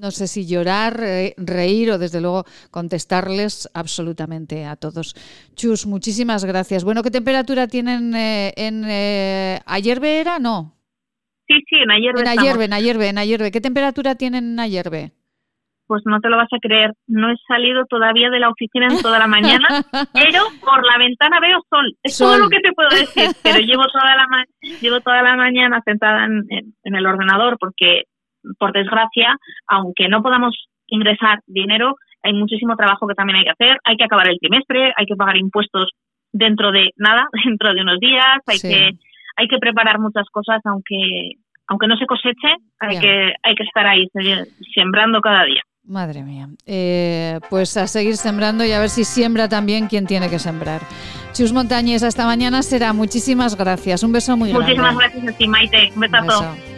no 0.01 0.11
sé 0.11 0.27
si 0.27 0.47
llorar, 0.47 1.01
reír 1.37 1.91
o 1.91 1.99
desde 1.99 2.21
luego 2.21 2.45
contestarles 2.71 3.71
absolutamente 3.75 4.65
a 4.65 4.77
todos. 4.77 5.15
Chus, 5.55 5.87
muchísimas 5.87 6.45
gracias. 6.45 6.85
Bueno, 6.85 7.03
¿qué 7.03 7.11
temperatura 7.11 7.69
tienen 7.69 8.15
eh, 8.15 8.53
en 8.57 8.85
eh, 8.87 9.61
Ayerbe 9.67 10.21
era? 10.21 10.39
No. 10.39 10.75
Sí, 11.47 11.55
sí, 11.69 11.77
en 11.77 11.91
Ayerbe. 11.91 12.21
En 12.21 12.29
Ayerbe, 12.29 12.65
en 12.65 12.73
Ayerbe, 12.73 13.09
en 13.09 13.19
Ayerbe. 13.19 13.51
¿Qué 13.51 13.61
temperatura 13.61 14.15
tienen 14.15 14.53
en 14.53 14.61
Ayerbe? 14.61 15.13
Pues 15.87 16.03
no 16.07 16.19
te 16.21 16.31
lo 16.31 16.39
vas 16.39 16.49
a 16.51 16.59
creer, 16.63 16.93
no 17.07 17.31
he 17.31 17.37
salido 17.47 17.85
todavía 17.85 18.31
de 18.31 18.41
la 18.41 18.49
oficina 18.49 18.87
en 18.89 19.03
toda 19.03 19.19
la 19.19 19.27
mañana, 19.27 19.69
pero 20.15 20.41
por 20.65 20.83
la 20.83 20.97
ventana 20.97 21.41
veo 21.41 21.61
sol. 21.69 21.95
Es 22.03 22.17
todo 22.17 22.39
lo 22.39 22.49
que 22.49 22.61
te 22.61 22.73
puedo 22.73 22.89
decir, 22.89 23.37
pero 23.43 23.59
llevo 23.59 23.85
toda 23.93 24.17
la, 24.17 24.47
llevo 24.81 25.01
toda 25.01 25.23
la 25.23 25.37
mañana 25.37 25.83
sentada 25.85 26.25
en, 26.25 26.43
en 26.85 26.95
el 26.95 27.05
ordenador 27.05 27.59
porque 27.61 28.05
por 28.59 28.73
desgracia, 28.73 29.37
aunque 29.67 30.09
no 30.09 30.23
podamos 30.23 30.55
ingresar 30.87 31.41
dinero, 31.47 31.97
hay 32.23 32.33
muchísimo 32.33 32.75
trabajo 32.77 33.07
que 33.07 33.15
también 33.15 33.39
hay 33.39 33.45
que 33.45 33.51
hacer. 33.51 33.79
Hay 33.85 33.97
que 33.97 34.05
acabar 34.05 34.29
el 34.29 34.39
trimestre, 34.39 34.93
hay 34.97 35.07
que 35.07 35.15
pagar 35.15 35.37
impuestos 35.37 35.91
dentro 36.33 36.73
de 36.73 36.91
nada, 36.97 37.27
dentro 37.45 37.73
de 37.75 37.83
unos 37.83 38.01
días, 38.01 38.39
hay 38.47 38.59
que 38.59 38.91
hay 39.37 39.49
que 39.49 39.59
preparar 39.59 39.99
muchas 39.99 40.29
cosas, 40.31 40.61
aunque 40.65 41.33
aunque 41.67 41.87
no 41.87 41.97
se 41.97 42.07
coseche, 42.07 42.57
hay 42.79 42.99
que 42.99 43.33
hay 43.43 43.55
que 43.55 43.63
estar 43.63 43.87
ahí 43.87 44.07
sembrando 44.75 45.21
cada 45.21 45.45
día. 45.45 45.63
Madre 45.87 46.23
mía. 46.23 46.49
Eh, 46.67 47.41
pues 47.51 47.77
a 47.77 47.87
seguir 47.87 48.17
sembrando 48.17 48.65
y 48.65 48.73
a 48.73 48.81
ver 48.81 48.89
si 48.89 49.05
siembra 49.05 49.51
también 49.51 49.87
quien 49.87 50.07
tiene 50.07 50.31
que 50.31 50.39
sembrar. 50.39 50.81
Chus 51.33 51.53
Montañez, 51.53 52.03
hasta 52.03 52.25
mañana 52.25 52.63
será. 52.63 52.95
Muchísimas 52.95 53.55
gracias. 53.55 54.03
Un 54.03 54.13
beso 54.13 54.35
muy 54.37 54.49
grande. 54.49 54.67
Muchísimas 54.67 54.97
gracias 54.97 55.35
a 55.35 55.37
ti, 55.37 55.47
Maite. 55.47 55.91
Un 55.95 56.01
besazo. 56.01 56.74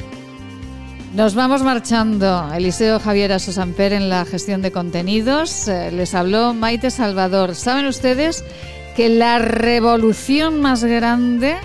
Nos 1.16 1.34
vamos 1.34 1.62
marchando. 1.62 2.52
Eliseo 2.52 3.01
Javier 3.01 3.32
Asosamper 3.32 3.94
en 3.94 4.10
la 4.10 4.26
gestión 4.26 4.60
de 4.60 4.70
contenidos. 4.70 5.66
Eh, 5.66 5.90
les 5.90 6.14
habló 6.14 6.52
Maite 6.52 6.90
Salvador. 6.90 7.55
¿Saben 7.55 7.86
ustedes 7.86 8.44
que 8.94 9.09
la 9.09 9.38
revolución 9.38 10.60
más 10.60 10.84
grande, 10.84 11.56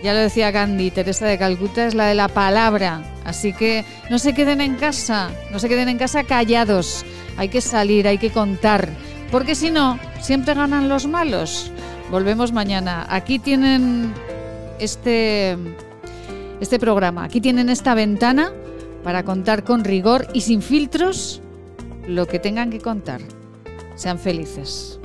ya 0.00 0.14
lo 0.14 0.20
decía 0.20 0.52
Gandhi, 0.52 0.92
Teresa 0.92 1.26
de 1.26 1.36
Calcuta, 1.38 1.84
es 1.84 1.94
la 1.96 2.06
de 2.06 2.14
la 2.14 2.28
palabra? 2.28 3.02
Así 3.24 3.52
que 3.52 3.84
no 4.08 4.20
se 4.20 4.32
queden 4.32 4.60
en 4.60 4.76
casa, 4.76 5.30
no 5.50 5.58
se 5.58 5.68
queden 5.68 5.88
en 5.88 5.98
casa 5.98 6.22
callados. 6.22 7.04
Hay 7.36 7.48
que 7.48 7.60
salir, 7.60 8.06
hay 8.06 8.18
que 8.18 8.30
contar. 8.30 8.90
Porque 9.32 9.56
si 9.56 9.72
no, 9.72 9.98
siempre 10.20 10.54
ganan 10.54 10.88
los 10.88 11.08
malos. 11.08 11.72
Volvemos 12.12 12.52
mañana. 12.52 13.08
Aquí 13.08 13.40
tienen 13.40 14.14
este 14.78 15.58
este 16.62 16.78
programa. 16.78 17.24
Aquí 17.24 17.40
tienen 17.40 17.68
esta 17.68 17.94
ventana 17.94 18.52
para 19.02 19.24
contar 19.24 19.64
con 19.64 19.82
rigor 19.82 20.28
y 20.32 20.42
sin 20.42 20.62
filtros 20.62 21.42
lo 22.06 22.26
que 22.26 22.38
tengan 22.38 22.70
que 22.70 22.78
contar. 22.78 23.20
Sean 23.96 24.18
felices. 24.18 25.01